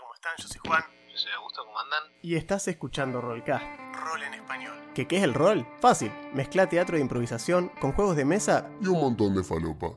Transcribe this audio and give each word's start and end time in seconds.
¿cómo 0.00 0.14
están? 0.14 0.32
Yo 0.38 0.48
soy 0.48 0.60
Juan. 0.66 0.82
Yo 1.10 1.18
soy 1.18 1.32
Augusto, 1.32 1.62
¿cómo 1.64 1.78
andan? 1.78 2.02
Y 2.22 2.36
estás 2.36 2.68
escuchando 2.68 3.20
Rollcast, 3.20 3.64
rol 3.94 4.22
en 4.22 4.34
español. 4.34 4.78
¿Qué, 4.94 5.06
¿Qué 5.06 5.18
es 5.18 5.22
el 5.24 5.34
rol? 5.34 5.66
Fácil, 5.80 6.12
mezcla 6.32 6.68
teatro 6.68 6.96
de 6.96 7.02
improvisación 7.02 7.70
con 7.80 7.92
juegos 7.92 8.16
de 8.16 8.24
mesa 8.24 8.70
y 8.80 8.86
un 8.86 9.00
montón 9.00 9.34
de 9.34 9.44
falopa. 9.44 9.88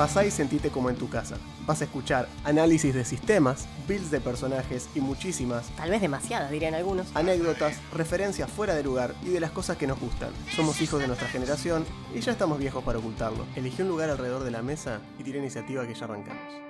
Pasá 0.00 0.24
y 0.24 0.30
sentite 0.30 0.70
como 0.70 0.88
en 0.88 0.96
tu 0.96 1.10
casa. 1.10 1.36
Vas 1.66 1.82
a 1.82 1.84
escuchar 1.84 2.26
análisis 2.44 2.94
de 2.94 3.04
sistemas, 3.04 3.68
builds 3.86 4.10
de 4.10 4.18
personajes 4.18 4.88
y 4.94 5.02
muchísimas 5.02 5.68
Tal 5.76 5.90
vez 5.90 6.00
demasiadas, 6.00 6.50
dirían 6.50 6.72
algunos. 6.72 7.14
anécdotas, 7.14 7.76
referencias 7.92 8.50
fuera 8.50 8.74
de 8.74 8.82
lugar 8.82 9.14
y 9.22 9.28
de 9.28 9.40
las 9.40 9.50
cosas 9.50 9.76
que 9.76 9.86
nos 9.86 10.00
gustan. 10.00 10.30
Somos 10.56 10.80
hijos 10.80 11.02
de 11.02 11.06
nuestra 11.06 11.28
generación 11.28 11.84
y 12.14 12.20
ya 12.20 12.32
estamos 12.32 12.58
viejos 12.58 12.82
para 12.82 12.98
ocultarlo. 12.98 13.44
Elegí 13.54 13.82
un 13.82 13.88
lugar 13.88 14.08
alrededor 14.08 14.42
de 14.42 14.52
la 14.52 14.62
mesa 14.62 15.02
y 15.18 15.22
tira 15.22 15.36
iniciativa 15.36 15.86
que 15.86 15.92
ya 15.92 16.06
arrancamos. 16.06 16.69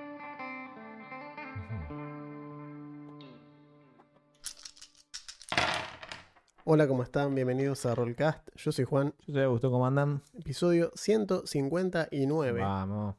Hola, 6.63 6.87
¿cómo 6.87 7.03
están? 7.03 7.33
Bienvenidos 7.33 7.85
a 7.85 7.95
Rollcast. 7.95 8.47
Yo 8.55 8.71
soy 8.71 8.85
Juan, 8.85 9.13
Yo 9.25 9.33
soy 9.33 9.43
Augusto, 9.43 9.71
¿cómo 9.71 9.85
andan? 9.87 10.21
episodio 10.37 10.91
159, 10.95 12.61
Vamos, 12.61 13.15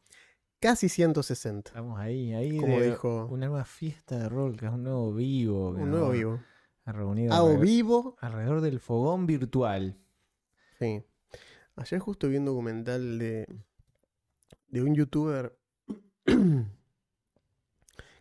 casi 0.60 0.88
160. 0.88 1.70
estamos 1.70 1.98
ahí, 1.98 2.32
ahí. 2.34 2.56
Como 2.58 2.78
de 2.78 2.90
dijo- 2.90 3.26
Una 3.30 3.46
nueva 3.48 3.64
fiesta 3.64 4.18
de 4.18 4.28
rol, 4.28 4.56
que 4.56 4.66
es 4.66 4.72
un 4.72 4.84
nuevo 4.84 5.12
vivo. 5.12 5.70
Un 5.70 5.90
nuevo 5.90 6.10
vivo. 6.10 6.40
A 6.84 6.92
reunir 6.92 7.30
Hago 7.32 7.46
alrededor, 7.48 7.64
vivo. 7.66 8.16
alrededor 8.20 8.60
del 8.60 8.80
fogón 8.80 9.26
virtual. 9.26 9.96
Sí. 10.78 11.02
Ayer 11.76 12.00
justo 12.00 12.28
vi 12.28 12.36
un 12.36 12.44
documental 12.44 13.18
de, 13.18 13.46
de 14.68 14.82
un 14.82 14.94
youtuber 14.94 15.56
que 16.24 16.34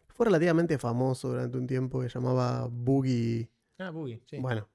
fue 0.07 0.25
relativamente 0.25 0.77
famoso 0.77 1.29
durante 1.29 1.57
un 1.57 1.67
tiempo 1.67 2.01
que 2.01 2.09
llamaba 2.09 2.67
Boogie. 2.71 3.49
Ah, 3.79 3.89
Boogie, 3.89 4.21
sí. 4.27 4.37
Bueno, 4.39 4.67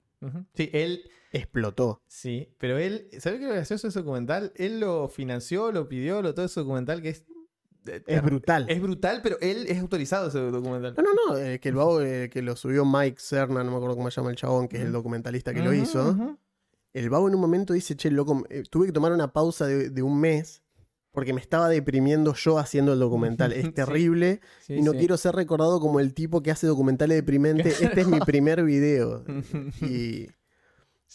Sí, 0.55 0.71
él, 0.73 1.11
explotó. 1.33 2.03
sí, 2.07 2.49
pero 2.59 2.79
él, 2.79 3.09
¿sabes 3.19 3.39
qué 3.39 3.45
es 3.45 3.49
lo 3.49 3.55
gracioso 3.55 3.87
de 3.87 3.91
ese 3.91 4.01
documental? 4.01 4.53
Él 4.57 4.81
lo 4.81 5.09
financió, 5.09 5.71
lo 5.73 5.89
pidió, 5.89 6.23
lo 6.23 6.35
todo 6.35 6.47
ese 6.47 6.61
documental 6.61 7.03
que 7.03 7.11
es. 7.11 7.25
Es 8.07 8.23
brutal. 8.23 8.67
Es 8.69 8.83
brutal, 8.83 9.21
pero 9.23 9.37
él 9.41 9.67
es 9.69 9.79
autorizado 9.79 10.29
ese 10.29 10.41
documental. 10.41 10.95
No, 10.97 11.03
no, 11.05 11.35
no, 11.35 11.39
eh, 11.39 11.61
que, 11.61 11.69
el 11.69 11.77
eh, 12.03 12.31
que 12.31 12.43
lo 12.43 12.57
subió 12.57 12.85
Mike 12.85 13.21
Cerna, 13.21 13.63
no 13.63 13.71
me 13.71 13.77
acuerdo 13.77 13.95
cómo 13.95 14.11
se 14.11 14.21
llama 14.21 14.31
el 14.31 14.37
chabón, 14.37 14.67
que 14.67 14.79
es 14.79 14.83
el 14.83 14.91
documentalista 14.91 15.55
que 15.55 15.63
lo 15.63 15.73
hizo. 15.73 16.37
El 16.93 17.11
vago 17.11 17.29
en 17.29 17.35
un 17.35 17.41
momento 17.41 17.75
dice, 17.75 17.95
che, 17.95 18.11
loco, 18.11 18.45
eh, 18.49 18.65
tuve 18.69 18.87
que 18.87 18.93
tomar 18.93 19.13
una 19.13 19.33
pausa 19.33 19.67
de, 19.67 19.91
de 19.91 20.03
un 20.03 20.19
mes 20.19 20.65
porque 21.17 21.33
me 21.33 21.41
estaba 21.41 21.71
deprimiendo 21.71 22.35
yo 22.35 22.59
haciendo 22.59 22.93
el 22.93 22.99
documental. 22.99 23.55
Es 23.55 23.73
terrible 23.75 24.43
Sí, 24.61 24.75
y 24.75 24.83
no 24.83 24.93
sí. 24.93 24.99
quiero 24.99 25.17
ser 25.17 25.35
recordado 25.35 25.81
como 25.81 25.99
el 25.99 26.13
tipo 26.13 26.43
que 26.43 26.51
hace 26.51 26.67
documentales 26.67 27.17
deprimentes. 27.17 27.81
Este 27.81 28.03
es 28.03 28.07
mi 28.07 28.21
primer 28.21 28.63
video. 28.63 29.25
Y 29.81 30.29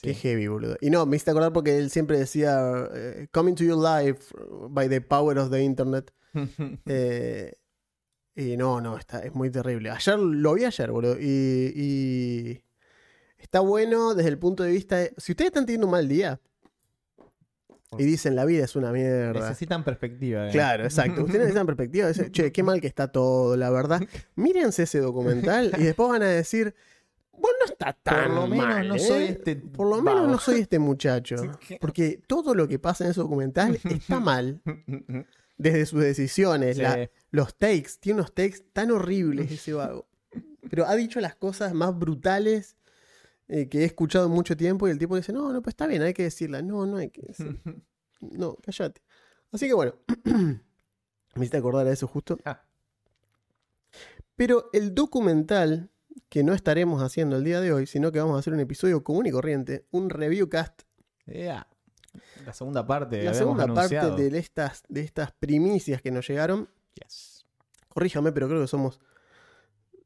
qué 0.01 0.15
heavy, 0.15 0.47
boludo. 0.47 0.75
Y 0.81 0.89
no, 0.89 1.05
me 1.05 1.17
hiciste 1.17 1.29
acordar 1.29 1.53
porque 1.53 1.77
él 1.77 1.91
siempre 1.91 2.17
decía, 2.17 2.89
eh, 2.91 3.27
coming 3.31 3.53
to 3.53 3.63
your 3.63 3.77
life 3.77 4.33
by 4.71 4.89
the 4.89 5.01
power 5.01 5.37
of 5.37 5.51
the 5.51 5.61
internet. 5.61 6.11
Eh, 6.87 7.53
y 8.35 8.57
no, 8.57 8.81
no, 8.81 8.97
está, 8.97 9.19
es 9.19 9.35
muy 9.35 9.51
terrible. 9.51 9.91
Ayer 9.91 10.17
lo 10.17 10.55
vi 10.55 10.65
ayer, 10.65 10.89
boludo. 10.91 11.15
Y, 11.19 11.73
y 11.75 12.63
está 13.37 13.59
bueno 13.59 14.15
desde 14.15 14.29
el 14.29 14.39
punto 14.39 14.63
de 14.63 14.71
vista 14.71 14.97
de. 14.97 15.13
Si 15.17 15.33
ustedes 15.33 15.49
están 15.49 15.67
teniendo 15.67 15.85
un 15.85 15.91
mal 15.91 16.07
día 16.07 16.41
y 17.97 18.05
dicen 18.05 18.35
la 18.35 18.45
vida 18.45 18.63
es 18.63 18.75
una 18.75 18.91
mierda. 18.91 19.41
Necesitan 19.49 19.83
perspectiva. 19.83 20.47
eh. 20.47 20.51
Claro, 20.51 20.83
exacto. 20.85 21.21
Ustedes 21.25 21.39
necesitan 21.41 21.65
perspectiva. 21.65 22.07
Dicen, 22.07 22.31
che, 22.31 22.51
qué 22.51 22.63
mal 22.63 22.79
que 22.79 22.87
está 22.87 23.11
todo, 23.11 23.57
la 23.57 23.69
verdad. 23.69 24.01
Mírense 24.35 24.83
ese 24.83 24.99
documental 24.99 25.71
y 25.77 25.83
después 25.83 26.09
van 26.09 26.23
a 26.23 26.27
decir, 26.27 26.73
bueno, 27.33 27.57
no 27.59 27.65
está 27.71 27.93
tan 27.93 28.27
Por 28.27 28.33
lo 28.35 28.47
menos 28.47 28.65
mal, 28.67 28.87
no 28.87 28.95
¿eh? 28.95 28.99
soy 28.99 29.23
este 29.23 29.55
Por 29.57 29.87
lo 29.89 30.01
menos 30.01 30.21
vago". 30.21 30.27
no 30.31 30.39
soy 30.39 30.61
este 30.61 30.79
muchacho. 30.79 31.35
Porque 31.81 32.21
todo 32.27 32.55
lo 32.55 32.67
que 32.67 32.79
pasa 32.79 33.03
en 33.03 33.11
ese 33.11 33.19
documental 33.21 33.77
está 33.83 34.19
mal. 34.19 34.61
Desde 35.57 35.85
sus 35.85 36.01
decisiones, 36.01 36.77
Sí. 36.77 36.81
la- 36.83 37.09
los 37.29 37.55
takes. 37.57 37.91
Tiene 37.99 38.19
unos 38.21 38.33
takes 38.33 38.59
tan 38.73 38.89
horribles 38.91 39.51
ese 39.51 39.73
vago. 39.73 40.07
Pero 40.69 40.85
ha 40.87 40.95
dicho 40.95 41.19
las 41.19 41.35
cosas 41.35 41.73
más 41.73 41.97
brutales 41.97 42.77
eh, 43.53 43.67
que 43.67 43.79
he 43.79 43.83
escuchado 43.83 44.29
mucho 44.29 44.55
tiempo 44.55 44.87
y 44.87 44.91
el 44.91 44.97
tipo 44.97 45.17
dice, 45.17 45.33
no, 45.33 45.51
no, 45.51 45.61
pues 45.61 45.73
está 45.73 45.85
bien, 45.85 46.01
hay 46.01 46.13
que 46.13 46.23
decirla. 46.23 46.61
No, 46.61 46.85
no 46.85 46.95
hay 46.97 47.09
que 47.09 47.21
decirla. 47.21 47.59
No, 48.21 48.55
cállate. 48.57 49.01
Así 49.51 49.67
que 49.67 49.73
bueno, 49.73 49.95
me 50.25 50.61
hiciste 51.37 51.57
acordar 51.57 51.87
a 51.87 51.91
eso 51.91 52.05
justo. 52.05 52.37
Ah. 52.45 52.63
Pero 54.35 54.69
el 54.73 54.93
documental 54.93 55.89
que 56.29 56.43
no 56.43 56.53
estaremos 56.53 57.01
haciendo 57.01 57.35
el 57.35 57.43
día 57.43 57.59
de 57.61 57.73
hoy, 57.73 57.87
sino 57.87 58.11
que 58.11 58.19
vamos 58.19 58.35
a 58.35 58.39
hacer 58.39 58.53
un 58.53 58.59
episodio 58.59 59.03
común 59.03 59.25
y 59.25 59.31
corriente, 59.31 59.87
un 59.89 60.11
review 60.11 60.49
cast, 60.49 60.83
Ea. 61.25 61.67
La 62.45 62.53
segunda 62.53 62.85
parte. 62.85 63.15
la 63.15 63.31
habíamos 63.31 63.37
segunda 63.37 63.63
anunciado. 63.63 64.09
parte 64.09 64.29
de 64.29 64.37
estas, 64.37 64.83
de 64.87 65.01
estas 65.01 65.31
primicias 65.31 66.01
que 66.03 66.11
nos 66.11 66.27
llegaron. 66.27 66.69
Yes. 66.93 67.47
Corríjame, 67.89 68.31
pero 68.31 68.47
creo 68.47 68.61
que 68.61 68.67
somos. 68.67 69.01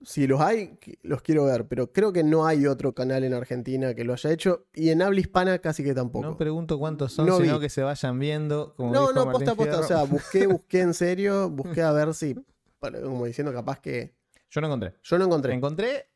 Si 0.05 0.27
los 0.27 0.39
hay, 0.39 0.77
los 1.01 1.21
quiero 1.21 1.45
ver, 1.45 1.67
pero 1.67 1.91
creo 1.91 2.13
que 2.13 2.23
no 2.23 2.45
hay 2.45 2.67
otro 2.67 2.93
canal 2.93 3.23
en 3.23 3.33
Argentina 3.33 3.93
que 3.95 4.03
lo 4.03 4.13
haya 4.13 4.31
hecho 4.31 4.67
y 4.73 4.89
en 4.91 5.01
habla 5.01 5.19
hispana 5.19 5.57
casi 5.59 5.83
que 5.83 5.93
tampoco. 5.93 6.25
No 6.25 6.37
pregunto 6.37 6.77
cuántos 6.77 7.11
son, 7.13 7.25
No 7.25 7.37
sino 7.37 7.55
vi. 7.55 7.61
que 7.65 7.69
se 7.69 7.81
vayan 7.81 8.19
viendo. 8.19 8.75
Como 8.75 8.93
No, 8.93 9.11
no, 9.11 9.25
Martín 9.25 9.45
posta, 9.47 9.55
posta. 9.55 9.79
O 9.79 9.83
sea, 9.83 10.03
busqué, 10.03 10.45
busqué 10.47 10.81
en 10.81 10.93
serio, 10.93 11.49
busqué 11.49 11.81
a 11.81 11.91
ver 11.91 12.13
si, 12.13 12.35
como 12.79 13.25
diciendo 13.25 13.51
capaz 13.51 13.79
que... 13.79 14.15
Yo 14.51 14.61
no 14.61 14.67
encontré. 14.67 14.93
Yo 15.03 15.17
no 15.17 15.25
encontré. 15.25 15.53
Encontré 15.53 16.09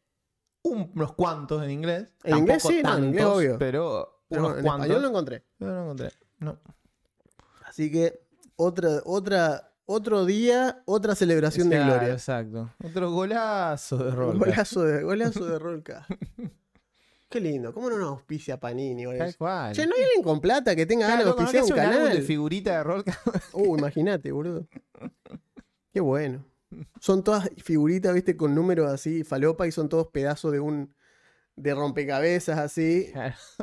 un- 0.61 0.91
unos 0.95 1.13
cuantos 1.13 1.63
en 1.63 1.71
inglés. 1.71 2.13
En 2.23 2.37
inglés 2.37 2.61
sí, 2.63 2.81
no, 2.83 2.97
en 2.97 3.05
inglés 3.05 3.23
tantos, 3.23 3.37
obvio. 3.39 3.57
Pero 3.57 4.23
unos 4.29 4.57
en 4.57 4.63
cuantos. 4.63 4.85
español 4.85 5.01
no 5.01 5.07
encontré. 5.09 5.43
Pero 5.57 5.73
no 5.73 5.83
encontré. 5.83 6.11
No. 6.37 6.59
Así 7.65 7.91
que 7.91 8.21
otra, 8.55 9.01
otra, 9.05 9.68
otro 9.91 10.25
día, 10.25 10.83
otra 10.85 11.15
celebración 11.15 11.69
de 11.69 11.77
Claro, 11.77 11.93
gloria. 11.95 12.13
Exacto. 12.13 12.69
Otro 12.83 13.11
golazo 13.11 13.97
de 13.97 14.11
rol. 14.11 14.37
Golazo 14.37 14.83
de, 14.83 15.03
golazo 15.03 15.45
de 15.45 15.57
Rolca. 15.59 16.05
Qué 17.27 17.39
lindo. 17.39 17.73
¿Cómo 17.73 17.89
no 17.89 17.97
nos 17.97 18.09
auspicia 18.09 18.59
Panini? 18.59 19.05
Tal 19.17 19.35
cual. 19.35 19.73
Che, 19.75 19.85
¿no 19.87 19.95
hay 19.95 20.03
alguien 20.03 20.23
con 20.23 20.39
plata 20.41 20.75
que 20.75 20.85
tenga 20.85 21.07
ganas 21.07 21.23
Claro, 21.23 21.25
de 21.25 21.29
loco, 21.31 21.41
¿no 21.41 21.47
auspiciar 21.59 21.65
que 21.65 21.73
un 21.73 21.93
álbum 21.93 22.03
de 22.05 22.09
canal? 22.11 22.23
figurita 22.27 22.71
de 22.77 22.83
rol. 22.83 23.03
Uh, 23.53 23.77
imagínate, 23.77 24.31
boludo. 24.31 24.67
Qué 25.91 25.99
bueno. 25.99 26.45
Son 26.99 27.23
todas 27.23 27.49
figuritas, 27.57 28.13
viste, 28.13 28.37
con 28.37 28.53
números 28.53 28.91
así, 28.91 29.23
falopa, 29.23 29.65
y 29.67 29.71
son 29.71 29.89
todos 29.89 30.07
pedazos 30.07 30.51
de 30.51 30.59
un. 30.59 30.93
de 31.55 31.73
rompecabezas 31.73 32.59
así. 32.59 33.11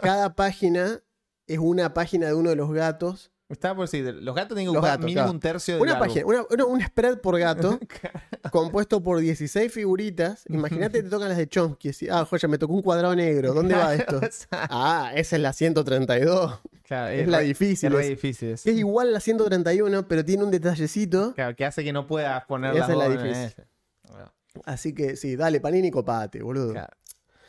Cada 0.03 0.34
página 0.34 1.03
es 1.47 1.59
una 1.60 1.94
página 1.94 2.26
de 2.26 2.34
uno 2.34 2.50
de 2.50 2.56
los 2.56 2.72
gatos. 2.72 3.31
Estaba 3.49 3.77
por 3.77 3.84
decir, 3.89 4.05
los 4.23 4.34
gatos 4.34 4.57
tienen 4.57 4.73
que 4.73 4.77
ocupar 4.77 4.99
mínimo 4.99 5.15
claro. 5.21 5.31
un 5.31 5.39
tercio 5.41 5.75
del 5.75 5.83
Una 5.84 5.99
página, 6.01 6.27
una- 6.27 6.45
una- 6.51 6.65
un 6.65 6.81
spread 6.83 7.19
por 7.21 7.39
gato, 7.39 7.79
compuesto 8.51 9.03
por 9.03 9.21
16 9.21 9.73
figuritas. 9.73 10.43
Imagínate 10.49 11.03
te 11.03 11.09
tocan 11.09 11.29
las 11.29 11.39
de 11.39 11.49
Chomsky. 11.49 11.91
Ah, 12.11 12.25
joya, 12.25 12.49
me 12.49 12.59
tocó 12.59 12.75
un 12.75 12.83
cuadrado 12.83 13.15
negro. 13.15 13.55
¿Dónde 13.55 13.75
va 13.77 13.95
esto? 13.95 14.21
Ah, 14.51 15.12
esa 15.15 15.37
es 15.37 15.43
la 15.43 15.53
132. 15.53 16.61
Claro, 16.83 17.09
Es 17.12 17.29
la 17.29 17.39
re- 17.39 17.45
difícil. 17.45 17.93
Es 17.95 18.01
Es, 18.01 18.09
difícil. 18.09 18.49
es 18.51 18.67
igual 18.67 19.09
a 19.09 19.12
la 19.12 19.21
131, 19.21 20.09
pero 20.09 20.25
tiene 20.25 20.43
un 20.45 20.51
detallecito. 20.51 21.34
Claro, 21.34 21.55
que 21.55 21.65
hace 21.65 21.84
que 21.84 21.93
no 21.93 22.07
puedas 22.07 22.45
poner 22.47 22.75
Esa 22.77 22.93
es 22.93 22.99
la 22.99 23.09
difícil. 23.09 23.65
Bueno, 24.11 24.33
Así 24.65 24.93
que 24.95 25.17
sí, 25.17 25.37
dale, 25.37 25.61
panini 25.61 25.91
copate, 25.91 26.43
boludo. 26.43 26.73
claro. 26.73 26.97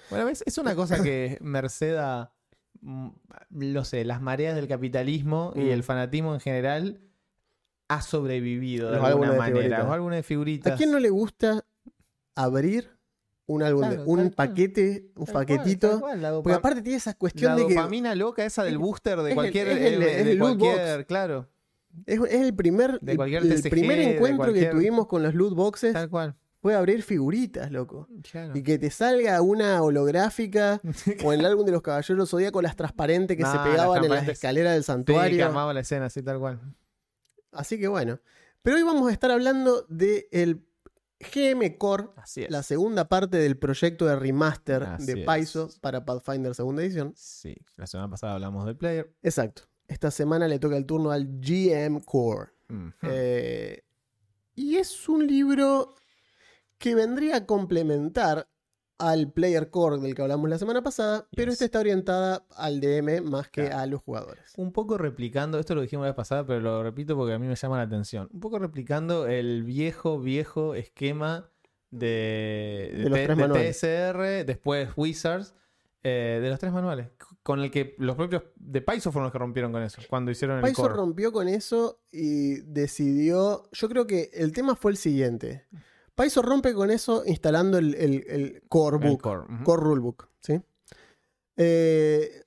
Bueno, 0.09 0.25
¿ves? 0.25 0.43
es 0.45 0.57
una 0.57 0.73
cosa 0.75 1.01
que 1.03 1.37
merced 1.41 1.95
a, 1.97 2.23
mm, 2.23 2.36
no 2.81 3.83
sé, 3.85 4.05
las 4.05 4.21
mareas 4.21 4.55
del 4.55 4.67
capitalismo 4.67 5.53
y 5.55 5.59
Mm. 5.61 5.69
el 5.71 5.83
fanatismo 5.83 6.33
en 6.33 6.39
general 6.39 7.01
ha 7.89 8.01
sobrevivido 8.01 8.91
de 8.91 8.97
Los 8.97 9.05
alguna 9.05 9.31
de 9.31 9.37
manera. 9.37 9.55
figuritas. 9.59 9.79
Los 9.79 10.11
de 10.17 10.23
figuritas. 10.23 10.73
¿A 10.73 10.75
quién 10.75 10.91
no 10.91 10.99
le 10.99 11.09
gusta 11.09 11.63
abrir 12.35 12.89
un 13.45 13.63
álbum, 13.63 13.89
de- 13.89 13.99
un 14.03 14.17
tal 14.19 14.31
paquete, 14.31 15.11
un 15.15 15.25
Tal 15.25 15.33
paquetito? 15.33 15.99
cual, 16.01 16.21
la 16.21 16.33
Porque 16.33 16.53
aparte 16.53 16.81
tiene 16.81 16.97
esa 16.97 17.11
la 17.11 17.17
cuestión 17.17 17.55
de 17.55 17.65
que 17.67 17.75
dopamina 17.75 18.13
loca 18.15 18.43
esa 18.45 18.63
del 18.63 18.77
booster 18.77 19.19
es 19.19 19.23
de 19.23 19.29
el- 19.31 19.35
cualquier. 19.35 19.67
es 19.69 19.77
el- 19.77 20.01
eh, 20.03 20.23
de 20.23 20.31
el 20.33 20.39
cualquier 20.39 21.05
claro. 21.05 21.47
es, 22.05 22.19
es 22.19 22.41
el 22.41 22.53
primer, 22.55 22.99
De 22.99 23.15
cualquier 23.15 23.43
el 23.43 23.61
primer 23.69 23.97
de 23.97 24.15
encuentro 24.15 24.37
cualquier- 24.45 24.65
que 24.71 24.71
tuvimos 24.75 25.07
con 25.07 25.23
los 25.23 25.33
loot 25.33 25.53
boxes 25.55 25.93
Tal 25.93 26.09
cual. 26.09 26.35
Fue 26.59 26.75
abrir 26.75 27.03
figuritas, 27.03 27.71
loco. 27.71 28.07
Claro. 28.31 28.57
Y 28.57 28.63
que 28.63 28.77
te 28.79 28.89
salga 28.89 29.41
una 29.41 29.81
holográfica 29.83 30.81
o 31.23 31.33
en 31.33 31.39
el 31.41 31.45
álbum 31.45 31.65
de 31.65 31.71
los 31.71 31.81
Caballeros 31.81 32.29
Zodíaco 32.29 32.61
las 32.61 32.75
transparentes 32.75 33.37
que 33.37 33.43
se 33.43 33.55
las 33.55 33.67
pegaban 33.67 34.03
en 34.03 34.09
las 34.11 34.27
escaleras 34.27 34.73
del 34.73 34.83
Sí, 34.83 34.87
que 34.87 34.93
santuario. 34.93 35.45
armaba 35.45 35.73
la 35.73 35.81
escena 35.81 36.05
así 36.05 36.21
tal 36.23 36.39
cual. 36.39 36.59
Así 37.51 37.79
que 37.79 37.87
bueno. 37.87 38.19
Pero 38.63 38.77
hoy 38.77 38.83
vamos 38.83 39.07
a 39.09 39.13
estar 39.13 39.31
hablando 39.31 39.85
de 39.87 40.27
el 40.31 40.65
GM 41.33 41.77
Core, 41.77 42.09
Así 42.17 42.43
es. 42.43 42.51
la 42.51 42.61
segunda 42.63 43.07
parte 43.07 43.37
del 43.37 43.57
proyecto 43.57 44.05
de 44.05 44.15
remaster 44.15 44.83
Así 44.83 45.05
de. 45.13 45.23
Paizo 45.23 45.69
para 45.81 46.05
Pathfinder 46.05 46.53
segunda 46.53 46.83
edición. 46.83 47.13
Sí, 47.15 47.55
la 47.75 47.87
semana 47.87 48.09
pasada 48.09 48.33
hablamos 48.33 48.65
del 48.65 48.75
player. 48.75 49.11
Exacto. 49.23 49.63
Esta 49.87 50.11
semana 50.11 50.47
le 50.47 50.59
toca 50.59 50.75
el 50.75 50.85
turno 50.85 51.11
al 51.11 51.39
GM 51.39 52.01
Core. 52.03 52.51
Eh, 53.03 53.83
y 54.55 54.75
es 54.75 55.07
un 55.07 55.25
libro 55.25 55.95
que 56.77 56.95
vendría 56.95 57.37
a 57.37 57.45
complementar 57.45 58.49
al 58.99 59.31
Player 59.31 59.69
Core 59.69 59.99
del 59.99 60.15
que 60.15 60.23
hablamos 60.23 60.49
la 60.49 60.57
semana 60.57 60.81
pasada, 60.81 61.27
pero 61.35 61.51
esta 61.51 61.65
está 61.65 61.79
orientada 61.79 62.47
al 62.55 62.79
DM 62.81 63.21
más 63.21 63.47
que 63.49 63.65
Claro. 63.65 63.77
a 63.77 63.85
los 63.85 64.01
jugadores. 64.01 64.53
Un 64.57 64.71
poco 64.73 64.97
replicando, 64.97 65.59
esto 65.59 65.75
lo 65.75 65.81
dijimos 65.81 66.03
la 66.05 66.09
vez 66.11 66.15
pasada, 66.15 66.45
pero 66.47 66.61
lo 66.61 66.81
repito 66.81 67.15
porque 67.15 67.33
a 67.33 67.39
mí 67.39 67.45
me 67.47 67.55
llama 67.55 67.77
la 67.77 67.83
atención. 67.83 68.27
Un 68.33 68.39
poco 68.39 68.57
replicando 68.57 69.27
el 69.27 69.63
viejo, 69.63 70.19
viejo 70.19 70.73
esquema 70.73 71.47
de, 71.91 73.07
De. 73.07 73.71
TSR, 73.71 74.45
después 74.45 74.89
Wizards, 74.95 75.53
eh, 76.03 76.39
de 76.41 76.49
los 76.49 76.59
tres 76.59 76.71
manuales. 76.73 77.09
Con 77.43 77.59
el 77.61 77.69
que 77.71 77.95
los 77.99 78.15
propios 78.15 78.43
de 78.55 78.81
Paizo 78.81 79.11
fueron 79.11 79.25
los 79.25 79.31
que 79.31 79.37
rompieron 79.39 79.71
con 79.71 79.83
eso, 79.83 80.01
cuando 80.09 80.31
hicieron 80.31 80.57
el 80.57 80.61
Paizo 80.63 80.81
core. 80.81 80.95
rompió 80.95 81.31
con 81.31 81.47
eso 81.47 82.01
y 82.11 82.61
decidió. 82.61 83.69
Yo 83.71 83.89
creo 83.89 84.07
que 84.07 84.31
el 84.33 84.51
tema 84.53 84.75
fue 84.75 84.91
el 84.91 84.97
siguiente. 84.97 85.65
Paizo 86.17 86.41
rompe 86.41 86.73
con 86.73 86.89
eso 86.89 87.23
instalando 87.27 87.77
el, 87.77 87.93
el- 87.95 88.25
el 88.27 88.63
core 88.67 88.97
El 88.97 89.11
book, 89.11 89.21
core 89.63 89.81
rulebook, 89.83 90.27
¿sí? 90.41 90.59
Eh, 91.57 92.43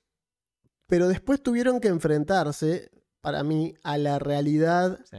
pero 0.87 1.07
después 1.07 1.41
tuvieron 1.41 1.79
que 1.79 1.87
enfrentarse, 1.87 2.91
para 3.21 3.43
mí, 3.43 3.73
a 3.83 3.97
la 3.97 4.19
realidad 4.19 4.99
Sí. 5.09 5.17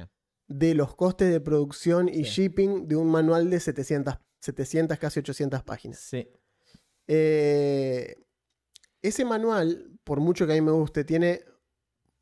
de 0.48 0.74
los 0.74 0.94
costes 0.94 1.30
de 1.32 1.40
producción 1.40 2.08
y 2.10 2.24
Sí. 2.26 2.42
shipping 2.42 2.86
de 2.88 2.96
un 2.96 3.10
manual 3.10 3.48
de 3.48 3.58
700, 3.58 4.18
700 4.40 4.98
casi 4.98 5.20
800 5.20 5.62
páginas. 5.64 5.98
Sí. 6.00 6.28
Eh, 7.06 8.16
ese 9.00 9.24
manual, 9.24 9.98
por 10.04 10.20
mucho 10.20 10.46
que 10.46 10.52
a 10.52 10.56
mí 10.56 10.60
me 10.60 10.72
guste, 10.72 11.04
tiene, 11.04 11.42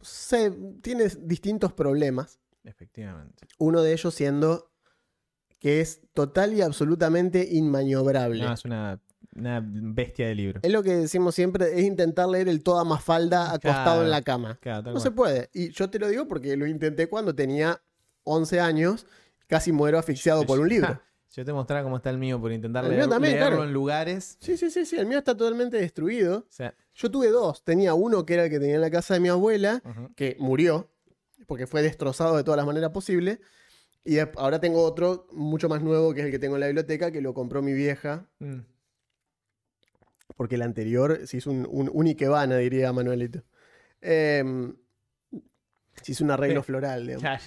se- 0.00 0.50
tiene 0.81 1.09
distintos 1.23 1.73
problemas. 1.73 2.38
Efectivamente. 2.62 3.47
Uno 3.59 3.82
de 3.82 3.93
ellos 3.93 4.15
siendo 4.15 4.69
que 5.61 5.81
es 5.81 6.01
total 6.15 6.53
y 6.55 6.62
absolutamente 6.62 7.47
inmaniobrable. 7.53 8.43
No, 8.43 8.53
es 8.53 8.65
una, 8.65 8.99
una 9.37 9.62
bestia 9.65 10.27
de 10.27 10.35
libro. 10.35 10.61
Es 10.65 10.73
lo 10.73 10.83
que 10.83 10.97
decimos 10.97 11.35
siempre, 11.37 11.79
es 11.79 11.85
intentar 11.85 12.29
leer 12.29 12.49
el 12.49 12.62
toda 12.62 12.83
Mafalda 12.83 13.53
acostado 13.53 13.85
Claro. 13.85 14.03
en 14.03 14.11
la 14.11 14.23
cama. 14.23 14.59
Claro, 14.61 14.83
No 14.87 14.93
cual. 14.93 15.03
se 15.03 15.11
puede. 15.12 15.51
Y 15.53 15.71
yo 15.71 15.89
te 15.91 15.99
lo 15.99 16.09
digo 16.09 16.27
porque 16.27 16.57
lo 16.57 16.67
intenté 16.67 17.09
cuando 17.09 17.35
tenía 17.35 17.81
11 18.25 18.59
años, 18.61 19.07
casi 19.47 19.71
muero 19.71 19.99
asfixiado 19.99 20.45
por 20.45 20.59
un 20.61 20.69
libro. 20.71 21.01
Yo 21.33 21.45
te 21.45 21.53
mostraba 21.53 21.85
cómo 21.85 21.99
está 21.99 22.11
el 22.11 22.19
mío 22.19 22.41
por 22.41 22.51
intentar 22.51 22.85
El 22.85 22.91
leer- 22.93 23.09
también, 23.09 23.35
leerlo 23.35 23.49
claro. 23.59 23.65
en 23.65 23.73
lugares. 23.73 24.37
Sí, 24.41 24.56
sí, 24.56 24.69
sí, 24.69 24.85
sí, 24.85 24.97
el 24.97 25.06
mío 25.06 25.19
está 25.19 25.37
totalmente 25.37 25.77
destruido. 25.77 26.39
O 26.39 26.47
sea, 26.49 26.75
Yo 26.95 27.09
tuve 27.11 27.29
dos. 27.29 27.63
Tenía 27.63 27.95
uno 27.95 28.27
que 28.27 28.35
era 28.35 28.45
el 28.45 28.51
que 28.51 28.59
tenía 28.59 28.75
en 28.75 28.81
la 28.81 28.91
casa 28.91 29.15
de 29.15 29.21
mi 29.21 29.29
abuela, 29.29 29.81
que 30.17 30.37
murió, 30.41 30.91
porque 31.47 31.69
fue 31.69 31.83
destrozado 31.83 32.37
de 32.37 32.43
todas 32.43 32.56
las 32.56 32.67
maneras 32.67 32.91
posibles. 32.91 33.39
Y 34.05 34.19
ahora 34.19 34.61
tengo 34.61 34.82
otro 34.82 35.26
mucho 35.32 35.69
más 35.69 35.82
nuevo, 35.82 36.14
que 36.14 36.20
es 36.20 36.26
el 36.26 36.32
que 36.32 36.38
tengo 36.38 36.56
en 36.56 36.61
la 36.61 36.67
biblioteca, 36.67 37.11
que 37.11 37.20
lo 37.20 37.35
compró 37.35 37.61
mi 37.62 37.73
vieja, 37.73 38.26
Mm. 38.38 38.61
porque 40.37 40.55
el 40.55 40.62
anterior 40.62 41.26
se 41.26 41.37
hizo 41.37 41.50
un, 41.50 41.67
un, 41.70 41.91
un 41.93 42.06
Ikebana, 42.06 42.56
diría 42.56 42.93
Manuelito. 42.93 43.43
Em, 44.00 44.75
se 46.02 46.12
hizo 46.12 46.25
un 46.25 46.31
arreglo 46.31 46.62
Sí. 46.62 46.67
floral, 46.67 47.02
digamos. 47.06 47.23
Claro. 47.23 47.43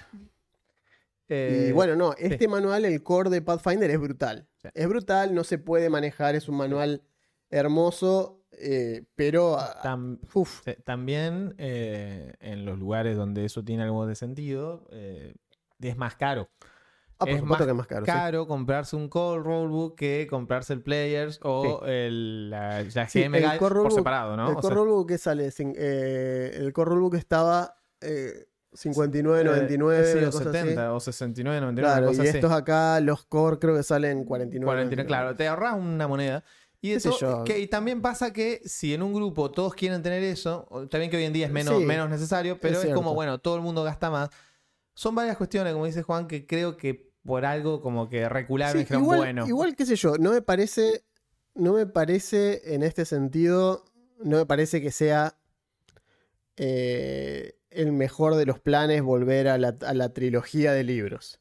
Y 1.29 1.33
Eh, 1.35 1.71
bueno, 1.73 1.95
no, 1.95 2.13
este 2.19 2.47
manual, 2.47 2.85
el 2.85 3.01
core 3.01 3.29
de 3.31 3.41
Pathfinder, 3.41 3.89
es 3.89 3.99
brutal. 3.99 4.47
Sí. 4.61 4.67
Es 4.75 4.87
brutal, 4.87 5.33
no 5.33 5.43
se 5.43 5.57
puede 5.57 5.89
manejar, 5.89 6.35
es 6.35 6.47
un 6.47 6.57
manual 6.57 7.01
hermoso, 7.49 8.43
eh, 8.51 9.05
pero... 9.15 9.57
ah, 9.57 9.81
tam- 9.81 10.19
uf, 10.35 10.63
se- 10.63 10.75
también 10.75 11.55
eh, 11.57 12.33
en 12.39 12.65
los 12.65 12.77
lugares 12.77 13.17
donde 13.17 13.45
eso 13.45 13.63
tiene 13.63 13.81
algo 13.83 14.05
de 14.05 14.15
sentido, 14.15 14.85
eh, 14.91 15.33
es 15.89 15.97
más 15.97 16.15
caro. 16.15 16.49
ah, 17.19 17.25
es 17.27 17.43
más 17.43 17.57
que 17.59 17.69
es 17.69 17.75
más 17.75 17.87
caro. 17.87 18.05
sí. 18.05 18.11
Caro 18.11 18.47
comprarse 18.47 18.95
un 18.95 19.07
Core 19.09 19.41
Rollbook 19.43 19.95
que 19.95 20.27
comprarse 20.29 20.73
el 20.73 20.81
Players 20.81 21.39
o 21.43 21.83
el, 21.85 22.49
la, 22.49 22.81
la 22.83 23.07
Sí, 23.07 23.19
GM 23.19 23.37
el 23.37 23.59
por 23.59 23.91
separado, 23.91 24.35
¿no? 24.37 24.49
El 24.49 24.57
O 24.57 24.61
core 24.61 24.75
sea, 24.75 24.75
rulebook 24.75 25.07
que 25.09 25.17
sale, 25.17 25.47
Cin- 25.51 25.75
eh, 25.77 26.51
el 26.55 26.73
core 26.73 26.89
rulebook 26.91 27.15
estaba 27.15 27.75
eh, 28.01 28.47
59.99, 28.73 30.01
eh, 30.01 30.03
sí, 30.03 30.17
una 30.17 30.27
o 30.27 30.31
cosa 30.31 30.49
70 30.49 30.81
así. 30.91 30.95
o 30.95 30.99
69, 30.99 31.61
99, 31.61 32.01
Claro, 32.01 32.11
y 32.11 32.27
así. 32.27 32.37
estos 32.37 32.51
acá, 32.51 32.99
los 32.99 33.25
core 33.25 33.59
creo 33.59 33.75
que 33.75 33.83
salen 33.83 34.23
49. 34.25 34.73
49, 34.73 35.07
claro, 35.07 35.35
te 35.35 35.47
ahorras 35.47 35.75
una 35.75 36.07
moneda. 36.07 36.43
Y 36.81 36.91
eso, 36.91 37.17
que, 37.45 37.59
y 37.59 37.67
también 37.67 38.01
pasa 38.01 38.33
que 38.33 38.59
si 38.65 38.93
en 38.93 39.03
un 39.03 39.13
grupo 39.13 39.49
todos 39.49 39.73
quieren 39.73 40.01
tener 40.03 40.21
eso, 40.23 40.67
también 40.89 41.09
que 41.09 41.15
hoy 41.15 41.23
en 41.23 41.31
día 41.31 41.45
es 41.45 41.51
menos, 41.53 41.79
Sí, 41.79 41.85
menos 41.85 42.09
necesario, 42.09 42.59
pero 42.59 42.81
es 42.81 42.89
es, 42.89 42.93
como, 42.93 43.13
bueno, 43.13 43.37
todo 43.39 43.55
el 43.55 43.61
mundo 43.61 43.83
gasta 43.83 44.09
más. 44.09 44.29
Son 44.95 45.15
varias 45.15 45.37
cuestiones, 45.37 45.73
como 45.73 45.85
dice 45.85 46.03
Juan, 46.03 46.27
que 46.27 46.45
creo 46.45 46.77
que 46.77 47.11
por 47.23 47.45
algo 47.45 47.81
como 47.81 48.09
que 48.09 48.27
recularon 48.29 48.85
Sí, 48.85 48.93
igual, 48.93 49.17
bueno. 49.19 49.47
igual, 49.47 49.75
qué 49.75 49.85
sé 49.85 49.95
yo, 49.95 50.17
no 50.17 50.31
me 50.31 50.41
parece, 50.41 51.03
no 51.55 51.73
me 51.73 51.85
parece 51.85 52.73
en 52.75 52.83
este 52.83 53.05
sentido, 53.05 53.85
no 54.19 54.37
me 54.37 54.45
parece 54.45 54.81
que 54.81 54.91
sea 54.91 55.37
eh, 56.57 57.55
el 57.71 57.91
mejor 57.91 58.35
de 58.35 58.45
los 58.45 58.59
planes 58.59 59.01
volver 59.01 59.47
a 59.47 59.57
la, 59.57 59.75
a 59.85 59.93
la 59.93 60.13
trilogía 60.13 60.73
de 60.73 60.83
libros. 60.83 61.39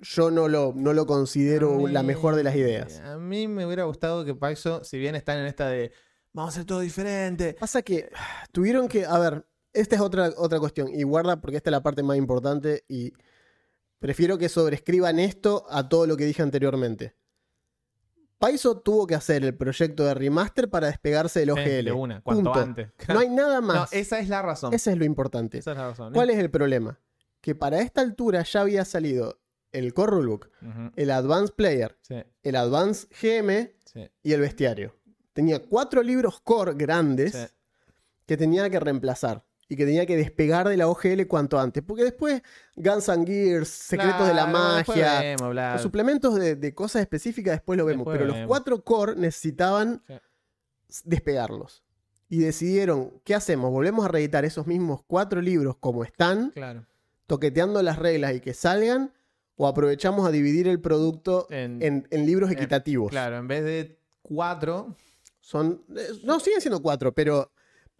Yo 0.00 0.30
no 0.30 0.48
lo, 0.48 0.72
no 0.74 0.92
lo 0.92 1.06
considero 1.06 1.76
mí- 1.78 1.92
la 1.92 2.02
mejor 2.02 2.34
de 2.34 2.44
las 2.44 2.56
ideas. 2.56 3.00
A 3.00 3.18
mí 3.18 3.46
me 3.46 3.66
hubiera 3.66 3.84
gustado 3.84 4.24
que 4.24 4.34
Paizo, 4.34 4.82
si 4.84 4.98
bien 4.98 5.14
están 5.14 5.38
en 5.38 5.46
esta 5.46 5.68
de 5.68 5.92
vamos 6.32 6.52
a 6.52 6.56
hacer 6.56 6.64
todo 6.66 6.80
diferente. 6.80 7.54
Pasa 7.54 7.82
que 7.82 8.08
tuvieron 8.52 8.88
que, 8.88 9.04
a 9.04 9.18
ver, 9.18 9.46
esta 9.72 9.94
es 9.96 10.00
otra, 10.00 10.30
otra 10.36 10.58
cuestión, 10.60 10.88
y 10.92 11.02
guarda 11.02 11.40
porque 11.40 11.56
esta 11.58 11.70
es 11.70 11.72
la 11.72 11.82
parte 11.82 12.02
más 12.02 12.16
importante 12.16 12.84
y 12.88 13.12
prefiero 13.98 14.38
que 14.38 14.48
sobrescriban 14.48 15.18
esto 15.18 15.66
a 15.70 15.88
todo 15.88 16.06
lo 16.06 16.16
que 16.16 16.24
dije 16.24 16.42
anteriormente. 16.42 17.14
Paizo 18.38 18.78
tuvo 18.78 19.06
que 19.06 19.14
hacer 19.14 19.44
el 19.44 19.54
proyecto 19.54 20.04
de 20.04 20.14
remaster 20.14 20.70
para 20.70 20.86
despegarse 20.86 21.40
del 21.40 21.50
Eh, 21.50 21.52
OGL. 21.52 21.84
de 21.84 21.92
una, 21.92 22.20
cuanto 22.22 22.44
Punto. 22.44 22.58
antes. 22.58 22.88
No 23.08 23.18
hay 23.18 23.28
nada 23.28 23.60
No, 23.60 23.66
más. 23.66 23.92
esa 23.92 24.18
es 24.18 24.28
la 24.30 24.40
razón. 24.40 24.72
Ese 24.72 24.92
es 24.92 24.96
lo 24.98 25.04
importante. 25.04 25.58
Esa 25.58 25.72
es 25.72 25.76
la 25.76 25.88
razón. 25.90 26.14
¿Cuál 26.14 26.30
es 26.30 26.38
el 26.38 26.50
problema? 26.50 26.98
Que 27.42 27.54
para 27.54 27.80
esta 27.80 28.00
altura 28.00 28.42
ya 28.42 28.62
había 28.62 28.84
salido 28.86 29.38
el 29.72 29.92
Core 29.92 30.12
Rulebook, 30.12 30.48
el 30.96 31.10
Advanced 31.10 31.54
Player, 31.54 31.98
Sí, 32.00 32.16
el 32.42 32.56
Advanced 32.56 33.08
GM 33.20 33.72
sí, 33.84 34.10
y 34.22 34.32
el 34.32 34.40
Bestiario. 34.40 34.96
Tenía 35.34 35.60
cuatro 35.62 36.02
libros 36.02 36.40
core 36.40 36.72
grandes 36.74 37.32
sí. 37.32 37.44
que 38.26 38.36
tenía 38.38 38.68
que 38.70 38.80
reemplazar 38.80 39.44
y 39.70 39.76
que 39.76 39.86
tenía 39.86 40.04
que 40.04 40.16
despegar 40.16 40.68
de 40.68 40.76
la 40.76 40.88
OGL 40.88 41.26
cuanto 41.28 41.58
antes. 41.58 41.82
Porque 41.82 42.02
después 42.04 42.42
Guns 42.76 43.08
and 43.08 43.26
Gears, 43.26 43.68
Secretos 43.68 44.26
de 44.26 44.34
la 44.34 44.46
Magia, 44.46 45.20
vemos, 45.20 45.54
los 45.54 45.80
suplementos 45.80 46.34
de, 46.34 46.56
de 46.56 46.74
cosas 46.74 47.00
específicas 47.02 47.52
después 47.54 47.78
lo 47.78 47.86
vemos. 47.86 48.04
Después 48.04 48.18
pero 48.18 48.36
los 48.36 48.46
cuatro 48.48 48.82
core 48.84 49.14
necesitaban 49.16 50.02
Sí. 50.06 50.14
despegarlos. 51.04 51.84
Y 52.28 52.38
decidieron, 52.40 53.20
¿qué 53.24 53.34
hacemos? 53.34 53.70
¿Volvemos 53.70 54.04
a 54.04 54.08
reeditar 54.08 54.44
esos 54.44 54.66
mismos 54.66 55.02
cuatro 55.06 55.40
libros 55.40 55.76
como 55.78 56.04
están, 56.04 56.50
Claro. 56.50 56.84
toqueteando 57.26 57.82
las 57.82 57.98
reglas 57.98 58.34
y 58.34 58.40
que 58.40 58.54
salgan? 58.54 59.12
¿O 59.56 59.66
aprovechamos 59.68 60.26
a 60.26 60.30
dividir 60.30 60.66
el 60.68 60.80
producto 60.80 61.46
En- 61.50 61.82
en, 61.82 62.08
en 62.10 62.26
libros 62.26 62.50
en- 62.50 62.56
equitativos? 62.58 63.10
Claro, 63.10 63.36
en 63.38 63.46
vez 63.46 63.62
de 63.64 63.98
cuatro. 64.22 64.96
Son, 65.40 65.84
eh, 65.96 66.08
no, 66.24 66.40
siguen 66.40 66.60
siendo 66.60 66.80
cuatro, 66.82 67.12
pero, 67.14 67.50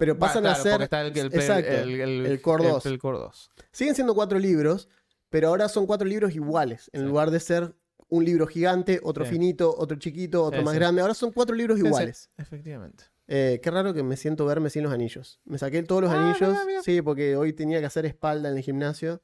pero 0.01 0.19
pasan 0.19 0.45
a 0.47 0.55
claro, 0.55 0.63
ser... 0.65 0.83
está 0.83 1.01
el, 1.03 1.17
el, 1.17 1.27
exacto, 1.27 1.71
el, 1.71 2.01
el- 2.01 2.27
el 2.27 2.41
Core 2.43 2.65
el- 2.65 2.71
2. 2.73 2.87
el 2.87 2.99
Core 2.99 3.19
2. 3.19 3.51
Siguen 3.71 3.95
siendo 3.95 4.15
cuatro 4.15 4.39
libros, 4.39 4.89
pero 5.29 5.49
ahora 5.49 5.69
son 5.69 5.87
cuatro 5.87 6.09
libros 6.09 6.35
iguales. 6.35 6.91
En 6.93 7.03
Sí. 7.03 7.07
lugar 7.07 7.31
de 7.31 7.39
ser 7.39 7.75
un 8.09 8.25
libro 8.25 8.47
gigante, 8.49 8.99
otro 9.05 9.25
Sí. 9.25 9.31
finito, 9.33 9.73
otro 9.79 9.97
chiquito, 9.99 10.43
otro 10.43 10.59
Sí, 10.61 10.65
más 10.65 10.75
grande. 10.75 11.03
Ahora 11.03 11.15
son 11.15 11.31
cuatro 11.33 11.55
libros 11.55 11.79
iguales. 11.79 12.31
efectivamente. 12.39 13.05
Eh, 13.29 13.61
qué 13.63 13.71
raro 13.71 13.95
que 13.95 14.03
me 14.03 14.17
siento 14.17 14.45
verme 14.47 14.71
sin 14.71 14.83
los 14.83 14.93
anillos. 14.93 15.39
Me 15.45 15.57
saqué 15.59 15.83
todos 15.85 16.03
los 16.03 16.11
Ah, 16.11 16.17
anillos. 16.31 16.51
mira, 16.51 16.65
mira. 16.65 16.83
Sí, 16.83 17.01
porque 17.03 17.37
hoy 17.37 17.53
tenía 17.53 17.79
que 17.79 17.87
hacer 17.87 18.05
espalda 18.07 18.49
en 18.51 18.57
el 18.57 18.63
gimnasio. 18.65 19.23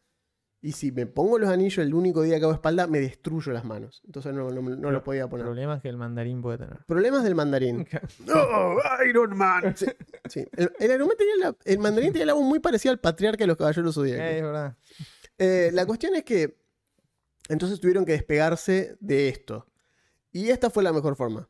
Y 0.63 0.73
si 0.73 0.91
me 0.91 1.07
pongo 1.07 1.39
los 1.39 1.49
anillos 1.51 1.79
el 1.79 1.95
único 1.95 2.23
día 2.23 2.39
que 2.39 2.45
hago 2.45 2.53
espalda, 2.55 2.87
me 2.87 2.99
destruyo 2.99 3.53
las 3.53 3.65
manos. 3.65 4.03
Entonces 4.07 4.33
no, 4.35 4.51
no, 4.51 4.63
no 4.63 4.91
los 4.91 5.03
podía 5.03 5.29
poner. 5.29 5.47
Problemas 5.47 5.81
que 5.83 5.89
el 5.89 5.97
mandarín 5.97 6.43
puede 6.43 6.59
tener. 6.59 6.79
Problemas 6.87 7.23
del 7.25 7.35
mandarín. 7.35 7.87
¡Oh, 8.35 8.77
Iron 9.09 9.37
Man! 9.37 9.77
Sí, 9.77 9.87
sí. 10.29 10.45
El, 10.57 10.73
el 10.81 10.89
tenía 11.17 11.37
la- 11.41 11.57
el 11.65 11.79
mandarín 11.79 12.13
tenía 12.13 12.27
la 12.27 12.35
voz 12.35 12.45
muy 12.45 12.59
parecida 12.59 12.91
al 12.93 12.99
patriarca 12.99 13.45
de 13.45 13.49
los 13.49 13.57
caballeros 13.57 13.95
zodíacos. 13.95 14.25
Eh, 14.25 14.37
es 14.39 14.43
verdad. 14.43 14.77
Eh, 15.39 15.71
la 15.73 15.87
cuestión 15.87 16.15
es 16.17 16.25
que 16.25 16.57
entonces 17.49 17.79
tuvieron 17.79 18.05
que 18.05 18.13
despegarse 18.13 18.97
de 18.99 19.29
esto. 19.29 19.67
Y 20.33 20.49
esta 20.49 20.71
fue 20.71 20.83
la 20.83 20.93
mejor 20.93 21.15
forma. 21.17 21.49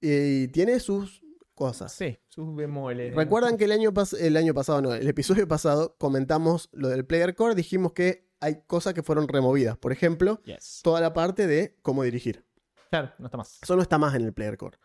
Y 0.00 0.48
tiene 0.48 0.80
sus 0.80 1.22
cosas. 1.58 1.92
Sí, 1.92 2.18
sus 2.28 2.54
bemoles. 2.56 3.14
Recuerdan 3.14 3.56
que 3.58 3.64
el 3.64 3.72
año, 3.72 3.92
pas- 3.92 4.16
el 4.18 4.36
año 4.36 4.54
pasado, 4.54 4.80
no, 4.80 4.94
el 4.94 5.06
episodio 5.08 5.46
pasado, 5.46 5.96
comentamos 5.98 6.70
lo 6.72 6.88
del 6.88 7.04
Player 7.04 7.34
Core. 7.34 7.54
Dijimos 7.54 7.92
que 7.92 8.26
hay 8.40 8.62
cosas 8.66 8.94
que 8.94 9.02
fueron 9.02 9.28
removidas. 9.28 9.76
Por 9.76 9.92
ejemplo, 9.92 10.40
Yes. 10.44 10.80
toda 10.82 11.00
la 11.00 11.12
parte 11.12 11.46
de 11.46 11.76
cómo 11.82 12.02
dirigir. 12.04 12.44
Claro, 12.90 13.12
no 13.18 13.26
está 13.26 13.36
más. 13.36 13.58
Eso 13.62 13.76
no 13.76 13.82
está 13.82 13.98
más 13.98 14.14
en 14.14 14.22
el 14.22 14.32
Player 14.32 14.56
Core. 14.56 14.78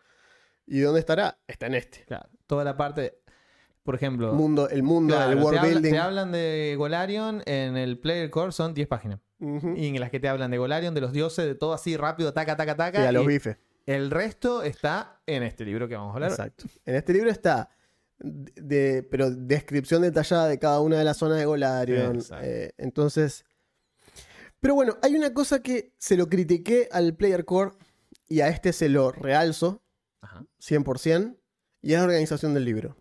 ¿Y 0.66 0.80
dónde 0.80 1.00
estará? 1.00 1.38
Está 1.46 1.66
en 1.68 1.74
este. 1.76 2.04
Claro. 2.04 2.28
Toda 2.46 2.64
la 2.64 2.76
parte. 2.76 3.20
Por 3.82 3.94
ejemplo. 3.94 4.32
Mundo, 4.32 4.68
el 4.70 4.82
mundo, 4.82 5.14
claro, 5.14 5.32
el 5.32 5.38
te, 5.38 5.44
world 5.44 5.58
habla- 5.58 5.70
building. 5.74 5.90
te 5.92 5.98
hablan 5.98 6.32
de 6.32 6.74
Golarion 6.78 7.42
en 7.46 7.76
el 7.76 7.98
Player 7.98 8.30
Core 8.30 8.50
son 8.52 8.74
10 8.74 8.88
páginas. 8.88 9.20
Y 9.40 9.88
en 9.88 10.00
las 10.00 10.10
que 10.10 10.20
te 10.20 10.28
hablan 10.28 10.50
de 10.50 10.56
Golarion, 10.58 10.94
de 10.94 11.02
los 11.02 11.12
dioses, 11.12 11.44
de 11.44 11.54
todo 11.54 11.74
así 11.74 11.96
rápido, 11.98 12.32
taca, 12.32 12.56
taca, 12.56 12.76
taca. 12.76 13.06
a 13.08 13.12
los 13.12 13.24
y 13.24 13.26
bifes. 13.26 13.58
El 13.86 14.10
resto 14.10 14.62
está 14.62 15.20
en 15.26 15.42
este 15.42 15.64
libro 15.64 15.88
que 15.88 15.96
vamos 15.96 16.12
a 16.12 16.14
hablar. 16.14 16.30
Exacto. 16.30 16.64
En 16.84 16.94
este 16.94 17.12
libro 17.12 17.30
está, 17.30 17.68
de, 18.18 19.06
pero 19.10 19.30
descripción 19.30 20.02
detallada 20.02 20.48
de 20.48 20.58
cada 20.58 20.80
una 20.80 20.98
de 20.98 21.04
las 21.04 21.18
zonas 21.18 21.38
de 21.38 21.44
Golarion. 21.44 22.22
Eh, 22.42 22.72
entonces. 22.78 23.44
Pero 24.60 24.74
bueno, 24.74 24.96
hay 25.02 25.14
una 25.14 25.34
cosa 25.34 25.62
que 25.62 25.92
se 25.98 26.16
lo 26.16 26.28
critiqué 26.28 26.88
al 26.90 27.14
Player 27.14 27.44
Core 27.44 27.72
y 28.28 28.40
a 28.40 28.48
este 28.48 28.72
se 28.72 28.88
lo 28.88 29.12
realzo 29.12 29.82
Ajá. 30.22 30.44
100%, 30.58 31.36
y 31.82 31.92
es 31.92 31.98
la 31.98 32.04
organización 32.04 32.54
del 32.54 32.64
libro. 32.64 32.96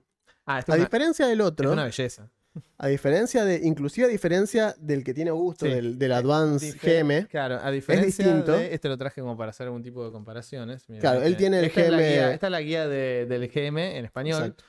Ah, 0.45 0.57
A 0.57 0.59
es 0.59 0.67
una, 0.67 0.77
diferencia 0.77 1.25
del 1.25 1.39
es 1.39 1.47
otro, 1.47 1.71
una 1.71 1.85
belleza. 1.85 2.29
A 2.77 2.87
diferencia 2.87 3.45
de, 3.45 3.61
inclusive 3.63 4.05
a 4.07 4.09
diferencia 4.09 4.75
del 4.79 5.03
que 5.03 5.13
tiene 5.13 5.29
Augusto, 5.31 5.65
Sí. 5.65 5.71
del, 5.71 5.97
del 5.97 6.11
Advance 6.11 6.73
GM, 6.81 7.27
Claro, 7.27 7.59
a 7.61 7.71
diferencia 7.71 8.25
distinto. 8.25 8.51
de. 8.53 8.73
Este 8.73 8.87
lo 8.89 8.97
traje 8.97 9.21
como 9.21 9.35
para 9.37 9.49
hacer 9.51 9.67
algún 9.67 9.83
tipo 9.83 10.05
de 10.05 10.11
comparaciones. 10.11 10.87
Mira, 10.89 11.01
Claro, 11.01 11.23
él 11.23 11.35
tiene 11.37 11.59
el 11.59 11.65
esta 11.65 11.81
es 11.81 11.87
GM 11.89 11.97
guía- 11.97 12.33
esta 12.33 12.47
es 12.47 12.51
la 12.51 12.61
guía 12.61 12.87
de- 12.87 13.25
del 13.25 13.47
GM 13.49 13.97
en 13.97 14.05
español, 14.05 14.41
Exacto. 14.43 14.63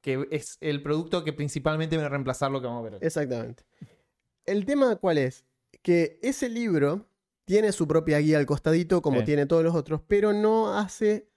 que 0.00 0.28
es 0.30 0.58
el 0.60 0.82
producto 0.82 1.24
que 1.24 1.32
principalmente 1.32 1.96
viene 1.96 2.06
a 2.06 2.10
reemplazar 2.10 2.50
lo 2.50 2.60
que 2.60 2.66
vamos 2.66 2.80
a 2.80 2.84
ver 2.84 2.94
hoy. 2.94 2.98
Exactamente. 3.02 3.64
El 4.46 4.64
tema 4.66 4.96
cuál 4.96 5.18
es? 5.18 5.44
Que 5.82 6.18
ese 6.22 6.48
libro 6.48 7.06
tiene 7.46 7.72
su 7.72 7.86
propia 7.88 8.18
guía 8.18 8.38
al 8.38 8.46
costadito, 8.46 9.02
como 9.02 9.20
Sí. 9.20 9.26
tiene 9.26 9.46
todos 9.46 9.62
los 9.64 9.74
otros, 9.74 10.00
pero 10.06 10.32
no 10.32 10.76
hace, 10.78 11.28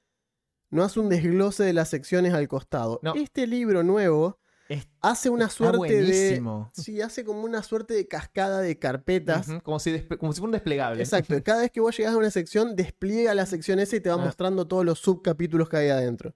no 0.69 0.83
hace 0.83 0.99
un 0.99 1.09
desglose 1.09 1.63
de 1.63 1.73
las 1.73 1.89
secciones 1.89 2.33
al 2.33 2.47
costado. 2.47 2.99
No. 3.03 3.13
Este 3.15 3.47
libro 3.47 3.83
nuevo 3.83 4.37
Es- 4.69 4.87
hace 5.01 5.29
una 5.29 5.49
suerte 5.49 6.01
de. 6.01 6.41
Sí, 6.73 7.01
hace 7.01 7.23
como 7.23 7.43
una 7.43 7.63
suerte 7.63 7.93
de 7.93 8.07
cascada 8.07 8.59
de 8.61 8.77
carpetas. 8.77 9.47
Como, 9.63 9.79
si 9.79 9.97
como 10.19 10.33
si 10.33 10.39
fuera 10.39 10.47
un 10.49 10.51
desplegable. 10.51 11.01
Exacto. 11.01 11.41
Cada 11.43 11.61
vez 11.61 11.71
que 11.71 11.79
vos 11.79 11.95
llegás 11.97 12.13
a 12.13 12.17
una 12.17 12.31
sección, 12.31 12.75
despliega 12.75 13.33
la 13.33 13.45
sección 13.45 13.79
esa 13.79 13.95
y 13.95 14.01
te 14.01 14.09
va 14.09 14.15
Ah. 14.15 14.25
mostrando 14.25 14.67
todos 14.67 14.83
los 14.85 14.99
subcapítulos 14.99 15.69
que 15.69 15.77
hay 15.77 15.89
adentro. 15.89 16.35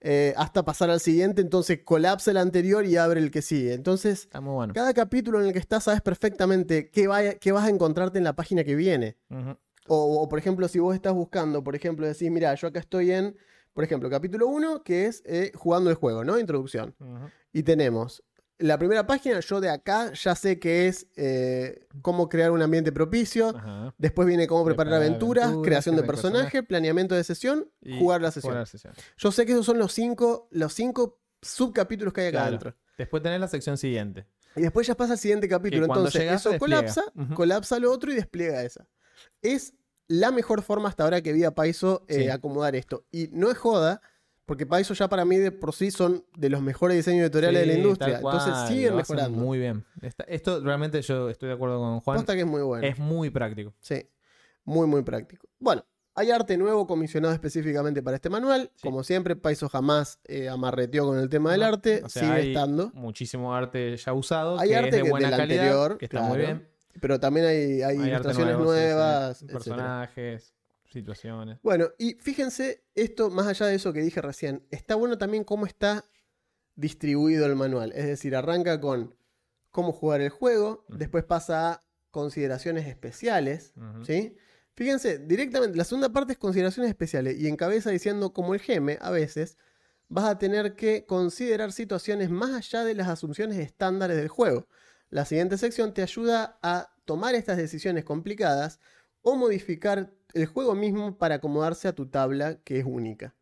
Eh, 0.00 0.34
hasta 0.36 0.62
pasar 0.64 0.90
al 0.90 1.00
siguiente, 1.00 1.40
entonces 1.40 1.80
colapsa 1.84 2.30
el 2.30 2.36
anterior 2.36 2.84
y 2.84 2.96
abre 2.96 3.18
el 3.18 3.30
que 3.30 3.42
sigue. 3.42 3.72
Entonces, 3.72 4.28
bueno. 4.40 4.72
cada 4.74 4.92
capítulo 4.94 5.40
en 5.40 5.46
el 5.48 5.52
que 5.52 5.58
estás 5.58 5.84
sabes 5.84 6.02
perfectamente 6.02 6.90
qué, 6.90 7.08
vaya- 7.08 7.34
qué 7.38 7.50
vas 7.50 7.64
a 7.64 7.70
encontrarte 7.70 8.18
en 8.18 8.24
la 8.24 8.36
página 8.36 8.62
que 8.62 8.76
viene. 8.76 9.16
O, 9.88 10.28
por 10.28 10.38
ejemplo, 10.38 10.68
si 10.68 10.78
vos 10.80 10.94
estás 10.94 11.14
buscando, 11.14 11.64
por 11.64 11.74
ejemplo, 11.74 12.06
decís, 12.06 12.30
mira, 12.30 12.54
yo 12.54 12.68
acá 12.68 12.78
estoy 12.80 13.10
en, 13.12 13.36
por 13.76 13.84
ejemplo, 13.84 14.08
capítulo 14.08 14.46
1, 14.48 14.82
que 14.82 15.04
es 15.04 15.22
eh, 15.26 15.52
jugando 15.54 15.90
el 15.90 15.96
juego, 15.96 16.24
¿no? 16.24 16.38
Introducción. 16.38 16.96
Y 17.52 17.62
tenemos 17.62 18.24
la 18.58 18.78
primera 18.78 19.06
página, 19.06 19.38
yo 19.40 19.60
de 19.60 19.68
acá 19.68 20.14
ya 20.14 20.34
sé 20.34 20.58
que 20.58 20.88
es 20.88 21.06
eh, 21.14 21.86
cómo 22.00 22.30
crear 22.30 22.52
un 22.52 22.62
ambiente 22.62 22.90
propicio. 22.90 23.50
Ajá. 23.54 23.94
Después 23.98 24.26
viene 24.26 24.46
cómo 24.46 24.64
preparar, 24.64 24.92
Preparar 24.92 25.06
aventuras, 25.10 25.44
aventuras, 25.44 25.66
creación 25.66 25.96
de 25.96 26.02
personaje, 26.04 26.42
personaje. 26.44 26.62
planeamiento 26.62 27.14
de 27.14 27.22
sesión, 27.24 27.70
Y 27.82 27.98
jugar 27.98 28.22
la 28.22 28.30
sesión. 28.30 28.52
jugar 28.52 28.62
la 28.62 28.66
sesión. 28.66 28.94
Yo 29.18 29.30
sé 29.30 29.44
que 29.44 29.52
esos 29.52 29.66
son 29.66 29.78
los 29.78 29.92
cinco, 29.92 30.48
los 30.52 30.72
cinco 30.72 31.20
subcapítulos 31.42 32.14
que 32.14 32.22
hay 32.22 32.26
acá 32.28 32.38
Claro. 32.38 32.46
adentro. 32.48 32.76
Después 32.96 33.22
tenés 33.22 33.40
la 33.40 33.48
sección 33.48 33.76
siguiente. 33.76 34.26
Y 34.56 34.62
después 34.62 34.86
ya 34.86 34.94
pasa 34.96 35.12
al 35.12 35.18
siguiente 35.18 35.48
capítulo. 35.50 35.84
Entonces, 35.84 36.18
llegas, 36.18 36.40
eso 36.46 36.58
colapsa, 36.58 37.02
colapsa 37.34 37.78
lo 37.78 37.92
otro 37.92 38.10
y 38.10 38.14
despliega 38.14 38.62
esa. 38.62 38.88
Es 39.42 39.74
la 40.08 40.30
mejor 40.30 40.62
forma 40.62 40.88
hasta 40.88 41.04
ahora 41.04 41.20
que 41.20 41.32
vi 41.32 41.44
a 41.44 41.50
Paizo 41.54 42.04
eh, 42.08 42.14
Sí. 42.24 42.28
acomodar 42.28 42.76
esto. 42.76 43.04
Y 43.10 43.28
no 43.32 43.50
es 43.50 43.58
joda, 43.58 44.00
porque 44.44 44.64
Paizo 44.66 44.94
ya 44.94 45.08
para 45.08 45.24
mí 45.24 45.36
de 45.38 45.50
por 45.50 45.74
sí 45.74 45.90
son 45.90 46.24
de 46.36 46.48
los 46.50 46.62
mejores 46.62 46.96
diseños 46.96 47.22
editoriales 47.22 47.60
de 47.62 47.66
la 47.66 47.74
industria. 47.74 48.20
cual, 48.20 48.36
Entonces 48.36 48.68
siguen 48.68 48.94
mejorando. 48.96 49.36
Muy 49.38 49.58
bien. 49.58 49.84
Esta- 50.02 50.24
esto 50.24 50.60
realmente 50.60 51.02
yo 51.02 51.28
estoy 51.30 51.48
de 51.48 51.54
acuerdo 51.56 51.78
con 51.80 52.00
Juan. 52.00 52.18
Posta 52.18 52.34
que 52.34 52.40
es 52.42 52.46
muy 52.46 52.62
bueno. 52.62 52.86
Es 52.86 52.98
muy 52.98 53.30
práctico. 53.30 53.74
Sí, 53.80 54.08
muy, 54.64 54.86
muy 54.86 55.02
práctico. 55.02 55.48
Bueno, 55.58 55.84
hay 56.14 56.30
arte 56.30 56.56
nuevo 56.56 56.86
comisionado 56.86 57.34
específicamente 57.34 58.02
para 58.02 58.14
este 58.14 58.30
manual. 58.30 58.70
Sí. 58.76 58.82
Como 58.86 59.02
siempre, 59.02 59.34
Paizo 59.34 59.68
jamás 59.68 60.20
eh, 60.24 60.48
amarreteó 60.48 61.04
con 61.06 61.18
el 61.18 61.28
tema 61.28 61.50
del 61.50 61.60
No, 61.62 61.66
arte. 61.66 62.02
o 62.04 62.08
sea, 62.08 62.22
sigue 62.22 62.32
hay 62.34 62.48
estando. 62.50 62.92
Muchísimo 62.94 63.52
arte 63.54 63.96
ya 63.96 64.12
usado. 64.12 64.60
Hay 64.60 64.68
que 64.68 64.76
arte 64.76 64.88
es 64.90 64.94
de 64.96 65.02
que 65.02 65.10
buena 65.10 65.28
del 65.30 65.36
calidad. 65.38 65.64
anterior, 65.64 65.98
que 65.98 66.04
está 66.04 66.22
muy 66.22 66.38
bien. 66.38 66.68
Pero 67.00 67.20
también 67.20 67.46
hay, 67.46 67.82
hay 67.82 67.98
Hay 67.98 68.08
ilustraciones 68.08 68.56
nuevo, 68.56 68.72
sí, 68.72 68.78
sí. 68.78 68.84
nuevas. 68.84 69.42
etcétera. 69.42 69.58
Personajes, 69.58 70.54
situaciones. 70.84 71.58
Bueno, 71.62 71.88
y 71.98 72.14
fíjense, 72.14 72.84
esto, 72.94 73.30
más 73.30 73.46
allá 73.46 73.66
de 73.66 73.74
eso 73.74 73.92
que 73.92 74.00
dije 74.00 74.20
recién, 74.22 74.66
está 74.70 74.94
bueno 74.94 75.18
también 75.18 75.44
cómo 75.44 75.66
está 75.66 76.04
distribuido 76.74 77.46
el 77.46 77.56
manual. 77.56 77.92
Es 77.94 78.06
decir, 78.06 78.36
arranca 78.36 78.80
con 78.80 79.14
cómo 79.70 79.92
jugar 79.92 80.20
el 80.20 80.30
juego, 80.30 80.84
después 80.88 81.24
pasa 81.24 81.70
a 81.70 81.84
consideraciones 82.10 82.86
especiales. 82.86 83.74
¿sí? 84.04 84.36
Fíjense, 84.74 85.18
directamente, 85.18 85.76
la 85.76 85.84
segunda 85.84 86.10
parte 86.10 86.32
es 86.32 86.38
consideraciones 86.38 86.90
especiales 86.90 87.38
y 87.38 87.48
encabeza 87.48 87.90
diciendo, 87.90 88.32
como 88.32 88.54
el 88.54 88.60
geme, 88.60 88.98
a 89.00 89.10
veces 89.10 89.58
vas 90.08 90.24
a 90.24 90.38
tener 90.38 90.76
que 90.76 91.04
considerar 91.04 91.72
situaciones 91.72 92.30
más 92.30 92.54
allá 92.54 92.84
de 92.84 92.94
las 92.94 93.08
asunciones 93.08 93.58
estándares 93.58 94.16
del 94.16 94.28
juego. 94.28 94.68
La 95.10 95.24
siguiente 95.24 95.56
sección 95.58 95.94
te 95.94 96.02
ayuda 96.02 96.58
a 96.62 96.90
tomar 97.04 97.34
estas 97.34 97.56
decisiones 97.56 98.04
complicadas 98.04 98.80
o 99.22 99.36
modificar 99.36 100.12
el 100.34 100.46
juego 100.46 100.74
mismo 100.74 101.16
para 101.18 101.36
acomodarse 101.36 101.88
a 101.88 101.94
tu 101.94 102.06
tabla 102.06 102.58
que 102.64 102.78
es 102.80 102.84
única. 102.84 103.34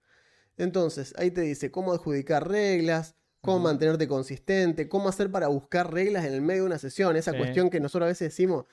Entonces, 0.57 1.15
ahí 1.19 1.31
te 1.31 1.41
dice 1.41 1.71
cómo 1.71 1.93
adjudicar 1.93 2.49
reglas, 2.49 3.17
cómo 3.41 3.59
mantenerte 3.61 4.07
consistente, 4.07 4.89
cómo 4.89 5.09
hacer 5.09 5.31
para 5.31 5.49
buscar 5.49 5.93
reglas 5.93 6.25
en 6.25 6.35
el 6.35 6.43
medio 6.43 6.63
de 6.63 6.67
una 6.69 6.79
sesión, 6.79 7.17
esa 7.17 7.33
Sí. 7.33 7.39
cuestión 7.39 7.71
que 7.71 7.81
nosotros 7.81 8.07
a 8.07 8.09
veces 8.09 8.31
decimos, 8.31 8.67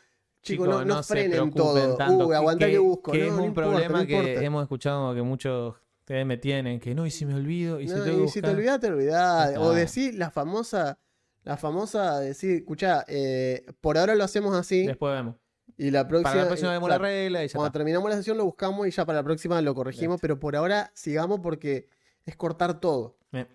chicos, 0.43 0.67
no, 0.67 0.85
no 0.85 1.01
se 1.03 1.13
frenen 1.13 1.51
todo, 1.51 1.97
tanto, 1.97 2.27
uy, 2.27 2.35
aguantá 2.35 2.67
que, 2.67 2.77
busco, 2.77 3.11
que 3.11 3.19
no, 3.19 3.25
es 3.25 3.31
no 3.33 3.37
un 3.39 3.47
importa, 3.49 3.69
problema 3.69 3.99
no 4.01 4.07
que 4.07 4.45
hemos 4.45 4.61
escuchado 4.61 5.15
que 5.15 5.21
muchos 5.21 5.75
TM 6.05 6.37
tienen, 6.37 6.79
que 6.79 6.93
no, 6.95 7.05
y 7.05 7.11
si 7.11 7.25
me 7.25 7.33
olvido, 7.33 7.79
y 7.79 7.87
si 7.87 7.93
No, 7.95 8.03
que 8.33 8.41
te 8.41 8.49
olvidás, 8.49 8.79
te 8.79 8.87
olvidás. 8.87 9.57
O 9.57 9.73
decir 9.73 10.15
la 10.15 10.29
famosa, 10.29 10.99
la 11.43 11.57
famosa 11.57 12.19
decir, 12.19 12.57
escuchá, 12.57 13.03
eh, 13.07 13.65
por 13.81 13.97
ahora 13.97 14.15
lo 14.15 14.23
hacemos 14.23 14.55
así 14.55 14.85
Después 14.85 15.13
vemos. 15.13 15.35
y 15.77 15.89
la 15.91 16.07
próxima, 16.07 16.31
Para 16.31 16.41
la 16.43 16.47
próxima 16.47 16.71
vemos 16.71 16.89
la 16.89 16.97
regla 16.97 17.43
y 17.43 17.47
ya 17.47 17.53
cuando 17.53 17.67
está. 17.67 17.79
terminamos 17.79 18.09
la 18.09 18.15
sesión 18.17 18.37
lo 18.37 18.45
buscamos 18.45 18.87
y 18.87 18.91
ya 18.91 19.05
para 19.05 19.19
la 19.19 19.23
próxima 19.23 19.61
lo 19.61 19.73
corregimos, 19.73 20.21
pero 20.21 20.39
por 20.39 20.55
ahora 20.55 20.91
sigamos 20.93 21.39
porque 21.41 21.87
es 22.25 22.35
cortar 22.35 22.79
todo. 22.79 23.17
Bien. 23.31 23.47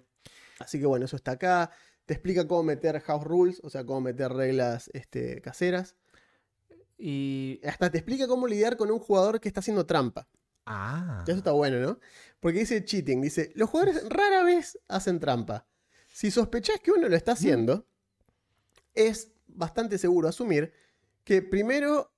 Así 0.58 0.80
que 0.80 0.86
bueno, 0.86 1.04
eso 1.04 1.16
está 1.16 1.32
acá. 1.32 1.70
Te 2.06 2.14
explica 2.14 2.46
cómo 2.46 2.62
meter 2.62 3.00
house 3.00 3.24
rules, 3.24 3.60
o 3.62 3.70
sea, 3.70 3.84
cómo 3.84 4.00
meter 4.00 4.32
reglas 4.32 4.90
este, 4.94 5.40
caseras. 5.40 5.96
Y. 6.98 7.60
Hasta 7.64 7.90
te 7.90 7.98
explica 7.98 8.26
cómo 8.26 8.46
lidiar 8.46 8.76
con 8.76 8.90
un 8.90 8.98
jugador 8.98 9.40
que 9.40 9.48
está 9.48 9.60
haciendo 9.60 9.86
trampa. 9.86 10.28
Ah. 10.64 11.22
Eso 11.26 11.36
está 11.36 11.52
bueno, 11.52 11.78
¿no? 11.78 12.00
Porque 12.40 12.60
dice 12.60 12.84
cheating, 12.84 13.20
dice, 13.20 13.52
los 13.54 13.70
jugadores 13.70 14.08
rara 14.08 14.42
vez 14.44 14.78
hacen 14.88 15.20
trampa. 15.20 15.66
Si 16.16 16.30
sospechás 16.30 16.80
que 16.80 16.92
uno 16.92 17.10
lo 17.10 17.14
está 17.14 17.32
haciendo, 17.32 17.86
es 18.94 19.32
bastante 19.48 19.98
seguro 19.98 20.28
asumir 20.28 20.72
que 21.24 21.42
primero, 21.42 22.10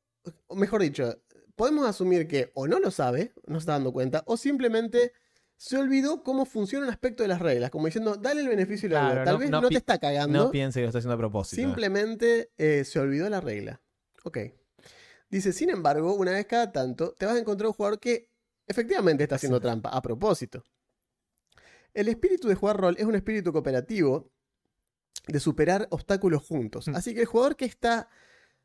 o 0.46 0.54
mejor 0.54 0.82
dicho, 0.82 1.20
podemos 1.56 1.84
asumir 1.84 2.28
que 2.28 2.52
o 2.54 2.68
no 2.68 2.78
lo 2.78 2.92
sabe, 2.92 3.32
no 3.48 3.56
se 3.56 3.62
está 3.62 3.72
dando 3.72 3.92
cuenta, 3.92 4.22
o 4.26 4.36
simplemente 4.36 5.12
se 5.56 5.78
olvidó 5.78 6.22
cómo 6.22 6.44
funciona 6.44 6.86
un 6.86 6.92
aspecto 6.92 7.24
de 7.24 7.28
las 7.28 7.40
reglas, 7.42 7.72
como 7.72 7.86
diciendo, 7.86 8.14
dale 8.14 8.42
el 8.42 8.46
beneficio 8.48 8.88
de 8.88 8.94
la 8.94 9.00
Claro, 9.00 9.14
duda. 9.14 9.24
Tal 9.24 9.34
no- 9.34 9.40
vez 9.40 9.50
no 9.50 9.68
te 9.68 9.76
está 9.78 9.98
cagando, 9.98 10.44
No 10.44 10.50
piense 10.52 10.78
que 10.78 10.82
lo 10.82 10.88
está 10.90 10.98
haciendo 10.98 11.14
a 11.14 11.18
propósito. 11.18 11.60
simplemente 11.60 12.52
eh, 12.56 12.84
se 12.84 13.00
olvidó 13.00 13.28
la 13.28 13.40
regla. 13.40 13.82
Ok. 14.22 14.38
Dice, 15.28 15.52
sin 15.52 15.70
embargo, 15.70 16.14
una 16.14 16.30
vez 16.30 16.46
cada 16.46 16.70
tanto, 16.70 17.16
te 17.18 17.26
vas 17.26 17.34
a 17.34 17.38
encontrar 17.40 17.66
un 17.66 17.72
jugador 17.72 17.98
que 17.98 18.30
efectivamente 18.64 19.24
está 19.24 19.34
haciendo 19.34 19.58
Sí. 19.58 19.62
trampa, 19.62 19.88
a 19.88 20.00
propósito. 20.00 20.62
El 21.98 22.06
espíritu 22.06 22.46
de 22.46 22.54
jugar 22.54 22.76
rol 22.76 22.94
es 22.96 23.04
un 23.04 23.16
espíritu 23.16 23.52
cooperativo 23.52 24.30
de 25.26 25.40
superar 25.40 25.88
obstáculos 25.90 26.46
juntos. 26.46 26.86
Mm. 26.86 26.94
Así 26.94 27.12
que 27.12 27.22
el 27.22 27.26
jugador 27.26 27.56
que 27.56 27.64
está 27.64 28.08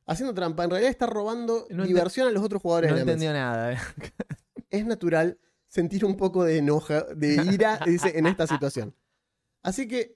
haciendo 0.05 0.35
trampa 0.35 0.63
en 0.65 0.69
realidad 0.69 0.91
está 0.91 1.07
robando 1.07 1.65
No 1.71 1.83
diversión 1.83 2.27
a 2.27 2.31
los 2.31 2.43
otros 2.43 2.61
jugadores 2.61 2.91
No 2.91 2.97
entendió 2.99 3.33
nada. 3.33 3.73
eh. 3.73 3.77
Es 4.69 4.85
natural 4.85 5.39
sentir 5.67 6.05
un 6.05 6.15
poco 6.15 6.43
de 6.43 6.59
enoja, 6.59 7.05
de 7.15 7.43
ira, 7.51 7.79
dice, 7.87 8.19
en 8.19 8.27
esta 8.27 8.45
situación. 8.45 8.95
Así 9.63 9.87
que 9.87 10.15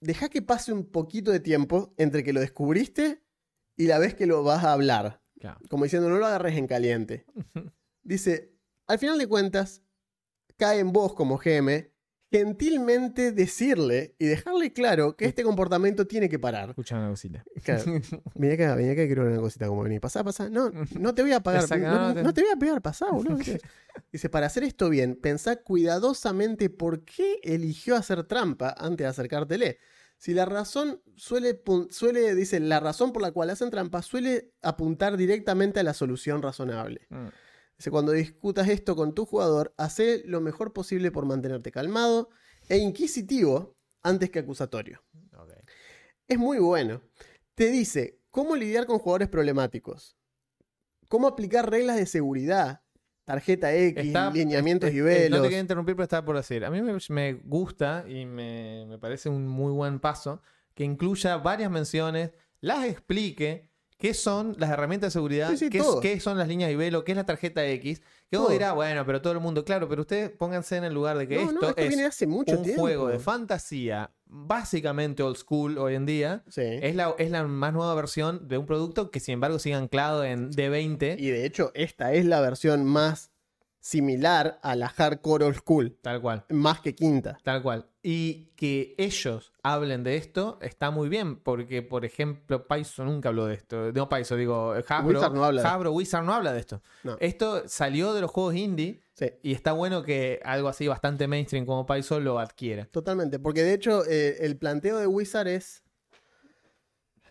deja 0.00 0.30
que 0.30 0.40
pase 0.40 0.72
un 0.72 0.90
poquito 0.90 1.32
de 1.32 1.40
tiempo 1.40 1.92
entre 1.98 2.24
que 2.24 2.32
lo 2.32 2.40
descubriste 2.40 3.22
y 3.76 3.86
la 3.86 3.98
vez 3.98 4.14
que 4.14 4.24
lo 4.24 4.42
vas 4.44 4.64
a 4.64 4.72
hablar. 4.72 5.20
Claro. 5.38 5.60
Como 5.68 5.84
diciendo, 5.84 6.08
no 6.08 6.16
lo 6.16 6.24
agarres 6.24 6.56
en 6.56 6.66
caliente. 6.66 7.26
Dice, 8.02 8.54
al 8.86 8.98
final 8.98 9.18
de 9.18 9.26
cuentas, 9.26 9.82
cae 10.56 10.78
en 10.78 10.94
vos 10.94 11.12
como 11.12 11.36
GM 11.36 11.94
gentilmente 12.30 13.32
decirle 13.32 14.14
y 14.18 14.26
dejarle 14.26 14.72
claro 14.72 15.16
que 15.16 15.26
este 15.26 15.42
comportamiento 15.42 16.06
tiene 16.06 16.28
que 16.28 16.38
parar. 16.38 16.70
Escucha 16.70 16.96
una 16.96 17.10
cosita. 17.10 17.44
Claro. 17.64 17.84
Vení 18.34 18.54
acá, 18.54 18.74
vení 18.74 18.90
acá, 18.90 19.06
quiero 19.06 19.26
una 19.26 19.38
cosita 19.40 19.66
como 19.68 19.82
venís. 19.82 20.00
Pasá, 20.00 20.22
pasá. 20.24 20.48
No, 20.50 20.70
no 20.98 21.14
te 21.14 21.22
voy 21.22 21.32
a 21.32 21.40
pagar. 21.40 21.64
No, 21.78 22.14
no 22.14 22.32
te- 22.34 22.42
voy 22.42 22.50
a 22.52 22.56
pegar, 22.56 22.82
pasá, 22.82 23.06
boludo. 23.10 23.38
Dice, 24.12 24.28
para 24.28 24.46
hacer 24.46 24.64
esto 24.64 24.88
bien, 24.90 25.16
pensá 25.16 25.56
cuidadosamente 25.56 26.68
por 26.70 27.04
qué 27.04 27.38
eligió 27.42 27.96
hacer 27.96 28.24
trampa 28.24 28.74
antes 28.76 29.04
de 29.04 29.06
acercártele. 29.06 29.78
Si 30.18 30.32
la 30.34 30.46
razón 30.46 31.02
suele, 31.14 31.62
suele, 31.90 32.34
dice, 32.34 32.58
la 32.60 32.80
razón 32.80 33.12
por 33.12 33.20
la 33.22 33.32
cual 33.32 33.50
hacen 33.50 33.70
trampa 33.70 34.00
suele 34.02 34.52
apuntar 34.62 35.16
directamente 35.16 35.80
a 35.80 35.82
la 35.82 35.92
solución 35.94 36.40
razonable. 36.42 37.06
Mm. 37.10 37.26
Dice, 37.78 37.90
cuando 37.90 38.12
discutas 38.12 38.68
esto 38.68 38.96
con 38.96 39.14
tu 39.14 39.26
jugador, 39.26 39.74
hace 39.76 40.22
lo 40.24 40.40
mejor 40.40 40.72
posible 40.72 41.10
por 41.10 41.26
mantenerte 41.26 41.70
calmado 41.70 42.30
e 42.68 42.78
inquisitivo 42.78 43.76
antes 44.02 44.30
que 44.30 44.38
acusatorio. 44.38 45.02
Es 46.26 46.38
muy 46.38 46.58
bueno. 46.58 47.02
Te 47.54 47.70
dice 47.70 48.18
cómo 48.30 48.56
lidiar 48.56 48.86
con 48.86 48.98
jugadores 48.98 49.28
problemáticos, 49.28 50.16
cómo 51.08 51.26
aplicar 51.28 51.70
reglas 51.70 51.96
de 51.96 52.06
seguridad, 52.06 52.82
tarjeta 53.24 53.74
X, 53.74 54.06
Está- 54.06 54.30
lineamientos 54.30 54.90
y 54.92 55.00
velos. 55.00 55.38
No 55.38 55.42
te 55.42 55.48
quiero 55.48 55.60
interrumpir, 55.60 55.94
pero 55.96 56.04
estaba 56.04 56.24
por 56.24 56.36
decir. 56.36 56.64
A 56.64 56.70
mí 56.70 56.80
me, 56.82 56.96
me 57.10 57.32
gusta 57.34 58.04
y 58.08 58.24
me, 58.24 58.86
me 58.88 58.98
parece 58.98 59.28
un 59.28 59.46
muy 59.46 59.72
buen 59.72 60.00
paso 60.00 60.42
que 60.74 60.84
incluya 60.84 61.36
varias 61.38 61.70
menciones, 61.70 62.32
las 62.60 62.84
explique, 62.86 63.70
qué 63.98 64.14
son 64.14 64.54
las 64.58 64.70
herramientas 64.70 65.08
de 65.08 65.18
seguridad, 65.18 65.50
Sí, 65.50 65.56
sí, 65.56 65.70
qué, 65.70 66.20
son 66.20 66.38
las 66.38 66.48
líneas 66.48 66.68
de 66.70 66.76
velo, 66.76 67.04
qué 67.04 67.12
es 67.12 67.16
la 67.16 67.24
tarjeta 67.26 67.66
X. 67.66 68.00
Que 68.30 68.36
uno 68.36 68.46
Todo. 68.46 68.52
dirá, 68.52 68.72
bueno, 68.72 69.06
pero 69.06 69.22
todo 69.22 69.32
el 69.32 69.40
mundo, 69.40 69.64
claro, 69.64 69.88
pero 69.88 70.02
ustedes 70.02 70.30
pónganse 70.30 70.76
en 70.76 70.84
el 70.84 70.92
lugar 70.94 71.16
de 71.16 71.28
que 71.28 71.36
No, 71.36 71.42
esto, 71.42 71.52
no, 71.60 71.68
esto 71.68 71.80
es 71.80 71.88
viene 71.88 72.04
hace 72.06 72.26
mucho 72.26 72.56
un 72.56 72.62
tiempo. 72.64 72.82
juego 72.82 73.06
de 73.08 73.18
fantasía 73.18 74.10
básicamente 74.24 75.22
old 75.22 75.36
school 75.36 75.78
hoy 75.78 75.94
en 75.94 76.06
día. 76.06 76.42
Sí. 76.48 76.62
Es 76.64 76.94
la, 76.96 77.14
es 77.18 77.30
la 77.30 77.44
más 77.44 77.72
nueva 77.72 77.94
versión 77.94 78.48
de 78.48 78.58
un 78.58 78.66
producto 78.66 79.10
que 79.10 79.20
sin 79.20 79.34
embargo 79.34 79.58
sigue 79.58 79.76
anclado 79.76 80.24
en 80.24 80.50
D20, 80.50 81.16
Y 81.18 81.30
de 81.30 81.44
hecho, 81.46 81.70
esta 81.74 82.12
es 82.12 82.24
la 82.26 82.40
versión 82.40 82.84
más 82.84 83.30
similar 83.86 84.58
a 84.62 84.74
la 84.74 84.88
hardcore 84.88 85.44
old 85.44 85.56
school, 85.56 85.96
tal 86.02 86.20
cual. 86.20 86.44
más 86.50 86.80
que 86.80 86.94
quinta. 86.96 87.38
Tal 87.44 87.62
cual. 87.62 87.86
Y 88.02 88.46
que 88.56 88.96
ellos 88.98 89.52
hablen 89.62 90.02
de 90.02 90.16
esto 90.16 90.58
está 90.60 90.90
muy 90.90 91.08
bien, 91.08 91.36
porque, 91.36 91.82
por 91.82 92.04
ejemplo, 92.04 92.66
Paizo 92.66 93.04
nunca 93.04 93.28
habló 93.28 93.46
de 93.46 93.54
esto. 93.54 93.92
No 93.92 94.08
Paizo, 94.08 94.34
digo, 94.34 94.72
Hasbro. 94.88 95.06
Wizard 95.18 95.32
no 95.34 95.44
habla 95.44 95.62
de- 95.62 95.68
Hasbro, 95.68 95.92
Wizard 95.92 96.24
no 96.24 96.34
habla 96.34 96.52
de 96.52 96.58
esto. 96.60 96.82
No. 97.04 97.16
Esto 97.20 97.62
salió 97.68 98.12
de 98.12 98.20
los 98.22 98.30
juegos 98.32 98.56
indie 98.56 99.02
Sí. 99.14 99.30
y 99.44 99.52
está 99.52 99.70
bueno 99.72 100.02
que 100.02 100.40
algo 100.44 100.68
así 100.68 100.88
bastante 100.88 101.28
mainstream 101.28 101.64
como 101.64 101.86
Paizo 101.86 102.18
lo 102.18 102.40
adquiera. 102.40 102.86
Totalmente, 102.86 103.38
porque 103.38 103.62
de 103.62 103.72
hecho 103.74 104.04
eh, 104.04 104.38
el 104.40 104.56
planteo 104.58 104.98
de 104.98 105.06
Wizard 105.06 105.46
es, 105.48 105.84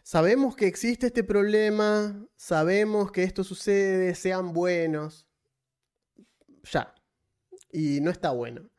sabemos 0.03 0.55
que 0.55 0.67
existe 0.67 1.07
este 1.07 1.23
problema, 1.23 2.25
sabemos 2.35 3.11
que 3.11 3.23
esto 3.23 3.43
sucede, 3.43 4.15
sean 4.15 4.53
buenos, 4.53 5.24
ya, 6.71 6.93
y 7.71 7.99
no 8.01 8.11
está 8.11 8.31
bueno. 8.31 8.69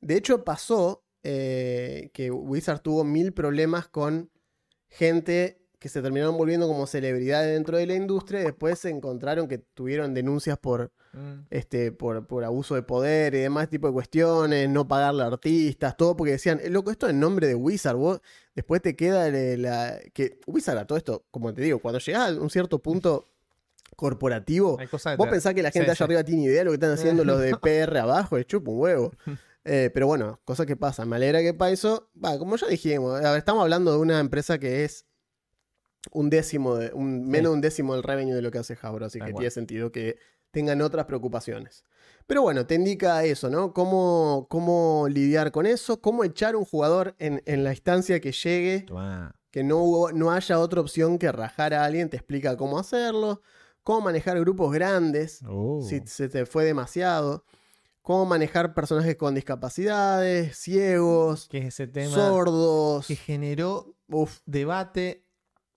De 0.00 0.16
hecho 0.16 0.44
pasó 0.44 1.04
eh, 1.22 2.10
que 2.14 2.30
Wizard 2.30 2.80
tuvo 2.80 3.04
mil 3.04 3.32
problemas 3.32 3.88
con 3.88 4.30
gente 4.88 5.60
que 5.78 5.88
se 5.88 6.02
terminaron 6.02 6.36
volviendo 6.36 6.66
como 6.66 6.86
celebridades 6.86 7.52
dentro 7.54 7.76
de 7.78 7.86
la 7.86 7.94
industria 7.94 8.40
y 8.40 8.44
después 8.44 8.78
se 8.78 8.90
encontraron 8.90 9.46
que 9.48 9.58
tuvieron 9.58 10.14
denuncias 10.14 10.58
por 10.58 10.92
Mm. 11.14 11.46
este, 11.48 11.90
por, 11.90 12.26
por 12.26 12.44
abuso 12.44 12.74
de 12.74 12.82
poder 12.82 13.34
y 13.34 13.38
demás 13.38 13.70
tipo 13.70 13.86
de 13.86 13.94
cuestiones, 13.94 14.68
no 14.68 14.86
pagarle 14.86 15.22
a 15.22 15.26
artistas, 15.28 15.96
todo 15.96 16.14
porque 16.14 16.32
decían, 16.32 16.60
"Eh, 16.62 16.68
loco, 16.68 16.90
esto 16.90 17.08
en 17.08 17.18
nombre 17.18 17.46
de 17.46 17.54
Wizard, 17.54 17.96
vos 17.96 18.20
después 18.54 18.82
te 18.82 18.94
queda 18.94 19.26
el- 19.28 19.62
la... 19.62 19.98
que 20.12 20.38
Wizard 20.46 20.76
a 20.76 20.86
todo 20.86 20.98
esto, 20.98 21.24
como 21.30 21.54
te 21.54 21.62
digo, 21.62 21.78
cuando 21.78 21.98
llegás 21.98 22.36
a 22.36 22.40
un 22.40 22.50
cierto 22.50 22.80
punto 22.80 23.24
corporativo, 23.96 24.78
vos 25.16 25.28
pensás 25.30 25.54
que 25.54 25.62
la 25.62 25.70
gente 25.70 25.86
Sí, 25.86 25.90
allá 25.90 25.96
sí. 25.96 26.04
arriba 26.04 26.24
tiene 26.24 26.42
idea 26.44 26.58
de 26.60 26.64
lo 26.64 26.70
que 26.70 26.74
están 26.76 26.90
haciendo 26.92 27.24
los 27.24 27.40
de 27.40 27.56
PR 27.62 27.98
abajo, 28.00 28.36
es 28.38 28.46
chupa 28.46 28.70
un 28.70 28.80
huevo. 28.80 29.12
Eh, 29.70 29.90
pero 29.92 30.06
bueno, 30.06 30.40
cosas 30.46 30.64
que 30.64 30.76
pasan. 30.76 31.10
Me 31.10 31.16
alegra 31.16 31.40
que 31.42 31.52
Paiso, 31.52 32.08
va, 32.24 32.38
como 32.38 32.56
ya 32.56 32.68
dijimos, 32.68 33.22
a 33.22 33.32
ver, 33.32 33.38
estamos 33.38 33.60
hablando 33.62 33.92
de 33.92 33.98
una 33.98 34.18
empresa 34.18 34.58
que 34.58 34.84
es 34.84 35.04
un 36.12 36.30
décimo, 36.30 36.76
de, 36.76 36.90
un, 36.94 37.28
menos 37.28 37.50
de 37.50 37.54
un 37.56 37.60
décimo 37.60 37.92
del 37.94 38.02
revenue 38.02 38.34
de 38.34 38.40
lo 38.40 38.50
que 38.50 38.58
hace 38.58 38.78
Hasbro, 38.80 39.04
así 39.06 39.18
que 39.20 39.32
tiene 39.34 39.50
sentido 39.50 39.92
que 39.92 40.16
tengan 40.52 40.80
otras 40.80 41.04
preocupaciones. 41.04 41.84
Pero 42.26 42.40
bueno, 42.42 42.66
te 42.66 42.76
indica 42.76 43.22
eso, 43.24 43.50
¿no? 43.50 43.74
Cómo, 43.74 44.46
cómo 44.48 45.06
lidiar 45.10 45.50
con 45.52 45.66
eso, 45.66 46.00
cómo 46.00 46.24
echar 46.24 46.56
un 46.56 46.64
jugador 46.64 47.14
en, 47.18 47.42
en 47.44 47.62
la 47.62 47.72
instancia 47.72 48.20
que 48.20 48.32
llegue, 48.32 48.86
que 49.50 49.64
no, 49.64 49.78
hubo- 49.82 50.12
no 50.12 50.30
haya 50.32 50.58
otra 50.60 50.80
opción 50.80 51.18
que 51.18 51.30
rajar 51.30 51.74
a 51.74 51.84
alguien, 51.84 52.08
te 52.08 52.16
explica 52.16 52.56
cómo 52.56 52.78
hacerlo, 52.78 53.42
cómo 53.88 54.02
manejar 54.02 54.38
grupos 54.38 54.70
grandes, 54.70 55.40
Oh. 55.48 55.80
si 55.82 56.02
se 56.04 56.28
te 56.28 56.44
fue 56.44 56.62
demasiado, 56.66 57.42
cómo 58.02 58.26
manejar 58.26 58.74
personajes 58.74 59.16
con 59.16 59.34
discapacidades, 59.34 60.58
ciegos, 60.58 61.48
Que 61.48 61.56
es 61.58 61.64
ese 61.68 61.86
tema 61.86 62.14
sordos. 62.14 63.06
que 63.06 63.16
generó 63.16 63.94
Uf. 64.10 64.40
debate. 64.44 65.24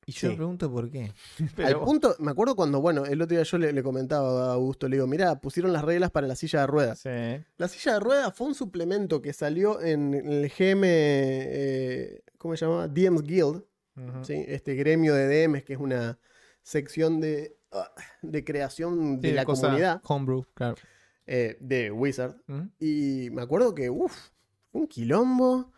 Y 0.06 0.12
yo 0.12 0.20
Sí. 0.20 0.28
me 0.28 0.36
pregunto 0.36 0.70
por 0.70 0.90
qué. 0.92 1.14
Al 1.66 1.80
punto, 1.80 2.14
me 2.20 2.32
acuerdo 2.32 2.54
cuando, 2.58 2.82
bueno, 2.82 3.06
el 3.06 3.22
otro 3.22 3.34
día 3.38 3.44
yo 3.44 3.58
le, 3.58 3.72
le 3.72 3.82
comentaba 3.82 4.50
a 4.50 4.54
Augusto, 4.56 4.90
le 4.90 4.98
digo, 4.98 5.08
mirá, 5.08 5.40
pusieron 5.40 5.72
las 5.72 5.86
reglas 5.86 6.12
para 6.12 6.28
la 6.28 6.36
silla 6.36 6.60
de 6.62 6.68
ruedas. 6.68 7.00
Sí. 7.00 7.10
La 7.56 7.70
silla 7.70 7.94
de 7.94 8.00
ruedas 8.02 8.34
fue 8.36 8.48
un 8.48 8.56
suplemento 8.56 9.22
que 9.22 9.32
salió 9.32 9.80
en 9.82 10.14
el 10.16 10.50
GM, 10.50 10.84
eh, 10.86 12.24
¿cómo 12.38 12.58
se 12.58 12.66
llama? 12.66 12.90
DMs 12.90 13.22
Guild. 13.24 13.64
¿sí? 14.24 14.44
este 14.50 14.76
gremio 14.76 15.14
de 15.14 15.28
DMs 15.48 15.64
que 15.64 15.74
es 15.74 15.80
una 15.80 16.18
sección 16.62 17.22
de, 17.22 17.56
de 18.22 18.44
creación 18.44 19.20
de 19.20 19.30
Sí, 19.30 19.36
la 19.36 19.46
comunidad 19.46 20.02
Homebrew, 20.06 20.46
claro. 20.54 20.76
eh, 21.26 21.58
de 21.60 21.92
Wizard. 21.92 22.36
Y 22.80 23.30
me 23.32 23.42
acuerdo 23.42 23.74
que, 23.74 23.90
uff, 23.90 24.30
un 24.72 24.88
quilombo. 24.88 25.72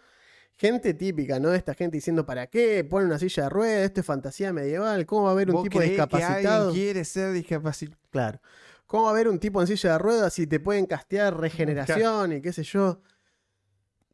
Gente 0.55 0.93
típica, 0.93 1.39
¿no? 1.39 1.51
Esta 1.53 1.73
gente 1.73 1.97
diciendo, 1.97 2.25
¿para 2.27 2.45
qué? 2.47 2.83
Ponen 2.83 3.07
una 3.07 3.17
silla 3.17 3.43
de 3.43 3.49
ruedas, 3.49 3.85
esto 3.85 4.01
es 4.01 4.05
fantasía 4.05 4.53
medieval, 4.53 5.05
¿cómo 5.07 5.23
va 5.23 5.29
a 5.29 5.31
haber 5.33 5.49
un 5.49 5.55
¿Vos 5.55 5.63
tipo 5.63 5.79
que 5.79 5.85
discapacitado? 5.85 6.67
alguien 6.67 6.73
quiere 6.83 7.05
ser 7.05 7.33
discapacitado? 7.33 7.99
Claro. 8.11 8.39
¿Cómo 8.85 9.03
va 9.05 9.09
a 9.09 9.13
haber 9.13 9.27
un 9.29 9.39
tipo 9.39 9.59
en 9.61 9.67
silla 9.67 9.93
de 9.93 9.97
ruedas 9.97 10.31
si 10.33 10.45
te 10.45 10.59
pueden 10.59 10.85
castear 10.85 11.35
regeneración 11.39 12.33
y 12.33 12.41
qué 12.41 12.53
sé 12.53 12.61
yo? 12.63 13.01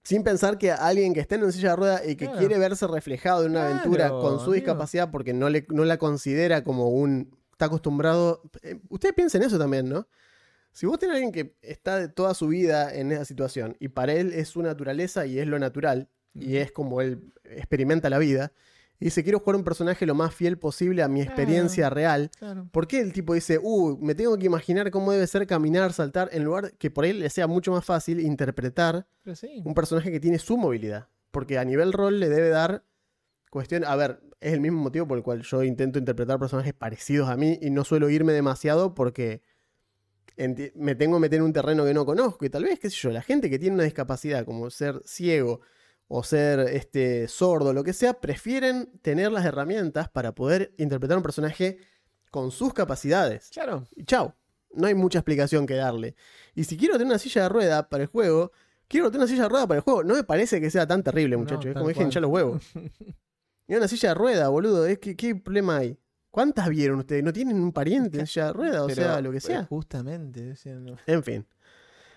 Sin 0.03 0.23
pensar 0.23 0.57
que 0.57 0.71
alguien 0.71 1.13
que 1.13 1.19
esté 1.19 1.35
en 1.35 1.43
una 1.43 1.51
silla 1.51 1.71
de 1.71 1.75
ruedas 1.75 2.01
y 2.07 2.15
que 2.15 2.25
Claro. 2.25 2.39
quiere 2.39 2.57
verse 2.57 2.87
reflejado 2.87 3.43
en 3.43 3.51
una 3.51 3.59
Claro, 3.61 3.75
aventura 3.79 4.09
con 4.09 4.39
su 4.39 4.53
discapacidad 4.53 5.11
porque 5.11 5.33
no, 5.33 5.49
le, 5.49 5.65
no 5.69 5.83
la 5.85 5.97
considera 5.97 6.63
como 6.63 6.89
un... 6.89 7.37
Está 7.59 7.65
acostumbrado... 7.65 8.41
eh, 8.63 8.79
Ustedes 8.87 9.13
piensen 9.13 9.43
eso 9.43 9.59
también, 9.59 9.89
¿no? 9.89 10.07
Si 10.71 10.85
vos 10.85 10.97
tenés 10.97 11.15
a 11.15 11.17
alguien 11.17 11.33
que 11.33 11.57
está 11.61 11.97
de 11.97 12.07
toda 12.07 12.33
su 12.33 12.47
vida 12.47 12.93
en 12.95 13.11
esa 13.11 13.25
situación 13.25 13.75
y 13.81 13.89
para 13.89 14.13
él 14.13 14.31
es 14.31 14.47
su 14.47 14.61
naturaleza 14.61 15.25
y 15.25 15.39
es 15.39 15.45
lo 15.45 15.59
natural 15.59 16.07
y 16.33 16.55
es 16.55 16.71
como 16.71 17.01
él 17.01 17.33
experimenta 17.43 18.09
la 18.09 18.17
vida 18.17 18.53
y 18.97 19.05
dice 19.05 19.23
quiero 19.23 19.39
jugar 19.39 19.57
un 19.57 19.65
personaje 19.65 20.05
lo 20.05 20.15
más 20.15 20.33
fiel 20.33 20.57
posible 20.57 21.03
a 21.03 21.09
mi 21.09 21.21
experiencia 21.21 21.89
real, 21.89 22.31
Claro. 22.39 22.69
¿por 22.71 22.87
qué 22.87 23.01
el 23.01 23.11
tipo 23.11 23.33
dice, 23.33 23.59
uh, 23.61 23.97
me 23.99 24.15
tengo 24.15 24.37
que 24.37 24.45
imaginar 24.45 24.89
cómo 24.89 25.11
debe 25.11 25.27
ser 25.27 25.45
caminar, 25.47 25.91
saltar, 25.91 26.29
en 26.31 26.45
lugar 26.45 26.71
que 26.77 26.89
por 26.89 27.03
él 27.03 27.19
le 27.19 27.29
sea 27.29 27.47
mucho 27.47 27.73
más 27.73 27.83
fácil 27.83 28.21
interpretar 28.21 29.05
sí. 29.33 29.61
un 29.65 29.73
personaje 29.73 30.11
que 30.11 30.21
tiene 30.21 30.39
su 30.39 30.55
movilidad? 30.55 31.07
Porque 31.31 31.57
a 31.57 31.65
nivel 31.65 31.91
rol 31.91 32.21
le 32.21 32.29
debe 32.29 32.49
dar 32.49 32.83
cuestión, 33.49 33.83
a 33.85 33.95
ver, 33.95 34.21
es 34.39 34.53
el 34.53 34.61
mismo 34.61 34.81
motivo 34.81 35.07
por 35.07 35.17
el 35.17 35.23
cual 35.23 35.41
yo 35.41 35.63
intento 35.63 35.99
interpretar 35.99 36.39
personajes 36.39 36.73
parecidos 36.73 37.29
a 37.29 37.35
mí 37.37 37.57
y 37.61 37.69
no 37.69 37.83
suelo 37.83 38.09
irme 38.09 38.33
demasiado 38.33 38.93
porque 38.95 39.41
me 40.75 40.95
tengo 40.95 41.17
que 41.17 41.21
meter 41.21 41.39
en 41.39 41.43
un 41.45 41.53
terreno 41.53 41.83
que 41.83 41.93
no 41.93 42.05
conozco 42.05 42.45
y 42.45 42.49
tal 42.49 42.63
vez, 42.63 42.79
qué 42.79 42.89
sé 42.89 42.95
yo, 42.97 43.09
la 43.09 43.21
gente 43.21 43.49
que 43.49 43.59
tiene 43.59 43.75
una 43.75 43.83
discapacidad 43.83 44.45
como 44.45 44.69
ser 44.69 45.01
ciego 45.05 45.59
o 46.07 46.23
ser 46.23 46.61
este 46.61 47.27
sordo, 47.27 47.73
lo 47.73 47.83
que 47.83 47.93
sea, 47.93 48.19
prefieren 48.21 48.89
tener 49.01 49.31
las 49.31 49.45
herramientas 49.45 50.09
para 50.09 50.33
poder 50.33 50.73
interpretar 50.77 51.17
un 51.17 51.23
personaje 51.23 51.77
con 52.31 52.51
sus 52.51 52.73
capacidades. 52.73 53.49
Claro. 53.51 53.85
Y 53.95 54.05
chao. 54.05 54.35
No 54.71 54.87
hay 54.87 54.93
mucha 54.93 55.19
explicación 55.19 55.65
que 55.65 55.73
darle. 55.73 56.15
Y 56.55 56.63
si 56.63 56.77
quiero 56.77 56.93
tener 56.93 57.07
una 57.07 57.17
silla 57.19 57.43
de 57.43 57.49
rueda 57.49 57.89
para 57.89 58.03
el 58.03 58.07
juego, 58.09 58.51
quiero 58.87 59.07
tener 59.11 59.21
una 59.21 59.27
silla 59.27 59.43
de 59.43 59.49
rueda 59.49 59.67
para 59.67 59.77
el 59.79 59.83
juego. 59.83 60.03
No 60.03 60.13
me 60.15 60.23
parece 60.23 60.61
que 60.61 60.69
sea 60.69 60.87
tan 60.87 61.03
terrible, 61.03 61.35
No, 61.35 61.39
muchachos. 61.43 61.65
es 61.65 61.73
como 61.73 61.89
dije, 61.89 62.03
hinchar 62.03 62.21
los 62.21 62.31
huevos. 62.31 62.63
Y 63.69 63.75
una 63.75 63.87
silla 63.87 64.09
de 64.09 64.15
rueda, 64.15 64.49
boludo. 64.49 64.85
Es 64.87 64.97
que, 64.99 65.15
¿Qué 65.15 65.35
problema 65.35 65.77
hay? 65.77 65.97
¿Cuántas 66.31 66.67
vieron 66.69 66.99
ustedes? 66.99 67.23
¿No 67.23 67.31
tienen 67.31 67.59
un 67.61 67.71
pariente 67.71 68.19
en 68.19 68.27
silla 68.27 68.47
de 68.47 68.53
rueda? 68.53 68.83
O 68.83 68.87
Pero, 68.87 69.01
sea, 69.03 69.21
lo 69.21 69.31
que 69.31 69.37
eh, 69.37 69.41
sea. 69.41 69.65
Justamente. 69.65 70.51
o 70.51 70.55
sea, 70.55 70.73
no- 70.75 70.97
En 71.05 71.23
fin. 71.23 71.45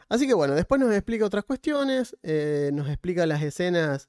Así 0.08 0.26
que 0.26 0.34
bueno, 0.34 0.54
después 0.54 0.80
nos 0.80 0.92
explica 0.94 1.24
otras 1.24 1.44
cuestiones, 1.44 2.16
eh, 2.22 2.70
nos 2.72 2.88
explica 2.88 3.26
las 3.26 3.42
escenas 3.42 4.08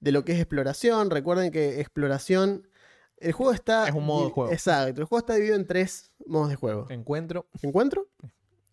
de 0.00 0.12
lo 0.12 0.24
que 0.24 0.32
es 0.32 0.38
exploración. 0.38 1.10
Recuerden 1.10 1.50
que 1.52 1.80
exploración, 1.80 2.68
el 3.18 3.32
juego 3.32 3.52
está... 3.52 3.88
Es 3.88 3.94
un 3.94 4.06
modo 4.06 4.26
de 4.26 4.30
juego. 4.32 4.52
Exacto, 4.52 5.00
el 5.00 5.06
juego 5.06 5.18
está 5.20 5.34
dividido 5.34 5.56
en 5.56 5.66
tres 5.66 6.10
modos 6.26 6.50
de 6.50 6.56
juego. 6.56 6.86
Encuentro. 6.90 7.48
¿Encuentro? 7.62 8.08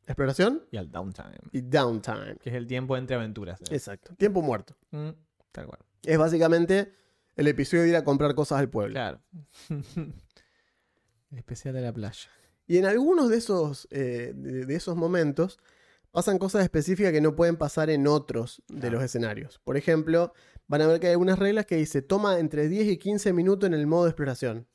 Exploración 0.07 0.63
y 0.71 0.77
al 0.77 0.89
downtime, 0.89 1.35
y 1.51 1.61
downtime. 1.61 2.37
que 2.41 2.49
es 2.49 2.55
el 2.55 2.65
tiempo 2.65 2.95
entre 2.95 3.15
aventuras. 3.17 3.59
Exacto. 3.69 4.15
Tiempo 4.15 4.41
muerto. 4.41 4.75
Mm, 4.91 5.09
tal 5.51 5.65
cual. 5.67 5.79
Es 6.03 6.17
básicamente 6.17 6.93
el 7.37 7.47
episodio 7.47 7.83
de 7.83 7.89
ir 7.89 7.95
a 7.95 8.03
comprar 8.03 8.35
cosas 8.35 8.59
al 8.59 8.69
pueblo. 8.69 8.93
Claro. 8.93 9.21
el 9.69 11.37
especial 11.37 11.73
de 11.73 11.81
la 11.81 11.93
playa. 11.93 12.29
Y 12.67 12.77
en 12.77 12.85
algunos 12.85 13.29
de 13.29 13.37
esos, 13.37 13.87
eh, 13.91 14.33
de, 14.35 14.75
esos 14.75 14.95
momentos 14.97 15.59
pasan 16.11 16.37
cosas 16.39 16.63
específicas 16.63 17.11
que 17.13 17.21
no 17.21 17.35
pueden 17.35 17.55
pasar 17.55 17.89
en 17.89 18.07
otros 18.07 18.61
de 18.67 18.81
Claro. 18.81 18.95
los 18.95 19.03
escenarios. 19.03 19.59
Por 19.63 19.77
ejemplo, 19.77 20.33
van 20.67 20.81
a 20.81 20.87
ver 20.87 20.99
que 20.99 21.07
hay 21.07 21.13
algunas 21.13 21.39
reglas 21.39 21.65
que 21.65 21.77
dice 21.77 22.01
toma 22.01 22.39
entre 22.39 22.67
10 22.67 22.87
y 22.87 22.97
15 22.97 23.31
minutos 23.33 23.67
en 23.67 23.73
el 23.73 23.87
modo 23.87 24.05
de 24.05 24.09
exploración. 24.09 24.67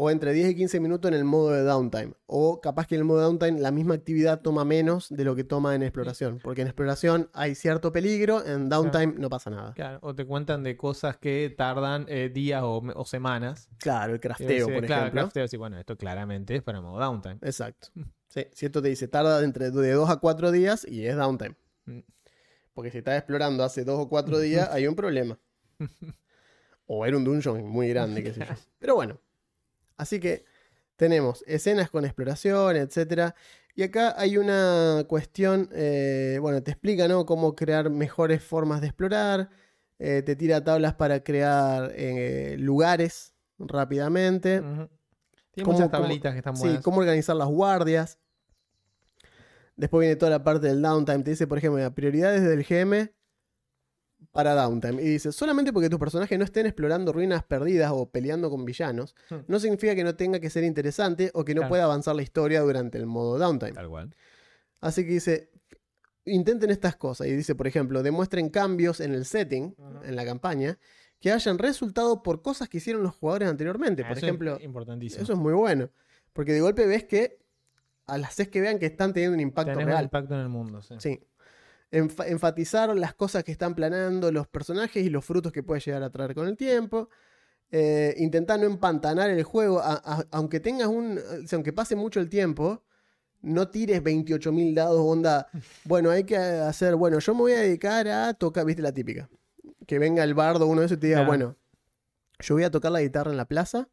O 0.00 0.10
entre 0.12 0.32
10 0.32 0.50
y 0.50 0.54
15 0.54 0.78
minutos 0.78 1.10
en 1.10 1.16
el 1.16 1.24
modo 1.24 1.50
de 1.50 1.62
downtime. 1.62 2.12
O 2.26 2.60
capaz 2.60 2.86
que 2.86 2.94
en 2.94 3.00
el 3.00 3.04
modo 3.04 3.18
de 3.18 3.24
downtime 3.24 3.60
la 3.60 3.72
misma 3.72 3.94
actividad 3.94 4.42
toma 4.42 4.64
menos 4.64 5.08
de 5.10 5.24
lo 5.24 5.34
que 5.34 5.42
toma 5.42 5.74
en 5.74 5.82
exploración. 5.82 6.38
Porque 6.40 6.62
en 6.62 6.68
exploración 6.68 7.28
hay 7.32 7.56
cierto 7.56 7.90
peligro, 7.90 8.46
en 8.46 8.68
downtime 8.68 9.14
no 9.18 9.28
pasa 9.28 9.50
nada. 9.50 9.74
Claro. 9.74 9.98
O 10.02 10.14
te 10.14 10.24
cuentan 10.24 10.62
de 10.62 10.76
cosas 10.76 11.16
que 11.16 11.52
tardan 11.58 12.06
eh, 12.08 12.30
días 12.32 12.62
o, 12.62 12.80
o 12.94 13.04
semanas. 13.04 13.68
Claro, 13.78 14.12
el 14.12 14.20
crafteo, 14.20 14.68
por 14.68 14.86
claro, 14.86 15.02
ejemplo. 15.02 15.22
crafteo, 15.22 15.48
sí, 15.48 15.56
bueno, 15.56 15.76
esto 15.80 15.96
claramente 15.96 16.54
es 16.54 16.62
para 16.62 16.80
modo 16.80 17.00
downtime. 17.00 17.38
Exacto. 17.42 17.88
Sí, 18.28 18.46
si 18.52 18.66
esto 18.66 18.82
te 18.82 18.90
dice 18.90 19.08
tarda 19.08 19.42
entre 19.42 19.70
de 19.70 19.92
2 19.92 20.10
a 20.10 20.16
4 20.16 20.52
días 20.52 20.86
y 20.86 21.06
es 21.06 21.16
downtime. 21.16 21.56
Mm. 21.86 22.00
Porque 22.74 22.90
si 22.90 22.98
estás 22.98 23.16
explorando 23.16 23.64
hace 23.64 23.84
2 23.84 23.98
o 23.98 24.08
4 24.10 24.38
días, 24.40 24.68
hay 24.70 24.86
un 24.86 24.94
problema. 24.94 25.38
O 26.90 27.04
era 27.04 27.16
un 27.16 27.24
dungeon 27.24 27.66
muy 27.66 27.88
grande, 27.88 28.22
qué 28.22 28.32
sé 28.32 28.40
yo. 28.40 28.54
Pero 28.78 28.94
bueno. 28.94 29.20
Así 29.98 30.18
que 30.20 30.44
tenemos 30.96 31.44
escenas 31.46 31.90
con 31.90 32.04
exploración, 32.06 32.76
etcétera. 32.76 33.34
Y 33.74 33.82
acá 33.82 34.14
hay 34.18 34.38
una 34.38 35.04
cuestión, 35.06 35.68
eh, 35.72 36.38
bueno, 36.40 36.62
te 36.62 36.70
explica, 36.72 37.06
¿no? 37.06 37.26
Cómo 37.26 37.54
crear 37.54 37.90
mejores 37.90 38.42
formas 38.42 38.80
de 38.80 38.86
explorar. 38.88 39.50
eh, 40.00 40.22
te 40.24 40.36
tira 40.36 40.62
tablas 40.62 40.94
para 40.94 41.24
crear 41.24 41.92
eh, 41.96 42.54
lugares 42.58 43.34
rápidamente. 43.58 44.60
Tiene 44.60 45.64
¿Cómo- 45.64 45.72
muchas 45.72 45.90
cómo- 45.90 46.02
tablitas 46.04 46.32
que 46.32 46.38
están 46.38 46.56
Sí, 46.56 46.62
buenas. 46.62 46.82
cómo 46.84 46.98
organizar 47.00 47.34
las 47.34 47.48
guardias. 47.48 48.16
Después 49.76 50.00
viene 50.02 50.14
toda 50.16 50.30
la 50.30 50.44
parte 50.44 50.68
del 50.68 50.80
downtime. 50.82 51.24
Te 51.24 51.30
dice, 51.30 51.46
por 51.48 51.58
ejemplo, 51.58 51.94
prioridades 51.94 52.42
del 52.44 52.64
GM 52.64 53.12
para 54.38 54.54
downtime. 54.54 55.02
Y 55.02 55.06
dice, 55.06 55.32
solamente 55.32 55.72
porque 55.72 55.90
tus 55.90 55.98
personajes 55.98 56.38
no 56.38 56.44
estén 56.44 56.64
explorando 56.66 57.12
ruinas 57.12 57.42
perdidas 57.42 57.90
o 57.92 58.08
peleando 58.08 58.48
con 58.50 58.64
villanos, 58.64 59.16
Hmm. 59.30 59.38
no 59.48 59.58
significa 59.58 59.96
que 59.96 60.04
no 60.04 60.14
tenga 60.14 60.38
que 60.38 60.48
ser 60.48 60.62
interesante 60.62 61.32
o 61.34 61.44
que 61.44 61.56
no 61.56 61.62
Claro. 61.62 61.68
pueda 61.70 61.84
avanzar 61.84 62.14
la 62.14 62.22
historia 62.22 62.60
durante 62.60 62.98
el 62.98 63.06
modo 63.06 63.36
downtime. 63.36 63.72
Tal 63.72 63.88
cual. 63.88 64.14
Así 64.80 65.02
que 65.04 65.10
dice, 65.14 65.50
intenten 66.24 66.70
estas 66.70 66.94
cosas. 66.94 67.26
Y 67.26 67.32
dice, 67.34 67.56
por 67.56 67.66
ejemplo, 67.66 68.00
demuestren 68.04 68.48
cambios 68.48 69.00
en 69.00 69.12
el 69.12 69.24
setting, 69.24 69.74
en 70.04 70.14
la 70.14 70.24
campaña, 70.24 70.78
que 71.18 71.32
hayan 71.32 71.58
resultado 71.58 72.22
por 72.22 72.40
cosas 72.40 72.68
que 72.68 72.76
hicieron 72.78 73.02
los 73.02 73.16
jugadores 73.16 73.48
anteriormente. 73.48 74.02
Por 74.04 74.12
Eso 74.12 74.18
es 74.18 74.22
ejemplo, 74.22 74.56
importantísimo. 74.60 75.20
eso 75.24 75.32
es 75.32 75.38
muy 75.40 75.52
bueno. 75.54 75.90
Porque 76.32 76.52
de 76.52 76.60
golpe 76.60 76.86
ves 76.86 77.02
que 77.06 77.40
al 78.06 78.22
hacer 78.22 78.50
que 78.50 78.60
vean 78.60 78.78
que 78.78 78.86
están 78.86 79.12
teniendo 79.12 79.34
un 79.34 79.40
impacto 79.40 79.72
Tenés 79.72 79.84
un 79.86 79.90
real. 79.90 80.04
impacto 80.04 80.34
en 80.34 80.40
el 80.42 80.48
mundo, 80.48 80.80
sí. 80.80 80.94
Sí. 80.98 81.20
Enfatizar 81.90 82.94
las 82.96 83.14
cosas 83.14 83.44
que 83.44 83.52
están 83.52 83.74
planeando 83.74 84.30
los 84.30 84.46
personajes 84.46 85.04
y 85.04 85.08
los 85.10 85.24
frutos 85.24 85.52
que 85.52 85.62
puede 85.62 85.80
llegar 85.80 86.02
a 86.02 86.10
traer 86.10 86.34
con 86.34 86.46
el 86.46 86.56
tiempo. 86.56 87.08
Eh, 87.70 88.14
intentar 88.18 88.58
no 88.60 88.66
empantanar 88.66 89.30
el 89.30 89.42
juego. 89.42 89.80
a- 89.80 90.00
a- 90.04 90.26
aunque 90.32 90.60
tengas 90.60 90.88
un. 90.88 91.18
o 91.18 91.46
sea, 91.46 91.56
aunque 91.56 91.72
pase 91.72 91.96
mucho 91.96 92.20
el 92.20 92.28
tiempo. 92.28 92.82
No 93.40 93.68
tires 93.68 94.02
28.000 94.02 94.74
dados, 94.74 95.00
onda. 95.00 95.46
Bueno, 95.84 96.10
hay 96.10 96.24
que 96.24 96.36
hacer. 96.36 96.96
Bueno, 96.96 97.20
yo 97.20 97.34
me 97.34 97.40
voy 97.42 97.52
a 97.52 97.60
dedicar 97.60 98.08
a 98.08 98.34
tocar. 98.34 98.64
¿Viste 98.66 98.82
la 98.82 98.92
típica? 98.92 99.30
Que 99.86 99.98
venga 100.00 100.24
el 100.24 100.34
bardo, 100.34 100.66
uno 100.66 100.80
de 100.80 100.86
esos, 100.86 100.98
y 100.98 101.00
te 101.00 101.06
diga, 101.06 101.18
Claro. 101.20 101.28
bueno, 101.30 101.56
yo 102.40 102.54
voy 102.56 102.64
a 102.64 102.70
tocar 102.70 102.90
la 102.90 103.00
guitarra 103.00 103.30
en 103.30 103.36
la 103.36 103.44
plaza 103.46 103.88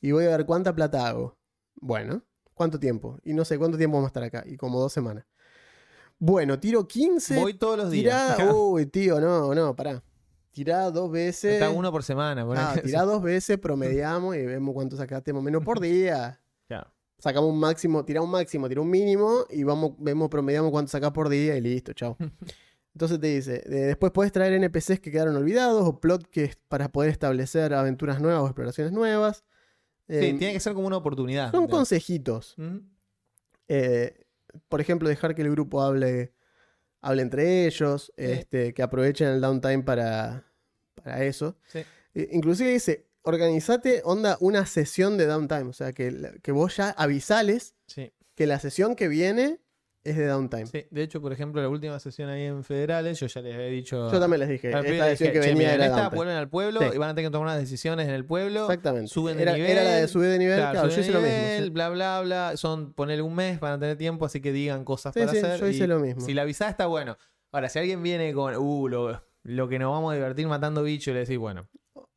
y 0.00 0.10
voy 0.10 0.24
a 0.24 0.30
ver 0.36 0.44
cuánta 0.44 0.74
plata 0.74 1.06
hago. 1.06 1.38
Bueno, 1.76 2.24
¿cuánto 2.52 2.80
tiempo? 2.80 3.18
Y 3.22 3.32
no 3.32 3.44
sé 3.44 3.58
cuánto 3.58 3.78
tiempo 3.78 3.96
vamos 3.96 4.08
a 4.08 4.10
estar 4.10 4.24
acá. 4.24 4.42
Y 4.46 4.56
como 4.56 4.80
dos 4.80 4.92
semanas. 4.92 5.24
Bueno, 6.20 6.60
tiro 6.60 6.86
15. 6.86 7.40
Voy 7.40 7.54
todos 7.54 7.78
los 7.78 7.90
días. 7.90 8.36
tirá, 8.36 8.52
uy, 8.54 8.86
tío, 8.86 9.20
no, 9.20 9.54
no, 9.54 9.74
pará. 9.74 10.02
Tirá 10.50 10.90
dos 10.90 11.10
veces. 11.10 11.54
Está 11.54 11.70
uno 11.70 11.90
por 11.90 12.02
semana. 12.02 12.44
por 12.44 12.56
Ah, 12.58 12.74
tirá 12.84 13.02
dos 13.02 13.22
veces, 13.22 13.58
promediamos 13.58 14.36
y 14.36 14.44
vemos 14.44 14.74
cuánto 14.74 14.96
sacaste 14.96 15.32
más 15.32 15.40
o 15.40 15.42
menos 15.42 15.64
por 15.64 15.80
día. 15.80 16.38
Claro. 16.68 16.92
Sacamos 17.18 17.50
un 17.50 17.58
máximo, 17.58 18.04
tirá 18.04 18.20
un 18.22 18.30
máximo, 18.30 18.68
tirá 18.68 18.80
un 18.82 18.90
mínimo 18.90 19.44
y 19.50 19.62
vamos, 19.64 19.92
vemos, 19.98 20.28
promediamos 20.28 20.70
cuánto 20.70 20.90
sacás 20.90 21.10
por 21.12 21.28
día 21.28 21.56
y 21.56 21.60
listo, 21.60 21.92
chao. 21.94 22.16
Entonces 22.94 23.20
te 23.20 23.26
dice, 23.28 23.62
eh, 23.66 23.86
después 23.86 24.10
puedes 24.12 24.32
traer 24.32 24.52
NPCs 24.54 25.00
que 25.00 25.10
quedaron 25.10 25.36
olvidados 25.36 25.86
o 25.86 26.00
plot 26.00 26.26
que 26.28 26.44
es 26.44 26.56
para 26.68 26.90
poder 26.90 27.10
establecer 27.10 27.72
aventuras 27.72 28.20
nuevas 28.20 28.42
o 28.42 28.46
exploraciones 28.46 28.92
nuevas. 28.92 29.44
Sí, 30.08 30.16
Eh, 30.16 30.34
tiene 30.38 30.52
que 30.52 30.60
ser 30.60 30.74
como 30.74 30.86
una 30.86 30.96
oportunidad. 30.96 31.50
son 31.52 31.68
consejitos. 31.68 32.56
Ujú. 32.58 32.82
Eh, 33.68 34.19
por 34.68 34.80
ejemplo, 34.80 35.08
dejar 35.08 35.34
que 35.34 35.42
el 35.42 35.50
grupo 35.50 35.82
hable, 35.82 36.32
hable 37.00 37.22
entre 37.22 37.66
ellos, 37.66 38.12
este, 38.16 38.74
que 38.74 38.82
aprovechen 38.82 39.28
el 39.28 39.40
downtime 39.40 39.82
para, 39.82 40.44
para 40.94 41.24
eso. 41.24 41.56
Sí. 41.66 41.84
Inclusive 42.14 42.70
dice, 42.70 43.08
organizate, 43.22 44.02
onda, 44.04 44.36
una 44.40 44.66
sesión 44.66 45.16
de 45.16 45.26
downtime. 45.26 45.68
O 45.68 45.72
sea, 45.72 45.92
que, 45.92 46.38
que 46.42 46.52
vos 46.52 46.76
ya 46.76 46.90
avisales 46.90 47.74
Sí, 47.86 48.12
que 48.34 48.46
la 48.46 48.58
sesión 48.58 48.96
que 48.96 49.08
viene 49.08 49.60
es 50.02 50.16
de 50.16 50.26
downtime. 50.26 50.66
sí. 50.66 50.86
De 50.90 51.02
hecho, 51.02 51.20
por 51.20 51.32
ejemplo, 51.32 51.60
la 51.60 51.68
última 51.68 51.98
sesión 52.00 52.28
ahí 52.30 52.44
en 52.44 52.64
Federales, 52.64 53.20
yo 53.20 53.26
ya 53.26 53.42
les 53.42 53.54
había 53.54 53.66
dicho. 53.66 54.10
Yo 54.10 54.18
también 54.20 54.40
les 54.40 54.48
dije, 54.48 54.68
esta 54.68 54.80
dije, 54.82 55.16
que 55.16 55.32
"Che, 55.32 55.38
venía 55.40 55.54
miren, 55.54 55.70
era 55.74 55.86
esta, 55.86 56.08
vuelven 56.08 56.36
al 56.36 56.48
pueblo 56.48 56.80
Sí. 56.80 56.86
y 56.94 56.98
van 56.98 57.10
a 57.10 57.14
tener 57.14 57.28
que 57.28 57.32
tomar 57.32 57.48
unas 57.48 57.60
decisiones 57.60 58.08
en 58.08 58.14
el 58.14 58.24
pueblo. 58.24 58.62
Exactamente. 58.62 59.08
suben 59.08 59.36
de 59.36 59.42
era, 59.42 59.52
nivel, 59.54 59.70
era 59.70 59.84
la 59.84 59.94
de 59.96 60.08
subir 60.08 60.28
de 60.30 60.38
nivel, 60.38 60.56
Claro, 60.58 60.72
claro, 60.72 60.88
yo 60.88 60.92
suben 60.94 61.04
hice 61.04 61.12
de 61.12 61.18
lo 61.18 61.20
mismo. 61.26 61.36
nivel, 61.44 61.64
sí. 61.64 61.70
bla, 61.70 61.88
bla, 61.90 62.20
bla. 62.22 62.56
Son 62.56 62.92
ponerle 62.94 63.22
un 63.22 63.34
mes 63.34 63.58
para 63.58 63.78
tener 63.78 63.96
tiempo, 63.98 64.24
así 64.24 64.40
que 64.40 64.52
digan 64.52 64.84
cosas 64.84 65.12
Sí, 65.14 65.20
para 65.20 65.32
sí, 65.32 65.38
hacer. 65.38 65.60
yo 65.60 65.66
hice 65.68 65.84
y 65.84 65.86
lo 65.86 65.98
mismo. 66.00 66.20
Si 66.22 66.32
la 66.34 66.42
avisás 66.42 66.70
está 66.70 66.86
bueno. 66.86 67.16
Ahora, 67.52 67.68
si 67.68 67.78
alguien 67.78 68.02
viene 68.02 68.32
con, 68.32 68.54
uh, 68.56 68.88
lo, 68.88 69.22
lo 69.42 69.68
que 69.68 69.78
nos 69.78 69.90
vamos 69.92 70.12
a 70.12 70.14
divertir 70.14 70.46
matando 70.46 70.82
bichos, 70.82 71.12
le 71.12 71.20
decís, 71.20 71.36
bueno, 71.36 71.68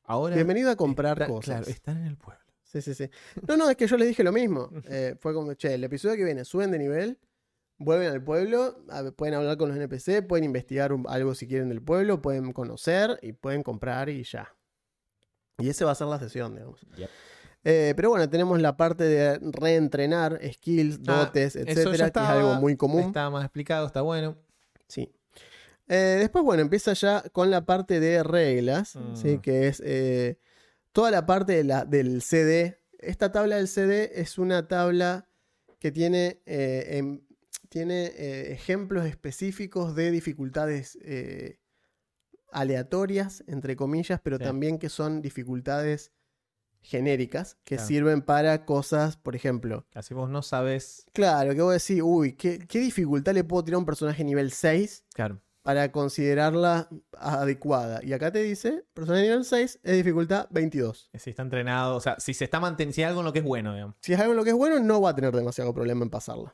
ahora. 0.05 0.35
Bienvenido 0.35 0.69
a 0.71 0.75
comprar 0.75 1.13
está- 1.21 1.27
cosas. 1.27 1.45
Claro, 1.57 1.67
están 1.71 1.97
en 1.97 2.05
el 2.07 2.17
pueblo. 2.17 2.39
Sí, 2.63 2.81
sí, 2.81 2.93
sí. 2.95 3.09
No, 3.47 3.55
no, 3.57 3.69
es 3.69 3.75
que 3.75 3.85
yo 3.87 3.97
les 3.97 4.07
dije 4.07 4.23
lo 4.23 4.31
mismo. 4.31 4.69
Eh, 4.89 5.15
fue 5.19 5.33
como, 5.33 5.53
che, 5.55 5.73
el 5.75 5.83
episodio 5.83 6.15
que 6.15 6.23
viene, 6.23 6.45
suben 6.45 6.71
de 6.71 6.79
nivel, 6.79 7.19
vuelven 7.77 8.09
al 8.11 8.23
pueblo, 8.23 8.77
a 8.89 9.03
pueden 9.11 9.35
hablar 9.35 9.57
con 9.57 9.69
los 9.69 9.77
NPC, 9.77 10.21
pueden 10.21 10.45
investigar 10.45 10.93
un- 10.93 11.05
algo 11.09 11.35
si 11.35 11.47
quieren 11.47 11.69
del 11.69 11.81
pueblo, 11.81 12.21
pueden 12.21 12.51
conocer 12.53 13.19
y 13.21 13.33
pueden 13.33 13.63
comprar 13.63 14.09
y 14.09 14.23
ya. 14.23 14.55
Y 15.57 15.69
esa 15.69 15.85
va 15.85 15.91
a 15.91 15.95
ser 15.95 16.07
la 16.07 16.19
sesión, 16.19 16.55
digamos. 16.55 16.81
Yep. 16.97 17.09
Eh, 17.65 17.93
pero 17.95 18.09
bueno, 18.09 18.29
tenemos 18.29 18.59
la 18.61 18.75
parte 18.75 19.03
de 19.05 19.39
reentrenar 19.39 20.39
skills, 20.53 20.99
Ah, 21.07 21.25
dotes, 21.25 21.55
eso 21.55 21.65
ya 21.65 21.71
etcétera, 21.71 21.91
que 21.91 22.01
es 22.03 22.07
estaba- 22.07 22.31
algo 22.33 22.55
muy 22.55 22.75
común. 22.75 23.01
Está 23.03 23.29
más 23.29 23.43
explicado, 23.45 23.85
está 23.87 24.01
bueno. 24.01 24.35
Sí. 24.87 25.13
Eh, 25.87 26.17
después, 26.19 26.43
bueno, 26.43 26.61
empieza 26.61 26.93
ya 26.93 27.21
con 27.31 27.49
la 27.51 27.65
parte 27.65 27.99
de 27.99 28.23
reglas, 28.23 28.95
Mm. 28.95 29.15
¿sí? 29.15 29.39
que 29.39 29.67
es 29.67 29.81
eh, 29.85 30.39
toda 30.91 31.11
la 31.11 31.25
parte 31.25 31.53
de 31.53 31.63
la, 31.63 31.85
del 31.85 32.21
CD. 32.21 32.79
Esta 32.99 33.31
tabla 33.31 33.57
del 33.57 33.67
CD 33.67 34.11
es 34.15 34.37
una 34.37 34.67
tabla 34.67 35.27
que 35.79 35.91
tiene, 35.91 36.41
tiene 37.73 38.05
eh, 38.15 38.51
ejemplos 38.53 39.05
específicos 39.05 39.95
de 39.95 40.11
dificultades 40.11 40.95
eh, 41.01 41.57
aleatorias, 42.51 43.43
entre 43.47 43.75
comillas, 43.75 44.19
pero 44.23 44.37
Sí. 44.37 44.43
también 44.43 44.77
que 44.77 44.89
son 44.89 45.21
dificultades 45.21 46.11
genéricas 46.81 47.57
que 47.63 47.75
Claro. 47.77 47.87
sirven 47.87 48.21
para 48.21 48.65
cosas, 48.65 49.17
por 49.17 49.35
ejemplo, 49.35 49.87
Así 49.95 50.13
vos 50.13 50.29
no 50.29 50.41
sabes. 50.43 51.05
claro, 51.13 51.55
que 51.55 51.61
vos 51.61 51.73
decís, 51.73 52.01
uy, 52.03 52.33
¿qué, 52.33 52.59
qué 52.67 52.79
dificultad 52.79 53.33
le 53.33 53.43
puedo 53.43 53.63
tirar 53.63 53.75
a 53.75 53.79
un 53.79 53.85
personaje 53.85 54.23
nivel 54.23 54.51
6 54.51 55.05
Claro. 55.15 55.41
para 55.63 55.91
considerarla 55.91 56.89
adecuada. 57.17 58.01
Y 58.03 58.11
acá 58.13 58.31
te 58.31 58.43
dice, 58.43 58.83
personaje 58.93 59.23
nivel 59.23 59.45
6 59.45 59.79
es 59.81 59.95
dificultad 59.95 60.47
22. 60.51 61.09
Si 61.15 61.29
está 61.31 61.41
entrenado, 61.41 61.95
o 61.95 62.01
sea, 62.01 62.19
si 62.19 62.33
se 62.35 62.43
está 62.43 62.59
manteniendo, 62.59 62.93
si 62.93 63.01
hay 63.01 63.07
algo 63.07 63.21
en 63.21 63.25
lo 63.25 63.33
que 63.33 63.39
es 63.39 63.45
bueno, 63.45 63.73
digamos. 63.73 63.95
Si 64.01 64.13
es 64.13 64.19
algo 64.19 64.33
en 64.33 64.37
lo 64.37 64.43
que 64.43 64.49
es 64.51 64.55
bueno, 64.57 64.79
no 64.79 64.99
va 65.01 65.11
a 65.11 65.15
tener 65.15 65.33
demasiado 65.33 65.73
problema 65.73 66.03
en 66.03 66.09
pasarla. 66.11 66.53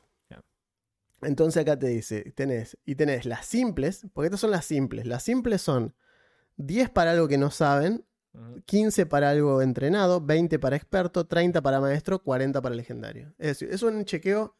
Entonces 1.22 1.62
acá 1.62 1.78
te 1.78 1.88
dice, 1.88 2.32
tenés, 2.34 2.78
y 2.84 2.94
tenés 2.94 3.26
las 3.26 3.46
simples, 3.46 4.06
porque 4.12 4.26
estas 4.26 4.40
son 4.40 4.50
las 4.50 4.64
simples. 4.64 5.06
Las 5.06 5.22
simples 5.22 5.60
son 5.60 5.94
10 6.56 6.90
para 6.90 7.12
algo 7.12 7.28
que 7.28 7.38
no 7.38 7.50
saben, 7.50 8.04
Ujú. 8.32 8.62
15 8.64 9.06
para 9.06 9.30
algo 9.30 9.60
entrenado, 9.60 10.20
20 10.20 10.58
para 10.58 10.76
experto, 10.76 11.26
30 11.26 11.62
para 11.62 11.80
maestro, 11.80 12.22
40 12.22 12.62
para 12.62 12.74
legendario. 12.74 13.34
Es 13.38 13.48
decir, 13.48 13.70
es 13.72 13.82
un 13.82 14.04
chequeo 14.04 14.56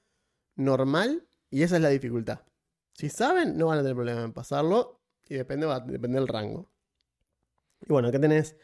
normal 0.57 1.27
y 1.51 1.63
esa 1.63 1.77
es 1.77 1.83
la 1.83 1.89
dificultad. 1.89 2.41
Si 2.95 3.09
saben, 3.09 3.57
no 3.57 3.67
van 3.67 3.79
a 3.79 3.83
tener 3.83 3.95
problema 3.95 4.23
en 4.23 4.33
pasarlo 4.33 5.01
y 5.29 5.37
depende, 5.37 5.67
va 5.67 5.77
a 5.77 5.81
depender 5.81 6.21
del 6.21 6.29
rango. 6.29 6.69
Y 7.83 7.93
bueno, 7.93 8.09
acá 8.09 8.21
tenés 8.21 8.57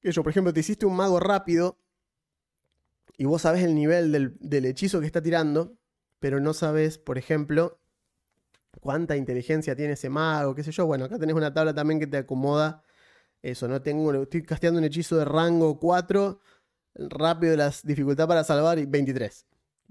que 0.00 0.10
yo, 0.10 0.22
por 0.22 0.30
ejemplo, 0.30 0.52
te 0.52 0.60
hiciste 0.60 0.86
un 0.86 0.96
mago 0.96 1.20
rápido 1.20 1.78
y 3.16 3.24
vos 3.24 3.42
sabés 3.42 3.62
el 3.62 3.74
nivel 3.74 4.10
del, 4.10 4.36
del 4.40 4.64
hechizo 4.64 5.00
que 5.00 5.06
está 5.06 5.22
tirando, 5.22 5.76
pero 6.22 6.38
no 6.38 6.54
sabes, 6.54 6.98
por 6.98 7.18
ejemplo, 7.18 7.80
cuánta 8.80 9.16
inteligencia 9.16 9.74
tiene 9.74 9.94
ese 9.94 10.08
mago, 10.08 10.54
qué 10.54 10.62
sé 10.62 10.70
yo. 10.70 10.86
Bueno, 10.86 11.04
acá 11.04 11.18
tenés 11.18 11.34
una 11.34 11.52
tabla 11.52 11.74
también 11.74 11.98
que 11.98 12.06
te 12.06 12.16
acomoda 12.16 12.84
eso, 13.42 13.66
¿no? 13.66 13.82
Tengo, 13.82 14.14
estoy 14.14 14.44
casteando 14.44 14.78
un 14.78 14.84
hechizo 14.84 15.16
de 15.16 15.24
rango 15.24 15.80
4, 15.80 16.40
rápido 16.94 17.56
la 17.56 17.72
dificultad 17.82 18.28
para 18.28 18.44
salvar 18.44 18.78
y 18.78 18.86
23. 18.86 19.46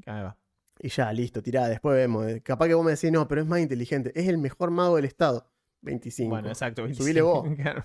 Ahí 0.06 0.24
va. 0.24 0.38
Y 0.80 0.88
ya, 0.88 1.12
listo, 1.12 1.44
tirá, 1.44 1.68
después 1.68 1.98
vemos. 1.98 2.26
Eh, 2.28 2.42
Capaz 2.42 2.68
que 2.68 2.76
vos 2.76 2.86
me 2.86 2.92
decís, 2.92 3.12
no, 3.12 3.28
pero 3.28 3.42
es 3.42 3.48
más 3.48 3.60
inteligente. 3.60 4.14
Es 4.16 4.30
el 4.30 4.38
mejor 4.38 4.72
mago 4.72 4.96
del 4.96 5.06
estado. 5.06 5.52
25. 5.82 6.30
Bueno, 6.30 6.48
exacto. 6.48 6.88
Subile 6.94 7.22
vos. 7.22 7.46
Claro. 7.58 7.84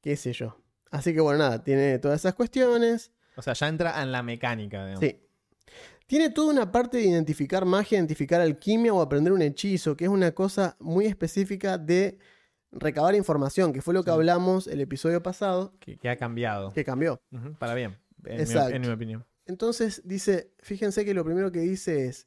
Qué 0.00 0.14
sé 0.14 0.32
yo. 0.32 0.56
Así 0.92 1.12
que 1.12 1.20
bueno, 1.20 1.40
nada, 1.40 1.64
tiene 1.64 1.98
todas 1.98 2.20
esas 2.20 2.34
cuestiones. 2.34 3.10
O 3.36 3.42
sea, 3.42 3.54
ya 3.54 3.66
entra 3.66 4.00
en 4.00 4.12
la 4.12 4.22
mecánica, 4.22 4.86
digamos. 4.86 5.00
Sí. 5.00 5.20
Tiene 6.10 6.30
toda 6.30 6.52
una 6.52 6.72
parte 6.72 6.96
de 6.98 7.04
identificar 7.04 7.64
magia, 7.64 7.96
identificar 7.98 8.40
alquimia 8.40 8.92
o 8.92 9.00
aprender 9.00 9.32
un 9.32 9.42
hechizo, 9.42 9.96
que 9.96 10.06
es 10.06 10.10
una 10.10 10.32
cosa 10.32 10.76
muy 10.80 11.06
específica 11.06 11.78
de 11.78 12.18
recabar 12.72 13.14
información, 13.14 13.72
que 13.72 13.80
fue 13.80 13.94
lo 13.94 14.02
que 14.02 14.10
Sí. 14.10 14.14
hablamos 14.16 14.66
el 14.66 14.80
episodio 14.80 15.22
pasado, 15.22 15.72
Que, 15.78 15.96
que 15.98 16.08
ha 16.08 16.16
cambiado. 16.16 16.72
que 16.72 16.84
cambió. 16.84 17.20
Para 17.60 17.74
bien. 17.74 17.96
En 18.24 18.48
mi, 18.48 18.74
en 18.74 18.80
mi 18.82 18.88
opinión. 18.88 19.24
Entonces 19.46 20.02
dice, 20.04 20.52
fíjense 20.58 21.04
que 21.04 21.14
lo 21.14 21.24
primero 21.24 21.52
que 21.52 21.60
dice 21.60 22.06
es 22.06 22.26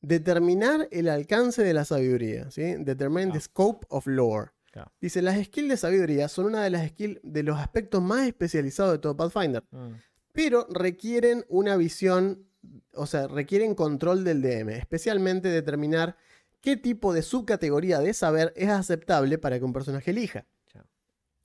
determinar 0.00 0.88
el 0.90 1.08
alcance 1.08 1.62
de 1.62 1.74
la 1.74 1.84
sabiduría, 1.84 2.50
¿sí? 2.50 2.74
Determine 2.80 3.30
the 3.30 3.38
Ah. 3.38 3.42
scope 3.42 3.86
of 3.88 4.06
lore. 4.08 4.50
Claro. 4.72 4.90
Dice, 5.00 5.22
las 5.22 5.40
skills 5.44 5.68
de 5.68 5.76
sabiduría 5.76 6.28
son 6.28 6.46
una 6.46 6.64
de 6.64 6.70
las 6.70 6.88
skills 6.88 7.20
de 7.22 7.42
los 7.44 7.56
aspectos 7.58 8.02
más 8.02 8.26
especializados 8.26 8.92
de 8.92 8.98
todo 8.98 9.16
Pathfinder, 9.16 9.62
Mm. 9.70 9.92
pero 10.32 10.66
requieren 10.70 11.44
una 11.48 11.76
visión, 11.76 12.48
o 12.94 13.06
sea, 13.06 13.28
requieren 13.28 13.74
control 13.74 14.24
del 14.24 14.42
DM, 14.42 14.70
especialmente 14.70 15.48
determinar 15.48 16.16
qué 16.60 16.76
tipo 16.76 17.12
de 17.12 17.22
subcategoría 17.22 17.98
de 17.98 18.14
saber 18.14 18.52
es 18.56 18.68
aceptable 18.68 19.38
para 19.38 19.58
que 19.58 19.64
un 19.64 19.72
personaje 19.72 20.10
elija. 20.10 20.46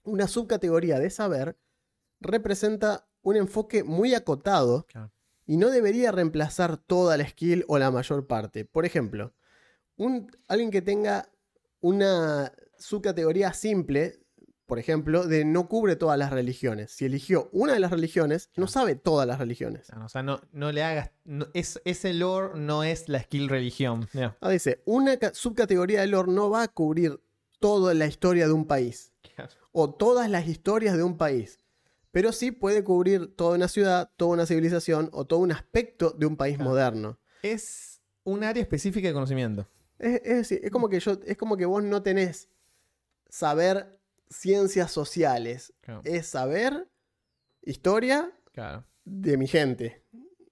Una 0.03 0.27
subcategoría 0.27 0.99
de 0.99 1.09
saber 1.09 1.57
representa 2.21 3.07
un 3.21 3.35
enfoque 3.35 3.83
muy 3.83 4.13
acotado 4.13 4.87
y 5.45 5.57
no 5.57 5.69
debería 5.69 6.11
reemplazar 6.11 6.77
toda 6.77 7.17
la 7.17 7.27
skill 7.27 7.65
o 7.67 7.77
la 7.77 7.91
mayor 7.91 8.25
parte. 8.27 8.63
Por 8.63 8.85
ejemplo, 8.85 9.33
un, 9.97 10.31
alguien 10.47 10.71
que 10.71 10.81
tenga 10.81 11.29
una 11.81 12.53
subcategoría 12.77 13.53
simple, 13.53 14.19
por 14.67 14.77
ejemplo, 14.79 15.25
de 15.25 15.45
no 15.45 15.67
cubre 15.69 15.95
todas 15.95 16.19
las 16.19 16.29
religiones. 16.31 16.91
Si 16.91 17.05
eligió 17.05 17.49
una 17.53 17.73
de 17.73 17.79
las 17.79 17.89
religiones, 17.89 18.49
no 18.49 18.65
Claro. 18.65 18.67
sabe 18.67 18.95
todas 18.95 19.25
las 19.25 19.39
religiones. 19.39 19.89
O 20.03 20.09
sea, 20.09 20.21
no, 20.23 20.39
no 20.51 20.71
le 20.71 20.83
hagas. 20.83 21.09
no- 21.23 21.47
es, 21.53 21.81
ese 21.85 22.13
lore 22.13 22.59
no 22.59 22.83
es 22.83 23.07
la 23.09 23.21
skill 23.23 23.49
religión. 23.49 24.07
Ah, 24.41 24.49
dice, 24.49 24.83
una 24.85 25.17
ca- 25.17 25.33
subcategoría 25.33 26.01
de 26.01 26.07
lore 26.07 26.31
no 26.31 26.49
va 26.49 26.63
a 26.63 26.67
cubrir 26.67 27.19
toda 27.59 27.93
la 27.93 28.05
historia 28.05 28.45
de 28.45 28.53
un 28.53 28.67
país 28.67 29.13
o 29.71 29.93
todas 29.93 30.29
las 30.29 30.47
historias 30.47 30.95
de 30.97 31.03
un 31.03 31.17
país, 31.17 31.59
pero 32.11 32.31
sí 32.31 32.51
puede 32.51 32.83
cubrir 32.83 33.35
toda 33.35 33.55
una 33.55 33.67
ciudad, 33.67 34.11
toda 34.17 34.31
una 34.31 34.45
civilización 34.45 35.09
o 35.13 35.25
todo 35.25 35.39
un 35.39 35.51
aspecto 35.53 36.11
de 36.11 36.25
un 36.25 36.35
país 36.37 36.57
Claro. 36.57 36.69
moderno. 36.71 37.19
Es 37.41 38.01
un 38.25 38.43
área 38.43 38.61
específica 38.61 39.07
de 39.07 39.13
conocimiento. 39.13 39.65
Es, 39.97 40.21
es 40.25 40.35
decir, 40.37 40.59
es 40.63 40.71
como 40.71 40.89
que 40.89 40.99
yo, 40.99 41.17
es 41.25 41.37
como 41.37 41.55
que 41.57 41.65
vos 41.65 41.81
no 41.83 42.01
tenés 42.03 42.49
saber 43.29 43.96
ciencias 44.29 44.91
sociales, 44.91 45.73
Claro. 45.81 46.01
es 46.03 46.27
saber 46.27 46.87
historia 47.61 48.31
Claro. 48.53 48.85
de 49.05 49.37
mi 49.37 49.47
gente. 49.47 50.03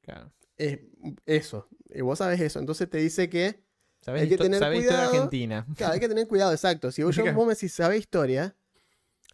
claro. 0.02 0.32
Es 0.58 0.80
eso. 1.26 1.68
Y 1.90 2.00
vos 2.02 2.20
sabés 2.20 2.40
eso. 2.40 2.60
Entonces 2.60 2.90
te 2.90 2.98
dice 3.00 3.30
que 3.30 3.64
¿Sabés, 4.02 4.22
Hay 4.22 4.30
que 4.30 4.38
tener 4.38 4.60
sabés 4.60 4.80
historia 4.82 5.00
cuidado. 5.08 5.16
argentina? 5.16 5.66
Claro, 5.78 5.94
hay 5.96 6.00
que 6.00 6.08
tener 6.08 6.28
cuidado, 6.28 6.52
exacto. 6.52 6.92
Si 6.92 7.02
vos, 7.02 7.16
yo- 7.16 7.34
vos 7.34 7.48
me 7.48 7.56
decís, 7.56 7.74
¿sabés 7.74 8.02
historia? 8.02 8.56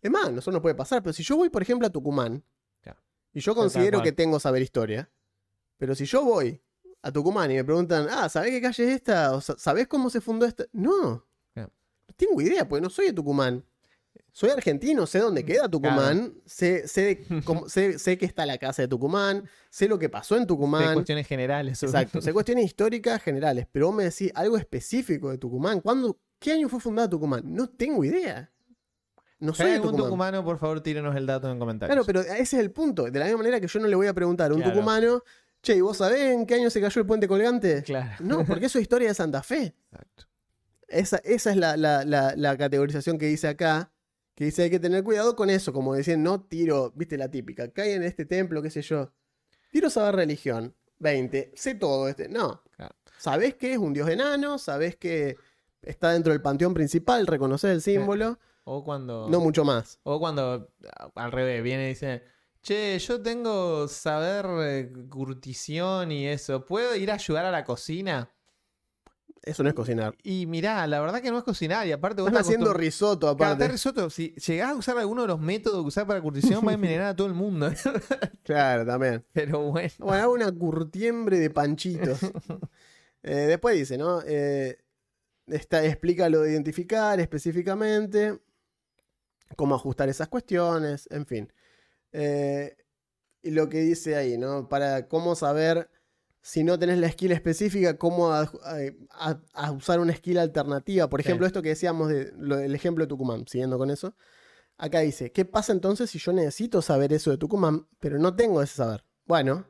Es 0.02 0.10
más, 0.10 0.32
nosotros 0.32 0.54
nos 0.54 0.62
puede 0.62 0.76
pasar, 0.76 1.04
pero 1.04 1.12
si 1.12 1.24
yo 1.24 1.36
voy, 1.36 1.50
por 1.50 1.62
ejemplo, 1.62 1.86
a 1.88 1.90
Tucumán, 1.92 2.42
Claro. 2.82 3.00
y 3.34 3.42
yo 3.42 3.54
considero 3.54 4.02
que 4.02 4.14
tengo 4.14 4.40
saber 4.40 4.62
historia, 4.62 5.12
pero 5.78 5.94
si 5.94 6.06
yo 6.06 6.24
voy 6.24 6.62
a 7.02 7.12
Tucumán 7.12 7.52
y 7.52 7.56
me 7.56 7.66
preguntan, 7.66 8.08
ah, 8.10 8.30
¿sabés 8.30 8.52
qué 8.52 8.62
calle 8.62 8.84
es 8.86 8.90
esta? 8.96 9.34
O 9.36 9.42
sa- 9.42 9.58
¿Sabés 9.58 9.88
cómo 9.90 10.10
se 10.10 10.22
fundó 10.22 10.46
esta? 10.46 10.66
No. 10.72 11.28
No 11.54 12.16
tengo 12.16 12.42
idea, 12.42 12.66
porque 12.68 12.82
no 12.82 12.90
soy 12.90 13.08
de 13.08 13.14
Tucumán. 13.14 13.66
Soy 14.34 14.50
argentino, 14.50 15.06
sé 15.08 15.20
dónde 15.20 15.44
queda 15.44 15.68
Tucumán, 15.70 16.34
sé, 16.46 16.88
sé, 16.88 17.26
cómo- 17.44 17.68
sé, 17.68 18.00
sé 18.00 18.18
que 18.18 18.26
está 18.26 18.46
la 18.46 18.58
casa 18.58 18.82
de 18.82 18.88
Tucumán, 18.88 19.44
sé 19.70 19.88
lo 19.90 20.00
que 20.00 20.08
pasó 20.10 20.38
en 20.38 20.48
Tucumán. 20.48 20.94
cuestiones 20.94 21.28
generales. 21.28 21.80
sobre- 21.80 21.92
Exacto, 21.92 22.22
sé 22.22 22.32
cuestiones 22.34 22.66
históricas 22.66 23.22
generales, 23.22 23.68
pero 23.72 23.88
vos 23.88 23.96
me 23.96 24.04
decís 24.06 24.32
algo 24.36 24.58
específico 24.58 25.30
de 25.32 25.38
Tucumán. 25.38 25.82
¿Cuándo, 25.82 26.18
¿Qué 26.40 26.54
año 26.54 26.70
fue 26.70 26.80
fundada 26.80 27.10
Tucumán? 27.10 27.42
No 27.46 27.68
tengo 27.70 28.04
idea. 28.04 28.50
No 29.40 29.54
soy 29.54 29.68
de 29.68 29.74
algún 29.74 29.92
Tucumán. 29.92 30.06
tucumano, 30.08 30.44
por 30.44 30.58
favor, 30.60 30.82
tírenos 30.82 31.16
el 31.16 31.26
dato 31.26 31.52
en 31.52 31.60
comentarios. 31.60 31.94
Claro, 31.94 32.06
pero 32.06 32.22
ese 32.22 32.42
es 32.42 32.54
el 32.54 32.72
punto. 32.72 33.04
De 33.12 33.20
la 33.20 33.26
misma 33.26 33.40
manera 33.40 33.60
que 33.60 33.68
yo 33.68 33.80
no 33.80 33.88
le 33.88 33.96
voy 33.96 34.08
a 34.08 34.14
preguntar 34.14 34.52
a 34.52 34.54
un 34.54 34.62
Claro. 34.62 34.74
tucumano, 34.76 35.24
che, 35.62 35.76
¿y 35.76 35.82
vos 35.82 35.98
sabés 35.98 36.32
en 36.34 36.46
qué 36.46 36.56
año 36.56 36.70
se 36.70 36.80
cayó 36.82 37.02
el 37.02 37.08
puente 37.08 37.28
colgante? 37.28 37.84
Claro. 37.84 38.12
No, 38.24 38.46
porque 38.46 38.68
eso 38.68 38.78
es 38.80 38.84
historia 38.84 39.08
de 39.10 39.14
Santa 39.14 39.44
Fe. 39.44 39.76
Exacto. 39.92 40.26
Esa, 40.88 41.18
esa 41.24 41.52
es 41.52 41.58
la, 41.58 41.76
la- 41.78 42.04
la- 42.06 42.36
la 42.36 42.58
categorización 42.58 43.18
que 43.18 43.26
dice 43.28 43.48
acá. 43.48 43.92
Que 44.42 44.46
dice 44.46 44.64
hay 44.64 44.72
que 44.72 44.80
tener 44.80 45.04
cuidado 45.04 45.36
con 45.36 45.52
eso. 45.52 45.72
Como 45.72 45.94
decían, 45.94 46.24
no 46.24 46.42
tiro, 46.42 46.92
viste 46.96 47.16
la 47.16 47.30
típica, 47.30 47.72
cae 47.72 47.94
en 47.94 48.02
este 48.02 48.26
templo, 48.26 48.64
qué 48.64 48.72
sé 48.72 48.82
yo. 48.82 49.14
Tiro 49.70 49.88
saber 49.92 50.16
religión. 50.16 50.76
20. 50.98 51.52
Sé 51.54 51.76
todo 51.76 52.10
este. 52.10 52.28
No. 52.28 52.64
Claro. 52.76 52.96
Sabés 53.20 53.54
que 53.54 53.74
es 53.74 53.78
un 53.78 53.94
dios 53.94 54.10
enano, 54.10 54.58
sabés 54.58 54.96
que 54.96 55.38
está 55.84 56.14
dentro 56.14 56.34
del 56.34 56.42
panteón 56.42 56.74
principal, 56.74 57.28
reconocer 57.28 57.70
el 57.70 57.84
símbolo, 57.84 58.40
O 58.64 58.84
cuando. 58.84 59.30
no 59.30 59.42
mucho 59.42 59.64
más. 59.64 60.00
O 60.02 60.20
cuando 60.20 60.72
al 61.14 61.32
revés 61.32 61.62
viene 61.62 61.86
y 61.86 61.90
dice, 61.90 62.24
che, 62.64 62.98
yo 62.98 63.22
tengo 63.22 63.88
saber 63.88 64.48
eh, 64.62 64.92
curtición 65.08 66.12
y 66.12 66.26
eso, 66.26 66.66
¿puedo 66.66 66.96
ir 66.96 67.12
a 67.12 67.14
ayudar 67.14 67.46
a 67.46 67.52
la 67.52 67.64
cocina? 67.64 68.32
Eso 69.44 69.64
no 69.64 69.70
es 69.70 69.76
cocinar. 69.76 70.16
Y 70.22 70.46
mirá, 70.46 70.86
la 70.86 71.00
verdad 71.00 71.20
que 71.20 71.32
no 71.32 71.38
es 71.40 71.44
cocinar 71.44 71.88
y 71.88 71.92
aparte 71.92 72.22
vos 72.22 72.30
Están 72.30 72.44
te 72.44 72.48
haciendo 72.48 72.74
risotto 72.74 73.28
aparte. 73.28 73.66
te 73.66 73.72
risotto, 73.72 74.10
si 74.12 74.34
llegás 74.36 74.70
a 74.70 74.76
usar 74.76 74.98
alguno 75.00 75.24
de 75.24 75.30
los 75.30 75.40
métodos 75.40 75.82
que 75.82 75.88
usás 75.88 76.06
para 76.06 76.22
curtición, 76.22 76.66
va 76.66 76.72
a 76.72 76.74
envenenar 76.76 77.08
a 77.08 77.16
todo 77.16 77.28
el 77.28 77.34
mundo. 77.34 77.72
Claro, 78.44 78.86
también. 78.86 79.24
Pero 79.34 79.62
bueno. 79.72 79.90
Bueno, 80.00 80.24
hago 80.24 80.34
una 80.34 80.52
curtiembre 80.52 81.40
de 81.40 81.50
panchitos. 81.50 82.20
Eh, 83.24 83.36
después 83.36 83.76
dice, 83.76 84.00
¿no? 84.00 84.24
Eh, 84.26 84.80
está, 85.46 85.86
explica 85.86 86.28
lo 86.28 86.42
de 86.42 86.54
identificar 86.54 87.20
específicamente, 87.20 88.40
cómo 89.56 89.76
ajustar 89.76 90.10
esas 90.10 90.28
cuestiones, 90.28 91.08
en 91.12 91.28
fin. 91.28 91.54
Eh, 92.14 92.76
y 93.44 93.52
lo 93.52 93.70
que 93.70 93.82
dice 93.82 94.16
ahí, 94.16 94.40
¿no? 94.40 94.68
Para 94.70 95.08
cómo 95.08 95.36
saber 95.36 95.88
si 96.42 96.64
no 96.64 96.78
tenés 96.80 96.98
la 96.98 97.10
skill 97.12 97.32
específica, 97.34 97.98
cómo 97.98 98.32
a, 98.34 98.50
a- 99.12 99.40
a 99.54 99.72
usar 99.72 100.00
una 100.00 100.16
skill 100.16 100.40
alternativa. 100.40 101.08
Por 101.10 101.22
Sí. 101.22 101.28
ejemplo, 101.28 101.46
esto 101.48 101.62
que 101.62 101.70
decíamos 101.70 102.10
del 102.10 102.74
ejemplo 102.76 103.04
de 103.06 103.10
Tucumán, 103.10 103.46
siguiendo 103.48 103.78
con 103.78 103.92
eso. 103.92 104.16
Acá 104.78 105.00
dice, 105.02 105.32
¿qué 105.32 105.46
pasa 105.46 105.72
entonces 105.74 106.10
si 106.10 106.18
yo 106.18 106.34
necesito 106.34 106.82
saber 106.82 107.14
eso 107.14 107.30
de 107.30 107.38
Tucumán, 107.38 107.88
pero 108.00 108.18
no 108.18 108.36
tengo 108.36 108.62
ese 108.64 108.76
saber? 108.78 109.04
Bueno, 109.26 109.68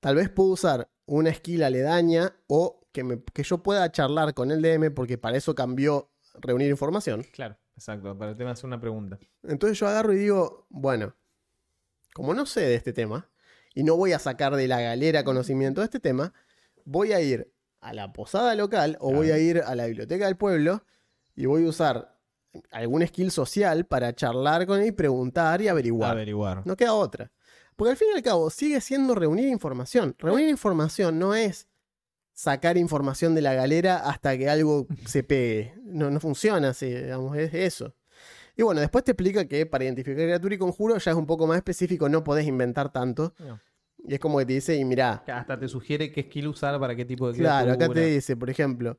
tal 0.00 0.16
vez 0.16 0.28
puedo 0.28 0.50
usar 0.50 0.90
una 1.06 1.32
skill 1.32 1.62
aledaña 1.62 2.36
o 2.46 2.86
que, 2.92 3.04
me- 3.04 3.22
que 3.22 3.42
yo 3.42 3.62
pueda 3.62 3.90
charlar 3.90 4.34
con 4.34 4.50
el 4.50 4.60
DM, 4.60 4.90
porque 4.90 5.16
para 5.16 5.38
eso 5.38 5.54
cambió 5.54 6.10
reunir 6.34 6.68
información. 6.68 7.24
Claro, 7.32 7.56
exacto, 7.74 8.16
para 8.18 8.32
el 8.32 8.36
tema 8.36 8.50
de 8.50 8.52
hacer 8.52 8.66
una 8.66 8.80
pregunta. 8.80 9.18
Entonces 9.44 9.78
yo 9.78 9.88
agarro 9.88 10.12
y 10.12 10.18
digo, 10.18 10.66
bueno, 10.68 11.14
como 12.12 12.34
no 12.34 12.44
sé 12.44 12.60
de 12.60 12.74
este 12.74 12.92
tema, 12.92 13.30
y 13.78 13.84
no 13.84 13.96
voy 13.96 14.12
a 14.12 14.18
sacar 14.18 14.56
de 14.56 14.66
la 14.66 14.80
galera 14.80 15.22
conocimiento 15.22 15.82
de 15.82 15.84
este 15.84 16.00
tema, 16.00 16.34
voy 16.84 17.12
a 17.12 17.20
ir 17.20 17.52
a 17.80 17.92
la 17.92 18.12
posada 18.12 18.56
local 18.56 18.96
o 18.98 19.12
voy 19.12 19.30
a 19.30 19.38
ir 19.38 19.62
a 19.64 19.76
la 19.76 19.86
biblioteca 19.86 20.26
del 20.26 20.36
pueblo 20.36 20.82
y 21.36 21.46
voy 21.46 21.64
a 21.64 21.68
usar 21.68 22.18
algún 22.72 23.06
skill 23.06 23.30
social 23.30 23.86
para 23.86 24.12
charlar 24.16 24.66
con 24.66 24.80
él 24.80 24.88
y 24.88 24.90
preguntar 24.90 25.62
y 25.62 25.68
averiguar. 25.68 26.10
Averiguar. 26.10 26.66
No 26.66 26.74
queda 26.74 26.92
otra. 26.92 27.30
Porque 27.76 27.92
al 27.92 27.96
fin 27.96 28.08
y 28.12 28.16
al 28.16 28.22
cabo 28.24 28.50
sigue 28.50 28.80
siendo 28.80 29.14
reunir 29.14 29.46
información. 29.46 30.16
Reunir 30.18 30.48
información 30.48 31.16
no 31.16 31.36
es 31.36 31.68
sacar 32.32 32.76
información 32.78 33.36
de 33.36 33.42
la 33.42 33.54
galera 33.54 33.98
hasta 33.98 34.36
que 34.36 34.48
algo 34.48 34.88
se 35.06 35.22
pegue. 35.22 35.74
No, 35.84 36.10
no 36.10 36.18
funciona 36.18 36.70
así, 36.70 36.92
digamos, 36.92 37.36
es 37.36 37.54
eso. 37.54 37.94
Y 38.56 38.64
bueno, 38.64 38.80
después 38.80 39.04
te 39.04 39.12
explica 39.12 39.46
que 39.46 39.66
para 39.66 39.84
identificar 39.84 40.24
criatura 40.24 40.56
y 40.56 40.58
conjuro 40.58 40.98
ya 40.98 41.12
es 41.12 41.16
un 41.16 41.26
poco 41.26 41.46
más 41.46 41.58
específico, 41.58 42.08
no 42.08 42.24
podés 42.24 42.44
inventar 42.44 42.90
tanto. 42.90 43.32
No. 43.38 43.60
Y 44.06 44.14
es 44.14 44.20
como 44.20 44.38
que 44.38 44.46
te 44.46 44.52
dice, 44.54 44.76
y 44.76 44.84
mirá, 44.84 45.22
Hasta 45.26 45.58
te 45.58 45.68
sugiere 45.68 46.10
qué 46.12 46.22
skill 46.22 46.48
usar 46.48 46.78
para 46.80 46.94
qué 46.96 47.04
tipo 47.04 47.28
de 47.30 47.34
claro, 47.34 47.72
acá 47.72 47.78
te 47.78 47.86
criatura. 47.86 48.14
dice, 48.14 48.36
por 48.36 48.48
ejemplo, 48.50 48.98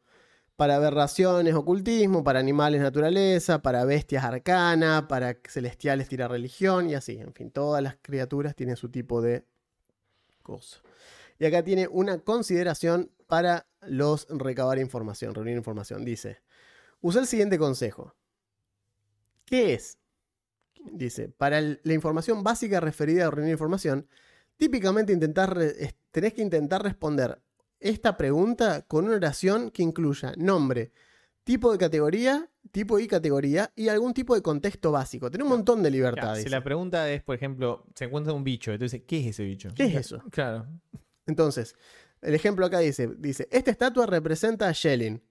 para 0.56 0.76
aberraciones, 0.76 1.54
ocultismo, 1.56 2.24
para 2.24 2.40
animales, 2.40 2.82
naturaleza, 2.82 3.62
para 3.62 3.86
bestias, 3.86 4.24
arcana, 4.24 5.08
para 5.08 5.38
celestiales, 5.48 6.10
tira 6.10 6.28
religión 6.28 6.90
y 6.90 6.96
así. 6.96 7.18
En 7.20 7.34
fin, 7.34 7.50
todas 7.52 7.82
las 7.82 7.98
criaturas 8.02 8.56
tienen 8.56 8.76
su 8.76 8.90
tipo 8.90 9.22
de 9.22 9.46
cosa. 10.44 10.82
Y 11.40 11.46
acá 11.46 11.64
tiene 11.64 11.88
una 11.88 12.20
consideración 12.20 13.12
para 13.28 13.68
los 13.82 14.28
recabar 14.30 14.80
información, 14.80 15.34
reunir 15.34 15.56
información. 15.58 16.04
Dice, 16.06 16.42
usa 17.02 17.22
el 17.22 17.28
siguiente 17.28 17.58
consejo. 17.58 18.16
¿Qué 19.46 19.74
es? 19.74 19.98
Dice, 20.94 21.30
para 21.30 21.60
el- 21.60 21.82
la 21.84 21.94
información 21.94 22.44
básica 22.44 22.80
referida 22.80 23.28
a 23.28 23.32
reunir 23.32 23.52
información, 23.54 24.08
típicamente 24.60 25.14
es- 25.14 25.96
tenés 26.12 26.34
que 26.34 26.42
intentar 26.42 26.84
responder 26.84 27.42
esta 27.80 28.18
pregunta 28.18 28.82
con 28.88 29.06
una 29.06 29.16
oración 29.16 29.72
que 29.72 29.82
incluya 29.82 30.34
nombre, 30.38 30.92
tipo 31.46 31.72
de 31.72 31.78
categoría, 31.78 32.50
tipo 32.72 33.00
y 33.00 33.08
categoría 33.08 33.72
y 33.76 33.88
algún 33.88 34.14
tipo 34.14 34.36
de 34.36 34.42
contexto 34.42 34.92
básico. 34.92 35.32
Tiene 35.32 35.46
un 35.46 35.50
montón 35.50 35.82
de 35.82 35.90
libertad. 35.90 36.22
Claro, 36.34 36.42
si 36.42 36.50
la 36.50 36.62
pregunta 36.64 37.10
es, 37.10 37.24
por 37.24 37.36
ejemplo, 37.36 37.86
se 37.96 38.06
encuentra 38.06 38.34
un 38.34 38.44
bicho, 38.44 38.72
entonces, 38.74 39.02
¿qué 39.08 39.22
es 39.22 39.28
ese 39.28 39.44
bicho? 39.46 39.70
¿Qué 39.74 39.86
es 39.86 39.96
eso? 39.96 40.22
Claro. 40.30 40.68
Entonces, 41.26 41.76
el 42.22 42.36
ejemplo 42.36 42.66
acá 42.66 42.80
dice, 42.80 43.08
dice, 43.18 43.48
esta 43.52 43.72
estatua 43.72 44.06
representa 44.06 44.68
a 44.68 44.74
Shelin, 44.74 45.24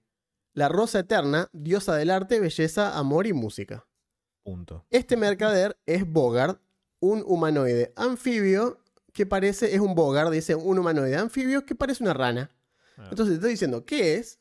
la 0.53 0.67
rosa 0.69 0.99
eterna, 0.99 1.49
diosa 1.53 1.95
del 1.95 2.09
arte, 2.09 2.39
belleza, 2.39 2.97
amor 2.97 3.27
y 3.27 3.33
música. 3.33 3.85
Punto. 4.43 4.85
Este 4.89 5.15
mercader 5.15 5.77
es 5.85 6.11
Bogart, 6.11 6.59
un 6.99 7.23
humanoide 7.27 7.93
anfibio 7.95 8.81
que 9.19 9.25
parece, 9.25 9.75
es 9.75 9.81
un 9.81 9.95
Bogart, 9.95 10.31
dice, 10.31 10.55
un 10.55 10.79
humanoide 10.79 11.17
anfibio 11.17 11.65
que 11.65 11.75
parece 11.75 12.01
una 12.01 12.13
rana. 12.13 12.55
Ah. 12.97 13.09
Entonces 13.11 13.33
te 13.33 13.35
estoy 13.35 13.51
diciendo, 13.51 13.85
¿qué 13.85 14.15
es? 14.15 14.39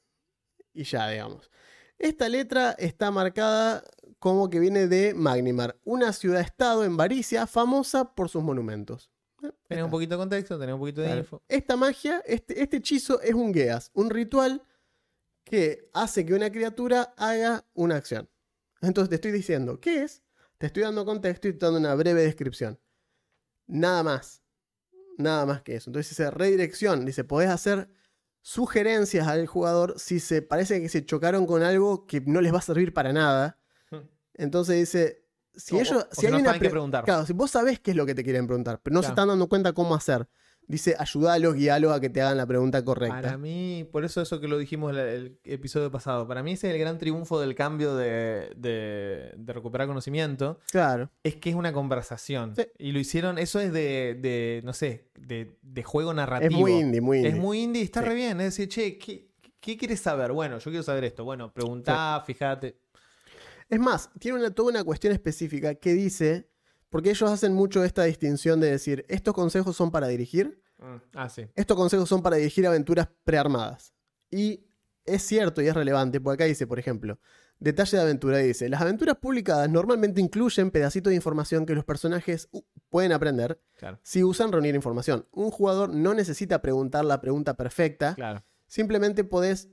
Y 0.72 0.84
ya, 0.84 1.08
digamos. 1.08 1.50
Esta 1.98 2.28
letra 2.28 2.76
está 2.78 3.10
marcada 3.10 3.82
como 4.20 4.48
que 4.48 4.60
viene 4.60 4.86
de 4.86 5.14
Magnimar, 5.14 5.80
una 5.82 6.12
ciudad-estado 6.12 6.84
en 6.84 6.96
Varicia 6.96 7.48
famosa 7.48 8.14
por 8.14 8.28
sus 8.28 8.40
monumentos. 8.44 9.10
Eh, 9.42 9.50
Tenés 9.66 9.82
un 9.84 9.90
poquito 9.90 10.14
de 10.14 10.18
contexto, 10.18 10.56
tenés 10.60 10.74
un 10.74 10.80
poquito 10.80 11.00
de 11.00 11.08
Claro. 11.08 11.20
info. 11.22 11.42
Esta 11.48 11.74
magia, 11.76 12.22
este, 12.24 12.62
este 12.62 12.76
hechizo 12.76 13.20
es 13.20 13.34
un 13.34 13.52
Geas, 13.52 13.90
un 13.94 14.10
ritual 14.10 14.62
que 15.42 15.90
hace 15.92 16.24
que 16.24 16.34
una 16.34 16.52
criatura 16.52 17.14
haga 17.16 17.64
una 17.74 17.96
acción. 17.96 18.30
Entonces 18.80 19.08
te 19.08 19.16
estoy 19.16 19.32
diciendo, 19.32 19.80
¿qué 19.80 20.04
es? 20.04 20.22
Te 20.56 20.66
estoy 20.66 20.84
dando 20.84 21.04
contexto 21.04 21.48
y 21.48 21.52
te 21.52 21.66
dando 21.66 21.80
una 21.80 21.96
breve 21.96 22.22
descripción. 22.22 22.78
Nada 23.66 24.04
más. 24.04 24.40
Nada 25.18 25.44
más 25.44 25.60
que 25.62 25.76
eso. 25.76 25.90
Entonces 25.90 26.10
dice 26.10 26.30
redirección. 26.30 27.04
Dice, 27.04 27.24
podés 27.24 27.50
hacer 27.50 27.90
sugerencias 28.40 29.26
al 29.28 29.46
jugador 29.46 29.94
si 29.98 30.20
se 30.20 30.40
parece 30.42 30.80
que 30.80 30.88
se 30.88 31.04
chocaron 31.04 31.44
con 31.44 31.62
algo 31.62 32.06
que 32.06 32.22
no 32.22 32.40
les 32.40 32.52
va 32.54 32.58
a 32.58 32.62
servir 32.62 32.94
para 32.94 33.12
nada. 33.12 33.58
Entonces 34.34 34.76
dice, 34.76 35.24
si 35.54 35.74
O- 35.74 35.80
ellos... 35.80 36.06
o 36.10 36.14
si 36.20 36.26
hay 36.26 36.32
no 36.32 36.38
una 36.38 36.52
pre-. 36.60 36.68
Claro, 37.04 37.26
si 37.26 37.32
vos 37.32 37.50
sabés 37.50 37.80
qué 37.80 37.90
es 37.90 37.96
lo 37.96 38.06
que 38.06 38.14
te 38.14 38.22
quieren 38.24 38.46
preguntar, 38.46 38.80
pero 38.82 38.94
no 38.94 39.02
se 39.02 39.08
están 39.12 39.28
dando 39.28 39.48
cuenta 39.48 39.72
cómo 39.72 39.94
hacer. 39.94 40.28
Dice, 40.70 40.94
ayudalos, 40.98 41.54
guíalos 41.54 41.92
a 41.96 41.98
que 42.00 42.10
te 42.10 42.20
hagan 42.20 42.36
la 42.36 42.46
pregunta 42.46 42.84
correcta. 42.84 43.22
Para 43.22 43.38
mí, 43.38 43.88
por 43.90 44.04
eso 44.04 44.20
eso 44.20 44.38
que 44.38 44.48
lo 44.48 44.58
dijimos 44.58 44.90
el, 44.92 44.98
el 44.98 45.38
episodio 45.44 45.90
pasado, 45.90 46.28
para 46.28 46.42
mí 46.42 46.52
ese 46.52 46.68
es 46.68 46.74
el 46.74 46.78
gran 46.80 46.98
triunfo 46.98 47.40
del 47.40 47.54
cambio 47.54 47.96
de, 47.96 48.50
de- 48.54 49.32
de 49.34 49.52
recuperar 49.54 49.86
conocimiento, 49.86 50.60
Claro. 50.70 51.10
es 51.22 51.36
que 51.36 51.48
es 51.48 51.56
una 51.56 51.72
conversación. 51.72 52.54
Sí. 52.54 52.66
Y 52.78 52.92
lo 52.92 52.98
hicieron, 52.98 53.38
eso 53.38 53.60
es 53.60 53.72
de, 53.72 54.14
de, 54.20 54.60
no 54.62 54.74
sé, 54.74 55.10
de, 55.18 55.56
de 55.62 55.82
juego 55.82 56.12
narrativo. 56.12 56.50
Es 56.50 56.58
muy 56.60 56.72
indie, 56.72 57.00
muy 57.00 57.16
indie. 57.18 57.32
Es 57.32 57.38
muy 57.38 57.62
indie 57.62 57.80
y 57.80 57.84
está 57.86 58.02
Sí. 58.02 58.08
re 58.08 58.14
bien. 58.14 58.38
Es 58.42 58.56
decir, 58.56 58.68
che, 58.68 58.98
¿qué, 58.98 59.30
qué 59.60 59.76
quieres 59.78 60.00
saber? 60.00 60.32
Bueno, 60.32 60.58
yo 60.58 60.70
quiero 60.70 60.82
saber 60.82 61.04
esto. 61.04 61.24
Bueno, 61.24 61.50
preguntá, 61.50 62.22
fíjate. 62.26 62.78
Es 63.70 63.80
más, 63.80 64.10
tiene 64.18 64.38
una, 64.38 64.50
toda 64.50 64.68
una 64.70 64.84
cuestión 64.84 65.14
específica 65.14 65.74
que 65.76 65.94
dice, 65.94 66.50
porque 66.90 67.10
ellos 67.10 67.30
hacen 67.30 67.52
mucho 67.54 67.84
esta 67.84 68.04
distinción 68.04 68.60
de 68.60 68.70
decir, 68.70 69.04
estos 69.08 69.34
consejos 69.34 69.76
son 69.76 69.90
para 69.90 70.08
dirigir, 70.08 70.62
Ah, 71.14 71.28
sí. 71.28 71.46
estos 71.56 71.76
consejos 71.76 72.08
son 72.08 72.22
para 72.22 72.36
dirigir 72.36 72.66
aventuras 72.66 73.08
prearmadas. 73.24 73.92
Y 74.30 74.64
es 75.04 75.22
cierto 75.22 75.60
y 75.62 75.66
es 75.66 75.74
relevante, 75.74 76.20
porque 76.20 76.34
acá 76.34 76.48
dice, 76.48 76.66
por 76.66 76.78
ejemplo, 76.78 77.18
detalle 77.58 77.96
de 77.96 78.02
aventura, 78.04 78.38
dice, 78.38 78.68
las 78.68 78.80
aventuras 78.80 79.16
publicadas 79.16 79.68
normalmente 79.68 80.20
incluyen 80.20 80.70
pedacitos 80.70 81.10
de 81.10 81.16
información 81.16 81.66
que 81.66 81.74
los 81.74 81.84
personajes 81.84 82.48
pueden 82.90 83.10
aprender 83.12 83.60
Claro, 83.76 83.98
si 84.02 84.22
usan 84.22 84.52
reunir 84.52 84.74
información. 84.76 85.26
Un 85.32 85.50
jugador 85.50 85.92
no 85.92 86.14
necesita 86.14 86.62
preguntar 86.62 87.04
la 87.04 87.20
pregunta 87.20 87.54
perfecta, 87.54 88.14
claro. 88.14 88.44
simplemente 88.66 89.24
podés 89.24 89.68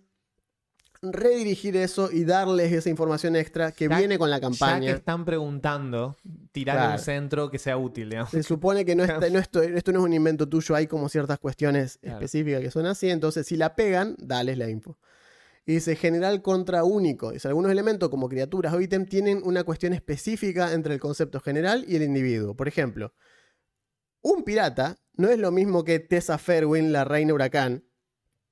redirigir 1.14 1.76
eso 1.78 2.10
y 2.12 2.24
darles 2.26 2.72
esa 2.72 2.90
información 2.90 3.36
extra 3.36 3.72
que 3.72 3.88
Ya- 3.90 3.98
viene 3.98 4.18
con 4.18 4.30
la 4.30 4.38
Ya 4.38 4.40
que 4.42 4.46
campaña. 4.58 4.92
están 4.92 5.26
preguntando, 5.26 6.18
tirar 6.52 6.78
Claro. 6.78 6.92
un 6.94 7.00
centro 7.00 7.50
que 7.50 7.60
sea 7.60 7.78
útil, 7.78 8.10
digamos. 8.10 8.32
Se 8.32 8.44
supone 8.44 8.86
que 8.86 8.96
no 8.96 9.04
está- 9.28 9.30
no 9.30 9.40
esto, 9.40 9.62
esto 9.62 9.92
no 9.92 10.00
es 10.00 10.06
un 10.06 10.14
invento 10.14 10.48
tuyo, 10.50 10.76
hay 10.76 10.88
como 10.88 11.10
ciertas 11.10 11.40
cuestiones 11.40 11.98
Claro. 12.00 12.18
específicas 12.18 12.62
que 12.62 12.72
son 12.72 12.86
así, 12.86 13.10
entonces 13.10 13.46
si 13.48 13.58
la 13.58 13.76
pegan, 13.76 14.16
dales 14.20 14.58
la 14.58 14.70
info. 14.70 14.98
Y 15.68 15.74
dice 15.74 15.96
general 15.96 16.44
contra 16.44 16.84
único. 16.84 17.32
Dice 17.32 17.48
algunos 17.48 17.72
elementos 17.72 18.10
como 18.10 18.30
criaturas 18.30 18.72
o 18.74 18.80
ítem 18.82 19.08
tienen 19.08 19.42
una 19.44 19.64
cuestión 19.64 19.94
específica 19.94 20.74
entre 20.74 20.94
el 20.94 21.00
concepto 21.00 21.40
general 21.40 21.86
y 21.88 21.96
el 21.96 22.04
individuo. 22.04 22.56
Por 22.56 22.68
ejemplo, 22.68 23.14
un 24.22 24.44
pirata 24.44 24.98
no 25.16 25.30
es 25.30 25.40
lo 25.40 25.52
mismo 25.52 25.84
que 25.84 26.00
Tessa 26.00 26.38
Fairwind, 26.38 26.92
la 26.92 27.04
reina 27.04 27.34
huracán, 27.34 27.84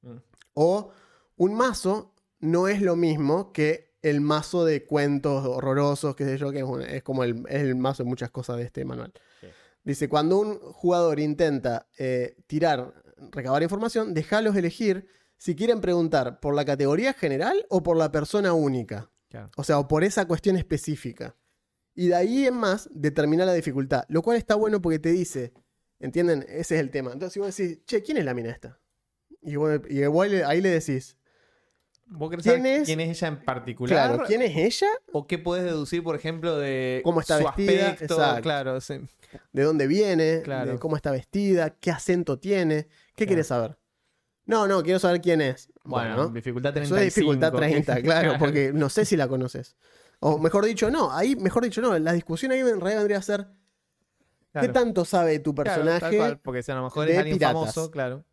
Mm. 0.02 0.18
o 0.56 0.90
un 1.38 1.54
mazo 1.54 2.13
no 2.44 2.68
es 2.68 2.82
lo 2.82 2.96
mismo 2.96 3.52
que 3.54 3.94
el 4.02 4.20
mazo 4.22 4.66
de 4.66 4.86
cuentos 4.86 5.46
horrorosos, 5.46 6.16
qué 6.16 6.26
sé 6.26 6.38
yo, 6.38 6.52
que 6.52 6.58
es, 6.60 6.64
un- 6.66 6.82
es 6.82 7.04
como 7.04 7.24
el, 7.24 7.44
es 7.48 7.62
el 7.62 7.76
mazo 7.76 8.04
de 8.04 8.10
muchas 8.10 8.30
cosas 8.32 8.58
de 8.58 8.64
este 8.64 8.84
manual. 8.86 9.14
Sí. 9.40 9.48
Dice, 9.84 10.10
cuando 10.10 10.40
un 10.40 10.60
jugador 10.60 11.20
intenta 11.20 11.88
eh, 11.98 12.36
tirar, 12.48 12.94
recabar 13.32 13.64
información, 13.64 14.14
déjalos 14.14 14.56
elegir 14.56 15.08
si 15.38 15.56
quieren 15.56 15.80
preguntar 15.82 16.40
por 16.40 16.54
la 16.54 16.66
categoría 16.66 17.14
general 17.14 17.66
o 17.70 17.82
por 17.84 17.96
la 17.98 18.12
persona 18.12 18.54
única. 18.54 19.10
Claro. 19.30 19.50
O 19.58 19.64
sea, 19.64 19.80
o 19.80 19.88
por 19.88 20.04
esa 20.04 20.26
cuestión 20.26 20.58
específica. 20.58 21.36
Y 21.96 22.08
de 22.08 22.16
ahí 22.16 22.46
en 22.46 22.56
más, 22.56 22.90
determinar 22.94 23.48
la 23.48 23.54
dificultad. 23.54 24.04
Lo 24.10 24.22
cual 24.22 24.38
está 24.38 24.56
bueno 24.56 24.82
porque 24.82 25.00
te 25.00 25.12
dice, 25.12 25.54
¿entienden? 26.00 26.44
Ese 26.50 26.76
es 26.76 26.82
el 26.82 26.92
tema. 26.92 27.12
Entonces, 27.14 27.34
si 27.34 27.40
vos 27.40 27.56
decís, 27.56 27.80
che, 27.86 28.02
¿quién 28.04 28.18
es 28.18 28.26
la 28.26 28.34
mina 28.34 28.50
esta? 28.52 28.80
Y, 29.42 29.56
vos- 29.56 29.80
y 29.90 30.02
igual 30.02 30.44
ahí 30.46 30.62
le 30.62 30.70
decís, 30.70 31.18
¿Vos 32.06 32.30
querés 32.30 32.44
¿Quién 32.46 32.58
saber 32.58 32.82
es? 32.82 32.86
quién 32.86 33.00
es 33.00 33.10
ella 33.18 33.28
en 33.30 33.44
particular? 33.44 34.08
claro, 34.08 34.24
¿quién 34.28 34.42
es 34.42 34.56
ella? 34.56 34.88
¿O 35.12 35.26
qué 35.26 35.40
puedes 35.40 35.66
deducir, 35.66 36.04
por 36.04 36.16
ejemplo, 36.16 36.58
de 36.58 37.02
Cómo 37.04 37.22
está 37.22 37.40
su 37.40 37.46
vestida, 37.46 37.90
aspecto? 37.92 38.16
exacto. 38.16 38.42
Claro, 38.44 38.82
sí. 38.82 38.96
¿De 39.52 39.64
dónde 39.64 39.88
viene? 39.88 40.42
Claro. 40.44 40.74
de 40.74 40.80
¿Cómo 40.80 40.96
está 40.96 41.12
vestida? 41.12 41.72
¿Qué 41.72 41.90
acento 41.92 42.38
tiene? 42.40 42.84
¿Qué 42.86 42.90
Claro. 43.16 43.28
quieres 43.30 43.48
saber? 43.48 43.78
No, 44.46 44.68
no, 44.68 44.84
quiero 44.84 45.00
saber 45.00 45.22
quién 45.22 45.42
es. 45.42 45.70
Bueno, 45.86 46.16
Bueno, 46.16 46.30
dificultad 46.30 46.72
eso 46.78 46.94
35. 46.96 47.00
es 47.08 47.16
dificultad 47.16 47.54
30, 47.54 48.02
claro, 48.04 48.36
porque 48.38 48.72
no 48.74 48.90
sé 48.90 49.06
si 49.06 49.16
la 49.18 49.28
conoces. 49.28 49.76
O 50.20 50.38
mejor 50.38 50.66
dicho, 50.66 50.92
no, 50.92 51.12
ahí, 51.12 51.36
mejor 51.36 51.64
dicho, 51.64 51.82
no, 51.82 51.98
la 51.98 52.14
discusión 52.14 52.52
ahí 52.52 52.60
en 52.60 52.80
realidad 52.80 53.00
vendría 53.00 53.18
a 53.18 53.22
ser, 53.24 53.48
Claro. 54.52 54.68
¿qué 54.68 54.74
tanto 54.74 55.04
sabe 55.06 55.40
tu 55.40 55.56
personaje? 55.56 56.00
tal 56.00 56.16
cual, 56.18 56.40
porque 56.40 56.62
si 56.62 56.72
a 56.72 56.76
lo 56.76 56.84
mejor 56.84 57.10
es 57.10 57.18
alguien 57.18 57.38
piratas? 57.38 57.56
famoso, 57.74 57.90
claro. 57.90 58.24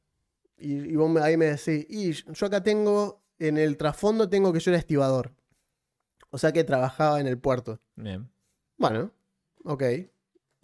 Y, 0.58 0.74
y 0.74 0.96
vos 0.96 1.16
ahí 1.22 1.38
me 1.38 1.46
decís, 1.46 1.86
y 1.88 2.12
yo 2.12 2.46
acá 2.46 2.62
tengo, 2.62 3.19
en 3.40 3.58
el 3.58 3.76
trasfondo 3.76 4.28
tengo 4.28 4.52
que 4.52 4.60
yo 4.60 4.70
era 4.70 4.78
estibador. 4.78 5.32
O 6.30 6.38
sea 6.38 6.52
que 6.52 6.62
trabajaba 6.62 7.20
en 7.20 7.26
el 7.26 7.38
puerto. 7.38 7.80
Bien. 7.96 8.30
Bueno, 8.78 9.10
ok. 9.64 9.82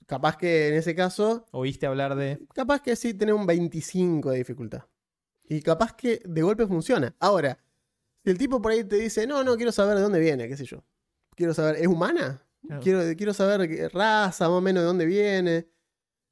Capaz 0.07 0.37
que 0.37 0.69
en 0.69 0.75
ese 0.75 0.95
caso, 0.95 1.45
¿Oíste 1.51 1.87
hablar 1.87 2.15
de...? 2.15 2.39
capaz 2.55 2.81
que 2.81 2.95
sí 2.95 3.13
tiene 3.15 3.33
un 3.33 3.45
25 3.47 4.31
de 4.31 4.39
dificultad. 4.39 4.83
Y 5.49 5.61
capaz 5.63 5.95
que 5.95 6.21
de 6.25 6.43
golpe 6.43 6.67
funciona. 6.67 7.15
Ahora, 7.19 7.59
si 8.23 8.31
el 8.31 8.39
tipo 8.39 8.63
por 8.63 8.71
ahí 8.73 8.85
te 8.85 8.97
dice, 8.97 9.27
no, 9.27 9.43
no, 9.43 9.57
quiero 9.57 9.73
saber 9.73 9.97
de 9.97 10.03
dónde 10.03 10.21
viene, 10.21 10.47
qué 10.49 10.57
sé 10.57 10.65
yo. 10.65 10.85
Quiero 11.35 11.55
saber, 11.55 11.77
¿es 11.77 11.87
humana? 11.89 12.43
Claro. 12.67 12.83
Quiero, 12.83 13.01
quiero 13.17 13.35
saber 13.35 13.69
qué 13.69 13.89
raza, 13.89 14.49
más 14.49 14.59
o 14.59 14.61
menos 14.61 14.83
de 14.83 14.87
dónde 14.87 15.07
viene. 15.07 15.69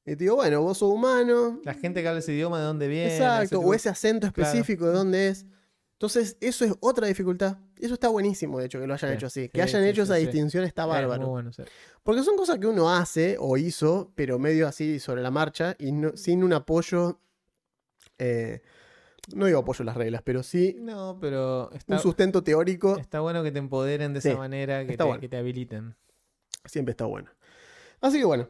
Y 0.07 0.11
te 0.17 0.25
digo, 0.25 0.37
bueno, 0.37 0.61
vos 0.63 0.79
sos 0.79 0.93
humano, 0.93 1.61
La 1.65 1.75
gente 1.75 2.03
que 2.03 2.09
habla 2.09 2.21
ese 2.21 2.33
idioma, 2.33 2.59
¿de 2.59 2.65
dónde 2.65 2.89
viene? 2.89 3.13
Exacto, 3.17 3.59
tipo- 3.59 3.69
o 3.71 3.75
ese 3.75 3.89
acento 3.89 4.31
Claro. 4.33 4.49
específico 4.51 4.87
de 4.87 4.93
dónde 4.93 5.29
es. 5.29 5.47
Entonces, 5.95 6.37
eso 6.41 6.65
es 6.65 6.73
otra 6.81 7.07
dificultad. 7.07 7.57
Eso 7.79 7.95
está 7.95 8.09
buenísimo, 8.09 8.59
de 8.59 8.67
hecho, 8.67 8.81
que 8.81 8.87
lo 8.87 8.95
hayan 8.95 9.11
Sí, 9.13 9.17
hecho 9.17 9.27
así. 9.27 9.43
sí, 9.45 9.49
Que 9.49 9.63
hayan 9.63 9.83
sí, 9.85 9.89
hecho 9.89 10.03
esa 10.03 10.17
distinción 10.17 10.65
está 10.65 10.83
Es 10.83 10.89
bárbaro. 10.89 11.29
bueno, 11.29 11.53
sí. 11.53 11.63
Porque 12.03 12.23
son 12.23 12.37
cosas 12.37 12.59
que 12.59 12.67
uno 12.67 12.91
hace 12.93 13.37
o 13.39 13.57
hizo, 13.57 14.13
pero 14.15 14.39
medio 14.39 14.67
así 14.69 14.99
sobre 15.01 15.23
la 15.23 15.31
marcha 15.31 15.77
y 15.79 15.93
no- 15.93 16.17
sin 16.17 16.43
un 16.45 16.53
apoyo. 16.53 17.19
eh, 18.19 18.61
no 19.35 19.47
digo 19.47 19.59
apoyo 19.61 19.83
a 19.83 19.87
las 19.87 19.97
reglas, 19.97 20.21
pero 20.23 20.43
sí 20.43 20.77
No, 20.79 21.17
pero 21.21 21.71
está, 21.73 21.95
un 21.95 22.01
sustento 22.01 22.45
teórico. 22.45 22.99
está 22.99 23.21
bueno 23.21 23.43
que 23.43 23.51
te 23.51 23.59
empoderen 23.59 24.13
de 24.13 24.19
esa 24.19 24.37
manera, 24.37 24.87
que 24.87 24.97
te, 24.97 25.03
bueno. 25.03 25.21
que 25.21 25.29
te 25.29 25.37
habiliten. 25.39 25.97
Siempre 26.67 26.91
está 26.93 27.07
bueno. 27.07 27.31
Así 28.01 28.19
que 28.19 28.25
bueno. 28.25 28.49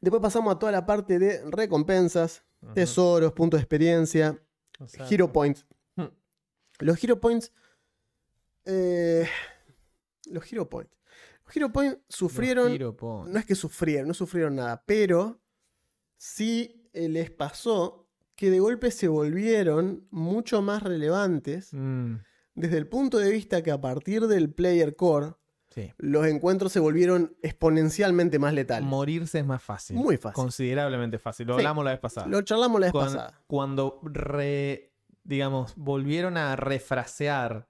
Después 0.00 0.22
pasamos 0.22 0.54
a 0.54 0.58
toda 0.58 0.72
la 0.72 0.86
parte 0.86 1.18
de 1.18 1.42
recompensas, 1.50 2.44
tesoros, 2.74 3.32
puntos 3.32 3.58
de 3.58 3.62
experiencia. 3.62 4.40
O 4.80 4.86
sea, 4.88 5.06
Hero 5.10 5.32
Points. 5.32 5.66
Los 6.80 7.02
Hero 7.02 7.20
Points. 7.20 7.52
eh, 8.64 9.28
los 10.30 10.50
Hero 10.52 10.68
Points. 10.68 10.92
Los 11.46 11.56
Hero 11.56 11.72
Points 11.72 11.98
sufrieron. 12.08 12.72
Hero. 12.72 12.96
No 13.28 13.38
es 13.38 13.46
que 13.46 13.54
sufrieron, 13.54 14.08
no 14.08 14.14
sufrieron 14.14 14.56
nada, 14.56 14.82
pero 14.86 15.40
sí 16.16 16.88
eh, 16.92 17.08
les 17.08 17.30
pasó 17.30 18.08
que 18.34 18.50
de 18.50 18.58
golpe 18.60 18.90
se 18.90 19.08
volvieron 19.08 20.06
mucho 20.10 20.60
más 20.62 20.82
relevantes 20.82 21.72
Mm, 21.72 22.16
desde 22.54 22.76
el 22.78 22.86
punto 22.88 23.18
de 23.18 23.30
vista 23.30 23.62
que 23.62 23.70
a 23.70 23.80
partir 23.80 24.26
del 24.26 24.52
player 24.52 24.96
core 24.96 25.34
sí. 25.70 25.92
los 25.98 26.26
encuentros 26.26 26.72
se 26.72 26.80
volvieron 26.80 27.36
exponencialmente 27.42 28.38
más 28.38 28.52
letales. 28.52 28.88
Morirse 28.88 29.38
es 29.38 29.46
más 29.46 29.62
fácil. 29.62 29.96
Muy 29.96 30.16
fácil. 30.16 30.34
Considerablemente 30.34 31.18
fácil. 31.18 31.46
Lo 31.46 31.54
Sí. 31.54 31.60
hablamos 31.60 31.84
la 31.84 31.92
vez 31.92 32.00
pasada. 32.00 32.26
Lo 32.26 32.42
charlamos 32.42 32.80
la 32.80 32.86
vez 32.88 32.92
pasada. 32.94 33.42
Cuando 33.46 34.00
re- 34.02 34.92
digamos, 35.26 35.74
volvieron 35.76 36.36
a 36.36 36.56
refrasear 36.56 37.68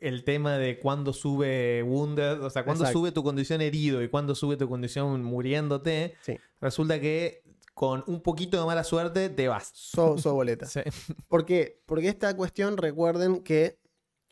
el 0.00 0.24
tema 0.24 0.56
de 0.58 0.78
cuándo 0.78 1.12
sube 1.12 1.82
Wounded, 1.82 2.42
o 2.42 2.50
sea, 2.50 2.64
cuándo 2.64 2.84
Exacto. 2.84 2.98
sube 2.98 3.12
tu 3.12 3.22
condición 3.22 3.60
herido 3.60 4.02
y 4.02 4.08
cuándo 4.08 4.34
sube 4.34 4.56
tu 4.56 4.68
condición 4.68 5.22
muriéndote, 5.22 6.14
Sí. 6.22 6.36
resulta 6.60 7.00
que 7.00 7.42
con 7.74 8.02
un 8.06 8.20
poquito 8.20 8.58
de 8.58 8.66
mala 8.66 8.84
suerte 8.84 9.28
te 9.30 9.48
vas. 9.48 9.70
So, 9.74 10.18
so 10.18 10.34
boleta. 10.34 10.66
Sí. 10.70 10.80
¿Por 11.28 11.44
qué? 11.46 11.80
Porque 11.86 12.08
esta 12.08 12.36
cuestión, 12.36 12.76
recuerden 12.76 13.42
que 13.42 13.78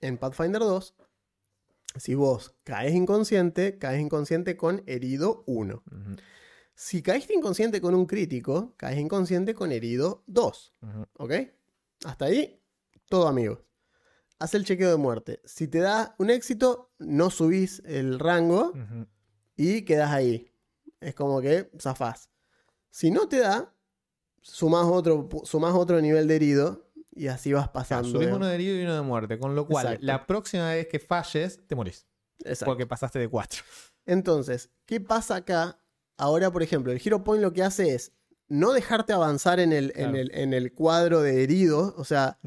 en 0.00 0.18
Pathfinder 0.18 0.60
2, 0.60 0.94
si 1.96 2.14
vos 2.14 2.54
caes 2.64 2.94
inconsciente, 2.94 3.78
caes 3.78 4.00
inconsciente 4.00 4.56
con 4.56 4.82
herido 4.86 5.42
1. 5.46 5.82
Ujú, 5.86 6.16
Si 6.74 7.02
caíste 7.02 7.34
inconsciente 7.34 7.80
con 7.80 7.94
un 7.94 8.06
crítico, 8.06 8.74
caes 8.76 8.98
inconsciente 8.98 9.54
con 9.54 9.70
herido 9.72 10.22
2. 10.26 10.72
ujú. 10.82 11.06
¿Ok? 11.18 11.32
Hasta 12.04 12.24
ahí, 12.26 12.59
todo 13.10 13.28
amigos. 13.28 13.58
Haz 14.38 14.54
el 14.54 14.64
chequeo 14.64 14.88
de 14.90 14.96
muerte. 14.96 15.40
Si 15.44 15.68
te 15.68 15.80
da 15.80 16.14
un 16.18 16.30
éxito, 16.30 16.94
no 16.98 17.28
subís 17.28 17.82
el 17.84 18.18
rango 18.18 18.72
y 19.56 19.82
quedas 19.82 20.10
ahí. 20.12 20.50
Es 21.00 21.14
como 21.14 21.42
que 21.42 21.70
zafás. 21.78 22.30
Si 22.88 23.10
no 23.10 23.28
te 23.28 23.40
da, 23.40 23.74
sumás 24.40 24.86
otro, 24.86 25.28
sumás 25.44 25.74
otro 25.74 26.00
nivel 26.00 26.26
de 26.26 26.36
herido 26.36 26.90
y 27.10 27.26
así 27.26 27.52
vas 27.52 27.64
Claro, 27.64 27.72
pasando. 27.74 28.08
subís 28.08 28.28
de- 28.28 28.32
uno 28.32 28.46
de 28.46 28.54
herido 28.54 28.76
y 28.78 28.82
uno 28.84 28.94
de 28.94 29.02
muerte, 29.02 29.38
con 29.38 29.54
lo 29.54 29.66
cual 29.66 29.86
Exacto. 29.86 30.06
la 30.06 30.26
próxima 30.26 30.70
vez 30.70 30.86
que 30.86 30.98
falles, 30.98 31.60
te 31.66 31.74
morís. 31.74 32.06
Exacto. 32.38 32.64
Porque 32.66 32.86
pasaste 32.86 33.18
de 33.18 33.28
4. 33.28 33.62
Entonces, 34.06 34.70
¿qué 34.86 35.00
pasa 35.00 35.36
acá? 35.36 35.78
Ahora, 36.16 36.50
por 36.50 36.62
ejemplo, 36.62 36.92
el 36.92 37.00
Hero 37.04 37.22
Point 37.22 37.42
lo 37.42 37.52
que 37.52 37.62
hace 37.62 37.94
es 37.94 38.12
no 38.48 38.72
dejarte 38.72 39.12
avanzar 39.12 39.60
en 39.60 39.72
el, 39.72 39.86
en 39.96 40.10
Claro. 40.10 40.16
el, 40.16 40.30
en 40.34 40.54
el 40.54 40.72
cuadro 40.72 41.20
de 41.20 41.42
heridos. 41.42 41.92
O 41.96 42.04
sea, 42.04 42.38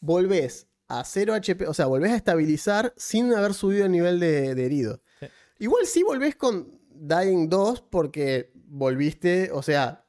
volvés 0.00 0.66
a 0.88 1.04
0 1.04 1.34
HP, 1.34 1.66
o 1.66 1.74
sea, 1.74 1.86
volvés 1.86 2.12
a 2.12 2.16
estabilizar 2.16 2.94
sin 2.96 3.32
haber 3.34 3.54
subido 3.54 3.84
el 3.86 3.92
nivel 3.92 4.20
de, 4.20 4.54
de 4.54 4.64
herido. 4.64 5.02
Sí. 5.20 5.26
Igual 5.58 5.86
sí 5.86 6.02
volvés 6.02 6.36
con 6.36 6.80
Dying 6.90 7.48
2 7.48 7.82
porque 7.82 8.52
volviste, 8.54 9.50
o 9.52 9.62
sea, 9.62 10.04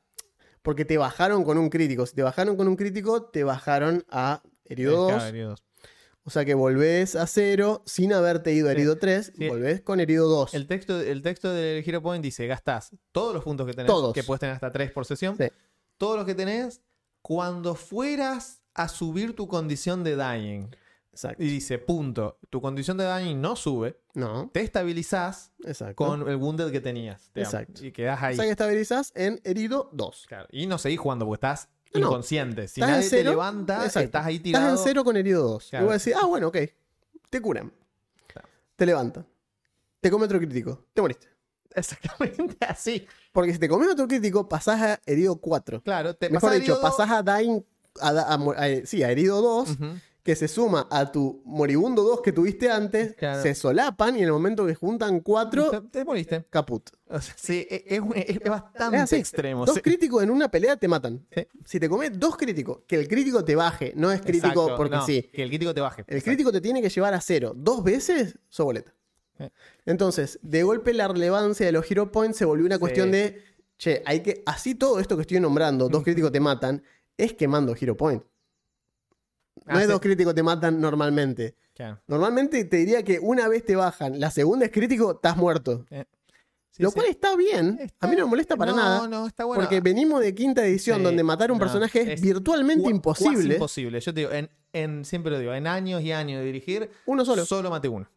porque 0.62 0.86
te 0.86 0.98
bajaron 0.98 1.44
con 1.44 1.58
un 1.58 1.70
crítico. 1.70 2.06
Si 2.06 2.16
te 2.16 2.24
bajaron 2.24 2.56
con 2.56 2.68
un 2.68 2.76
crítico, 2.76 3.24
te 3.24 3.44
bajaron 3.44 4.06
a 4.10 4.42
herido 4.66 5.10
2. 5.12 5.64
O 6.24 6.32
sea 6.32 6.46
que 6.46 6.54
volvés 6.54 7.16
a 7.16 7.26
0 7.26 7.82
sin 7.86 8.14
haberte 8.14 8.54
ido 8.54 8.70
a 8.70 8.72
herido 8.74 8.98
3, 9.00 9.34
Sí. 9.36 9.48
volvés 9.50 9.82
con 9.82 10.00
herido 10.00 10.28
2. 10.28 10.54
El 10.54 10.68
texto, 10.68 11.00
el 11.02 11.22
texto 11.24 11.52
del 11.52 11.84
Hero 11.88 12.02
Point 12.04 12.24
dice: 12.24 12.46
gastás 12.46 12.92
todos 13.12 13.34
los 13.34 13.44
puntos 13.44 13.66
que 13.66 13.74
tenés, 13.74 13.88
Todos. 13.88 14.14
que 14.14 14.24
puedes 14.24 14.40
tener 14.42 14.54
hasta 14.54 14.70
3 14.72 14.92
por 14.92 15.06
sesión, 15.06 15.36
Sí. 15.38 15.46
todos 15.98 16.18
los 16.18 16.26
que 16.26 16.36
tenés, 16.36 16.82
cuando 17.22 17.74
fueras 17.74 18.59
a 18.84 18.88
subir 18.90 19.36
tu 19.36 19.48
condición 19.48 20.04
de 20.04 20.16
dying. 20.16 20.68
Exacto. 21.12 21.44
Y 21.44 21.48
dice: 21.50 21.78
punto, 21.80 22.38
tu 22.50 22.62
condición 22.62 22.96
de 22.98 23.06
dying 23.14 23.42
no 23.42 23.56
sube, 23.56 24.00
No, 24.14 24.50
te 24.54 24.62
estabilizás 24.62 25.52
exacto. 25.66 25.96
con 25.96 26.28
el 26.30 26.36
wounded 26.38 26.72
que 26.72 26.80
tenías. 26.80 27.32
digamos, 27.34 27.54
Exacto. 27.54 27.86
Y 27.86 27.92
quedás 27.92 28.22
ahí. 28.24 28.34
O 28.34 28.36
sea 28.38 28.46
que 28.46 28.52
estabilizás 28.52 29.12
en 29.16 29.42
herido 29.44 29.90
2. 29.94 30.26
Claro, 30.28 30.48
Y 30.52 30.66
no 30.68 30.78
seguís 30.78 31.00
jugando 31.00 31.26
porque 31.26 31.38
estás 31.46 31.68
No, 31.94 32.02
inconsciente. 32.08 32.68
Si 32.68 32.80
Estás 32.80 32.90
nadie 32.98 33.04
te 33.10 33.18
cero, 33.18 33.32
levanta, 33.32 33.78
exacto. 33.86 34.00
estás 34.06 34.26
ahí 34.28 34.40
tirado. 34.40 34.66
Estás 34.68 34.80
en 34.82 34.84
0 34.90 35.04
con 35.04 35.18
herido 35.18 35.44
2. 35.44 35.68
Claro. 35.72 35.84
Y 35.84 35.86
voy 35.86 35.92
a 35.92 35.94
decir, 35.96 36.14
ah, 36.22 36.26
bueno, 36.26 36.48
ok. 36.48 36.58
Te 37.30 37.42
curan. 37.42 37.74
Claro. 38.28 38.48
Te 38.76 38.86
levantan. 38.86 39.26
Te 40.00 40.10
come 40.12 40.26
otro 40.26 40.38
crítico. 40.40 40.86
Te 40.94 41.02
moriste. 41.02 41.28
Exactamente 41.76 42.58
así. 42.66 43.06
Porque 43.32 43.52
si 43.54 43.60
te 43.60 43.68
comes 43.68 43.90
otro 43.90 44.08
crítico, 44.08 44.48
pasás 44.48 44.82
a 44.82 45.00
herido 45.06 45.36
4. 45.36 45.82
Claro, 45.84 46.16
te 46.16 46.30
Mejor 46.30 46.42
pasás 46.50 46.60
dicho, 46.62 46.74
herido- 46.76 46.82
pasás 46.82 47.10
a 47.12 47.22
dying. 47.24 47.62
Sí, 48.86 49.04
a 49.04 49.12
herido 49.12 49.42
2. 49.42 49.70
Ujú. 49.72 49.86
Que 50.22 50.36
se 50.36 50.48
suma 50.48 50.86
a 50.92 51.12
tu 51.12 51.42
moribundo 51.46 52.04
2 52.04 52.22
que 52.22 52.32
tuviste 52.32 52.70
antes. 52.70 53.16
Claro. 53.16 53.42
Se 53.42 53.56
solapan 53.56 54.16
y 54.16 54.20
en 54.20 54.26
el 54.26 54.32
momento 54.32 54.66
que 54.68 54.76
juntan 54.76 55.22
4, 55.22 55.72
Te, 55.72 55.82
te 55.82 56.06
moriste. 56.06 56.46
caput. 56.50 56.88
O 57.08 57.20
sea, 57.20 57.34
sí, 57.38 57.66
es, 57.70 58.00
es- 58.16 58.38
es 58.42 58.50
bastante 58.50 58.98
Es 58.98 59.04
así. 59.04 59.16
extremo. 59.16 59.66
Dos 59.66 59.76
sí. 59.76 59.82
críticos 59.82 60.22
en 60.22 60.30
una 60.30 60.52
pelea 60.52 60.76
te 60.78 60.88
matan. 60.88 61.26
Sí. 61.34 61.48
Si 61.66 61.80
te 61.80 61.90
comes 61.90 62.12
dos 62.20 62.38
críticos, 62.38 62.80
que 62.86 62.98
el 62.98 63.08
crítico 63.08 63.44
te 63.44 63.56
baje, 63.56 63.94
no 63.96 64.12
es 64.12 64.22
crítico 64.22 64.48
Exacto, 64.50 64.76
porque 64.78 64.96
no, 64.98 65.06
sí. 65.06 65.24
Que 65.34 65.42
el 65.42 65.50
crítico 65.50 65.74
te 65.74 65.82
baje. 65.82 66.02
El 66.06 66.18
Exacto. 66.18 66.26
crítico 66.26 66.52
te 66.52 66.62
tiene 66.62 66.82
que 66.82 66.90
llevar 66.90 67.14
a 67.14 67.22
cero 67.22 67.54
dos 67.56 67.84
veces, 67.84 68.38
sos 68.50 68.66
boleta. 68.66 68.94
Sí. 69.38 69.46
Entonces, 69.86 70.38
de 70.44 70.62
golpe 70.64 70.94
la 70.94 71.08
relevancia 71.08 71.66
de 71.66 71.72
los 71.72 71.90
Hero 71.90 72.12
Points 72.12 72.38
se 72.38 72.46
volvió 72.46 72.66
una 72.66 72.78
cuestión 72.78 73.10
de, 73.10 73.42
che, 73.78 74.04
hay 74.06 74.20
que, 74.22 74.44
así 74.46 74.76
todo 74.76 75.00
esto 75.00 75.16
que 75.16 75.22
estoy 75.22 75.40
nombrando, 75.40 75.88
dos 75.90 76.04
críticos 76.04 76.32
te 76.32 76.42
matan, 76.42 76.84
es 77.24 77.34
quemando 77.34 77.76
Hero 77.80 77.96
Point. 77.96 78.24
No 79.66 79.76
Ah, 79.76 79.80
es 79.80 79.86
sí. 79.86 79.92
dos 79.92 80.00
críticos 80.02 80.34
te 80.34 80.42
matan 80.44 80.80
normalmente. 80.80 81.56
Claro. 81.74 82.02
Normalmente 82.08 82.64
te 82.66 82.78
diría 82.78 83.04
que 83.04 83.20
una 83.20 83.48
vez 83.48 83.64
te 83.66 83.76
bajan, 83.76 84.20
la 84.20 84.32
segunda 84.32 84.66
es 84.66 84.72
crítico, 84.72 85.12
estás 85.12 85.38
muerto. 85.38 85.86
Sí, 86.72 86.84
Lo 86.84 86.90
sí. 86.90 86.96
cual 86.96 87.08
está 87.08 87.36
bien, 87.36 87.78
Está- 87.82 88.06
a 88.06 88.10
mí 88.10 88.16
no 88.16 88.26
me 88.26 88.30
molesta 88.30 88.56
para 88.56 88.72
no, 88.72 88.78
nada. 88.78 89.08
No, 89.08 89.28
está 89.28 89.44
bueno. 89.46 89.62
Porque 89.64 89.82
venimos 89.82 90.22
de 90.22 90.34
quinta 90.34 90.66
edición 90.66 90.98
Sí, 91.00 91.04
donde 91.04 91.24
matar 91.24 91.50
a 91.50 91.54
un 91.54 91.60
no, 91.60 91.66
personaje 91.66 92.02
es, 92.02 92.08
es 92.10 92.22
virtualmente 92.22 92.84
Cu- 92.92 93.02
cuasi 93.02 93.26
imposible. 93.26 93.54
imposible. 93.56 94.00
Yo 94.00 94.14
te 94.14 94.20
digo, 94.22 94.32
en, 94.32 94.50
en- 94.72 95.04
siempre 95.06 95.32
lo 95.32 95.40
digo, 95.40 95.54
en 95.54 95.68
años 95.68 96.02
y 96.02 96.12
años 96.14 96.40
de 96.40 96.46
dirigir, 96.46 96.90
Uno 97.06 97.26
solo. 97.26 97.46
solo 97.46 97.70
maté 97.70 97.90
uno. 97.90 98.08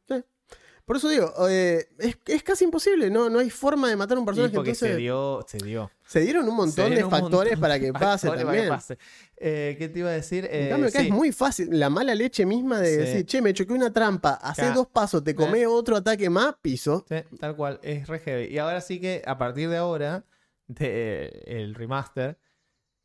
Por 0.85 0.97
eso 0.97 1.09
digo, 1.09 1.33
eh, 1.49 1.87
es, 1.99 2.18
es 2.26 2.43
casi 2.43 2.64
imposible, 2.64 3.09
no, 3.09 3.30
no 3.30 3.39
hay 3.39 3.51
forma 3.51 3.89
de 3.89 3.97
matar 3.97 4.16
a 4.16 4.20
un 4.20 4.24
Y 4.24 4.26
personaje. 4.26 4.55
porque 4.55 4.70
entonces, 4.70 4.91
se 4.91 4.97
dio, 4.97 5.45
se 5.47 5.59
dio. 5.59 5.91
se 6.05 6.20
dieron 6.20 6.49
un 6.49 6.57
montón 6.57 6.91
de 6.95 7.05
un 7.05 7.11
factores 7.11 7.53
montón 7.53 7.61
para 7.61 7.78
que 7.78 7.93
pase 7.93 8.26
para 8.28 8.41
que 8.41 8.45
también. 8.45 8.68
pase. 8.68 8.99
Eh, 9.37 9.76
¿Qué 9.78 9.89
te 9.89 10.01
iba 10.01 10.09
a 10.11 10.12
decir? 10.12 10.45
En 10.51 10.66
Eh, 10.66 10.68
cambio, 10.70 10.89
acá 10.89 10.99
sí. 11.01 11.07
es 11.07 11.12
muy 11.12 11.30
fácil. 11.33 11.68
La 11.78 11.89
mala 11.89 12.14
leche 12.14 12.45
misma 12.45 12.80
de 12.80 12.91
Sí. 12.91 12.97
decir, 12.97 13.26
che, 13.26 13.41
me 13.43 13.55
choqué 13.55 13.72
una 13.72 13.93
trampa, 13.93 14.33
hace 14.35 14.70
dos 14.72 14.89
pasos, 14.89 15.22
te 15.22 15.35
comé 15.35 15.66
otro 15.66 15.97
ataque 15.97 16.28
más, 16.28 16.57
piso. 16.61 17.05
Sí, 17.09 17.16
tal 17.39 17.55
cual, 17.57 17.78
es 17.83 18.09
re 18.09 18.18
heavy. 18.18 18.53
Y 18.53 18.59
ahora 18.59 18.80
sí 18.80 19.01
que 19.01 19.22
a 19.24 19.39
partir 19.39 19.68
de 19.68 19.76
ahora, 19.76 20.24
de, 20.66 20.87
eh, 21.26 21.43
el 21.47 21.74
remaster, 21.74 22.39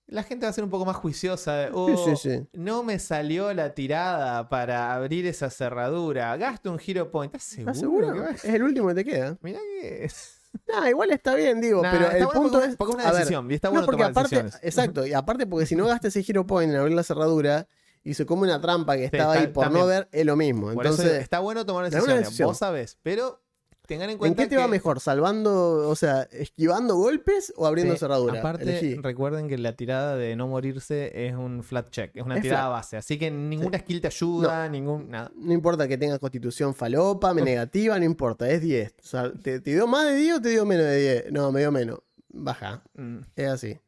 la 0.08 0.24
gente 0.24 0.46
va 0.46 0.50
a 0.50 0.54
ser 0.54 0.64
un 0.64 0.70
poco 0.70 0.86
más 0.86 0.96
juiciosa. 0.96 1.70
"Oh, 1.74 1.96
sí, 2.06 2.16
sí. 2.16 2.48
No 2.54 2.82
me 2.84 2.98
salió 3.00 3.54
la 3.54 3.74
tirada 3.74 4.48
para 4.50 4.94
abrir 4.94 5.26
esa 5.28 5.50
cerradura. 5.50 6.36
Gasto 6.38 6.72
un 6.72 6.80
hero 6.86 7.12
point. 7.12 7.34
¿Estás 7.36 7.44
seguro? 7.44 7.72
¿Estás 7.72 7.80
seguro? 7.80 8.26
que 8.30 8.36
Es 8.36 8.44
el 8.46 8.64
último 8.64 8.88
que 8.90 8.96
te 8.96 9.06
queda. 9.06 9.38
Mirá 9.42 9.60
que. 9.60 10.10
Nah, 10.68 10.90
igual 10.90 11.12
está 11.12 11.36
bien, 11.36 11.62
digo, 11.62 11.84
Nah, 11.84 11.92
pero 11.92 12.06
el 12.12 12.26
bueno 12.26 12.32
punto 12.42 12.52
porque- 12.54 12.70
es. 12.72 12.76
porque 12.78 12.92
es 12.92 12.96
una 12.96 13.06
ver, 13.12 13.14
decisión, 13.20 13.52
y 13.52 13.54
está 13.54 13.68
no, 13.68 13.74
bueno 13.74 13.86
porque 13.86 13.98
tomar 14.04 14.12
aparte, 14.12 14.36
decisiones. 14.44 14.60
exacto, 14.64 15.06
y 15.06 15.14
aparte 15.14 15.46
porque 15.46 15.66
si 15.68 15.76
no 15.76 15.86
gastas 15.86 16.16
ese 16.16 16.32
hero 16.32 16.48
point 16.48 16.72
en 16.72 16.80
abrir 16.80 16.96
la 16.96 17.04
cerradura 17.04 17.68
y 18.04 18.16
se 18.16 18.26
come 18.26 18.44
una 18.44 18.60
trampa 18.60 18.96
que 18.98 19.06
estaba 19.06 19.34
ta- 19.36 19.40
ahí 19.42 19.48
por 19.48 19.66
también. 19.66 19.84
no 19.86 19.88
ver, 19.90 20.08
es 20.12 20.26
lo 20.26 20.36
mismo. 20.36 20.74
Por 20.74 20.86
eso 20.88 20.96
Entonces, 20.96 21.22
está 21.22 21.40
bueno 21.40 21.64
tomar 21.66 21.86
es 21.86 21.92
decisiones. 21.92 22.24
decisión. 22.24 22.48
Vos 22.48 22.58
sabés, 22.58 22.98
pero 23.04 23.44
tengan 23.88 24.10
en 24.10 24.14
¿en 24.14 24.18
cuenta 24.20 24.44
qué 24.44 24.50
te 24.50 24.58
va 24.58 24.66
que- 24.66 24.70
mejor? 24.72 25.00
¿Salvando, 25.00 25.90
o 25.90 25.96
sea, 25.96 26.24
esquivando 26.32 26.96
golpes 26.96 27.52
o 27.58 27.66
abriendo 27.66 27.94
Sí, 27.96 28.00
cerradura? 28.00 28.40
Aparte, 28.40 28.64
Elegí. 28.64 28.96
recuerden 28.96 29.48
que 29.48 29.58
la 29.58 29.76
tirada 29.76 30.16
de 30.16 30.36
no 30.36 30.48
morirse 30.48 31.28
es 31.28 31.34
un 31.36 31.64
flat 31.64 31.90
check, 31.90 32.12
es 32.16 32.24
una 32.24 32.36
Es 32.36 32.42
tirada 32.44 32.64
flat. 32.68 32.72
base. 32.74 32.98
Así 32.98 33.18
que 33.18 33.32
ninguna 33.32 33.80
skill 33.80 34.02
te 34.02 34.08
ayuda, 34.08 34.70
ningún. 34.70 35.10
Nada. 35.10 35.32
No 35.36 35.54
importa 35.54 35.88
que 35.88 35.98
tengas 35.98 36.20
constitución 36.20 36.76
falopa, 36.76 37.34
me 37.34 37.42
negativa, 37.42 37.98
no 37.98 38.06
importa, 38.06 38.50
es 38.50 38.62
10. 38.62 38.94
O 39.02 39.06
sea, 39.08 39.32
¿te, 39.34 39.60
te 39.60 39.72
dio 39.72 39.88
más 39.88 40.06
de 40.06 40.16
10 40.16 40.36
o 40.38 40.42
te 40.42 40.50
dio 40.50 40.66
menos 40.66 40.86
de 40.86 41.00
10? 41.24 41.32
No, 41.32 41.52
me 41.52 41.62
dio 41.62 41.72
menos. 41.72 42.00
Baja. 42.30 42.84
Mm. 42.96 43.20
Es 43.36 43.48
así. 43.48 43.80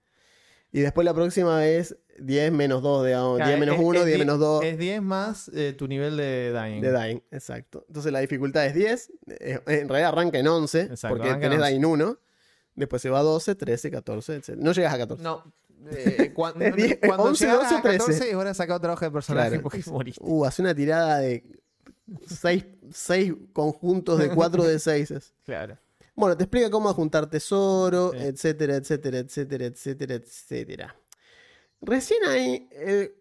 Y 0.72 0.82
después 0.82 1.04
la 1.06 1.14
próxima 1.14 1.66
es 1.68 1.98
10 2.22 2.52
menos 2.52 2.82
2, 2.82 3.06
digamos. 3.06 3.36
Claro, 3.38 3.50
10 3.50 3.60
menos 3.60 3.76
es- 3.76 3.82
1, 3.82 4.00
es 4.00 4.06
10 4.06 4.16
die- 4.18 4.26
menos 4.26 4.40
2 4.40 4.64
Es 4.66 4.78
10 4.78 5.02
más 5.02 5.52
eh, 5.54 5.74
tu 5.78 5.88
nivel 5.88 6.18
de 6.18 6.54
dying. 6.54 6.82
de 6.82 6.92
Dying. 6.92 7.22
Exacto. 7.32 7.86
Entonces 7.88 8.12
la 8.12 8.20
dificultad 8.20 8.66
es 8.66 8.74
10. 8.76 9.12
eh, 9.28 9.60
En 9.66 9.88
realidad 9.90 10.10
arranca 10.14 10.40
en 10.40 10.48
11, 10.48 10.82
Exacto, 10.82 11.18
porque 11.18 11.30
en 11.32 11.40
tenés 11.40 11.60
11. 11.60 11.70
Dying 11.72 11.86
1. 11.86 12.18
Después 12.76 13.02
se 13.02 13.10
va 13.10 13.20
a 13.20 13.24
12, 13.24 13.56
13, 13.56 13.92
14, 13.92 14.36
etc. 14.36 14.50
No 14.58 14.72
llegas 14.72 14.94
a 14.94 14.98
14. 14.98 15.24
No. 15.24 15.44
eh, 15.92 16.32
cuando 16.36 16.64
Es 16.66 16.76
diez- 16.76 17.00
cuando 17.06 17.24
11, 17.24 17.46
llegas 17.46 17.60
12, 17.64 17.76
a 17.76 17.82
14 17.82 18.06
13. 18.06 18.30
es 18.30 18.36
hora 18.36 18.50
de 18.50 18.56
sacar 18.56 18.78
otra 18.78 18.94
hoja 18.94 19.06
de 19.06 19.12
personaje 19.12 19.50
Claro. 19.50 19.64
porque 19.64 19.82
moriste. 19.92 20.22
Uh, 20.24 20.46
hace 20.46 20.62
una 20.62 20.74
tirada 20.76 21.20
de 21.20 21.44
6 22.92 23.36
conjuntos 23.54 24.20
de 24.20 24.30
4 24.30 24.64
de 24.64 24.80
6. 24.80 25.14
Claro. 25.46 25.78
Bueno, 26.16 26.36
te 26.36 26.44
explica 26.44 26.70
cómo 26.70 26.94
juntar 26.94 27.30
tesoro, 27.30 28.12
Sí. 28.12 28.18
etcétera, 28.20 28.76
etcétera, 28.76 29.20
etcétera, 29.20 29.66
etcétera, 29.66 30.16
etcétera. 30.16 30.96
Recién 31.82 32.24
ahí, 32.26 32.68
eh, 32.72 33.16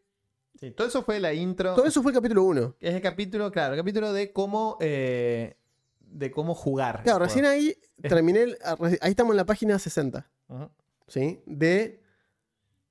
Sí, 0.61 0.73
todo 0.73 0.89
eso 0.89 1.03
fue 1.05 1.21
la 1.21 1.33
intro. 1.33 1.75
todo 1.75 1.87
eso 1.87 2.03
fue 2.03 2.11
el 2.13 2.17
capítulo 2.17 2.43
1. 2.45 2.77
Es 2.81 2.95
el 2.95 3.01
capítulo, 3.01 3.51
claro, 3.53 3.75
el 3.75 3.81
capítulo 3.81 4.13
de 4.13 4.33
cómo. 4.33 4.77
eh, 4.81 5.55
de 6.01 6.31
cómo 6.31 6.55
jugar. 6.55 7.03
Claro, 7.03 7.19
recién 7.19 7.45
ahí 7.45 7.77
terminé, 8.01 8.41
el- 8.43 8.59
ahí 9.03 9.11
estamos 9.11 9.33
en 9.33 9.37
la 9.37 9.45
página 9.45 9.79
60, 9.79 10.29
Ujú. 10.49 10.71
¿sí? 11.07 11.41
De 11.47 12.03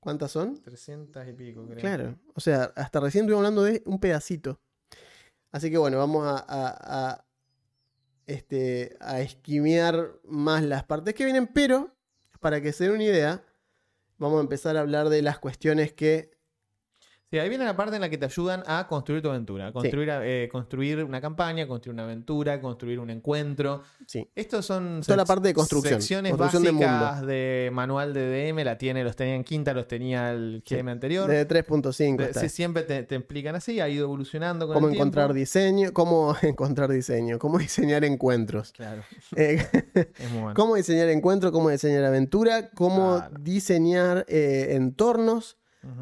¿Cuántas 0.00 0.30
son? 0.30 0.62
300 0.62 1.26
y 1.26 1.32
pico, 1.32 1.66
creo. 1.66 1.76
Claro. 1.78 2.18
O 2.34 2.40
sea, 2.40 2.72
hasta 2.76 3.00
recién 3.00 3.24
estuvimos 3.24 3.40
hablando 3.40 3.64
de 3.64 3.82
un 3.84 3.98
pedacito. 3.98 4.60
Así 5.50 5.68
que 5.70 5.76
bueno, 5.76 5.98
vamos 5.98 6.24
a, 6.24 6.36
a- 6.38 7.10
a, 7.10 7.24
este, 8.26 8.96
a 9.00 9.20
esquimear 9.20 10.12
más 10.24 10.62
las 10.62 10.84
partes 10.84 11.14
que 11.14 11.24
vienen, 11.24 11.48
pero 11.48 11.94
para 12.40 12.60
que 12.60 12.72
se 12.72 12.84
den 12.84 12.94
una 12.94 13.04
idea, 13.04 13.44
vamos 14.18 14.38
a 14.38 14.42
empezar 14.42 14.76
a 14.76 14.80
hablar 14.80 15.08
de 15.08 15.22
las 15.22 15.38
cuestiones 15.38 15.92
que 15.92 16.30
Sí, 17.30 17.38
ahí 17.38 17.50
viene 17.50 17.66
la 17.66 17.76
parte 17.76 17.94
en 17.96 18.00
la 18.00 18.08
que 18.08 18.16
te 18.16 18.24
ayudan 18.24 18.62
a 18.66 18.86
construir 18.88 19.20
tu 19.20 19.28
aventura. 19.28 19.70
Construir, 19.70 20.08
eh, 20.22 20.48
construir 20.50 21.04
una 21.04 21.20
campaña, 21.20 21.66
construir 21.66 21.92
una 21.92 22.04
aventura, 22.04 22.58
construir 22.58 22.98
un 22.98 23.10
encuentro. 23.10 23.82
sí, 24.06 24.26
Estos 24.34 24.64
son 24.64 25.02
Toda 25.04 25.16
la 25.18 25.24
parte 25.26 25.48
de 25.48 25.52
construcción, 25.54 26.00
secciones 26.00 26.30
construcción 26.34 26.62
de 26.78 26.86
básicas 26.86 27.26
de, 27.26 27.70
manual 27.70 28.14
de 28.14 28.30
DM. 28.50 28.64
La 28.64 28.78
tiene, 28.78 29.04
los 29.04 29.14
tenía 29.14 29.34
en 29.34 29.44
quinta, 29.44 29.74
los 29.74 29.86
tenía 29.86 30.30
el 30.32 30.62
Sí. 30.64 30.74
GM 30.76 30.90
anterior. 30.90 31.28
de 31.28 31.46
3.5 31.46 32.16
De- 32.16 32.24
está. 32.30 32.40
sí, 32.40 32.48
siempre 32.48 32.82
te, 32.84 33.02
te 33.02 33.16
explican 33.16 33.54
así, 33.56 33.78
ha 33.78 33.90
ido 33.90 34.04
evolucionando 34.04 34.66
con 34.66 34.72
Cómo 34.74 34.88
el 34.88 34.94
encontrar 34.94 35.26
tiempo. 35.26 35.38
diseño, 35.38 35.92
cómo 35.92 36.34
encontrar 36.42 36.90
diseño, 36.90 37.38
cómo 37.38 37.58
diseñar 37.58 38.04
encuentros. 38.04 38.72
Claro, 38.72 39.02
Eh, 39.36 39.58
es 40.18 40.30
muy 40.30 40.40
bueno. 40.40 40.54
cómo 40.54 40.76
diseñar 40.76 41.10
encuentro, 41.10 41.52
cómo 41.52 41.68
diseñar 41.68 42.04
aventura, 42.04 42.70
cómo 42.70 43.16
Claro. 43.18 43.34
diseñar 43.38 44.24
eh, 44.28 44.68
entornos, 44.70 45.58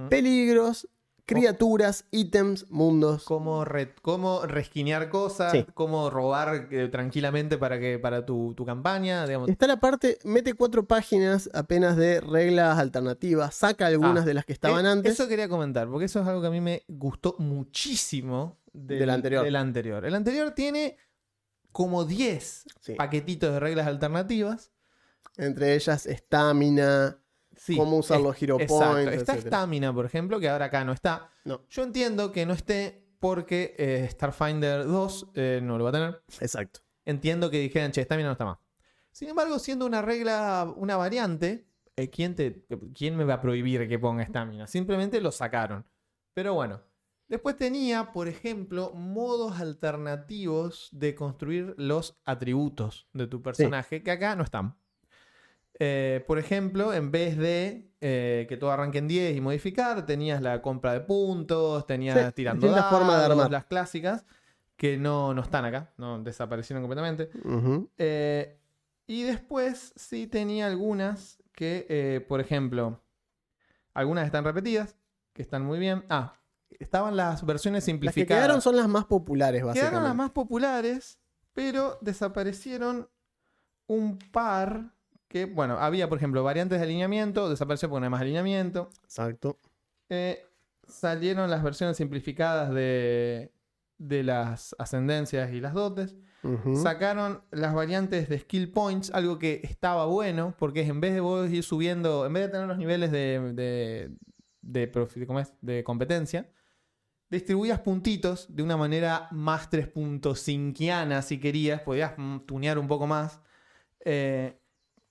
peligros, 0.08 0.88
criaturas, 1.26 2.04
ítems, 2.12 2.70
mundos. 2.70 3.24
Cómo, 3.24 3.64
re- 3.64 3.94
cómo 4.00 4.46
resquinear 4.46 5.10
cosas, 5.10 5.52
Sí. 5.52 5.66
cómo 5.74 6.08
robar 6.08 6.68
eh, 6.70 6.88
tranquilamente 6.88 7.58
para 7.58 7.78
que 7.80 7.98
para 7.98 8.24
tu, 8.24 8.54
tu 8.54 8.64
campaña, 8.64 9.26
digamos. 9.26 9.48
Está 9.48 9.66
la 9.66 9.78
parte, 9.80 10.18
mete 10.24 10.54
cuatro 10.54 10.86
páginas 10.86 11.50
apenas 11.52 11.96
de 11.96 12.20
reglas 12.20 12.78
alternativas, 12.78 13.54
saca 13.54 13.86
algunas 13.86 14.22
Ah, 14.22 14.26
de 14.26 14.34
las 14.34 14.44
que 14.44 14.52
estaban 14.52 14.86
Eh, 14.86 14.88
antes. 14.88 15.12
Eso 15.12 15.28
quería 15.28 15.48
comentar, 15.48 15.88
porque 15.88 16.04
eso 16.06 16.20
es 16.20 16.26
algo 16.28 16.40
que 16.40 16.46
a 16.46 16.50
mí 16.50 16.60
me 16.60 16.84
gustó 16.88 17.34
muchísimo 17.38 18.56
del, 18.72 19.00
Del 19.00 19.10
anterior. 19.10 19.44
del 19.44 19.56
anterior. 19.56 20.04
El 20.04 20.14
anterior 20.14 20.52
tiene 20.52 20.96
como 21.72 22.04
10 22.04 22.64
Sí. 22.80 22.94
paquetitos 22.94 23.52
de 23.52 23.60
reglas 23.60 23.86
alternativas. 23.86 24.70
Entre 25.36 25.74
ellas, 25.74 26.06
estamina, 26.06 27.18
Sí, 27.56 27.76
cómo 27.76 27.98
usar 27.98 28.18
es- 28.18 28.22
los 28.24 28.42
hero 28.42 28.60
exacto. 28.60 28.94
points, 28.94 29.12
Está 29.12 29.32
etcétera. 29.34 29.56
Stamina, 29.56 29.92
por 29.94 30.04
ejemplo, 30.06 30.38
que 30.40 30.48
ahora 30.48 30.66
acá 30.66 30.84
no 30.84 30.92
está. 30.92 31.30
No, 31.44 31.62
Yo 31.70 31.82
entiendo 31.82 32.30
que 32.32 32.44
no 32.46 32.52
esté 32.52 33.06
porque 33.18 33.74
eh, 33.78 34.06
Starfinder 34.10 34.84
2 34.86 35.28
eh, 35.34 35.60
no 35.62 35.78
lo 35.78 35.84
va 35.84 35.90
a 35.90 35.92
tener. 35.92 36.22
exacto. 36.40 36.80
Entiendo 37.04 37.50
que 37.50 37.58
dijeran, 37.60 37.92
che, 37.92 38.02
Stamina 38.04 38.28
no 38.28 38.32
está 38.32 38.44
más. 38.44 38.58
Sin 39.10 39.28
embargo, 39.28 39.58
siendo 39.58 39.86
una 39.86 40.02
regla, 40.02 40.70
una 40.76 40.96
variante, 40.96 41.66
eh, 41.96 42.10
¿quién, 42.10 42.34
te, 42.34 42.66
¿quién 42.94 43.16
me 43.16 43.24
va 43.24 43.34
a 43.34 43.40
prohibir 43.40 43.88
que 43.88 43.98
ponga 43.98 44.26
Stamina? 44.26 44.66
Simplemente 44.66 45.20
lo 45.20 45.32
sacaron. 45.32 45.86
Pero 46.34 46.52
bueno. 46.54 46.82
Después 47.28 47.56
tenía, 47.56 48.12
por 48.12 48.28
ejemplo, 48.28 48.92
modos 48.92 49.58
alternativos 49.60 50.88
de 50.92 51.14
construir 51.14 51.74
los 51.76 52.16
atributos 52.24 53.08
de 53.12 53.26
tu 53.26 53.42
personaje, 53.42 54.02
que 54.02 54.10
acá 54.12 54.36
no 54.36 54.44
están. 54.44 54.76
Eh, 55.78 56.24
por 56.26 56.38
ejemplo, 56.38 56.92
en 56.94 57.10
vez 57.10 57.36
de 57.36 57.90
eh, 58.00 58.46
que 58.48 58.56
todo 58.56 58.70
arranque 58.70 58.98
en 58.98 59.08
10 59.08 59.36
y 59.36 59.40
modificar, 59.40 60.06
tenías 60.06 60.40
la 60.42 60.62
compra 60.62 60.92
de 60.92 61.00
puntos, 61.00 61.86
tenías 61.86 62.26
Sí, 62.28 62.32
tirando 62.34 62.66
de 62.66 62.72
dados, 62.72 63.30
armar. 63.30 63.50
las 63.50 63.64
clásicas, 63.66 64.24
que 64.76 64.96
no, 64.96 65.34
no 65.34 65.42
están 65.42 65.64
acá, 65.64 65.92
no 65.96 66.22
desaparecieron 66.22 66.82
completamente. 66.82 67.30
Eh, 67.98 68.58
y 69.06 69.22
después 69.22 69.92
sí 69.96 70.26
tenía 70.26 70.66
algunas 70.66 71.42
que, 71.52 72.24
por 72.28 72.40
ejemplo, 72.40 73.00
algunas 73.94 74.26
están 74.26 74.44
repetidas, 74.44 74.96
que 75.32 75.42
están 75.42 75.62
muy 75.64 75.78
bien. 75.78 76.04
Ah, 76.10 76.34
estaban 76.78 77.16
las 77.16 77.44
versiones 77.46 77.78
Las 77.78 77.84
que 77.84 77.90
simplificadas. 77.92 78.42
quedaron 78.44 78.60
son 78.62 78.76
las 78.76 78.88
más 78.88 79.04
populares, 79.06 79.62
básicamente. 79.64 79.90
Quedaron 79.90 80.04
las 80.08 80.16
más 80.16 80.30
populares, 80.32 81.18
pero 81.52 81.98
desaparecieron 82.02 83.08
un 83.86 84.18
par 84.18 84.92
que, 85.28 85.46
bueno, 85.46 85.78
había, 85.78 86.08
por 86.08 86.18
ejemplo, 86.18 86.42
variantes 86.44 86.78
de 86.78 86.84
alineamiento, 86.84 87.48
desapareció 87.48 87.88
porque 87.88 88.00
no 88.00 88.06
hay 88.06 88.10
más 88.10 88.20
alineamiento. 88.20 88.90
Exacto. 89.04 89.58
Eh, 90.08 90.44
salieron 90.86 91.50
las 91.50 91.62
versiones 91.62 91.96
simplificadas 91.96 92.72
de, 92.72 93.52
de 93.98 94.22
las 94.22 94.74
ascendencias 94.78 95.52
y 95.52 95.60
las 95.60 95.74
dotes. 95.74 96.16
Sacaron 96.80 97.42
las 97.50 97.74
variantes 97.74 98.28
de 98.28 98.38
skill 98.38 98.70
points, 98.70 99.10
algo 99.12 99.36
que 99.36 99.60
estaba 99.64 100.06
bueno, 100.06 100.54
porque 100.56 100.82
es 100.82 100.88
en 100.88 101.00
vez 101.00 101.12
de 101.12 101.18
vos 101.20 101.50
ir 101.50 101.64
subiendo, 101.64 102.24
en 102.24 102.32
vez 102.32 102.44
de 102.44 102.48
tener 102.50 102.68
los 102.68 102.78
niveles 102.78 103.10
de, 103.10 103.52
de, 103.52 104.12
de, 104.62 104.92
profi- 104.92 105.26
¿cómo 105.26 105.40
es? 105.40 105.52
de 105.60 105.82
competencia, 105.82 106.48
distribuías 107.30 107.80
puntitos 107.80 108.46
de 108.54 108.62
una 108.62 108.76
manera 108.76 109.26
más 109.32 109.68
3.5 109.70 111.22
si 111.22 111.40
querías, 111.40 111.80
podías 111.82 112.12
mm, 112.16 112.40
tunear 112.46 112.78
un 112.78 112.86
poco 112.86 113.08
más. 113.08 113.40
Eh, 114.04 114.56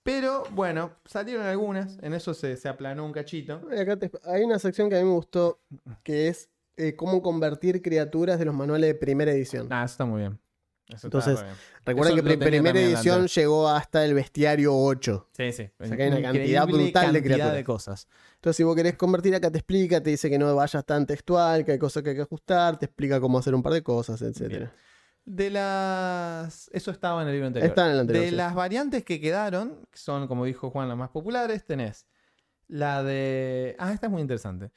pero 0.06 0.44
bueno, 0.52 0.92
salieron 1.04 1.44
algunas, 1.44 1.98
en 2.00 2.14
eso 2.14 2.32
se, 2.32 2.56
se 2.56 2.68
aplanó 2.68 3.04
un 3.04 3.12
cachito. 3.12 3.60
Acá 3.78 3.96
te- 3.98 4.10
hay 4.24 4.42
una 4.44 4.58
sección 4.58 4.88
que 4.88 4.96
a 4.96 5.00
mí 5.00 5.04
me 5.04 5.12
gustó, 5.14 5.60
que 6.02 6.28
es 6.28 6.48
eh, 6.76 6.94
cómo 6.94 7.20
convertir 7.20 7.82
criaturas 7.82 8.38
de 8.38 8.44
los 8.44 8.54
manuales 8.54 8.88
de 8.88 8.94
primera 8.94 9.32
edición. 9.32 9.66
Ah, 9.70 9.84
eso 9.84 9.92
está 9.92 10.04
muy 10.04 10.20
bien. 10.20 10.38
Eso 10.88 11.08
Entonces, 11.08 11.42
bien. 11.42 11.54
Recuerden 11.84 12.18
eso 12.18 12.24
que 12.24 12.38
primera 12.38 12.80
edición 12.80 13.26
llegó 13.26 13.68
hasta 13.68 14.04
el 14.04 14.14
bestiario 14.14 14.72
8. 14.72 15.28
Sí, 15.32 15.50
sí. 15.52 15.68
O 15.80 15.84
sea 15.84 15.96
que 15.96 16.04
hay 16.04 16.08
una 16.10 16.22
cantidad 16.22 16.66
brutal 16.66 16.86
de 16.86 16.92
cantidad 16.92 17.20
criaturas. 17.22 17.54
de 17.54 17.64
cosas. 17.64 18.08
Entonces, 18.36 18.56
si 18.56 18.62
vos 18.62 18.76
querés 18.76 18.94
convertir, 18.94 19.34
acá 19.34 19.50
te 19.50 19.58
explica, 19.58 20.00
te 20.00 20.10
dice 20.10 20.30
que 20.30 20.38
no 20.38 20.54
vayas 20.54 20.84
tan 20.84 21.04
textual, 21.04 21.64
que 21.64 21.72
hay 21.72 21.78
cosas 21.78 22.04
que 22.04 22.10
hay 22.10 22.16
que 22.16 22.22
ajustar, 22.22 22.78
te 22.78 22.86
explica 22.86 23.20
cómo 23.20 23.38
hacer 23.38 23.54
un 23.54 23.62
par 23.64 23.72
de 23.72 23.82
cosas, 23.82 24.22
etcétera. 24.22 24.72
De 25.26 25.50
las. 25.50 26.70
Eso 26.72 26.92
estaba 26.92 27.20
en 27.20 27.28
el 27.28 27.34
libro 27.34 27.48
anterior. 27.48 27.68
Está 27.68 27.86
en 27.86 27.92
el 27.92 28.00
anterior, 28.00 28.24
De 28.24 28.30
sí. 28.30 28.36
las 28.36 28.54
variantes 28.54 29.04
que 29.04 29.20
quedaron, 29.20 29.84
que 29.90 29.98
son, 29.98 30.28
como 30.28 30.44
dijo 30.44 30.70
Juan, 30.70 30.88
las 30.88 30.96
más 30.96 31.10
populares, 31.10 31.64
tenés 31.66 32.06
la 32.68 33.02
de. 33.02 33.74
Ah, 33.78 33.92
esta 33.92 34.06
es 34.06 34.12
muy 34.12 34.22
interesante. 34.22 34.70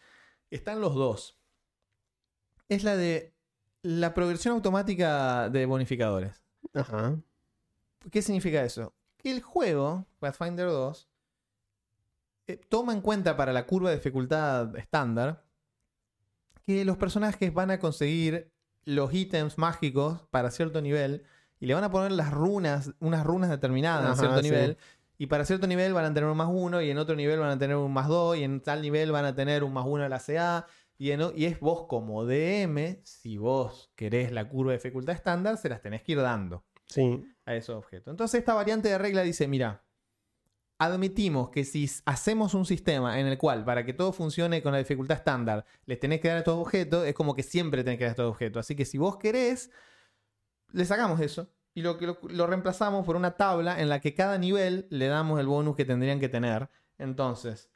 Están 0.49 0.81
los 0.81 0.95
dos. 0.95 1.39
Es 2.67 2.83
la 2.83 2.97
de 2.97 3.35
la 3.83 4.13
progresión 4.15 4.55
automática 4.55 5.49
de 5.49 5.65
bonificadores. 5.67 6.43
Ajá. 6.73 7.19
¿Qué 8.11 8.21
significa 8.21 8.63
eso? 8.63 8.95
Que 9.17 9.31
el 9.31 9.41
juego, 9.41 10.07
Pathfinder 10.19 10.67
2, 10.67 11.09
eh, 12.47 12.57
toma 12.69 12.93
en 12.93 13.01
cuenta 13.01 13.37
para 13.37 13.53
la 13.53 13.67
curva 13.67 13.91
de 13.91 13.97
dificultad 13.97 14.75
estándar 14.77 15.45
que 16.65 16.83
los 16.85 16.97
personajes 16.97 17.53
van 17.53 17.71
a 17.71 17.79
conseguir 17.79 18.51
los 18.89 19.13
ítems 19.13 19.57
mágicos 19.57 20.21
para 20.31 20.51
cierto 20.51 20.81
nivel 20.81 21.23
y 21.59 21.65
le 21.65 21.73
van 21.73 21.83
a 21.83 21.91
poner 21.91 22.11
las 22.11 22.31
runas, 22.31 22.91
unas 22.99 23.25
runas 23.25 23.49
determinadas 23.49 24.05
a 24.05 24.11
Ajá, 24.11 24.19
cierto 24.19 24.37
sí. 24.41 24.43
nivel. 24.49 24.77
Y 25.17 25.27
para 25.27 25.43
cierto 25.45 25.67
nivel 25.67 25.93
van 25.93 26.05
a 26.05 26.13
tener 26.13 26.29
un 26.29 26.37
más 26.37 26.47
uno, 26.49 26.81
y 26.81 26.89
en 26.89 26.97
otro 26.97 27.13
nivel 27.15 27.39
van 27.39 27.49
a 27.49 27.57
tener 27.59 27.75
un 27.75 27.91
más 27.91 28.07
dos, 28.07 28.37
y 28.37 28.43
en 28.43 28.61
tal 28.61 28.81
nivel 28.81 29.11
van 29.11 29.25
a 29.25 29.35
tener 29.35 29.65
un 29.65 29.73
más 29.73 29.85
uno 29.85 30.03
a 30.05 30.09
la 30.09 30.19
CA. 30.19 30.65
Y, 30.97 31.11
en 31.11 31.21
y 31.35 31.45
es 31.45 31.59
vos 31.59 31.87
como 31.87 32.25
DM, 32.25 32.99
si 33.03 33.37
vos 33.37 33.91
querés 33.95 34.31
la 34.31 34.47
curva 34.47 34.71
de 34.71 34.77
dificultad 34.77 35.15
estándar, 35.15 35.57
se 35.57 35.67
las 35.69 35.81
tenés 35.81 36.03
que 36.03 36.13
ir 36.13 36.21
dando 36.21 36.63
Sí. 36.87 37.25
a 37.45 37.53
esos 37.55 37.75
objetos. 37.75 38.11
Entonces 38.11 38.39
esta 38.39 38.53
variante 38.53 38.87
de 38.89 38.97
regla 38.97 39.21
dice, 39.23 39.47
mira, 39.47 39.83
admitimos 40.79 41.49
que 41.49 41.65
si 41.65 41.89
hacemos 42.05 42.53
un 42.53 42.65
sistema 42.65 43.19
en 43.19 43.27
el 43.27 43.37
cual 43.37 43.65
para 43.65 43.85
que 43.85 43.93
todo 43.93 44.13
funcione 44.13 44.63
con 44.63 44.71
la 44.71 44.77
dificultad 44.77 45.17
estándar 45.17 45.65
les 45.85 45.99
tenés 45.99 46.21
que 46.21 46.29
dar 46.29 46.37
estos 46.37 46.57
objetos, 46.57 47.05
es 47.05 47.13
como 47.13 47.35
que 47.35 47.43
siempre 47.43 47.83
tenés 47.83 47.99
que 47.99 48.05
dar 48.05 48.11
estos 48.11 48.31
objetos. 48.31 48.61
Así 48.61 48.75
que 48.75 48.85
si 48.85 48.97
vos 48.97 49.17
querés, 49.17 49.69
le 50.71 50.85
sacamos 50.85 51.19
eso 51.19 51.49
y 51.75 51.81
lo, 51.81 51.99
lo, 51.99 52.17
lo 52.29 52.47
reemplazamos 52.47 53.05
por 53.05 53.17
una 53.17 53.35
tabla 53.35 53.79
en 53.81 53.89
la 53.89 53.99
que 53.99 54.13
cada 54.15 54.37
nivel 54.37 54.87
le 54.89 55.07
damos 55.07 55.39
el 55.39 55.47
bonus 55.47 55.75
que 55.75 55.85
tendrían 55.85 56.19
que 56.19 56.29
tener. 56.29 56.69
Entonces, 56.97 57.69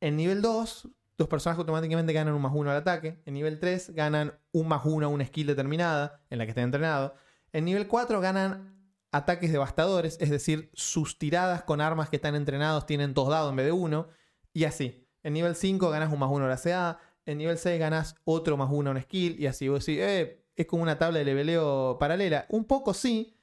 en 0.00 0.16
nivel 0.16 0.42
2, 0.42 0.88
los 1.18 1.28
personajes 1.28 1.58
automáticamente 1.58 2.12
ganan 2.12 2.34
un 2.34 2.42
más 2.42 2.52
uno 2.54 2.70
al 2.70 2.76
ataque. 2.76 3.22
En 3.24 3.32
nivel 3.32 3.58
3 3.58 3.94
ganan 3.94 4.38
un 4.52 4.68
más 4.68 4.82
uno 4.84 5.06
a 5.06 5.08
una 5.08 5.24
skill 5.24 5.46
determinada 5.46 6.20
en 6.28 6.38
la 6.38 6.44
que 6.44 6.50
estén 6.50 6.64
entrenados. 6.64 7.12
En 7.52 7.64
nivel 7.64 7.88
4 7.88 8.20
ganan 8.20 8.75
ataques 9.16 9.50
devastadores, 9.50 10.16
es 10.20 10.30
decir, 10.30 10.70
sus 10.74 11.18
tiradas 11.18 11.62
con 11.62 11.80
armas 11.80 12.08
que 12.08 12.16
están 12.16 12.34
entrenados 12.34 12.86
tienen 12.86 13.14
dos 13.14 13.28
dados 13.28 13.50
en 13.50 13.56
vez 13.56 13.66
de 13.66 13.72
uno. 13.72 14.08
Y 14.52 14.64
así. 14.64 15.06
En 15.22 15.32
nivel 15.32 15.56
5 15.56 15.90
ganas 15.90 16.12
un 16.12 16.18
más 16.18 16.30
uno 16.30 16.44
a 16.44 16.48
la 16.48 16.56
CA. 16.56 16.98
En 17.24 17.38
nivel 17.38 17.58
6 17.58 17.80
ganas 17.80 18.14
otro 18.24 18.56
más 18.56 18.68
uno 18.70 18.90
a 18.90 18.92
una 18.92 19.02
skill. 19.02 19.40
Y 19.40 19.46
así 19.46 19.68
vos 19.68 19.84
decís, 19.84 20.00
eh, 20.02 20.44
es 20.54 20.66
como 20.66 20.82
una 20.82 20.98
tabla 20.98 21.18
de 21.18 21.24
leveleo 21.24 21.98
paralela. 21.98 22.46
Un 22.50 22.64
poco 22.64 22.94
sí. 22.94 23.36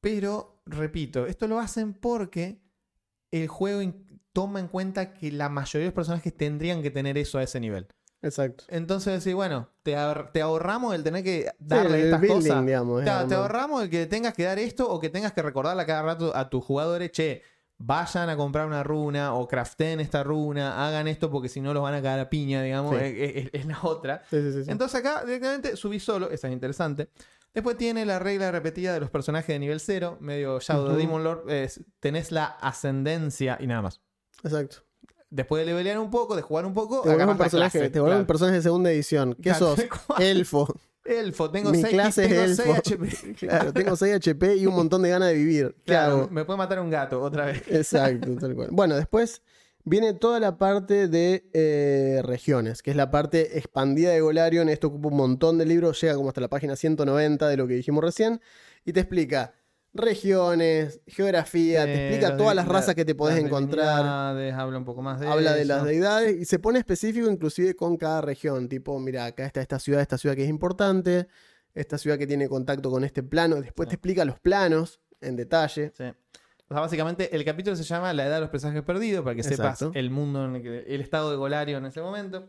Pero, 0.00 0.62
repito, 0.66 1.26
esto 1.26 1.48
lo 1.48 1.58
hacen 1.58 1.92
porque 1.92 2.62
el 3.30 3.48
juego 3.48 3.92
toma 4.32 4.60
en 4.60 4.68
cuenta 4.68 5.14
que 5.14 5.32
la 5.32 5.48
mayoría 5.48 5.84
de 5.84 5.86
los 5.86 5.94
personajes 5.94 6.36
tendrían 6.36 6.82
que 6.82 6.90
tener 6.90 7.18
eso 7.18 7.38
a 7.38 7.42
ese 7.42 7.60
nivel. 7.60 7.88
Exacto. 8.26 8.64
Entonces 8.68 9.22
decís, 9.24 9.34
bueno, 9.34 9.68
te, 9.82 9.96
ahor- 9.96 10.30
te 10.32 10.42
ahorramos 10.42 10.94
el 10.94 11.02
tener 11.02 11.22
que 11.24 11.42
Sí, 11.44 11.56
darle 11.58 12.04
estas 12.04 12.20
building, 12.20 12.36
cosas. 12.36 12.66
digamos. 12.66 13.04
Te, 13.04 13.10
ahorramos 13.34 13.82
el 13.82 13.90
que 13.90 14.06
tengas 14.06 14.34
que 14.34 14.44
dar 14.44 14.58
esto 14.58 14.88
o 14.90 14.98
que 15.00 15.08
tengas 15.10 15.32
que 15.32 15.42
recordarle 15.42 15.82
a 15.82 15.86
cada 15.86 16.02
rato 16.02 16.34
a 16.36 16.48
tus 16.50 16.64
jugadores, 16.64 17.10
che, 17.12 17.42
vayan 17.78 18.30
a 18.30 18.36
comprar 18.36 18.66
una 18.66 18.82
runa 18.82 19.34
o 19.34 19.46
craften 19.46 20.00
esta 20.00 20.22
runa, 20.22 20.86
hagan 20.86 21.08
esto 21.08 21.30
porque 21.30 21.48
si 21.50 21.60
no 21.60 21.74
los 21.74 21.82
van 21.82 21.92
a 21.94 21.98
cagar 21.98 22.20
a 22.20 22.30
piña, 22.30 22.62
digamos, 22.62 22.96
Sí. 22.98 23.04
es, 23.04 23.36
es- 23.36 23.50
es 23.52 23.66
la 23.66 23.78
otra. 23.82 24.22
Sí, 24.30 24.40
sí, 24.40 24.52
sí, 24.52 24.64
sí. 24.64 24.70
Entonces 24.70 24.98
acá 24.98 25.24
directamente 25.24 25.76
subí 25.76 26.00
solo, 26.00 26.30
esa 26.30 26.46
es 26.48 26.52
interesante. 26.54 27.10
Después 27.52 27.76
tiene 27.76 28.04
la 28.04 28.18
regla 28.18 28.50
repetida 28.50 28.92
de 28.94 29.00
los 29.00 29.10
personajes 29.10 29.48
de 29.48 29.58
nivel 29.58 29.80
0, 29.80 30.16
medio 30.20 30.58
Shadow. 30.60 30.96
Demon 30.96 31.22
Lord, 31.24 31.50
es, 31.50 31.80
tenés 32.00 32.32
la 32.32 32.44
ascendencia 32.46 33.56
y 33.60 33.66
nada 33.66 33.82
más. 33.82 34.00
Exacto. 34.42 34.78
Después 35.36 35.60
de 35.60 35.66
levelear 35.66 35.98
un 35.98 36.08
poco, 36.08 36.34
de 36.34 36.40
jugar 36.40 36.64
un 36.64 36.72
poco, 36.72 37.02
Te 37.02 37.10
vuelves 37.10 37.28
un 37.28 37.36
personaje, 37.36 37.78
clase, 37.78 37.90
te 37.90 38.00
vuelves 38.00 38.20
un 38.20 38.26
personaje 38.26 38.56
de 38.56 38.62
segunda 38.62 38.90
edición. 38.90 39.36
¿Qué 39.42 39.52
sos? 39.52 39.78
Elfo. 40.18 40.66
Elfo, 41.04 41.50
tengo 41.50 41.72
Mi 41.72 41.82
6 41.82 41.92
clase 41.92 42.24
es 42.24 42.58
elfo. 42.58 42.72
HP. 42.72 43.34
Claro, 43.46 43.72
tengo 43.74 43.94
6 43.96 44.14
HP 44.26 44.56
y 44.56 44.64
un 44.66 44.74
montón 44.74 45.02
de 45.02 45.10
ganas 45.10 45.28
de 45.28 45.34
vivir. 45.34 45.74
¿Qué 45.84 45.92
Claro, 45.92 46.26
me 46.30 46.46
puede 46.46 46.56
matar 46.56 46.80
un 46.80 46.88
gato 46.88 47.20
otra 47.20 47.44
vez. 47.44 47.62
Exacto, 47.68 48.34
tal 48.40 48.54
cual. 48.54 48.68
Bueno, 48.72 48.96
después 48.96 49.42
viene 49.84 50.14
toda 50.14 50.40
la 50.40 50.56
parte 50.56 51.06
de 51.06 51.50
eh, 51.52 52.22
regiones, 52.24 52.80
que 52.80 52.92
es 52.92 52.96
la 52.96 53.10
parte 53.10 53.58
expandida 53.58 54.12
de 54.12 54.22
Golarion. 54.22 54.70
Esto 54.70 54.86
ocupa 54.86 55.08
un 55.08 55.18
montón 55.18 55.58
de 55.58 55.66
libros, 55.66 56.00
llega 56.00 56.14
como 56.14 56.28
hasta 56.28 56.40
la 56.40 56.48
página 56.48 56.76
190 56.76 57.46
de 57.46 57.56
lo 57.58 57.66
que 57.66 57.74
dijimos 57.74 58.02
recién, 58.02 58.40
y 58.86 58.94
te 58.94 59.00
explica 59.00 59.52
regiones, 59.96 61.00
geografía, 61.06 61.84
te 61.84 62.08
explica 62.08 62.36
todas 62.36 62.54
las 62.54 62.66
razas 62.68 62.88
la- 62.88 62.94
que 62.94 63.04
te 63.04 63.14
podés 63.14 63.36
las 63.36 63.44
encontrar. 63.44 64.00
habla 64.54 64.78
un 64.78 64.84
poco 64.84 65.02
más 65.02 65.20
de 65.20 65.26
Habla 65.26 65.54
de 65.54 65.64
las 65.64 65.84
deidades 65.84 66.36
y 66.40 66.44
se 66.44 66.58
pone 66.58 66.78
específico 66.78 67.30
inclusive 67.30 67.74
con 67.74 67.96
cada 67.96 68.20
región. 68.20 68.68
Tipo, 68.68 68.98
mira, 68.98 69.24
acá 69.26 69.46
está 69.46 69.60
esta 69.60 69.78
ciudad, 69.78 70.00
esta 70.00 70.18
ciudad 70.18 70.34
que 70.36 70.44
es 70.44 70.50
importante, 70.50 71.28
esta 71.74 71.98
ciudad 71.98 72.18
que 72.18 72.26
tiene 72.26 72.48
contacto 72.48 72.90
con 72.90 73.04
este 73.04 73.22
plano. 73.22 73.56
Después 73.56 73.86
Sí. 73.86 73.90
te 73.90 73.94
explica 73.96 74.24
los 74.24 74.38
planos 74.40 75.00
en 75.20 75.36
detalle. 75.36 75.92
Sí. 75.96 76.04
O 76.68 76.74
sea, 76.74 76.80
básicamente 76.80 77.34
el 77.36 77.44
capítulo 77.44 77.76
se 77.76 77.84
llama 77.84 78.12
La 78.12 78.26
edad 78.26 78.34
de 78.36 78.40
los 78.40 78.50
presagios 78.50 78.84
perdidos, 78.84 79.22
para 79.22 79.36
que 79.36 79.42
sepas 79.44 79.82
el 79.94 80.10
mundo, 80.10 80.44
en 80.46 80.56
el, 80.56 80.62
que- 80.62 80.94
el 80.94 81.00
estado 81.00 81.30
de 81.30 81.36
Golario 81.36 81.78
en 81.78 81.86
ese 81.86 82.00
momento. 82.00 82.48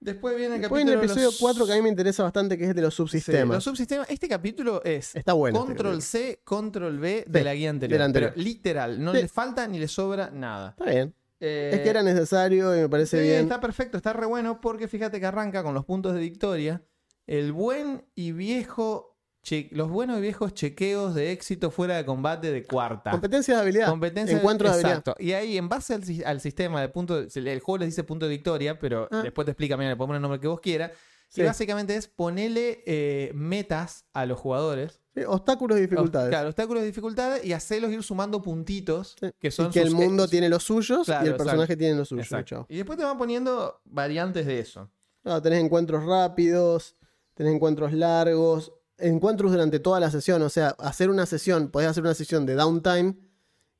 Después 0.00 0.36
viene 0.36 0.54
el 0.56 0.60
Después 0.60 0.84
viene 0.84 0.92
capítulo 0.92 1.02
el 1.02 1.08
de 1.08 1.12
episodio 1.22 1.26
los- 1.26 1.38
4 1.40 1.66
que 1.66 1.72
a 1.72 1.76
mí 1.76 1.82
me 1.82 1.88
interesa 1.88 2.22
bastante, 2.22 2.56
que 2.56 2.64
es 2.64 2.74
de 2.74 2.82
los 2.82 2.94
Sí, 2.94 2.98
subsistemas. 2.98 3.56
los 3.56 3.64
subsistemas. 3.64 4.08
Este 4.10 4.28
capítulo 4.28 4.80
es 4.84 5.14
Está 5.16 5.32
bueno. 5.32 5.58
este 5.58 5.66
Control. 5.66 6.02
C, 6.02 6.40
Control 6.44 6.98
B 6.98 7.24
de 7.26 7.38
Sí, 7.40 7.44
la 7.44 7.54
guía 7.54 7.70
anterior. 7.70 8.10
Pero 8.12 8.32
literal, 8.36 9.02
no 9.02 9.12
Sí. 9.12 9.22
le 9.22 9.28
falta 9.28 9.66
ni 9.66 9.78
le 9.80 9.88
sobra 9.88 10.30
nada. 10.30 10.70
Está 10.78 10.84
bien. 10.90 11.14
Eh, 11.40 11.70
es 11.74 11.80
que 11.80 11.88
era 11.88 12.02
necesario 12.02 12.76
y 12.76 12.80
me 12.80 12.88
parece 12.88 13.20
bien. 13.20 13.40
Está 13.42 13.60
perfecto, 13.60 13.96
está 13.96 14.12
re 14.12 14.26
bueno 14.26 14.60
porque 14.60 14.88
fíjate 14.88 15.18
que 15.20 15.26
arranca 15.26 15.62
con 15.62 15.74
los 15.74 15.84
puntos 15.84 16.14
de 16.14 16.20
victoria. 16.20 16.82
El 17.26 17.52
buen 17.52 18.04
y 18.14 18.32
viejo. 18.32 19.17
Che- 19.48 19.68
los 19.72 19.88
buenos 19.88 20.18
y 20.18 20.20
viejos 20.20 20.52
chequeos 20.52 21.14
de 21.14 21.32
éxito 21.32 21.70
fuera 21.70 21.96
de 21.96 22.04
combate 22.04 22.52
de 22.52 22.64
cuarta. 22.64 23.10
Competencias 23.12 23.56
de 23.56 23.62
habilidad. 23.62 23.88
Encuentros 23.88 24.70
de 24.70 24.74
habilidad. 24.74 24.98
Exacto. 24.98 25.14
Y 25.18 25.32
ahí, 25.32 25.56
en 25.56 25.68
base 25.68 25.94
al, 25.94 26.04
si- 26.04 26.22
al 26.22 26.40
sistema 26.40 26.80
de 26.82 26.88
punto. 26.90 27.18
El 27.18 27.60
juego 27.60 27.78
les 27.78 27.88
dice 27.88 28.04
punto 28.04 28.26
de 28.26 28.30
victoria, 28.30 28.78
pero 28.78 29.08
Ah. 29.10 29.22
después 29.22 29.46
te 29.46 29.52
explica, 29.52 29.76
mira, 29.76 29.94
le 29.94 30.14
el 30.16 30.20
nombre 30.20 30.38
que 30.38 30.48
vos 30.48 30.60
quieras. 30.60 30.92
Sí. 31.30 31.40
Y 31.42 31.44
básicamente 31.44 31.94
es 31.96 32.08
ponerle 32.08 32.82
eh, 32.86 33.32
metas 33.34 34.04
a 34.14 34.24
los 34.26 34.38
jugadores. 34.38 35.00
Sí, 35.14 35.22
obstáculos 35.26 35.78
y 35.78 35.82
dificultades. 35.82 36.30
Claro, 36.30 36.48
obstáculos 36.48 36.82
de 36.82 36.86
dificultades 36.86 37.44
y 37.44 37.52
hacerlos 37.52 37.90
ir 37.90 38.02
sumando 38.02 38.40
puntitos 38.42 39.16
Sí. 39.20 39.30
que 39.38 39.50
son 39.50 39.66
y 39.66 39.70
que 39.70 39.80
el 39.82 39.90
mundo 39.90 40.26
tiene 40.28 40.48
los 40.48 40.62
suyos 40.62 41.04
Claro, 41.06 41.24
y 41.26 41.28
el 41.28 41.36
personaje 41.36 41.64
exacto. 41.64 41.78
tiene 41.78 41.96
los 41.96 42.08
suyos. 42.08 42.28
Y 42.68 42.76
después 42.76 42.98
te 42.98 43.04
van 43.04 43.18
poniendo 43.18 43.80
variantes 43.84 44.46
de 44.46 44.58
eso. 44.60 44.90
Claro, 45.22 45.42
tenés 45.42 45.62
encuentros 45.62 46.04
rápidos, 46.06 46.96
tenés 47.34 47.54
encuentros 47.54 47.92
largos, 47.92 48.72
encuentros 48.98 49.52
durante 49.52 49.80
toda 49.80 50.00
la 50.00 50.10
sesión. 50.10 50.42
O 50.42 50.48
sea, 50.48 50.68
hacer 50.78 51.10
una 51.10 51.26
sesión, 51.26 51.70
podés 51.70 51.88
hacer 51.88 52.02
una 52.02 52.14
sesión 52.14 52.46
de 52.46 52.54
downtime 52.54 53.16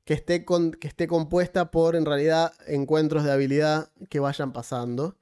que 0.05 0.13
esté, 0.13 0.43
con, 0.45 0.71
que 0.71 0.87
esté 0.87 1.07
compuesta 1.07 1.71
por, 1.71 1.95
en 1.95 2.05
realidad, 2.05 2.53
encuentros 2.67 3.23
de 3.23 3.31
habilidad 3.31 3.91
que 4.09 4.19
vayan 4.19 4.53
pasando. 4.53 5.17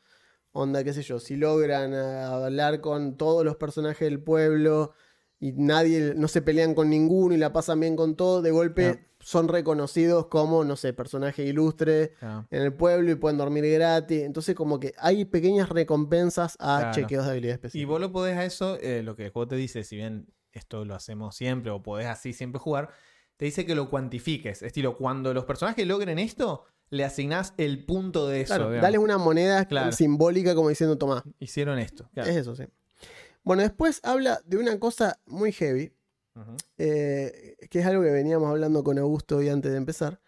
Onda, 0.54 0.84
qué 0.84 0.94
sé 0.94 1.04
yo, 1.04 1.20
si 1.20 1.36
logran 1.36 1.94
eh, 1.94 1.98
hablar 1.98 2.82
con 2.82 3.18
todos 3.18 3.44
los 3.44 3.58
personajes 3.58 4.08
del 4.08 4.24
pueblo 4.24 4.94
y 5.40 5.52
nadie, 5.52 6.14
no 6.16 6.28
se 6.28 6.42
pelean 6.42 6.74
con 6.74 6.90
ninguno 6.90 7.36
y 7.36 7.38
la 7.38 7.54
pasan 7.54 7.80
bien 7.80 7.96
con 7.96 8.16
todo, 8.16 8.42
de 8.42 8.52
golpe. 8.52 9.10
Son 9.28 9.50
reconocidos 9.50 10.28
como, 10.28 10.64
no 10.64 10.78
sé, 10.78 10.94
personaje 10.94 11.44
ilustre 11.44 12.14
en 12.50 12.62
el 12.62 12.72
pueblo 12.74 13.12
y 13.12 13.16
pueden 13.16 13.38
dormir 13.38 13.70
gratis. 13.74 14.22
Entonces, 14.24 14.56
como 14.56 14.80
que 14.80 14.94
hay 14.98 15.26
pequeñas 15.26 15.68
recompensas 15.68 16.56
a 16.62 16.78
Claro. 16.80 16.94
chequeos 16.94 17.26
de 17.26 17.32
habilidad 17.32 17.52
Y 17.52 17.56
específica. 17.56 17.90
vos 17.92 18.00
lo 18.00 18.14
podés 18.14 18.38
a 18.38 18.46
eso, 18.46 18.78
eh, 18.80 19.04
lo 19.04 19.18
que 19.18 19.26
el 19.26 19.32
juego 19.32 19.50
te 19.50 19.58
dice, 19.58 19.84
si 19.84 19.98
bien 19.98 20.28
esto 20.54 20.86
lo 20.86 20.96
hacemos 20.96 21.36
siempre 21.36 21.72
o 21.72 21.84
podés 21.84 22.08
así 22.08 22.32
siempre 22.32 22.58
jugar, 22.62 22.90
te 23.36 23.44
dice 23.44 23.66
que 23.66 23.76
lo 23.76 23.90
cuantifiques. 23.90 24.62
Estilo, 24.62 24.96
cuando 24.96 25.34
los 25.34 25.44
personajes 25.44 25.86
logren 25.86 26.20
esto, 26.20 26.64
le 26.90 27.04
asignás 27.04 27.54
el 27.58 27.84
punto 27.86 28.30
de 28.30 28.40
eso. 28.44 28.56
Claro, 28.56 28.72
dale 28.72 28.98
una 28.98 29.18
moneda 29.18 29.68
simbólica 29.92 30.56
como 30.56 30.70
diciendo, 30.70 30.98
tomá. 30.98 31.22
Hicieron 31.40 31.80
esto. 31.80 32.10
Es 32.16 32.30
eso, 32.30 32.56
sí. 32.56 32.64
Bueno, 33.44 33.62
después 33.64 34.00
habla 34.04 34.40
de 34.46 34.56
una 34.56 34.80
cosa 34.80 35.20
muy 35.26 35.52
heavy, 35.52 35.92
Eh, 36.78 37.56
que 37.70 37.80
es 37.80 37.86
algo 37.86 38.04
que 38.04 38.12
veníamos 38.12 38.50
hablando 38.50 38.84
con 38.84 38.98
Augusto 39.00 39.38
hoy 39.38 39.50
antes 39.50 39.72
de 39.72 39.78
empezar. 39.78 40.20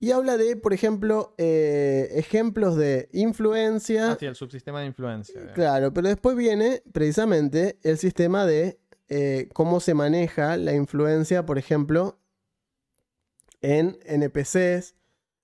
Y 0.00 0.10
habla 0.10 0.36
de, 0.36 0.56
por 0.56 0.72
ejemplo, 0.72 1.34
eh, 1.38 2.08
ejemplos 2.14 2.76
de 2.76 3.08
influencia. 3.12 4.12
Ah, 4.12 4.16
sí, 4.18 4.26
el 4.26 4.34
subsistema 4.34 4.80
de 4.80 4.86
influencia. 4.86 5.52
Claro, 5.52 5.92
pero 5.92 6.08
después 6.08 6.36
viene 6.36 6.82
precisamente 6.92 7.78
el 7.82 7.98
sistema 7.98 8.44
de 8.44 8.80
eh, 9.08 9.48
cómo 9.52 9.78
se 9.78 9.94
maneja 9.94 10.56
la 10.56 10.74
influencia, 10.74 11.46
por 11.46 11.56
ejemplo, 11.58 12.18
en 13.60 13.98
NPCs 14.04 14.96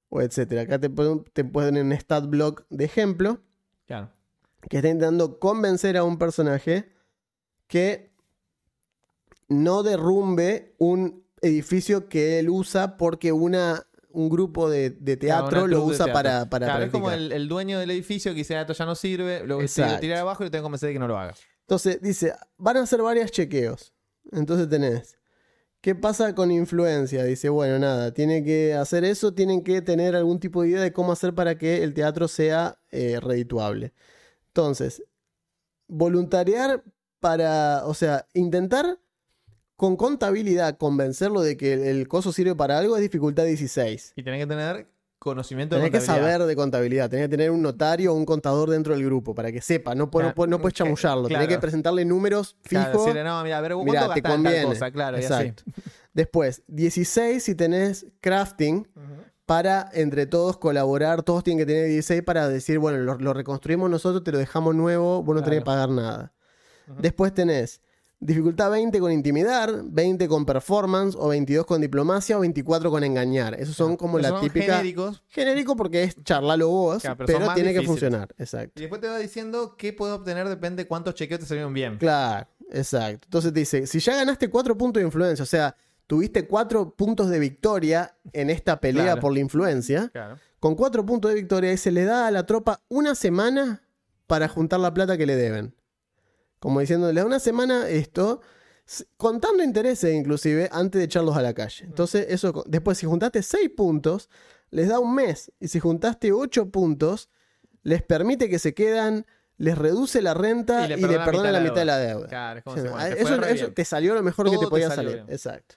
o 0.09 0.22
etcétera. 0.22 0.62
Acá 0.62 0.78
te, 0.80 0.88
te 1.32 1.44
ponen 1.44 1.86
un 1.86 1.92
stat 1.92 2.26
block 2.28 2.66
de 2.70 2.84
ejemplo 2.84 3.40
Claro. 3.86 4.11
que 4.68 4.78
está 4.78 4.88
intentando 4.88 5.38
convencer 5.38 5.96
a 5.96 6.04
un 6.04 6.18
personaje 6.18 6.92
que 7.68 8.12
no 9.49 9.82
derrumbe 9.82 10.74
un 10.78 11.24
edificio 11.40 12.09
que 12.09 12.38
él 12.38 12.51
usa 12.51 12.96
porque 12.96 13.32
una, 13.32 13.86
un 14.11 14.28
grupo 14.28 14.68
de, 14.68 14.90
de 14.90 15.16
teatro 15.16 15.66
lo 15.66 15.84
usa 15.84 16.07
teatro. 16.07 16.12
para, 16.12 16.51
para 16.51 16.66
Claro, 16.66 16.84
es 16.84 16.90
como 16.90 17.11
el, 17.11 17.32
el 17.32 17.49
dueño 17.49 17.78
del 17.78 17.90
edificio 17.90 18.32
que 18.32 18.38
dice, 18.38 18.57
"Ah, 18.57 18.62
esto 18.62 18.72
ya 18.72 18.84
no 18.86 18.94
sirve, 18.94 19.46
lo 19.46 19.61
Exacto. 19.61 20.01
tira 20.01 20.20
abajo 20.20 20.42
y 20.42 20.46
lo 20.46 20.51
tengo 20.51 20.62
que 20.62 20.64
convencer 20.64 20.88
de 20.88 20.92
que 20.94 20.99
no 20.99 21.09
lo 21.09 21.18
haga. 21.18 21.34
Entonces 21.61 22.01
dice, 22.03 22.34
van 22.57 22.78
a 22.78 22.82
hacer 22.82 23.03
varios 23.03 23.30
chequeos. 23.30 23.92
Entonces 24.32 24.68
tenés, 24.68 25.18
¿qué 25.80 25.94
pasa 25.94 26.34
con 26.34 26.51
influencia? 26.51 27.24
Dice, 27.24 27.49
bueno, 27.49 27.78
nada, 27.78 28.12
tiene 28.12 28.42
que 28.44 28.74
hacer 28.74 29.05
eso, 29.05 29.32
tienen 29.34 29.62
que 29.62 29.80
tener 29.82 30.16
algún 30.16 30.40
tipo 30.40 30.62
de 30.62 30.70
idea 30.70 30.80
de 30.82 30.92
cómo 30.92 31.12
hacer 31.12 31.34
para 31.34 31.57
que 31.57 31.82
el 31.84 31.94
teatro 31.94 32.26
sea 32.28 32.78
eh, 32.90 33.20
redituable. 33.20 33.92
Entonces, 34.49 35.03
voluntariar 35.86 36.82
para, 37.20 37.82
o 37.86 37.94
sea, 37.94 38.26
intentar 38.34 38.99
con 39.79 39.97
contabilidad 39.97 40.76
convencerlo 40.76 41.41
de 41.41 41.57
que 41.57 41.72
el, 41.72 41.81
el 41.85 42.09
coso 42.09 42.33
sirve 42.33 42.57
para 42.57 42.79
algo 42.79 42.97
es 42.97 43.01
dificultad 43.03 43.45
16. 43.45 44.14
Y 44.16 44.24
tenés 44.24 44.41
que 44.41 44.47
tener 44.49 44.89
conocimiento 45.20 45.76
de 45.76 45.83
Tenés 45.83 45.93
que 45.93 45.99
contabilidad. 45.99 46.33
saber 46.33 46.47
de 46.49 46.57
contabilidad, 46.57 47.09
tenés 47.11 47.26
que 47.26 47.31
tener 47.31 47.51
un 47.53 47.62
notario 47.62 48.12
o 48.12 48.16
un 48.16 48.24
contador 48.24 48.70
dentro 48.70 48.93
del 48.95 49.05
grupo 49.05 49.37
para 49.37 49.53
que 49.53 49.61
sepa, 49.61 49.95
no, 49.95 50.11
puedes 50.11 50.35
que- 50.35 50.72
chamullarlo, 50.72 51.29
tenés 51.29 51.39
claro. 51.47 51.49
que 51.49 51.59
presentarle 51.61 52.05
números 52.05 52.57
fijos. 52.62 52.87
Claro, 52.87 52.99
decirle, 52.99 53.22
no, 53.24 53.41
mira, 53.45 53.59
a 53.59 53.61
ver, 53.61 53.72
¿cuánto 53.74 53.93
Mirá, 53.93 54.12
te 54.14 54.20
tal 54.20 54.33
conviene. 54.33 54.64
cosa? 54.64 54.91
Claro, 54.91 55.16
y 55.20 55.24
así. 55.24 55.33
Exacto. 55.33 55.62
Después, 56.12 56.62
16 56.66 57.41
si 57.43 57.55
tenés 57.55 58.07
crafting 58.20 58.89
para 59.47 59.89
entre 59.93 60.26
todos 60.26 60.59
colaborar, 60.59 61.22
todos 61.22 61.45
tienen 61.45 61.64
que 61.64 61.72
tener 61.72 61.87
16 61.89 62.22
para 62.22 62.49
decir, 62.49 62.79
bueno, 62.81 62.99
lo, 62.99 63.16
lo 63.16 63.33
reconstruimos 63.33 63.89
nosotros, 63.89 64.24
te 64.24 64.33
lo 64.33 64.39
dejamos 64.39 64.74
nuevo, 64.74 65.22
vos 65.22 65.37
no 65.37 65.43
tenés 65.45 65.61
que 65.61 65.64
pagar 65.64 65.89
nada. 65.91 66.33
Después 67.01 67.33
tenés 67.33 67.81
dificultad 68.20 68.70
20 68.70 68.98
con 69.00 69.12
intimidar, 69.12 69.82
20 69.84 70.26
con 70.28 70.44
performance, 70.44 71.16
o 71.18 71.28
22 71.28 71.64
con 71.66 71.80
diplomacia, 71.80 72.36
o 72.36 72.40
24 72.40 72.90
con 72.90 73.04
engañar. 73.04 73.54
Esos 73.60 73.76
son 73.76 73.96
como 73.96 74.18
Esos 74.18 74.30
la 74.32 74.38
son 74.38 74.46
típica... 74.48 74.72
genéricos. 74.78 75.22
Genérico 75.28 75.76
porque 75.76 76.02
es 76.02 76.16
charlalo 76.24 76.68
vos, 76.68 77.02
Claro, 77.02 77.16
pero 77.24 77.38
pero, 77.38 77.54
tiene 77.54 77.72
que 77.72 77.82
funcionar. 77.82 78.28
Exacto. 78.38 78.72
Y 78.76 78.80
después 78.82 79.00
te 79.00 79.08
va 79.08 79.18
diciendo 79.18 79.76
qué 79.76 79.92
puedo 79.92 80.16
obtener, 80.16 80.48
depende 80.48 80.82
de 80.84 80.88
cuántos 80.88 81.14
chequeos 81.14 81.40
te 81.40 81.46
salieron 81.46 81.72
bien. 81.72 81.96
Claro, 81.98 82.48
exacto. 82.72 83.26
Entonces 83.26 83.52
te 83.52 83.60
dice, 83.60 83.86
si 83.86 84.00
ya 84.00 84.16
ganaste 84.16 84.50
4 84.50 84.76
puntos 84.76 85.00
de 85.00 85.06
influencia, 85.06 85.42
o 85.42 85.46
sea, 85.46 85.76
tuviste 86.06 86.46
4 86.46 86.94
puntos 86.96 87.28
de 87.30 87.38
victoria 87.38 88.16
en 88.32 88.50
esta 88.50 88.80
pelea 88.80 89.04
Claro. 89.04 89.20
por 89.20 89.32
la 89.32 89.40
influencia, 89.40 90.08
Claro. 90.12 90.38
con 90.58 90.74
4 90.74 91.06
puntos 91.06 91.30
de 91.30 91.34
victoria 91.36 91.72
y 91.72 91.76
se 91.76 91.92
le 91.92 92.04
da 92.04 92.26
a 92.26 92.30
la 92.30 92.46
tropa 92.46 92.80
una 92.88 93.14
semana 93.14 93.82
para 94.26 94.48
juntar 94.48 94.80
la 94.80 94.92
plata 94.92 95.16
que 95.16 95.24
le 95.26 95.36
deben. 95.36 95.74
Como 96.59 96.80
diciendo, 96.80 97.12
le 97.12 97.20
da 97.20 97.26
una 97.26 97.38
semana 97.40 97.88
esto, 97.88 98.40
contando 99.16 99.62
intereses 99.62 100.14
inclusive, 100.14 100.68
antes 100.72 100.98
de 100.98 101.04
echarlos 101.04 101.36
a 101.36 101.42
la 101.42 101.54
calle. 101.54 101.84
Entonces, 101.84 102.26
eso, 102.30 102.64
después 102.66 102.98
si 102.98 103.06
juntaste 103.06 103.42
6 103.42 103.70
puntos, 103.76 104.28
les 104.70 104.88
da 104.88 104.98
un 104.98 105.14
mes. 105.14 105.52
Y 105.61 105.68
si 105.68 105.78
juntaste 105.80 106.32
8 106.32 106.70
puntos, 106.70 107.28
les 107.82 108.02
permite 108.02 108.48
que 108.48 108.59
se 108.59 108.74
quedan, 108.74 109.24
les 109.56 109.76
reduce 109.78 110.20
la 110.22 110.34
renta 110.34 110.84
y 110.86 110.88
le, 110.88 111.18
perdona 111.18 111.52
la 111.52 111.61
mitad 111.61 111.76
de 111.76 111.84
la 111.84 111.98
deuda. 111.98 112.26
Claro, 112.28 112.59
es 112.59 112.64
como 112.64 112.76
Sí, 112.76 112.82
si, 112.82 112.88
bueno, 112.88 113.06
te 113.14 113.22
eso, 113.22 113.34
eso 113.44 113.72
te 113.72 113.84
salió 113.84 114.14
lo 114.14 114.22
mejor 114.22 114.46
que 114.46 114.52
Todo 114.52 114.61
te 114.61 114.66
te 114.66 114.70
podía 114.70 114.90
salir. 114.90 115.14
bien. 115.14 115.26
Exacto. 115.28 115.76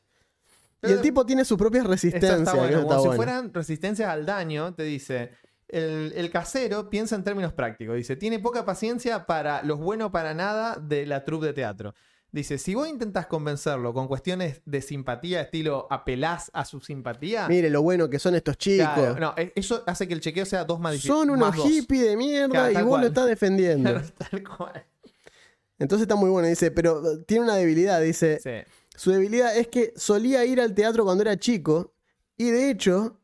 Y 0.84 0.92
el 0.92 1.02
tipo 1.02 1.24
tiene 1.28 1.46
sus 1.46 1.58
propias 1.60 1.84
Eso 1.84 1.92
resistencias. 1.92 2.56
bueno. 2.56 2.80
eso 2.80 2.88
Como 2.88 3.12
si 3.12 3.16
fueran 3.16 3.54
resistencias 3.54 4.10
al 4.10 4.26
daño, 4.26 4.74
te 4.74 4.82
dice. 4.84 5.32
El, 5.72 6.14
el 6.16 6.30
casero 6.30 6.90
piensa 6.90 7.16
en 7.16 7.24
términos 7.24 7.54
prácticos. 7.54 7.96
Dice, 7.96 8.16
tiene 8.16 8.40
poca 8.40 8.66
paciencia 8.66 9.26
para 9.26 9.64
los 9.64 9.80
buenos 9.80 10.12
para 10.12 10.34
nada 10.34 10.76
de 10.76 11.06
la 11.06 11.24
troupe 11.24 11.48
de 11.48 11.54
teatro. 11.54 11.94
Dice, 12.34 12.58
si 12.58 12.76
vos 12.76 12.88
intentás 12.88 13.28
convencerlo 13.28 13.94
con 13.94 14.08
cuestiones 14.08 14.62
de 14.66 14.82
simpatía, 14.82 15.42
estilo 15.42 15.88
apelás 15.90 16.50
a 16.54 16.64
su 16.64 16.80
simpatía, 16.80 17.48
Mire 17.50 17.70
lo 17.70 17.82
bueno 17.82 18.10
que 18.10 18.20
son 18.20 18.36
estos 18.36 18.58
chicos. 18.58 18.88
claro, 18.94 19.20
no, 19.20 19.34
e- 19.36 19.52
eso 19.56 19.84
hace 19.86 20.08
que 20.08 20.14
el 20.14 20.22
chequeo 20.22 20.46
sea 20.46 20.64
dos 20.64 20.80
más 20.80 20.94
difícil. 20.94 21.12
son 21.12 21.30
unos 21.30 21.54
hippies 21.56 22.04
de 22.06 22.16
mierda 22.16 22.48
Claro, 22.48 22.72
y 22.72 22.76
vos 22.76 22.86
cual. 22.86 23.02
lo 23.02 23.08
estás 23.08 23.28
defendiendo. 23.28 23.90
Claro, 23.92 24.08
tal 24.30 24.44
cual. 24.58 24.86
Entonces 25.80 26.04
está 26.04 26.16
muy 26.16 26.30
bueno. 26.30 26.48
Dice, 26.48 26.72
pero 26.72 27.02
eh, 27.14 27.18
tiene 27.28 27.44
una 27.46 27.56
debilidad. 27.56 28.00
Dice, 28.02 28.40
Sí. 28.42 28.72
su 28.96 29.12
debilidad 29.12 29.56
es 29.58 29.68
que 29.68 29.94
solía 29.98 30.46
ir 30.46 30.62
al 30.62 30.74
teatro 30.74 31.04
cuando 31.04 31.24
era 31.24 31.38
chico 31.38 31.94
y 32.38 32.50
de 32.50 32.70
hecho, 32.70 33.20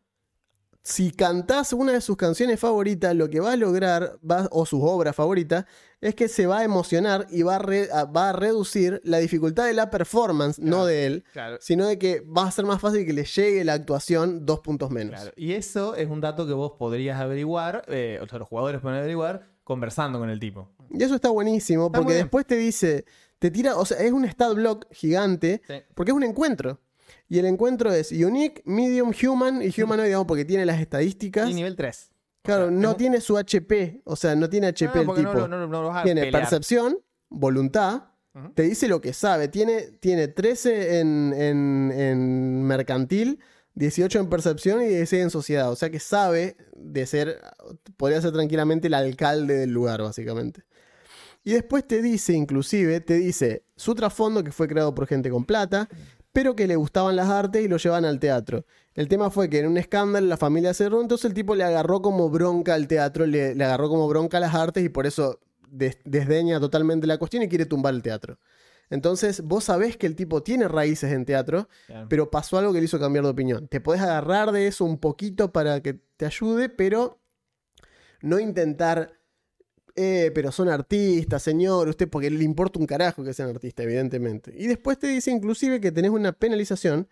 si 0.90 1.12
cantás 1.12 1.74
una 1.74 1.92
de 1.92 2.00
sus 2.00 2.16
canciones 2.16 2.62
favoritas, 2.62 3.14
lo 3.14 3.30
que 3.30 3.42
va 3.42 3.52
a 3.52 3.56
lograr, 3.58 4.18
va- 4.24 4.48
o 4.52 4.66
sus 4.66 4.80
obras 4.82 5.14
favoritas, 5.14 5.66
es 6.00 6.16
que 6.16 6.30
se 6.30 6.48
va 6.48 6.60
a 6.60 6.64
emocionar 6.64 7.28
y 7.30 7.42
va 7.42 7.56
a, 7.58 7.60
re- 7.60 7.90
a- 7.92 8.06
va 8.06 8.30
a 8.30 8.32
reducir 8.34 9.02
la 9.04 9.18
dificultad 9.18 9.66
de 9.66 9.74
la 9.74 9.90
performance, 9.90 10.60
no 10.60 10.86
de 10.86 11.06
él, 11.06 11.26
Claro, 11.34 11.58
sino 11.60 11.88
de 11.88 12.00
que 12.00 12.22
va 12.22 12.44
a 12.48 12.52
ser 12.52 12.64
más 12.64 12.80
fácil 12.80 13.06
que 13.06 13.12
le 13.12 13.26
llegue 13.26 13.66
la 13.66 13.74
actuación 13.74 14.46
dos 14.46 14.62
puntos 14.62 14.90
menos. 14.90 15.16
claro. 15.16 15.32
Y 15.36 15.52
eso 15.52 15.94
es 15.96 16.08
un 16.10 16.22
dato 16.22 16.48
que 16.48 16.54
vos 16.54 16.72
podrías 16.80 17.20
averiguar, 17.20 17.84
eh, 17.90 18.20
o 18.24 18.28
sea, 18.30 18.40
los 18.40 18.48
jugadores 18.48 18.80
pueden 18.80 19.00
averiguar 19.00 19.46
conversando 19.66 20.20
con 20.20 20.30
el 20.30 20.40
tipo. 20.40 20.70
Y 20.90 21.04
eso 21.04 21.16
está 21.16 21.30
buenísimo, 21.30 21.88
Está 21.88 21.98
porque 22.00 22.14
después 22.14 22.46
te 22.48 22.56
dice, 22.56 23.04
te 23.40 23.52
tira, 23.52 23.76
o 23.76 23.84
sea, 23.86 23.98
es 23.98 24.14
un 24.14 24.24
stat 24.24 24.54
block 24.56 24.86
gigante, 24.94 25.62
Sí. 25.68 25.74
porque 25.94 26.12
es 26.12 26.16
un 26.16 26.24
encuentro. 26.24 26.80
Y 27.30 27.40
el 27.40 27.46
encuentro 27.46 27.92
es 27.92 28.12
Unique, 28.12 28.62
Medium, 28.66 29.12
Human 29.24 29.62
y 29.62 29.82
Humanoid, 29.82 30.06
digamos, 30.06 30.28
porque 30.28 30.46
tiene 30.46 30.66
las 30.66 30.80
estadísticas. 30.80 31.50
Y 31.50 31.54
nivel 31.54 31.76
3. 31.76 32.12
Claro, 32.44 32.66
o 32.66 32.68
sea, 32.70 32.78
no 32.78 32.92
es 32.92 32.98
tiene 32.98 33.20
su 33.22 33.38
HP, 33.38 34.02
o 34.06 34.16
sea, 34.16 34.36
no 34.36 34.50
tiene 34.50 34.68
HP 34.68 35.00
el 35.02 35.08
tipo. 35.14 35.30
Ah, 35.32 35.34
No, 35.34 35.48
no, 35.48 35.60
no, 35.60 35.68
no 35.68 35.82
lo 35.82 35.88
vas 35.90 35.98
a 36.02 36.04
tiene 36.04 36.22
pelear. 36.22 36.42
percepción, 36.44 36.98
voluntad, 37.30 38.04
te 38.54 38.64
dice 38.64 38.88
lo 38.88 39.02
que 39.02 39.12
sabe. 39.14 39.48
Tiene, 39.50 39.82
tiene 40.00 40.28
13 40.30 41.00
en, 41.00 41.34
en- 41.36 41.92
en 41.94 42.64
mercantil, 42.64 43.40
18 43.74 44.20
en 44.20 44.30
percepción 44.30 44.82
y 44.82 44.86
16 44.88 45.24
en 45.24 45.30
sociedad. 45.30 45.72
O 45.72 45.76
sea 45.76 45.90
que 45.90 46.00
sabe 46.00 46.56
de 46.76 47.06
ser, 47.08 47.42
podría 47.98 48.22
ser 48.22 48.32
tranquilamente 48.32 48.88
el 48.88 48.94
alcalde 48.94 49.56
del 49.58 49.72
lugar, 49.72 50.02
básicamente. 50.02 50.64
Y 51.44 51.54
después 51.54 51.86
te 51.88 52.02
dice, 52.02 52.34
inclusive, 52.34 53.00
te 53.02 53.16
dice 53.16 53.64
su 53.76 53.96
trasfondo 53.96 54.44
que 54.44 54.52
fue 54.52 54.68
creado 54.68 54.94
por 54.94 55.08
gente 55.08 55.30
con 55.30 55.46
plata, 55.46 55.88
pero 56.38 56.56
que 56.56 56.68
le 56.68 56.76
gustaban 56.76 57.16
las 57.16 57.30
artes 57.30 57.66
y 57.66 57.68
lo 57.68 57.78
llevan 57.78 58.06
al 58.06 58.20
teatro. 58.20 58.64
El 58.94 59.08
tema 59.08 59.32
fue 59.32 59.50
que 59.50 59.58
en 59.58 59.66
un 59.66 59.76
escándalo 59.80 60.28
la 60.28 60.38
familia 60.38 60.72
cerró, 60.76 61.02
entonces 61.02 61.26
el 61.26 61.34
tipo 61.34 61.56
le 61.56 61.64
agarró 61.64 62.00
como 62.04 62.30
bronca 62.30 62.76
al 62.76 62.88
teatro, 62.88 63.26
le, 63.26 63.56
le 63.56 63.64
agarró 63.64 63.90
como 63.90 64.08
bronca 64.08 64.38
a 64.38 64.42
las 64.42 64.54
artes 64.54 64.86
y 64.86 64.90
por 64.90 65.08
eso 65.08 65.40
des- 65.68 65.98
desdeña 66.06 66.60
totalmente 66.60 67.08
la 67.08 67.18
cuestión 67.18 67.42
y 67.42 67.48
quiere 67.50 67.66
tumbar 67.66 67.96
el 67.96 68.04
teatro. 68.04 68.38
Entonces 68.92 69.42
vos 69.42 69.64
sabés 69.64 69.98
que 69.98 70.06
el 70.06 70.16
tipo 70.16 70.44
tiene 70.44 70.68
raíces 70.68 71.12
en 71.12 71.26
teatro, 71.26 71.68
Claro. 71.88 72.06
pero 72.08 72.30
pasó 72.30 72.60
algo 72.60 72.72
que 72.72 72.78
le 72.82 72.86
hizo 72.86 73.00
cambiar 73.00 73.24
de 73.26 73.32
opinión. 73.32 73.68
Te 73.68 73.82
podés 73.82 74.02
agarrar 74.04 74.52
de 74.52 74.68
eso 74.68 74.86
un 74.86 75.00
poquito 75.00 75.52
para 75.52 75.82
que 75.82 75.96
te 76.18 76.28
ayude, 76.28 76.70
pero 76.70 77.20
no 78.22 78.40
intentar, 78.40 79.14
eh, 80.00 80.32
pero 80.34 80.52
son 80.52 80.70
artistas, 80.70 81.42
señor, 81.42 81.88
usted, 81.90 82.08
porque 82.08 82.30
le 82.30 82.44
importa 82.44 82.78
un 82.78 82.86
carajo 82.86 83.24
que 83.24 83.34
sean 83.34 83.50
artistas, 83.50 83.84
evidentemente. 83.84 84.54
Y 84.56 84.68
después 84.68 85.00
te 85.00 85.08
dice 85.08 85.32
inclusive 85.32 85.82
que 85.82 85.92
tenés 85.92 86.12
una 86.12 86.34
penalización 86.34 87.08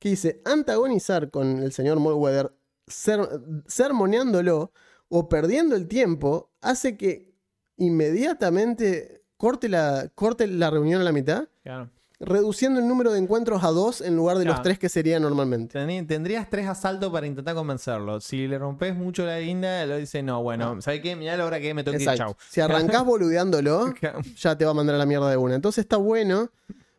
que 0.00 0.08
dice 0.08 0.42
antagonizar 0.44 1.30
con 1.30 1.62
el 1.62 1.72
señor 1.72 2.00
Molweather, 2.00 2.52
ser, 2.88 3.20
sermoneándolo 3.68 4.72
o 5.08 5.28
perdiendo 5.28 5.76
el 5.76 5.86
tiempo, 5.86 6.50
hace 6.60 6.96
que 6.96 7.32
inmediatamente 7.76 9.22
corte 9.36 9.68
la, 9.68 10.10
corte 10.16 10.48
la 10.48 10.70
reunión 10.70 11.00
a 11.00 11.04
la 11.04 11.12
mitad, 11.12 11.48
Claro. 11.62 11.88
Reduciendo 12.24 12.80
el 12.80 12.88
número 12.88 13.12
de 13.12 13.18
encuentros 13.18 13.64
a 13.64 13.68
dos 13.68 14.00
en 14.00 14.16
lugar 14.16 14.38
de 14.38 14.44
los 14.44 14.62
tres 14.62 14.78
que 14.78 14.88
sería 14.88 15.18
normalmente. 15.20 16.04
Tendrías 16.04 16.48
tres 16.50 16.66
asaltos 16.66 17.12
para 17.12 17.26
intentar 17.26 17.54
convencerlo. 17.54 18.20
Si 18.20 18.46
le 18.46 18.58
rompes 18.58 18.94
mucho 18.94 19.24
la 19.24 19.38
guinda, 19.40 19.84
lo 19.86 19.96
dice, 19.96 20.22
no, 20.22 20.42
bueno, 20.42 20.80
¿sabes 20.80 21.00
qué? 21.00 21.16
Mirá 21.16 21.36
la 21.36 21.44
hora 21.44 21.60
que 21.60 21.74
me 21.74 21.84
toque 21.84 22.02
ir, 22.02 22.14
chau. 22.14 22.34
Si 22.48 22.60
arrancás 22.60 23.04
boludeándolo, 23.06 23.92
ya 24.36 24.56
te 24.56 24.64
va 24.64 24.72
a 24.72 24.74
mandar 24.74 24.96
a 24.96 24.98
la 24.98 25.06
mierda 25.06 25.30
de 25.30 25.36
una. 25.36 25.54
Entonces 25.54 25.82
está 25.82 25.96
bueno 25.96 26.50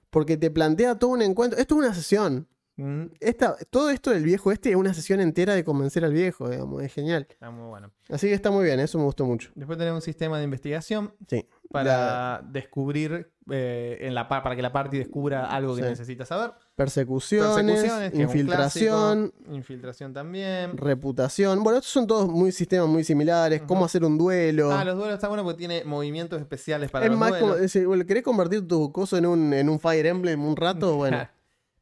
porque 0.10 0.38
te 0.38 0.50
plantea 0.52 0.96
todo 0.98 1.12
un 1.12 1.22
encuentro. 1.22 1.60
Esto 1.60 1.76
es 1.76 1.80
una 1.80 1.94
sesión. 1.94 2.48
Mm, 2.78 3.06
Esta, 3.22 3.56
todo 3.70 3.90
esto 3.90 4.12
del 4.12 4.24
viejo 4.24 4.52
este 4.52 4.72
es 4.72 4.76
una 4.76 4.94
sesión 4.94 5.22
entera 5.22 5.54
de 5.56 5.64
convencer 5.64 6.04
al 6.04 6.12
viejo, 6.14 6.50
digamos. 6.50 6.84
Es 6.84 6.94
genial. 6.94 7.26
Está 7.30 7.50
muy 7.50 7.68
bueno. 7.70 7.92
Así 8.10 8.28
que 8.28 8.34
está 8.34 8.52
muy 8.52 8.66
bien, 8.66 8.80
eso 8.82 8.98
me 8.98 9.06
gustó 9.06 9.26
mucho. 9.26 9.50
Después 9.56 9.78
tenemos 9.78 9.98
un 10.00 10.02
sistema 10.02 10.38
de 10.38 10.44
investigación 10.44 11.14
Sí. 11.30 11.48
para 11.72 12.42
descubrir, 12.52 13.32
eh, 13.50 13.98
en 14.02 14.14
la, 14.14 14.28
pa- 14.28 14.44
para 14.44 14.56
que 14.56 14.62
la 14.62 14.72
party 14.74 14.98
descubra 14.98 15.46
algo 15.50 15.76
que 15.76 15.84
Sí. 15.84 15.88
necesita 15.90 16.26
saber. 16.26 16.52
Persecuciones, 16.76 18.14
infiltración, 18.14 19.30
clásico. 19.32 19.56
Infiltración 19.56 20.14
también. 20.14 20.78
reputación. 20.78 21.64
Bueno, 21.64 21.78
estos 21.80 21.94
son 21.94 22.08
todos 22.08 22.28
muy 22.28 22.52
sistemas 22.52 22.88
muy 22.88 23.04
similares. 23.04 23.62
Cómo 23.66 23.86
hacer 23.86 24.04
un 24.04 24.18
duelo. 24.18 24.72
Ah, 24.72 24.84
los 24.84 24.98
duelos 24.98 25.16
está 25.16 25.28
bueno 25.28 25.44
porque 25.44 25.58
tiene 25.60 25.84
movimientos 25.86 26.40
especiales 26.42 26.92
para 26.92 27.06
es 27.06 27.12
los 27.12 27.20
más 27.20 27.30
duelos. 27.32 27.50
como, 27.52 27.64
es- 27.64 27.86
bueno, 27.86 28.06
¿querés 28.06 28.24
convertir 28.24 28.68
tu 28.68 28.92
coso 28.92 29.18
en 29.18 29.26
un, 29.26 29.54
en 29.54 29.70
un 29.70 29.80
Fire 29.80 30.06
Emblem 30.08 30.44
un 30.44 30.56
rato? 30.56 30.96
Bueno. 31.06 31.28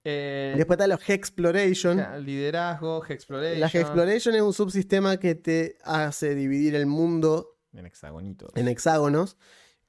Eh, 0.05 0.53
Después 0.57 0.77
está 0.77 0.87
los 0.87 0.99
Hexploration. 1.09 2.03
liderazgo, 2.25 3.03
Hexploration. 3.07 3.59
La 3.59 3.67
Hexploration 3.67 4.35
es 4.35 4.41
un 4.41 4.53
subsistema 4.53 5.17
que 5.17 5.35
te 5.35 5.77
hace 5.83 6.35
dividir 6.35 6.75
el 6.75 6.85
mundo 6.85 7.55
En 7.73 7.85
hexagonito. 7.85 8.49
en 8.55 8.67
hexágonos. 8.67 9.37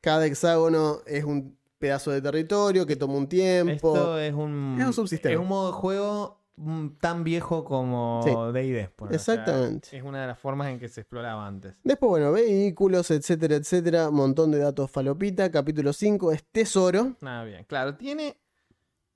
Cada 0.01 0.27
hexágono 0.27 1.01
es 1.07 1.25
un 1.25 1.57
pedazo 1.79 2.11
de 2.11 2.23
territorio 2.23 2.87
que 2.87 2.97
toma 2.97 3.15
un 3.15 3.29
tiempo. 3.29 3.73
Esto 3.97 4.19
es 4.19 4.33
un, 4.35 4.77
Es 4.81 4.87
un 4.87 4.93
subsistema. 4.93 5.35
Es 5.35 5.41
un 5.41 5.49
modo 5.49 5.69
de 5.69 5.73
juego 5.73 6.41
mm, 6.57 6.89
tan 7.01 7.25
viejo 7.25 7.65
como 7.65 8.21
Sí. 8.23 8.31
D&D. 8.53 8.91
O 8.99 9.07
sea, 9.09 9.17
Exactamente. 9.17 9.97
es 9.97 10.03
una 10.03 10.21
de 10.21 10.27
las 10.29 10.39
formas 10.39 10.69
en 10.69 10.79
que 10.79 10.89
se 10.89 11.01
exploraba 11.01 11.47
antes. 11.47 11.75
Después, 11.83 12.09
bueno, 12.11 12.33
vehículos, 12.33 13.11
etcétera, 13.11 13.57
etcétera. 13.57 14.11
Montón 14.11 14.51
de 14.53 14.59
datos 14.59 14.91
falopita. 14.91 15.51
Capítulo 15.51 15.93
5 15.93 16.33
es 16.33 16.45
tesoro. 16.45 17.17
Nada 17.21 17.45
bien. 17.45 17.65
Claro, 17.65 17.97
tiene, 17.97 18.37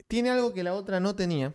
tiene 0.09 0.31
algo 0.31 0.53
que 0.53 0.63
la 0.65 0.75
otra 0.75 0.99
no 1.01 1.15
tenía. 1.15 1.55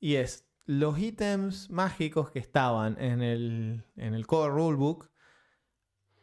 Y 0.00 0.14
es 0.16 0.46
los 0.66 0.98
ítems 0.98 1.70
mágicos 1.70 2.30
que 2.30 2.38
estaban 2.38 2.96
en 3.00 3.22
el, 3.22 3.84
en 3.96 4.14
el 4.14 4.26
Core 4.26 4.52
Rulebook. 4.52 5.10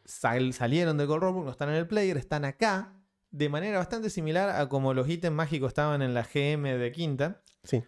sal- 0.04 0.52
salieron 0.52 0.96
del 0.96 1.06
Core 1.08 1.20
Rulebook, 1.26 1.44
no 1.44 1.50
están 1.50 1.68
en 1.70 1.74
el 1.76 1.86
player, 1.86 2.16
están 2.16 2.44
acá. 2.44 2.92
De 3.30 3.48
manera 3.48 3.78
bastante 3.78 4.08
similar 4.08 4.48
a 4.50 4.68
como 4.68 4.94
los 4.94 5.08
ítems 5.08 5.36
mágicos 5.36 5.68
estaban 5.68 6.00
en 6.00 6.14
la 6.14 6.22
GM 6.22 6.78
de 6.78 6.92
quinta. 6.92 7.42
Sí, 7.64 7.82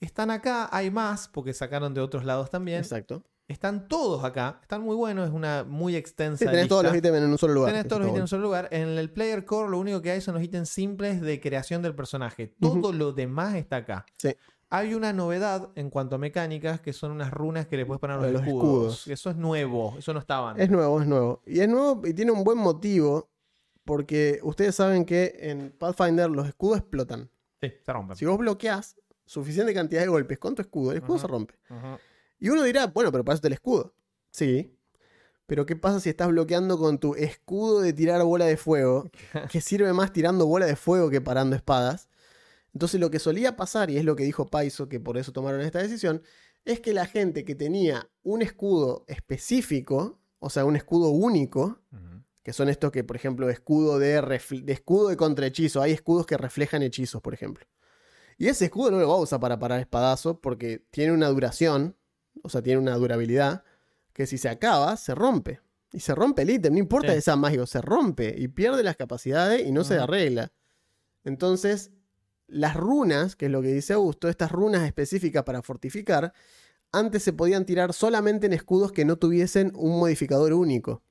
Están 0.00 0.30
acá, 0.30 0.68
hay 0.72 0.90
más, 0.90 1.28
porque 1.28 1.52
sacaron 1.52 1.92
de 1.92 2.00
otros 2.00 2.24
lados 2.24 2.50
también. 2.50 2.78
exacto. 2.80 3.22
Están 3.48 3.88
todos 3.88 4.24
acá, 4.24 4.58
están 4.60 4.82
muy 4.82 4.94
buenos, 4.94 5.26
es 5.26 5.34
una 5.34 5.64
muy 5.64 5.96
extensa. 5.96 6.36
Sí, 6.38 6.44
tenés 6.44 6.60
lista. 6.60 6.68
todos 6.68 6.84
los 6.84 6.94
ítems 6.94 7.16
en 7.16 7.24
un 7.30 7.38
solo 7.38 7.54
lugar. 7.54 7.72
Tenés 7.72 7.88
todos 7.88 8.00
los 8.02 8.08
ítems 8.08 8.18
en 8.18 8.22
un 8.22 8.28
solo 8.28 8.42
lugar. 8.42 8.68
En 8.70 8.88
el 8.88 9.10
Player 9.10 9.44
Core 9.46 9.70
lo 9.70 9.78
único 9.78 10.02
que 10.02 10.10
hay 10.10 10.20
son 10.20 10.34
los 10.34 10.44
ítems 10.44 10.68
simples 10.68 11.22
de 11.22 11.40
creación 11.40 11.80
del 11.80 11.94
personaje. 11.94 12.54
Todo 12.60 12.92
lo 12.92 13.12
demás 13.12 13.54
está 13.54 13.76
acá. 13.76 14.04
Sí. 14.18 14.34
Hay 14.70 14.92
una 14.92 15.14
novedad 15.14 15.70
en 15.76 15.88
cuanto 15.88 16.16
a 16.16 16.18
mecánicas 16.18 16.82
que 16.82 16.92
son 16.92 17.10
unas 17.10 17.30
runas 17.30 17.66
que 17.66 17.78
le 17.78 17.86
puedes 17.86 18.00
poner 18.00 18.18
a 18.18 18.20
los, 18.20 18.32
Los 18.32 18.42
escudos. 18.42 18.98
escudos. 18.98 19.08
Eso 19.08 19.30
es 19.30 19.36
nuevo, 19.36 19.94
eso 19.98 20.12
no 20.12 20.20
estaba. 20.20 20.54
Es 20.58 20.68
nuevo, 20.68 21.00
es 21.00 21.06
nuevo. 21.06 21.42
Y 21.46 21.60
es 21.60 21.68
nuevo 21.70 22.02
y 22.06 22.12
tiene 22.12 22.32
un 22.32 22.44
buen 22.44 22.58
motivo. 22.58 23.30
Porque 23.84 24.40
ustedes 24.42 24.74
saben 24.74 25.06
que 25.06 25.34
en 25.40 25.70
Pathfinder 25.70 26.28
los 26.28 26.46
escudos 26.46 26.76
explotan. 26.80 27.30
Sí, 27.62 27.72
se 27.82 27.90
rompen. 27.94 28.14
Si 28.14 28.26
vos 28.26 28.36
bloqueás 28.36 28.96
suficiente 29.24 29.72
cantidad 29.72 30.02
de 30.02 30.08
golpes 30.08 30.38
con 30.38 30.54
tu 30.54 30.60
escudo, 30.60 30.90
el 30.92 30.98
escudo 30.98 31.18
se 31.18 31.26
rompe. 31.26 31.54
Y 32.38 32.50
uno 32.50 32.62
dirá, 32.62 32.86
bueno, 32.86 33.10
pero 33.10 33.24
para 33.24 33.34
eso 33.34 33.38
está 33.38 33.48
el 33.48 33.54
escudo. 33.54 33.94
Sí. 34.30 34.74
Pero 35.46 35.64
¿qué 35.66 35.76
pasa 35.76 35.98
si 35.98 36.10
estás 36.10 36.28
bloqueando 36.28 36.78
con 36.78 36.98
tu 36.98 37.14
escudo 37.14 37.80
de 37.80 37.92
tirar 37.92 38.22
bola 38.22 38.44
de 38.44 38.56
fuego? 38.56 39.10
Que 39.50 39.60
sirve 39.60 39.92
más 39.92 40.12
tirando 40.12 40.46
bola 40.46 40.66
de 40.66 40.76
fuego 40.76 41.10
que 41.10 41.20
parando 41.20 41.56
espadas. 41.56 42.08
Entonces 42.74 43.00
lo 43.00 43.10
que 43.10 43.18
solía 43.18 43.56
pasar, 43.56 43.90
y 43.90 43.96
es 43.96 44.04
lo 44.04 44.14
que 44.14 44.24
dijo 44.24 44.46
Paiso, 44.46 44.88
que 44.88 45.00
por 45.00 45.16
eso 45.16 45.32
tomaron 45.32 45.62
esta 45.62 45.80
decisión, 45.80 46.22
es 46.64 46.80
que 46.80 46.92
la 46.92 47.06
gente 47.06 47.44
que 47.44 47.54
tenía 47.54 48.10
un 48.22 48.42
escudo 48.42 49.04
específico, 49.08 50.20
o 50.38 50.50
sea, 50.50 50.64
un 50.64 50.76
escudo 50.76 51.08
único, 51.08 51.80
que 52.42 52.52
son 52.52 52.68
estos 52.68 52.92
que, 52.92 53.04
por 53.04 53.16
ejemplo, 53.16 53.50
escudo 53.50 53.98
de, 53.98 54.22
de 54.62 54.72
escudo 54.72 55.08
de 55.08 55.16
contrahechizo. 55.16 55.82
Hay 55.82 55.92
escudos 55.92 56.26
que 56.26 56.36
reflejan 56.36 56.82
hechizos, 56.82 57.20
por 57.20 57.34
ejemplo. 57.34 57.66
Y 58.38 58.46
ese 58.46 58.66
escudo 58.66 58.90
no 58.90 58.98
lo 58.98 59.08
va 59.08 59.14
a 59.14 59.18
usar 59.18 59.40
para 59.40 59.58
parar 59.58 59.80
espadazos 59.80 60.38
porque 60.40 60.86
tiene 60.90 61.12
una 61.12 61.28
duración, 61.28 61.96
o 62.42 62.48
sea, 62.48 62.62
tiene 62.62 62.78
una 62.80 62.94
durabilidad, 62.96 63.62
que 64.12 64.26
si 64.26 64.38
se 64.38 64.48
acaba, 64.48 64.96
se 64.96 65.14
rompe. 65.14 65.60
Y 65.92 66.00
se 66.00 66.14
rompe 66.14 66.42
el 66.42 66.50
ítem, 66.50 66.72
no 66.74 66.78
importa 66.78 67.08
Sí. 67.08 67.14
que 67.14 67.20
sea 67.22 67.36
mágico, 67.36 67.64
se 67.66 67.80
rompe 67.80 68.34
y 68.36 68.48
pierde 68.48 68.82
las 68.82 68.96
capacidades 68.96 69.66
y 69.66 69.72
no 69.72 69.84
se 69.84 69.96
arregla. 69.96 70.52
Entonces, 71.24 71.90
las 72.46 72.76
runas, 72.76 73.36
que 73.36 73.46
es 73.46 73.52
lo 73.52 73.62
que 73.62 73.68
dice 73.68 73.92
Augusto, 73.94 74.28
estas 74.28 74.52
runas 74.52 74.84
específicas 74.86 75.44
para 75.44 75.62
fortificar, 75.62 76.32
antes 76.92 77.22
se 77.22 77.32
podían 77.32 77.64
tirar 77.66 77.92
solamente 77.92 78.46
en 78.46 78.52
escudos 78.54 78.92
que 78.92 79.04
no 79.04 79.16
tuviesen 79.16 79.72
un 79.74 79.98
modificador 79.98 80.52
único. 80.52 81.02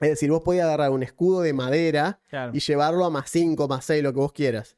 Es 0.00 0.10
decir, 0.10 0.30
vos 0.30 0.42
podías 0.42 0.64
agarrar 0.66 0.90
un 0.90 1.02
escudo 1.02 1.40
de 1.40 1.52
madera 1.52 2.20
Claro. 2.28 2.52
y 2.54 2.60
llevarlo 2.60 3.04
a 3.04 3.10
más 3.10 3.30
5, 3.30 3.66
más 3.68 3.84
6, 3.86 4.02
lo 4.02 4.12
que 4.12 4.20
vos 4.20 4.32
quieras. 4.32 4.76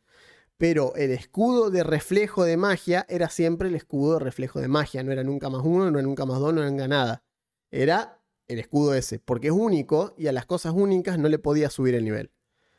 Pero 0.59 0.95
el 0.97 1.13
escudo 1.13 1.71
de 1.71 1.85
reflejo 1.85 2.45
de 2.45 2.57
magia 2.57 3.07
era 3.09 3.29
siempre 3.31 3.69
el 3.69 3.77
escudo 3.77 4.15
de 4.15 4.25
reflejo 4.25 4.61
de 4.61 4.69
magia. 4.69 5.03
No 5.05 5.13
era 5.13 5.23
nunca 5.23 5.49
más 5.49 5.63
uno, 5.65 5.91
no 5.91 5.99
era 5.99 6.07
nunca 6.07 6.27
más 6.27 6.41
dos, 6.41 6.53
no 6.53 6.61
era 6.61 6.71
nunca 6.71 6.89
nada. 6.89 7.23
Era 7.71 8.21
el 8.49 8.59
escudo 8.59 8.95
ese, 8.95 9.21
porque 9.21 9.49
es 9.49 9.53
único 9.53 10.15
y 10.19 10.27
a 10.27 10.33
las 10.33 10.47
cosas 10.47 10.73
únicas 10.75 11.19
no 11.19 11.29
le 11.29 11.39
podía 11.39 11.71
subir 11.71 11.95
el 11.95 12.05
nivel. 12.05 12.33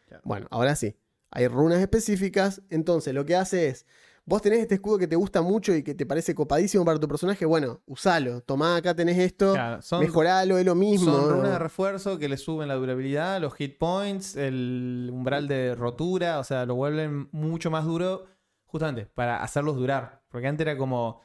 Claro. 0.07 0.21
Bueno, 0.25 0.47
ahora 0.51 0.75
sí. 0.75 0.97
Hay 1.31 1.47
runas 1.47 1.79
específicas, 1.79 2.61
entonces 2.69 3.13
lo 3.13 3.25
que 3.25 3.35
hace 3.35 3.67
es, 3.67 3.85
vos 4.29 4.41
tenés 4.43 4.59
este 4.59 4.75
escudo 4.75 4.99
que 4.99 5.07
te 5.07 5.15
gusta 5.15 5.41
mucho 5.41 5.73
y 5.73 5.81
que 5.81 5.95
te 5.95 6.05
parece 6.05 6.35
copadísimo 6.35 6.85
para 6.85 6.99
tu 6.99 7.07
personaje, 7.07 7.45
bueno, 7.45 7.81
usalo, 7.87 8.41
tomá, 8.41 8.75
acá 8.77 8.95
tenés 8.95 9.17
esto, 9.17 9.53
Claro, 9.53 9.81
son, 9.81 10.01
mejoralo, 10.01 10.57
es 10.59 10.65
lo 10.65 10.75
mismo. 10.75 11.11
son 11.11 11.29
runas 11.31 11.51
de 11.53 11.59
refuerzo 11.59 12.19
que 12.19 12.29
le 12.29 12.37
suben 12.37 12.67
la 12.67 12.75
durabilidad, 12.75 13.41
los 13.41 13.55
hit 13.55 13.79
points, 13.79 14.35
el 14.35 15.09
umbral 15.11 15.47
de 15.47 15.73
rotura, 15.73 16.37
o 16.39 16.43
sea, 16.43 16.65
lo 16.67 16.75
vuelven 16.75 17.27
mucho 17.31 17.71
más 17.71 17.85
duro 17.85 18.27
justamente 18.65 19.07
para 19.07 19.41
hacerlos 19.43 19.75
durar. 19.75 20.21
Porque 20.29 20.47
antes 20.47 20.65
era 20.65 20.77
como, 20.77 21.21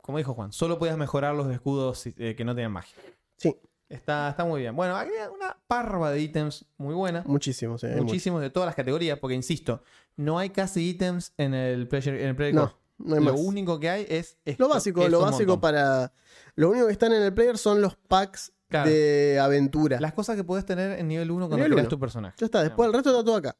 como 0.00 0.18
dijo 0.18 0.32
Juan, 0.32 0.52
solo 0.52 0.78
podías 0.78 0.96
mejorar 0.96 1.34
los 1.34 1.52
escudos 1.52 2.06
eh, 2.06 2.34
que 2.36 2.44
no 2.44 2.54
tenían 2.54 2.72
magia. 2.72 2.94
Sí, 3.36 3.56
Está, 3.88 4.30
está 4.30 4.44
muy 4.44 4.62
bien. 4.62 4.74
Bueno, 4.74 4.96
hay 4.96 5.08
una 5.32 5.56
parva 5.68 6.10
de 6.10 6.20
ítems 6.20 6.66
muy 6.76 6.94
buena. 6.94 7.22
muchísimo, 7.26 7.78
sí, 7.78 7.86
hay 7.86 7.92
mucho. 7.92 8.04
Muchísimos 8.04 8.40
de 8.40 8.50
todas 8.50 8.66
las 8.66 8.74
categorías, 8.74 9.18
porque 9.20 9.34
insisto, 9.36 9.82
no 10.16 10.38
hay 10.38 10.50
casi 10.50 10.88
ítems 10.90 11.32
en 11.36 11.54
el 11.54 11.86
Pleasure, 11.88 12.20
en 12.22 12.28
el 12.30 12.36
Player 12.36 12.54
No, 12.54 12.74
no 12.98 13.14
hay 13.16 13.24
Lo 13.24 13.32
más. 13.32 13.40
único 13.40 13.78
que 13.78 13.90
hay 13.90 14.06
es 14.08 14.38
esto, 14.44 14.64
Lo 14.64 14.68
básico, 14.70 15.06
lo 15.08 15.20
básico 15.20 15.60
para. 15.60 16.12
Lo 16.54 16.70
único 16.70 16.86
que 16.86 16.92
están 16.92 17.12
en 17.12 17.22
el 17.22 17.34
player 17.34 17.58
son 17.58 17.80
los 17.82 17.96
packs 17.96 18.52
Claro. 18.68 18.90
de 18.90 19.38
aventura. 19.40 20.00
Las 20.00 20.12
cosas 20.14 20.34
que 20.36 20.42
puedes 20.42 20.64
tener 20.64 20.98
en 20.98 21.06
nivel 21.06 21.30
1 21.30 21.46
cuando 21.46 21.56
Nivel 21.56 21.72
creas 21.72 21.84
uno. 21.84 21.88
tu 21.90 22.00
personaje. 22.00 22.34
Ya 22.40 22.46
está, 22.46 22.62
después 22.64 22.86
el 22.88 22.92
resto 22.94 23.10
está 23.10 23.22
todo 23.24 23.36
acá. 23.36 23.56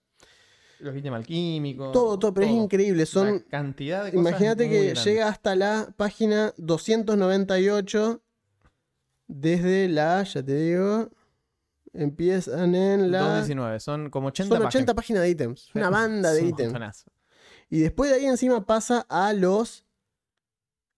Los 0.81 0.97
ítems 0.97 1.17
alquímicos. 1.17 1.93
Todo, 1.93 2.19
todo, 2.19 2.35
pero 2.35 2.47
es 2.47 2.53
increíble. 2.53 3.03
Una 3.03 3.07
Son. 3.07 3.39
cantidad 3.49 4.05
de 4.05 4.11
cosas. 4.13 4.29
Imagínate 4.29 4.69
que 4.69 4.95
llega 4.95 5.29
hasta 5.29 5.55
la 5.55 5.89
página 5.97 6.53
298. 6.57 8.21
Desde 9.29 9.89
la, 9.89 10.23
ya 10.23 10.43
te 10.43 10.55
digo. 10.57 11.09
Empiezan 11.99 12.75
en 12.75 13.11
la. 13.11 13.19
219, 13.21 13.81
son 13.81 14.11
como 14.11 14.29
80 14.29 14.55
Son 14.57 14.67
80 14.67 14.95
páginas 14.95 15.23
de 15.23 15.31
ítems. 15.31 15.71
Una 15.75 15.91
banda 15.91 16.33
de 16.33 16.43
ítems. 16.45 17.07
Y 17.69 17.81
después 17.81 18.11
de 18.11 18.17
ahí 18.17 18.27
encima 18.27 18.65
pasa 18.65 19.07
a 19.09 19.33
los 19.33 19.85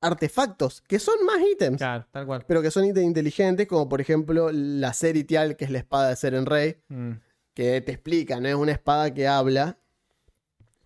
artefactos, 0.01 0.81
que 0.83 0.99
son 0.99 1.15
más 1.27 1.39
ítems. 1.41 1.79
Claro, 1.79 2.07
tal 2.11 2.27
cual. 2.27 2.45
Pero 2.47 2.63
que 2.63 2.71
son 2.71 2.85
ítems 2.85 3.07
inteligentes, 3.07 3.67
como 3.67 3.89
por 3.89 4.01
ejemplo 4.01 4.51
la 4.53 4.93
Seritial, 4.93 5.57
que 5.57 5.65
es 5.65 5.71
la 5.71 5.79
espada 5.79 6.11
de 6.11 6.17
Seren 6.17 6.47
Rey. 6.47 6.77
Mm. 6.89 7.13
que 7.55 7.81
te 7.81 7.91
explica, 7.91 8.39
no 8.39 8.47
es 8.47 8.55
una 8.55 8.71
espada 8.71 9.13
que 9.13 9.27
habla 9.27 9.79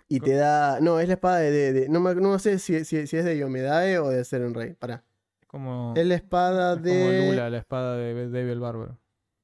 y 0.09 0.21
te 0.21 0.33
da. 0.33 0.81
No, 0.81 1.01
es 1.01 1.07
la 1.09 1.15
espada 1.15 1.37
de. 1.41 1.51
de- 1.51 1.73
de- 1.75 1.89
no, 1.91 2.01
me- 2.01 2.15
no 2.15 2.39
sé 2.39 2.59
si, 2.59 2.87
si- 2.87 3.07
si 3.07 3.17
es 3.19 3.25
de 3.27 3.37
Yomedae 3.37 3.99
o 3.99 4.09
de 4.09 4.25
Seren 4.25 4.55
Rey. 4.55 4.73
Pará. 4.73 5.05
Es 5.43 5.47
como, 5.49 5.93
Es 5.95 6.07
la 6.07 6.15
espada 6.15 6.73
es 6.73 6.79
como 6.79 6.89
de. 7.11 7.29
Lula, 7.31 7.51
la 7.51 7.59
espada 7.59 7.97
de 7.99 8.15
David 8.31 8.49
el 8.53 8.61
Bárbaro. 8.61 8.99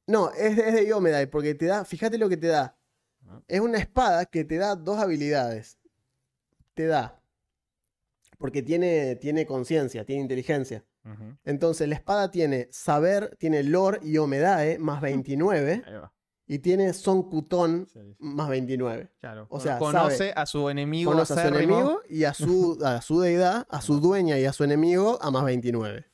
No, 0.08 0.30
es, 0.32 0.56
de- 0.56 0.68
es 0.68 0.74
de 0.74 1.26
porque 1.28 1.54
te 1.54 1.66
da. 1.66 1.84
Fíjate 1.84 2.18
lo 2.18 2.28
que 2.28 2.36
te 2.36 2.48
da. 2.48 2.76
Ah. 3.28 3.40
Es 3.46 3.60
una 3.60 3.78
espada 3.78 4.24
que 4.26 4.44
te 4.44 4.56
da 4.56 4.74
dos 4.74 4.98
habilidades. 4.98 5.78
Te 6.74 6.86
da. 6.86 7.22
Porque 8.38 8.62
tiene, 8.62 9.16
tiene 9.16 9.46
conciencia, 9.46 10.04
tiene 10.04 10.22
inteligencia. 10.22 10.84
Entonces 11.44 11.88
la 11.88 11.94
espada 11.94 12.30
tiene 12.30 12.68
saber, 12.70 13.34
tiene 13.38 13.62
lore 13.62 13.98
y 14.02 14.12
Yomedae 14.12 14.78
más 14.78 15.00
29. 15.00 15.82
Ahí 15.86 15.94
va. 15.94 16.12
Y 16.46 16.58
tiene 16.60 16.92
Son 16.92 17.28
Sí, 17.92 17.98
sí. 18.00 18.16
más 18.18 18.48
29. 18.48 19.10
Claro. 19.20 19.46
O 19.50 19.58
sea, 19.60 19.78
conoce 19.78 20.16
sabe- 20.16 20.32
a 20.36 20.44
su 20.46 20.68
enemigo. 20.68 21.10
Conoce 21.12 21.32
a 21.34 21.42
su 21.48 21.54
enemigo 21.54 22.00
y 22.10 22.24
a 22.24 22.34
su, 22.34 22.78
a 22.84 23.00
su 23.00 23.20
deidad, 23.20 23.66
a 23.70 23.80
su 23.82 24.00
dueña 24.00 24.38
y 24.38 24.44
a 24.44 24.52
su 24.52 24.64
enemigo 24.64 25.18
a 25.22 25.30
más 25.30 25.44
29. 25.44 26.04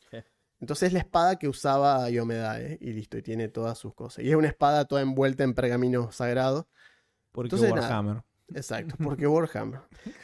Entonces 0.65 0.87
es 0.89 0.93
la 0.95 0.99
espada 1.01 1.37
que 1.37 1.47
usaba 1.47 2.09
Yomedae 2.09 2.79
y 2.81 2.93
listo, 2.95 3.19
y 3.19 3.23
tiene 3.23 3.49
todas 3.49 3.77
sus 3.79 3.93
cosas. 3.95 4.25
Y 4.25 4.31
es 4.31 4.35
una 4.37 4.49
espada 4.49 4.87
toda 4.87 5.03
envuelta 5.03 5.45
en 5.45 5.53
pergamino 5.55 6.11
sagrado. 6.11 6.67
Porque 7.33 7.49
Entonces, 7.55 7.71
nada. 7.75 7.83
Warhammer. 7.89 8.23
Exacto, 8.55 8.95
porque 9.03 9.27
Warhammer. 9.27 9.81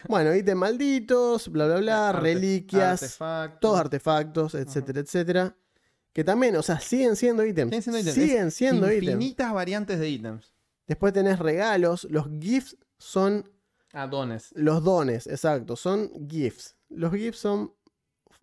Bueno, 0.08 0.34
ítems 0.34 0.58
malditos, 0.58 1.48
bla, 1.48 1.66
bla, 1.66 1.76
bla, 1.76 2.08
Arte- 2.10 2.20
reliquias, 2.22 3.02
artefactos. 3.02 3.60
todos 3.60 3.78
artefactos, 3.80 4.54
etcétera, 4.54 5.00
etcétera. 5.00 5.56
Que 6.12 6.24
también, 6.24 6.56
o 6.56 6.62
sea, 6.62 6.80
siguen 6.80 7.14
siendo 7.16 7.44
ítems. 7.44 7.70
Siguen 7.70 7.82
siendo 7.82 7.98
ítems. 8.00 8.14
Siguen 8.14 8.50
siendo 8.50 8.86
ítems. 8.90 9.02
Infinitas 9.12 9.52
variantes 9.52 9.98
de 10.00 10.08
ítems. 10.10 10.54
Después 10.86 11.12
tenés 11.12 11.38
regalos. 11.38 12.04
Los 12.10 12.28
gifts 12.40 12.76
son 12.98 13.48
Ah, 13.92 14.06
dones. 14.06 14.50
Los 14.54 14.82
dones, 14.84 15.26
exacto, 15.26 15.76
son 15.76 16.10
gifts. 16.28 16.76
Los 16.88 17.12
gifts 17.12 17.38
son 17.40 17.72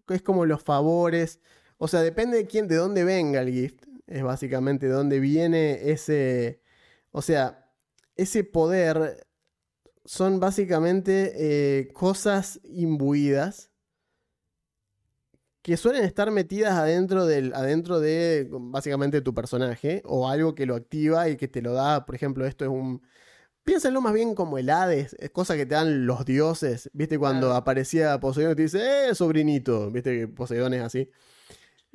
es 0.09 0.21
como 0.21 0.45
los 0.45 0.63
favores, 0.63 1.39
o 1.78 1.88
sea, 1.88 2.01
depende 2.01 2.38
de 2.38 2.45
quién 2.47 2.67
de 2.67 2.75
dónde 2.75 3.03
venga 3.03 3.41
el 3.41 3.51
gift, 3.51 3.84
es 4.07 4.23
básicamente 4.23 4.88
de 4.88 4.93
dónde 4.93 5.19
viene 5.19 5.91
ese, 5.91 6.61
o 7.11 7.21
sea, 7.21 7.69
ese 8.15 8.43
poder 8.43 9.25
son 10.05 10.39
básicamente 10.39 11.34
eh, 11.36 11.89
cosas 11.93 12.59
imbuidas 12.63 13.71
que 15.61 15.75
suelen 15.75 16.05
estar 16.05 16.32
metidas 16.32 16.73
adentro 16.73 17.25
del 17.25 17.53
adentro 17.53 17.99
de 17.99 18.47
básicamente 18.49 19.19
tu 19.21 19.34
personaje 19.34 20.01
o 20.05 20.30
algo 20.30 20.55
que 20.55 20.65
lo 20.65 20.75
activa 20.75 21.28
y 21.28 21.36
que 21.36 21.49
te 21.49 21.61
lo 21.61 21.73
da, 21.73 22.05
por 22.05 22.15
ejemplo, 22.15 22.45
esto 22.45 22.63
es 22.63 22.71
un 22.71 23.01
Piénsenlo 23.67 23.99
más 23.99 24.13
bien 24.13 24.34
como 24.34 24.57
el 24.57 24.69
Hades, 24.69 25.13
es 25.19 25.30
cosa 25.32 25.57
que 25.57 25.65
te 25.65 25.75
dan 25.75 26.05
los 26.05 26.23
dioses. 26.23 26.89
¿Viste 26.93 27.19
cuando 27.19 27.47
Claro. 27.47 27.57
aparecía 27.57 28.17
Poseidón 28.17 28.53
y 28.53 28.55
te 28.55 28.61
dice, 28.61 29.09
eh, 29.09 29.13
sobrinito? 29.13 29.91
¿Viste 29.91 30.17
que 30.17 30.28
Poseidón 30.30 30.73
es 30.73 30.84
así? 30.84 31.09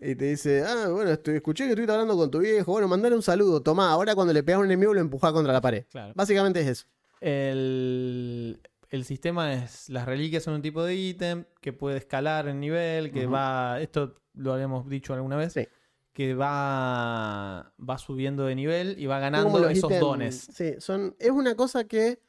Y 0.05 0.17
te 0.17 0.25
dice, 0.25 0.65
ah, 0.67 0.89
bueno, 0.91 1.11
estoy- 1.13 1.37
escuché 1.37 1.65
que 1.65 1.71
estuviste 1.71 1.93
hablando 1.93 2.17
con 2.17 2.31
tu 2.31 2.41
viejo. 2.41 2.73
Bueno, 2.73 2.89
mandale 2.89 3.15
un 3.15 3.23
saludo. 3.23 3.63
Tomá, 3.63 3.91
ahora 3.93 4.15
cuando 4.17 4.33
le 4.33 4.43
pegas 4.43 4.57
a 4.57 4.61
un 4.61 4.67
enemigo 4.67 4.93
lo 4.93 5.01
empujás 5.01 5.33
contra 5.33 5.53
la 5.53 5.61
pared. 5.61 5.85
Claro. 5.91 6.13
Básicamente 6.17 6.61
es 6.61 6.67
eso. 6.67 6.87
El, 7.21 8.61
el 8.91 9.05
sistema 9.05 9.55
es. 9.55 9.89
Las 9.89 10.07
reliquias 10.07 10.43
son 10.43 10.55
un 10.55 10.63
tipo 10.63 10.83
de 10.83 10.95
ítem 10.97 11.45
que 11.61 11.73
puede 11.73 11.99
escalar 11.99 12.49
en 12.49 12.59
nivel, 12.61 13.13
que 13.13 13.27
Ujú. 13.27 13.35
va. 13.35 13.81
Esto 13.81 14.17
lo 14.35 14.53
habíamos 14.55 14.89
dicho 14.89 15.15
alguna 15.15 15.37
vez. 15.37 15.53
Sí. 15.53 15.69
Que 16.13 16.35
va. 16.35 17.73
Va 17.79 17.99
subiendo 17.99 18.45
de 18.47 18.55
nivel 18.55 18.97
y 18.99 19.07
va 19.07 19.17
Son 19.17 19.21
ganando 19.23 19.51
como 19.51 19.59
los 19.61 19.73
esos 19.73 19.91
ítems- 19.91 20.01
dones. 20.01 20.49
Sí, 20.53 20.75
son, 20.79 21.15
es 21.19 21.31
una 21.31 21.55
cosa 21.55 21.85
que 21.85 22.21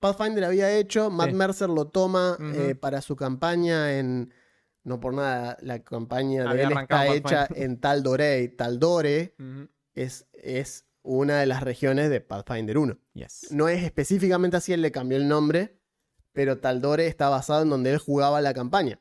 Pathfinder 0.00 0.44
había 0.44 0.70
hecho. 0.76 1.10
Matt 1.10 1.30
Sí. 1.30 1.34
Mercer 1.34 1.68
lo 1.70 1.86
toma 1.86 2.32
Ujú. 2.34 2.44
eh, 2.60 2.74
para 2.74 3.00
su 3.00 3.16
campaña 3.16 3.98
en. 3.98 4.32
No 4.84 5.00
por 5.00 5.14
nada, 5.14 5.56
la 5.60 5.82
campaña 5.82 6.52
de 6.52 6.62
él 6.62 6.72
está 6.72 7.06
hecha 7.06 7.48
en 7.54 7.78
Taldore. 7.78 8.48
Taldore 8.48 9.34
Ujú. 9.38 9.68
es, 9.94 10.26
es 10.32 10.86
una 11.02 11.40
de 11.40 11.46
las 11.46 11.62
regiones 11.62 12.10
de 12.10 12.20
Pathfinder 12.20 12.78
1. 12.78 12.98
Yes. 13.14 13.48
No 13.50 13.68
es 13.68 13.82
específicamente 13.84 14.56
así, 14.56 14.72
él 14.72 14.82
le 14.82 14.92
cambió 14.92 15.18
el 15.18 15.28
nombre, 15.28 15.78
pero 16.32 16.58
Taldore 16.58 17.06
está 17.06 17.28
basado 17.28 17.62
en 17.62 17.70
donde 17.70 17.92
él 17.92 17.98
jugaba 17.98 18.40
la 18.40 18.54
campaña, 18.54 18.98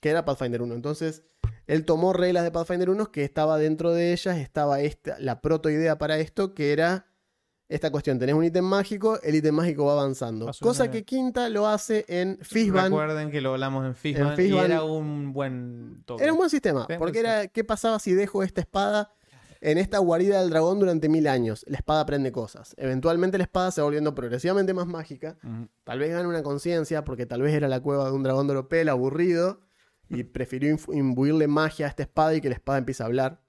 que 0.00 0.08
era 0.10 0.24
Pathfinder 0.24 0.62
1. 0.62 0.74
Entonces, 0.74 1.22
él 1.66 1.84
tomó 1.84 2.12
reglas 2.12 2.44
de 2.44 2.50
Pathfinder 2.50 2.90
1 2.90 3.10
que 3.10 3.24
estaba 3.24 3.58
dentro 3.58 3.92
de 3.92 4.12
ellas, 4.12 4.36
estaba 4.38 4.80
esta, 4.80 5.18
la 5.20 5.40
protoidea 5.40 5.98
para 5.98 6.18
esto, 6.18 6.54
que 6.54 6.72
era 6.72 7.06
esta 7.68 7.90
cuestión. 7.90 8.18
Tenés 8.18 8.34
un 8.34 8.44
ítem 8.44 8.64
mágico, 8.64 9.20
el 9.22 9.34
ítem 9.36 9.54
mágico 9.54 9.86
va 9.86 9.92
avanzando. 9.92 10.50
Cosa 10.60 10.90
que 10.90 11.04
Quinta 11.04 11.48
lo 11.48 11.66
hace 11.66 12.04
en 12.08 12.38
Fishban. 12.42 12.84
Recuerden 12.90 13.30
que 13.30 13.40
lo 13.40 13.52
hablamos 13.52 13.86
en 13.86 13.94
Fishban- 13.94 14.38
y 14.38 14.58
era 14.72 14.82
un 14.84 15.32
buen 15.32 16.02
toque. 16.04 16.22
Era 16.22 16.32
un 16.32 16.38
buen 16.38 16.50
sistema, 16.50 16.86
porque 16.98 17.20
era, 17.20 17.46
¿qué 17.48 17.64
pasaba 17.64 17.98
si 17.98 18.12
dejo 18.12 18.42
esta 18.42 18.60
espada 18.60 19.12
en 19.60 19.78
esta 19.78 19.96
guarida 19.98 20.40
del 20.42 20.50
dragón 20.50 20.78
durante 20.78 21.08
mil 21.08 21.26
años? 21.26 21.64
La 21.66 21.78
espada 21.78 22.00
aprende 22.02 22.30
cosas. 22.32 22.74
Eventualmente 22.76 23.38
la 23.38 23.44
espada 23.44 23.70
se 23.70 23.80
va 23.80 23.86
volviendo 23.86 24.14
progresivamente 24.14 24.74
más 24.74 24.86
mágica. 24.86 25.38
Tal 25.84 25.98
vez 25.98 26.10
gane 26.10 26.28
una 26.28 26.42
conciencia, 26.42 27.02
porque 27.04 27.24
tal 27.24 27.40
vez 27.42 27.54
era 27.54 27.66
la 27.68 27.80
cueva 27.80 28.04
de 28.04 28.12
un 28.12 28.22
dragón 28.22 28.46
de 28.46 28.52
Oropel 28.52 28.88
aburrido 28.90 29.60
y 30.10 30.22
prefirió 30.24 30.76
imbuirle 30.92 31.46
magia 31.48 31.86
a 31.86 31.88
esta 31.88 32.02
espada 32.02 32.34
y 32.34 32.42
que 32.42 32.50
la 32.50 32.56
espada 32.56 32.76
empiece 32.78 33.02
a 33.02 33.06
hablar. 33.06 33.40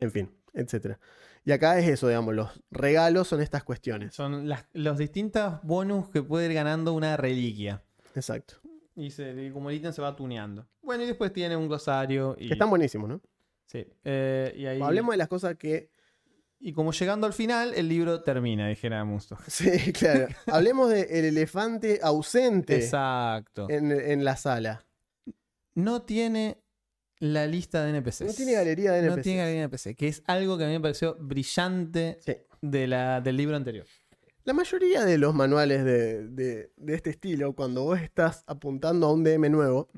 En 0.00 0.10
fin, 0.10 0.30
etc. 0.54 0.96
Y 1.44 1.52
acá 1.52 1.78
es 1.78 1.88
eso, 1.88 2.08
digamos, 2.08 2.34
los 2.34 2.50
regalos 2.70 3.28
son 3.28 3.40
estas 3.40 3.64
cuestiones. 3.64 4.14
Son 4.14 4.48
las, 4.48 4.64
los 4.72 4.96
distintos 4.96 5.54
bonus 5.62 6.08
que 6.08 6.22
puede 6.22 6.46
ir 6.46 6.54
ganando 6.54 6.92
una 6.92 7.16
reliquia. 7.16 7.82
Exacto. 8.14 8.54
Y, 8.94 9.10
se, 9.10 9.50
como 9.52 9.70
el 9.70 9.76
ítem 9.76 9.92
se 9.92 10.02
va 10.02 10.14
tuneando. 10.14 10.66
Bueno, 10.82 11.02
y 11.02 11.06
después 11.06 11.32
tiene 11.32 11.56
un 11.56 11.66
glosario. 11.66 12.36
Y, 12.38 12.48
Que 12.48 12.52
están 12.54 12.70
buenísimos, 12.70 13.08
¿no? 13.08 13.20
Sí. 13.66 13.86
eh, 14.04 14.54
y 14.56 14.66
ahí. 14.66 14.80
Hablemos 14.80 15.12
de 15.12 15.16
las 15.16 15.28
cosas 15.28 15.56
que 15.56 15.90
Y 16.60 16.72
como 16.74 16.92
llegando 16.92 17.26
al 17.26 17.32
final, 17.32 17.72
el 17.74 17.88
libro 17.88 18.22
termina, 18.22 18.68
dijera 18.68 19.04
Musto. 19.04 19.36
Sí, 19.48 19.92
claro. 19.92 20.28
Hablemos 20.46 20.90
del 20.90 21.24
elefante 21.24 21.98
ausente 22.02 22.76
Exacto. 22.76 23.66
en, 23.68 23.90
en 23.90 24.24
la 24.24 24.36
sala. 24.36 24.84
No 25.74 26.02
tiene 26.02 26.61
la 27.22 27.46
lista 27.46 27.84
de 27.84 27.90
NPCs. 27.90 28.22
No 28.22 28.32
tiene 28.34 28.52
galería 28.54 28.90
de 28.92 28.98
NPCs. 28.98 29.16
No 29.16 29.22
tiene 29.22 29.38
galería 29.38 29.60
de 29.60 29.64
NPC, 29.68 29.94
que 29.96 30.08
es 30.08 30.22
algo 30.26 30.58
que 30.58 30.64
a 30.64 30.66
mí 30.66 30.72
me 30.72 30.80
pareció 30.80 31.16
brillante 31.20 32.18
Sí. 32.20 32.36
de 32.60 32.86
la, 32.88 33.20
del 33.20 33.36
libro 33.36 33.54
anterior. 33.56 33.86
La 34.44 34.52
mayoría 34.52 35.04
de 35.04 35.18
los 35.18 35.32
manuales 35.32 35.84
de, 35.84 36.26
de- 36.28 36.72
de 36.76 36.94
este 36.94 37.10
estilo, 37.10 37.54
cuando 37.54 37.84
vos 37.84 38.00
estás 38.00 38.42
apuntando 38.48 39.06
a 39.06 39.12
un 39.12 39.22
DM 39.22 39.48
nuevo, 39.50 39.88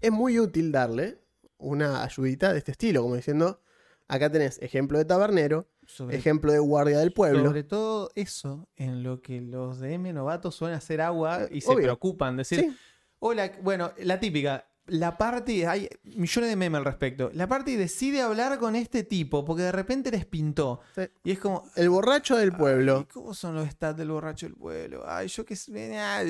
es 0.00 0.12
muy 0.12 0.38
útil 0.38 0.70
darle 0.70 1.18
una 1.58 2.04
ayudita 2.04 2.52
de 2.52 2.58
este 2.58 2.70
estilo, 2.70 3.02
como 3.02 3.16
diciendo, 3.16 3.60
acá 4.06 4.30
tenés 4.30 4.62
ejemplo 4.62 4.96
de 4.96 5.04
tabernero, 5.06 5.68
Sobre, 5.86 6.16
ejemplo 6.16 6.52
de 6.52 6.60
guardia 6.60 7.00
del 7.00 7.12
pueblo. 7.12 7.46
sobre 7.46 7.64
todo 7.64 8.10
eso 8.14 8.68
en 8.76 9.02
lo 9.02 9.20
que 9.22 9.40
los 9.40 9.80
DM 9.80 10.12
novatos 10.12 10.54
suelen 10.54 10.76
hacer 10.78 11.00
agua 11.00 11.48
y 11.50 11.60
se 11.62 11.74
preocupan. 11.74 12.36
Decir, 12.36 12.60
Sí, 12.60 12.76
hola, 13.18 13.50
bueno, 13.60 13.90
la 13.98 14.20
típica. 14.20 14.66
La 14.86 15.16
party, 15.16 15.64
hay 15.64 15.88
millones 16.02 16.50
de 16.50 16.56
memes 16.56 16.78
al 16.78 16.84
respecto. 16.84 17.30
La 17.34 17.46
party 17.46 17.76
decide 17.76 18.22
hablar 18.22 18.58
con 18.58 18.74
este 18.74 19.04
tipo 19.04 19.44
porque 19.44 19.62
de 19.62 19.72
repente 19.72 20.10
les 20.10 20.26
pintó. 20.26 20.80
Sí. 20.94 21.02
Y 21.22 21.30
es 21.32 21.38
como, 21.38 21.64
el 21.76 21.88
borracho 21.90 22.36
del 22.36 22.52
pueblo. 22.52 23.06
¿Cómo 23.12 23.34
son 23.34 23.54
los 23.54 23.68
stats 23.68 23.96
del 23.98 24.10
borracho 24.10 24.46
del 24.46 24.56
pueblo? 24.56 25.04
Ay, 25.06 25.28
yo 25.28 25.44
que 25.44 25.54
sé. 25.54 25.96
ah, 25.96 26.22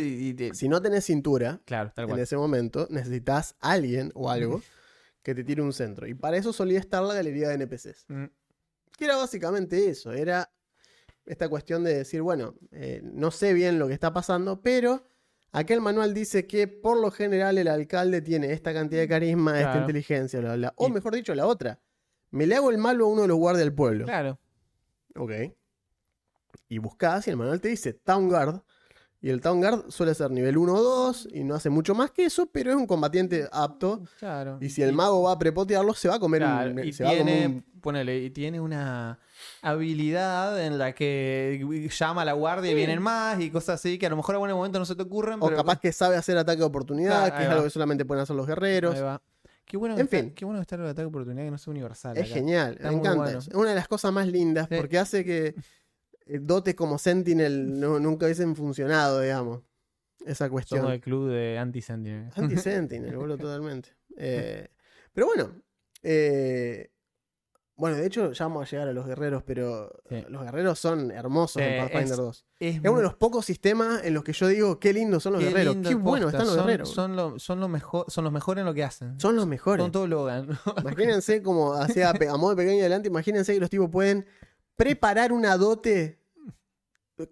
Si 0.53 0.69
no 0.69 0.83
tenés 0.83 1.05
cintura, 1.07 1.61
Claro, 1.65 1.93
tal 1.95 2.11
en 2.11 2.19
ese 2.19 2.37
momento 2.37 2.87
necesitas 2.91 3.57
alguien 3.61 4.11
o 4.15 4.31
algo 4.31 4.61
que 5.23 5.35
te 5.35 5.43
tire 5.45 5.63
un 5.63 5.73
centro. 5.73 6.07
Y 6.07 6.15
para 6.15 6.37
eso 6.37 6.53
solía 6.53 6.79
estar 6.79 7.03
la 7.03 7.15
galería 7.15 7.49
de 7.49 7.55
NPCs. 7.55 8.05
Mm, 8.09 8.25
Que 8.99 9.05
era 9.07 9.17
básicamente 9.17 9.89
eso, 9.89 10.13
era 10.13 10.51
esta 11.25 11.49
cuestión 11.49 11.85
de 11.85 11.95
decir, 11.95 12.21
bueno, 12.23 12.55
eh, 12.73 13.01
no 13.05 13.31
sé 13.31 13.55
bien 13.55 13.79
lo 13.79 13.87
que 13.87 13.95
está 13.95 14.13
pasando, 14.13 14.61
pero 14.61 15.07
aquel 15.53 15.81
manual 15.81 16.15
dice 16.15 16.47
que 16.47 16.69
por 16.69 16.99
lo 17.01 17.11
general 17.11 17.59
el 17.59 17.69
alcalde 17.69 18.21
tiene 18.23 18.53
esta 18.53 18.73
cantidad 18.73 19.01
de 19.01 19.09
carisma, 19.09 19.61
esta 19.61 19.79
inteligencia, 19.79 20.41
bla, 20.41 20.57
bla. 20.57 20.73
O 20.77 20.89
Y- 20.89 20.93
mejor 20.93 21.15
dicho, 21.15 21.35
la 21.35 21.47
otra. 21.47 21.81
Me 22.31 22.47
le 22.47 22.55
hago 22.57 22.71
el 22.71 22.79
malo 22.79 23.07
a 23.07 23.09
uno 23.09 23.23
de 23.23 23.29
los 23.29 23.37
guardias 23.39 23.65
del 23.65 23.75
pueblo. 23.75 24.05
Claro. 24.05 24.39
Ok. 25.17 25.33
Y 26.69 26.79
buscás 26.79 27.27
y 27.27 27.31
el 27.31 27.37
manual 27.37 27.61
te 27.61 27.69
dice 27.69 27.93
Town 27.95 28.29
Guard. 28.29 28.61
Y 29.23 29.29
el 29.29 29.41
Town 29.41 29.61
Guard 29.61 29.91
suele 29.91 30.15
ser 30.15 30.31
nivel 30.31 30.57
1 30.57 30.73
o 30.75 30.83
2 30.83 31.29
y 31.33 31.45
no 31.45 31.55
hace 31.55 31.69
mucho 31.69 31.95
más 31.95 32.11
que 32.11 32.25
eso, 32.25 32.47
pero 32.51 32.71
es 32.71 32.77
un 32.77 32.87
combatiente 32.87 33.47
apto. 33.53 34.03
Claro. 34.19 34.57
Y 34.63 34.71
si 34.71 34.83
el 34.83 34.93
mago 34.93 35.23
va 35.25 35.33
a 35.33 35.39
prepotearlo, 35.39 35.93
se 35.93 36.09
va 36.09 36.15
a 36.15 36.19
comer 36.21 36.41
Claro, 36.43 36.71
un. 36.71 36.85
y 36.85 36.93
se 36.93 37.05
va 37.05 37.11
a 37.11 37.19
comer 37.19 37.47
un- 37.49 37.63
ponele, 37.83 38.19
y 38.23 38.31
tiene 38.31 38.61
una 38.61 39.19
habilidad 39.63 40.65
en 40.65 40.79
la 40.79 40.93
que 40.95 41.89
llama 41.97 42.23
a 42.23 42.25
la 42.25 42.33
guardia 42.33 42.71
y 42.71 42.75
vienen 42.75 43.01
más 43.03 43.41
y 43.41 43.51
cosas 43.51 43.81
así 43.81 43.99
que 43.99 44.07
a 44.07 44.11
lo 44.11 44.17
mejor 44.17 44.35
a 44.35 44.39
buen 44.39 44.53
momento 44.53 44.79
no 44.79 44.85
se 44.85 44.95
te 44.97 45.03
ocurren. 45.03 45.39
O 45.41 45.47
pero 45.47 45.57
capaz 45.57 45.79
que 45.81 45.93
sabe 45.93 46.17
hacer 46.17 46.37
ataque 46.39 46.59
de 46.59 46.65
oportunidad, 46.65 47.35
que 47.37 47.43
es 47.43 47.49
va. 47.49 47.53
algo 47.53 47.65
que 47.65 47.71
solamente 47.71 48.05
pueden 48.05 48.23
hacer 48.23 48.37
los 48.37 48.47
guerreros. 48.47 48.95
Ahí 48.97 49.03
va. 49.03 49.23
Qué 49.65 49.77
bueno, 49.77 49.95
En 49.95 49.99
que 50.09 50.17
está- 50.17 50.27
fin. 50.27 50.35
qué 50.35 50.45
bueno 50.45 50.59
que 50.59 50.63
está 50.63 50.75
el 50.77 50.83
ataque 50.83 51.03
de 51.03 51.07
oportunidad 51.07 51.45
que 51.45 51.51
no 51.53 51.59
sea 51.59 51.71
universal. 51.71 52.17
Es 52.17 52.25
acá. 52.25 52.35
genial, 52.35 52.73
Está 52.75 52.91
me 52.91 52.97
encanta. 52.97 53.23
bueno. 53.23 53.39
Es 53.39 53.49
una 53.49 53.69
de 53.71 53.77
las 53.77 53.87
cosas 53.89 54.13
más 54.13 54.27
lindas 54.27 54.67
Sí. 54.69 54.77
porque 54.77 54.99
hace 54.99 55.25
que 55.25 55.55
eh, 56.27 56.39
dotes 56.41 56.75
como 56.75 56.99
Sentinel 56.99 57.79
no- 57.79 57.99
nunca 58.01 58.27
hubiesen 58.27 58.55
funcionado, 58.57 59.21
digamos. 59.21 59.61
Esa 60.27 60.51
cuestión. 60.51 60.81
Somos 60.81 60.95
el 60.95 61.01
club 61.01 61.31
de 61.31 61.57
anti-sentinel. 61.59 62.31
Anti-Sentinel, 62.35 63.17
boludo, 63.17 63.39
totalmente. 63.59 63.91
Eh, 64.17 64.69
pero 65.15 65.27
bueno, 65.29 65.53
eh, 66.03 66.91
bueno, 67.81 67.97
de 67.97 68.07
hecho 68.07 68.31
ya 68.33 68.45
vamos 68.45 68.63
a 68.67 68.71
llegar 68.71 68.89
a 68.89 68.93
los 68.93 69.07
guerreros, 69.07 69.43
pero 69.43 69.91
Sí. 70.09 70.25
los 70.29 70.43
guerreros 70.45 70.79
son 70.79 71.11
hermosos 71.11 71.61
Sí, 71.63 71.69
en 71.69 71.79
Pathfinder 71.83 72.11
es- 72.13 72.17
2. 72.17 72.45
Es, 72.61 72.75
Es 72.77 72.81
uno 72.83 72.97
de 72.99 73.03
los 73.03 73.15
pocos 73.15 73.45
sistemas 73.47 74.05
en 74.05 74.15
los 74.15 74.23
que 74.23 74.33
yo 74.35 74.47
digo, 74.47 74.79
qué 74.79 74.93
lindos 74.93 75.23
son 75.23 75.33
los 75.33 75.43
qué 75.43 75.49
guerreros, 75.49 75.77
qué 75.83 75.95
buenos 75.95 76.29
están 76.33 76.47
los 76.47 76.55
son, 76.57 76.67
guerreros. 76.67 76.89
Son 76.91 77.17
lo, 77.17 77.39
son, 77.39 77.59
lo 77.61 77.69
mejor, 77.69 78.05
son 78.09 78.25
los 78.25 78.33
mejores 78.33 78.61
en 78.63 78.67
lo 78.67 78.75
que 78.75 78.85
hacen. 78.85 79.19
Son 79.19 79.35
los 79.35 79.47
mejores. 79.47 79.83
Son 79.83 79.91
todo 79.93 80.07
Logan. 80.07 80.49
Imagínense 80.85 81.43
como 81.43 81.73
hacía 81.75 82.13
pe- 82.13 82.29
a 82.29 82.37
modo 82.37 82.51
de 82.55 82.63
pequeño 82.63 82.81
adelante, 82.81 83.09
imagínense 83.09 83.55
que 83.55 83.61
los 83.61 83.71
tipos 83.71 83.89
pueden 83.91 84.27
preparar 84.77 85.33
una 85.33 85.57
dote 85.57 86.21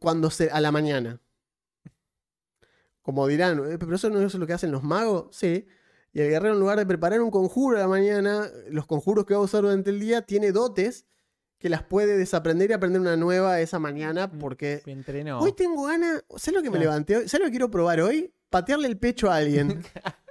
cuando 0.00 0.30
se, 0.30 0.50
a 0.50 0.60
la 0.60 0.72
mañana. 0.72 1.20
Como 3.02 3.26
dirán, 3.26 3.58
"Eh, 3.70 3.78
pero 3.78 3.94
eso 3.96 4.10
no 4.10 4.20
es 4.20 4.34
lo 4.34 4.46
que 4.46 4.52
hacen 4.52 4.70
los 4.72 4.82
magos, 4.82 5.28
sí. 5.30 5.66
Y 6.12 6.20
el 6.20 6.30
guerrero 6.30 6.54
en 6.54 6.60
lugar 6.60 6.78
de 6.78 6.86
preparar 6.86 7.20
un 7.20 7.30
conjuro 7.30 7.76
a 7.76 7.80
la 7.80 7.88
mañana, 7.88 8.50
los 8.70 8.86
conjuros 8.86 9.24
que 9.26 9.34
va 9.34 9.40
a 9.40 9.44
usar 9.44 9.62
durante 9.62 9.90
el 9.90 10.00
día, 10.00 10.22
tiene 10.22 10.52
dotes 10.52 11.06
que 11.58 11.68
las 11.68 11.82
puede 11.82 12.16
desaprender 12.16 12.70
y 12.70 12.72
aprender 12.72 13.00
una 13.00 13.16
nueva 13.16 13.60
esa 13.60 13.78
mañana 13.78 14.30
porque... 14.30 14.82
Entrenó. 14.86 15.40
Hoy 15.40 15.52
tengo 15.52 15.84
ganas, 15.84 16.24
¿sabes 16.36 16.54
lo 16.54 16.62
que 16.62 16.70
me 16.70 16.78
levanté 16.78 17.16
hoy? 17.16 17.28
¿Sabes 17.28 17.40
lo 17.40 17.46
que 17.46 17.52
quiero 17.52 17.70
probar 17.70 18.00
hoy? 18.00 18.32
Patearle 18.48 18.88
el 18.88 18.98
pecho 18.98 19.30
a 19.30 19.36
alguien. 19.36 19.82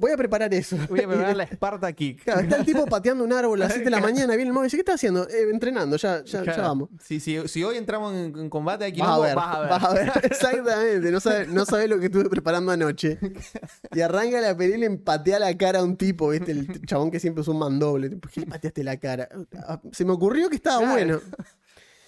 Voy 0.00 0.10
a 0.12 0.16
preparar 0.16 0.52
eso. 0.54 0.76
Voy 0.88 1.00
a 1.00 1.06
preparar 1.08 1.36
la 1.36 1.44
Sparta 1.44 1.92
Kick. 1.92 2.24
Claro, 2.24 2.40
está 2.40 2.56
el 2.56 2.64
tipo 2.64 2.86
pateando 2.86 3.22
un 3.22 3.32
árbol 3.32 3.60
a 3.60 3.66
las 3.66 3.74
7 3.74 3.84
de 3.84 3.90
la 3.90 4.00
mañana, 4.00 4.34
viene 4.34 4.48
el 4.48 4.52
móvil 4.54 4.64
y 4.64 4.66
dice, 4.68 4.76
¿qué 4.78 4.80
está 4.80 4.94
haciendo? 4.94 5.28
"Eh, 5.28 5.48
entrenando, 5.52 5.96
ya, 5.96 6.24
ya, 6.24 6.42
ya 6.42 6.62
vamos. 6.62 6.88
Si, 7.00 7.20
si, 7.20 7.46
si 7.48 7.62
hoy 7.62 7.76
entramos 7.76 8.14
en, 8.14 8.36
en 8.38 8.48
combate 8.50 8.90
de 8.90 8.92
Vas 9.00 9.08
a 9.10 9.18
ver, 9.20 9.36
vas 9.36 9.54
a 9.56 9.60
ver. 9.60 9.68
vas 9.70 9.84
a 9.84 9.92
ver. 9.94 10.12
Exactamente, 10.24 11.10
no 11.12 11.20
sabes 11.20 11.48
no 11.48 11.64
sabe 11.66 11.86
lo 11.86 11.98
que 12.00 12.06
estuve 12.06 12.28
preparando 12.30 12.72
anoche. 12.72 13.18
Y 13.92 14.00
arranca 14.00 14.40
la 14.40 14.56
pelea 14.56 14.76
y 14.76 14.80
le 14.80 14.86
empatea 14.86 15.38
la 15.38 15.56
cara 15.56 15.80
a 15.80 15.84
un 15.84 15.96
tipo, 15.96 16.28
¿viste? 16.30 16.52
El 16.52 16.86
chabón 16.86 17.10
que 17.10 17.20
siempre 17.20 17.42
usa 17.42 17.52
un 17.52 17.58
mandoble. 17.60 18.08
¿Por 18.10 18.30
qué 18.30 18.40
le 18.40 18.46
pateaste 18.46 18.82
la 18.84 18.96
cara? 18.98 19.28
Ah, 19.56 19.80
Se 19.92 20.04
me 20.04 20.12
ocurrió 20.12 20.48
que 20.48 20.56
estaba 20.56 20.78
Claro. 20.78 20.92
bueno. 20.94 21.20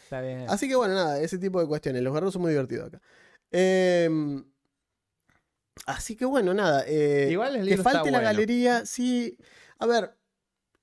Está 0.05 0.21
bien. 0.21 0.45
Así 0.49 0.69
que 0.69 0.77
bueno, 0.77 0.95
nada, 0.95 1.21
ese 1.21 1.39
tipo 1.39 1.61
de 1.61 1.67
cuestiones. 1.67 2.03
Los 2.03 2.13
guerreros 2.15 2.33
son 2.33 2.43
muy 2.43 2.53
divertidos 2.53 2.87
acá. 2.89 3.01
Eh, 3.51 4.09
así 5.87 6.17
que 6.17 6.25
bueno, 6.25 6.55
nada. 6.55 6.85
eh, 6.87 7.29
Igual 7.31 7.57
el 7.57 7.63
que 7.63 7.67
libro 7.71 7.81
está 7.83 7.91
falte 7.93 8.11
la 8.11 8.19
bueno. 8.19 8.33
galería, 8.33 8.87
sí. 8.87 9.37
A 9.79 9.87
ver, 9.87 10.17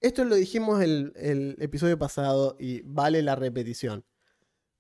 esto 0.02 0.24
lo 0.26 0.36
dijimos 0.36 0.82
el, 0.82 1.14
el 1.16 1.56
episodio 1.60 1.98
pasado 1.98 2.56
y 2.60 2.82
vale 2.84 3.22
la 3.22 3.36
repetición. 3.36 4.06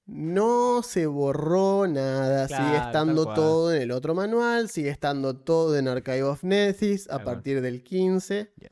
No 0.05 0.81
se 0.81 1.05
borró 1.05 1.85
nada, 1.87 2.47
sigue 2.47 2.57
Claro, 2.59 2.87
estando 2.87 3.25
tal 3.25 3.25
cual. 3.25 3.35
todo 3.35 3.73
en 3.73 3.81
el 3.83 3.91
otro 3.91 4.15
manual, 4.15 4.67
sigue 4.69 4.89
estando 4.89 5.35
todo 5.37 5.77
en 5.77 5.87
Archive 5.87 6.23
of 6.23 6.43
Nethys 6.43 7.07
a 7.11 7.19
partir 7.23 7.61
del 7.61 7.83
15. 7.83 8.51
Yes. 8.57 8.69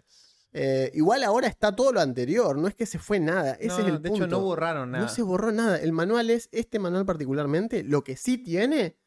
Eh, 0.53 0.89
igual 0.95 1.23
ahora 1.23 1.47
está 1.47 1.75
todo 1.75 1.91
lo 1.93 1.99
anterior, 1.99 2.57
no 2.57 2.67
es 2.67 2.73
que 2.73 2.87
se 2.87 2.97
fue 2.97 3.19
nada, 3.19 3.51
ese 3.59 3.67
No, 3.67 3.73
es 3.79 3.85
el 3.93 4.01
de 4.01 4.09
punto. 4.09 4.25
hecho, 4.25 4.31
no 4.35 4.41
borraron 4.41 4.89
nada. 4.91 5.03
No 5.03 5.09
se 5.11 5.21
borró 5.21 5.51
nada. 5.51 5.77
El 5.79 5.91
manual 5.91 6.31
es, 6.31 6.49
este 6.51 6.79
manual 6.79 7.05
particularmente, 7.05 7.83
lo 7.83 8.03
que 8.03 8.15
sí 8.17 8.39
tiene 8.39 8.97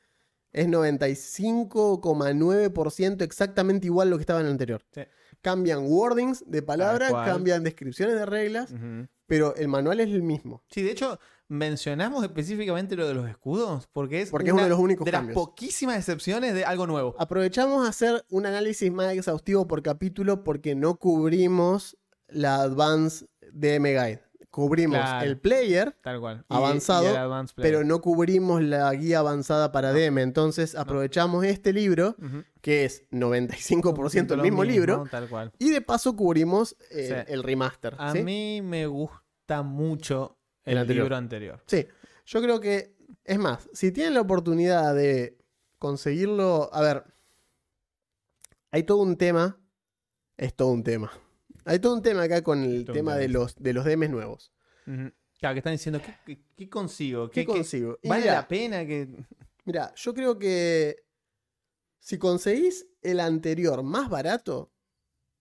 es 0.52 0.66
95,9% 0.66 3.22
exactamente 3.22 3.86
igual 3.86 4.08
a 4.08 4.10
lo 4.10 4.16
que 4.16 4.22
estaba 4.22 4.40
en 4.40 4.46
el 4.46 4.52
anterior. 4.52 4.82
Sí. 4.92 5.02
Cambian 5.42 5.84
wordings 5.86 6.44
de 6.46 6.62
palabra, 6.62 7.08
cual. 7.08 7.26
cambian 7.26 7.64
descripciones 7.64 8.16
de 8.16 8.26
reglas, 8.26 8.74
pero 9.26 9.54
el 9.56 9.68
manual 9.68 10.00
es 10.00 10.08
el 10.08 10.22
mismo. 10.22 10.62
Sí, 10.70 10.82
de 10.82 10.90
hecho, 10.90 11.18
mencionamos 11.48 12.22
específicamente 12.22 12.94
lo 12.94 13.08
de 13.08 13.14
los 13.14 13.28
escudos 13.28 13.88
porque 13.92 14.22
es, 14.22 14.30
Porque 14.30 14.48
es 14.48 14.52
uno 14.52 14.64
de 14.64 14.68
los 14.68 14.78
únicos 14.78 15.04
de 15.04 15.12
cambios. 15.12 15.36
las 15.36 15.44
poquísimas 15.44 15.96
excepciones 15.96 16.54
de 16.54 16.64
algo 16.64 16.86
nuevo. 16.86 17.14
Aprovechamos 17.18 17.86
a 17.86 17.90
hacer 17.90 18.24
un 18.30 18.46
análisis 18.46 18.90
más 18.92 19.12
exhaustivo 19.14 19.66
por 19.66 19.82
capítulo 19.82 20.44
porque 20.44 20.74
no 20.74 20.96
cubrimos 20.96 21.96
la 22.28 22.62
Advanced 22.62 23.26
DM 23.52 23.84
Guide. 23.84 24.22
Cubrimos 24.50 24.98
Claro. 24.98 25.26
el 25.26 25.38
player, 25.38 25.96
Tal 26.02 26.18
cual. 26.18 26.44
Avanzado, 26.48 27.02
Player. 27.04 27.46
pero 27.56 27.84
no 27.84 28.00
cubrimos 28.00 28.60
la 28.62 28.92
guía 28.94 29.20
avanzada 29.20 29.70
para 29.70 29.92
DM. 29.92 30.18
Entonces 30.22 30.74
aprovechamos 30.74 31.44
este 31.44 31.72
libro, 31.72 32.16
que 32.60 32.84
es 32.84 33.04
95% 33.12 34.34
el 34.34 34.42
mismo, 34.42 34.64
libro, 34.64 35.04
Tal 35.08 35.28
cual. 35.28 35.52
y 35.60 35.70
de 35.70 35.80
paso 35.80 36.16
cubrimos 36.16 36.76
eh, 36.90 37.24
el 37.28 37.44
remaster. 37.44 37.94
A 37.98 38.12
¿sí? 38.12 38.24
mí 38.24 38.60
me 38.60 38.86
gusta 38.88 39.62
mucho 39.62 40.36
El 40.64 40.72
el, 40.72 40.78
anterior. 40.78 41.04
libro 41.04 41.16
anterior. 41.16 41.62
Sí, 41.66 41.86
yo 42.26 42.42
creo 42.42 42.58
que, 42.60 42.96
es 43.24 43.38
más, 43.38 43.68
si 43.72 43.92
tienen 43.92 44.14
la 44.14 44.20
oportunidad 44.22 44.94
de 44.96 45.38
conseguirlo, 45.78 46.70
a 46.72 46.80
ver, 46.80 47.04
hay 48.72 48.82
todo 48.82 48.98
un 48.98 49.16
tema, 49.16 49.58
es 50.36 50.54
todo 50.54 50.68
un 50.72 50.82
tema. 50.82 51.12
Hay 51.64 51.78
todo 51.78 51.94
un 51.94 52.02
tema 52.02 52.22
acá 52.22 52.42
con 52.42 52.62
el 52.64 52.84
tema 52.84 53.16
de 53.16 53.28
los, 53.28 53.54
de 53.56 53.72
los 53.72 53.84
DMs 53.84 54.10
nuevos. 54.10 54.52
Claro, 55.38 55.54
que 55.54 55.58
están 55.58 55.72
diciendo, 55.72 56.00
¿qué, 56.04 56.14
qué- 56.26 56.42
qué 56.56 56.68
consigo? 56.68 57.28
¿Qué, 57.30 57.40
¿Qué, 57.42 57.46
qué- 57.46 57.52
consigo? 57.52 57.98
¿Vale 58.04 58.26
la 58.26 58.46
pena 58.46 58.84
que...? 58.86 59.08
Mira, 59.64 59.92
yo 59.94 60.12
creo 60.14 60.38
que 60.38 60.96
si 61.98 62.18
conseguís 62.18 62.86
el 63.02 63.20
anterior 63.20 63.82
más 63.82 64.08
barato, 64.10 64.72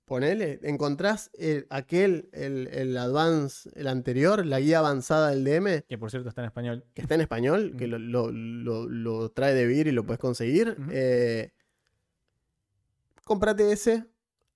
ponele, 0.05 0.59
encontrás 0.63 1.31
el- 1.33 1.67
aquel, 1.69 2.29
el, 2.33 2.67
el 2.67 2.97
advance, 2.97 3.69
el 3.75 3.87
anterior, 3.87 4.45
la 4.45 4.59
guía 4.59 4.79
avanzada 4.79 5.29
del 5.31 5.43
DM, 5.43 5.83
Que 5.87 5.97
por 5.97 6.11
cierto 6.11 6.29
está 6.29 6.41
en 6.41 6.47
español. 6.47 6.85
que 6.93 7.01
está 7.01 7.15
en 7.15 7.21
español, 7.21 7.75
que 7.77 7.87
Mm. 7.87 7.91
lo, 7.91 7.99
lo- 7.99 8.31
lo- 8.31 8.87
lo 8.89 9.31
trae 9.31 9.53
de 9.53 9.65
Vir 9.67 9.87
y 9.87 9.91
lo 9.91 10.05
puedes 10.05 10.19
conseguir. 10.19 10.77
Eh, 10.91 11.51
cómprate 13.23 13.71
ese. 13.71 14.05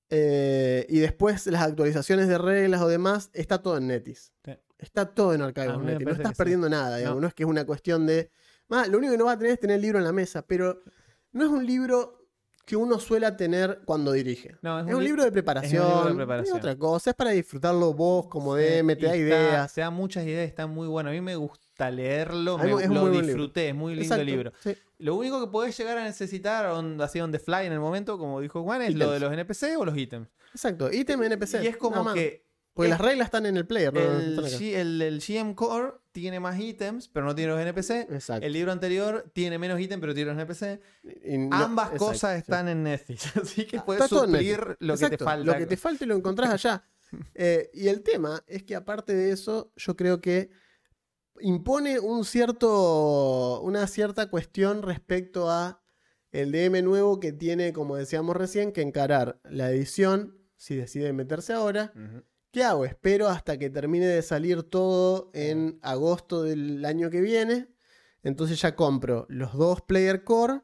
Eh, 0.10 0.86
y 0.90 1.00
después 1.00 1.46
las 1.48 1.62
actualizaciones 1.64 2.28
de 2.28 2.38
reglas 2.38 2.82
o 2.82 2.88
demás, 2.88 3.30
está 3.34 3.62
todo 3.62 3.78
en 3.78 3.88
Netis. 3.88 4.32
Sí. 4.46 4.52
Está 4.78 5.06
todo 5.06 5.34
en 5.34 5.42
Archive 5.42 5.68
A 5.68 5.76
of 5.76 5.80
mí 5.80 5.86
me 5.86 5.92
Netty. 5.94 6.06
No 6.06 6.12
estás 6.12 6.32
sí. 6.32 6.36
perdiendo 6.38 6.70
nada, 6.70 6.98
digamos. 6.98 7.16
No. 7.18 7.22
No. 7.22 7.28
es 7.28 7.34
que 7.34 7.44
es 7.44 7.50
una 7.50 7.66
cuestión 7.66 8.06
de. 8.06 8.30
Más, 8.68 8.88
lo 8.90 8.98
único 8.98 9.12
que 9.14 9.18
no 9.18 9.26
vas 9.26 9.36
a 9.36 9.38
tener 9.40 9.54
es 9.54 9.60
tener 9.60 9.76
el 9.78 9.82
libro 9.82 9.98
en 10.00 10.04
la 10.06 10.12
mesa, 10.12 10.42
pero 10.46 10.82
no 11.32 11.44
es 11.46 11.50
un 11.50 11.66
libro 11.66 12.20
que 12.66 12.76
uno 12.78 12.98
suele 13.00 13.30
tener 13.34 13.82
cuando 13.86 14.12
dirige. 14.14 14.56
No, 14.62 14.80
es, 14.80 14.86
un 14.94 15.00
li- 15.02 15.08
libro 15.08 15.24
de 15.26 15.32
preparación. 15.32 16.08
libro 16.18 16.26
de 16.38 16.44
Es 16.44 16.54
otra 16.54 16.78
cosa. 16.78 17.10
Es 17.10 17.16
para 17.16 17.32
disfrutarlo 17.32 17.94
vos 17.94 18.28
como 18.28 18.56
Sí, 18.58 18.64
DM, 18.64 18.96
te 18.96 19.06
da 19.06 19.16
está- 19.16 19.18
ideas. 19.18 19.74
Te 19.74 19.82
da 19.82 19.90
muchas 19.90 20.24
ideas, 20.26 20.48
está 20.48 20.66
muy 20.68 20.88
bueno. 20.88 21.10
A 21.10 21.14
mí 21.14 21.20
me 21.22 21.36
gusta 21.74 21.92
leerlo, 21.92 22.58
me- 22.58 22.84
es 22.84 22.90
lo 22.90 23.10
disfruté, 23.10 23.70
es 23.70 23.76
muy 23.76 23.94
lindo 23.94 24.04
Exacto, 24.04 24.22
el 24.22 24.28
libro. 24.28 24.54
sí. 24.64 24.76
Lo 25.00 25.16
único 25.16 25.44
que 25.44 25.52
podés 25.52 25.76
llegar 25.78 25.98
a 25.98 26.04
necesitar, 26.04 26.68
on- 26.68 27.02
así 27.02 27.20
on 27.20 27.32
the 27.32 27.40
fly 27.40 27.66
en 27.66 27.74
el 27.74 27.80
momento, 27.80 28.18
como 28.18 28.40
dijo 28.40 28.64
Juan, 28.64 28.82
es 28.84 28.96
lo 28.96 29.12
de 29.12 29.20
los 29.20 29.34
NPC 29.34 29.76
o 29.78 29.84
los 29.86 29.98
ítems. 29.98 30.30
Exacto. 30.54 30.92
Ítem 30.92 31.22
NPC. 31.24 31.64
y 31.64 31.68
es 31.68 31.78
como 31.78 32.14
que 32.14 32.46
Porque 32.74 32.88
es- 32.88 32.92
las 32.92 33.02
reglas 33.02 33.26
están 33.26 33.46
en 33.48 33.58
el 33.58 33.66
player, 33.68 33.94
¿no? 33.94 34.00
el. 34.02 34.40
G- 34.40 34.76
el- 34.76 35.02
el 35.02 35.20
GM 35.20 35.56
Core 35.56 35.94
tiene 36.12 36.40
más 36.40 36.60
ítems, 36.60 37.08
pero 37.10 37.26
no 37.26 37.34
tiene 37.36 37.52
los 37.52 37.60
NPC. 37.62 38.02
Exacto. 38.10 38.46
El 38.46 38.54
libro 38.54 38.72
anterior 38.72 39.30
tiene 39.34 39.58
menos 39.58 39.80
ítems, 39.80 40.00
pero 40.00 40.14
tiene 40.14 40.32
los 40.32 40.38
NPC. 40.42 40.80
Y 41.26 41.48
Ambas 41.52 41.90
cosas 41.92 42.38
están 42.38 42.68
en 42.70 42.84
Netflix, 42.84 43.26
así 43.38 43.66
que 43.66 43.80
puedes 43.82 44.08
suplir 44.08 44.78
lo 44.80 44.96
que 44.96 45.10
te 45.10 45.18
falta. 45.18 45.52
Lo 45.52 45.58
que 45.58 45.66
te 45.66 45.76
falta 45.78 46.04
y 46.06 46.08
lo 46.08 46.16
encontrás 46.16 46.52
allá. 46.52 46.84
Eh, 47.36 47.70
y 47.76 47.90
el 47.90 48.02
tema 48.02 48.44
es 48.48 48.64
que 48.64 48.76
aparte 48.76 49.14
de 49.14 49.32
eso, 49.32 49.72
yo 49.76 49.96
creo 49.96 50.20
que 50.20 50.50
impone 51.40 52.00
un 52.00 52.26
cierto, 52.26 53.62
una 53.62 53.88
cierta 53.88 54.30
cuestión 54.30 54.82
respecto 54.82 55.50
a 55.50 55.82
el 56.32 56.52
DM 56.52 56.84
nuevo 56.84 57.20
que 57.20 57.32
tiene, 57.32 57.74
como 57.74 57.96
decíamos 57.96 58.36
recién, 58.36 58.72
que 58.72 58.82
encarar 58.82 59.40
la 59.44 59.70
edición, 59.70 60.38
si 60.56 60.76
decide 60.76 61.14
meterse 61.14 61.54
ahora. 61.54 61.94
¿Qué 62.52 62.64
hago? 62.64 62.86
Espero 62.86 63.28
hasta 63.30 63.58
que 63.58 63.70
termine 63.70 64.06
de 64.06 64.22
salir 64.22 64.64
todo 64.64 65.32
en 65.34 65.80
agosto 65.82 66.44
del 66.44 66.84
año 66.86 67.10
que 67.10 67.22
viene. 67.22 67.68
Entonces 68.24 68.62
ya 68.62 68.76
compro 68.76 69.26
los 69.30 69.54
dos 69.54 69.82
Player 69.82 70.24
Core, 70.24 70.62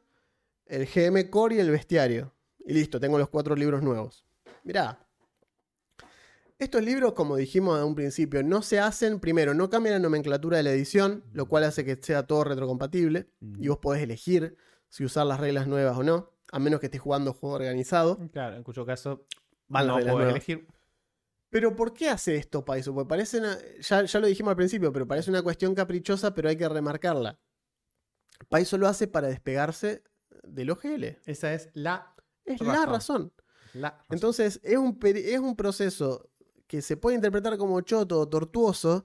el 0.66 0.86
GM 0.86 1.30
Core 1.30 1.56
y 1.56 1.58
el 1.58 1.70
bestiario. 1.70 2.34
Y 2.58 2.72
listo, 2.72 3.00
tengo 3.00 3.18
los 3.18 3.28
cuatro 3.28 3.54
libros 3.54 3.82
nuevos. 3.82 4.24
Mirá. 4.64 5.06
Estos 6.60 6.82
libros, 6.82 7.14
como 7.14 7.36
dijimos 7.36 7.78
a 7.80 7.84
un 7.86 7.94
principio, 7.94 8.42
no 8.42 8.60
se 8.60 8.78
hacen, 8.78 9.18
primero, 9.18 9.54
no 9.54 9.70
cambian 9.70 9.94
la 9.94 9.98
nomenclatura 9.98 10.58
de 10.58 10.62
la 10.62 10.70
edición, 10.72 11.24
lo 11.32 11.46
cual 11.46 11.64
hace 11.64 11.84
que 11.86 11.96
sea 12.00 12.26
todo 12.26 12.44
retrocompatible. 12.44 13.30
Y 13.58 13.68
vos 13.68 13.78
podés 13.78 14.02
elegir 14.02 14.56
si 14.88 15.04
usar 15.04 15.26
las 15.26 15.40
reglas 15.40 15.66
nuevas 15.66 15.96
o 15.96 16.02
no, 16.02 16.30
a 16.52 16.58
menos 16.58 16.78
que 16.80 16.86
estés 16.86 17.00
jugando 17.00 17.32
juego 17.32 17.56
organizado. 17.56 18.18
Claro, 18.32 18.56
en 18.56 18.62
cuyo 18.62 18.84
caso 18.84 19.26
Van 19.68 19.86
las 19.86 19.96
reglas 19.96 20.14
nuevas. 20.14 20.30
elegir. 20.32 20.66
Pero 21.48 21.74
¿por 21.74 21.94
qué 21.94 22.10
hace 22.10 22.36
esto 22.36 22.64
Paiso? 22.64 22.92
Porque 22.94 23.08
parece 23.08 23.38
una, 23.38 23.56
ya, 23.80 24.04
ya 24.04 24.20
lo 24.20 24.26
dijimos 24.26 24.50
al 24.50 24.56
principio, 24.56 24.92
pero 24.92 25.06
parece 25.08 25.30
una 25.30 25.42
cuestión 25.42 25.74
caprichosa, 25.74 26.34
pero 26.34 26.48
hay 26.50 26.56
que 26.56 26.68
remarcarla. 26.68 27.40
Paiso 28.48 28.76
lo 28.78 28.86
hace 28.86 29.08
para 29.08 29.28
despegarse 29.28 30.04
del 30.44 30.70
OGL. 30.70 31.04
Esa 31.24 31.54
es 31.54 31.70
la 31.72 32.14
Es 32.44 32.60
la 32.60 32.84
Razón. 32.86 32.92
razón. 32.92 33.32
La 33.74 33.90
razón. 33.92 34.06
Entonces, 34.10 34.60
es 34.62 34.76
un, 34.76 34.98
es 35.02 35.38
un 35.38 35.56
proceso 35.56 36.30
que 36.70 36.82
se 36.82 36.96
puede 36.96 37.16
interpretar 37.16 37.58
como 37.58 37.80
choto 37.80 38.20
o 38.20 38.28
tortuoso, 38.28 39.04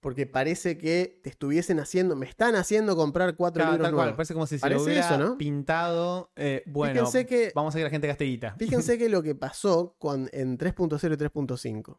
porque 0.00 0.26
parece 0.26 0.76
que 0.76 1.18
te 1.22 1.30
estuviesen 1.30 1.80
haciendo, 1.80 2.14
me 2.14 2.26
están 2.26 2.54
haciendo 2.56 2.94
comprar 2.94 3.34
cuatro 3.36 3.60
Claro, 3.62 3.72
libros 3.72 3.86
tal 3.86 3.94
cual, 3.94 4.04
nuevos. 4.08 4.16
parece 4.18 4.34
como 4.34 4.46
si 4.46 4.56
se 4.58 4.60
Parece 4.60 4.78
lo 4.78 4.84
hubiera 4.84 5.00
eso, 5.06 5.16
¿no? 5.18 5.38
pintado. 5.38 6.30
eh, 6.36 6.62
bueno, 6.66 6.92
Fíjense 7.06 7.24
que 7.26 7.52
vamos 7.54 7.74
a 7.74 7.78
que 7.78 7.84
la 7.84 7.90
gente 7.90 8.06
gaste 8.06 8.24
guita. 8.24 8.54
Fíjense 8.58 8.98
que 8.98 9.08
lo 9.08 9.22
que 9.24 9.34
pasó 9.34 9.96
con, 9.98 10.28
en 10.32 10.58
3.0 10.58 11.14
y 11.14 11.16
3.5. 11.16 11.98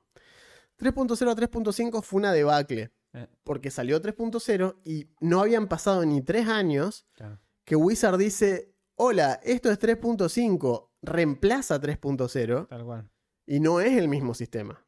3.0 0.79 1.31
a 1.31 1.35
3.5 1.35 2.01
fue 2.03 2.17
una 2.19 2.31
debacle. 2.31 2.91
Eh. 3.13 3.27
Porque 3.43 3.71
salió 3.71 3.99
3.0 4.01 4.75
y 4.85 5.09
no 5.19 5.41
habían 5.41 5.67
pasado 5.67 6.05
ni 6.05 6.21
tres 6.21 6.47
años 6.47 7.07
Claro. 7.13 7.39
que 7.65 7.75
Wizard 7.75 8.17
dice, 8.19 8.75
hola, 8.95 9.39
esto 9.43 9.71
es 9.71 9.79
3.5, 9.79 10.89
reemplaza 11.01 11.81
3.0 11.81 12.67
Tal 12.67 12.85
cual. 12.85 13.09
y 13.47 13.59
no 13.59 13.81
es 13.81 13.97
el 13.97 14.07
mismo 14.07 14.35
sistema. 14.35 14.85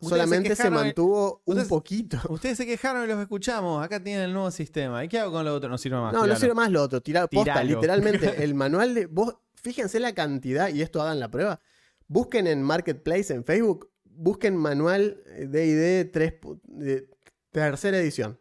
Se 0.00 0.08
Solamente 0.10 0.54
se, 0.54 0.70
mantuvo 0.70 1.42
un 1.44 1.54
ustedes- 1.54 1.68
poquito. 1.68 2.18
Ustedes 2.28 2.56
se 2.56 2.64
quejaron 2.66 3.04
y 3.04 3.08
los 3.08 3.18
escuchamos. 3.20 3.84
Acá 3.84 4.02
tienen 4.02 4.22
el 4.24 4.32
nuevo 4.32 4.50
sistema. 4.52 5.02
¿Y 5.04 5.08
qué 5.08 5.18
hago 5.18 5.32
con 5.32 5.44
lo 5.44 5.52
otro? 5.54 5.68
No 5.68 5.76
sirve 5.76 5.96
más. 5.96 6.12
No, 6.12 6.24
no 6.26 6.36
sirve 6.36 6.54
más 6.54 6.70
lo 6.70 6.82
otro. 6.82 7.00
Tirar 7.00 7.28
posta, 7.28 7.54
Tiralo. 7.54 7.74
literalmente. 7.76 8.42
El 8.44 8.54
manual 8.54 8.94
de. 8.94 9.06
Vos, 9.06 9.36
fíjense 9.54 9.98
la 9.98 10.14
cantidad, 10.14 10.68
y 10.68 10.82
esto 10.82 11.02
hagan 11.02 11.18
la 11.18 11.30
prueba. 11.30 11.60
Busquen 12.06 12.46
en 12.46 12.62
Marketplace, 12.62 13.34
en 13.34 13.44
Facebook, 13.44 13.90
busquen 14.04 14.56
manual 14.56 15.20
DD 15.26 16.10
3 16.12 16.34
de 16.64 17.10
tercera 17.50 17.98
edición. 17.98 18.38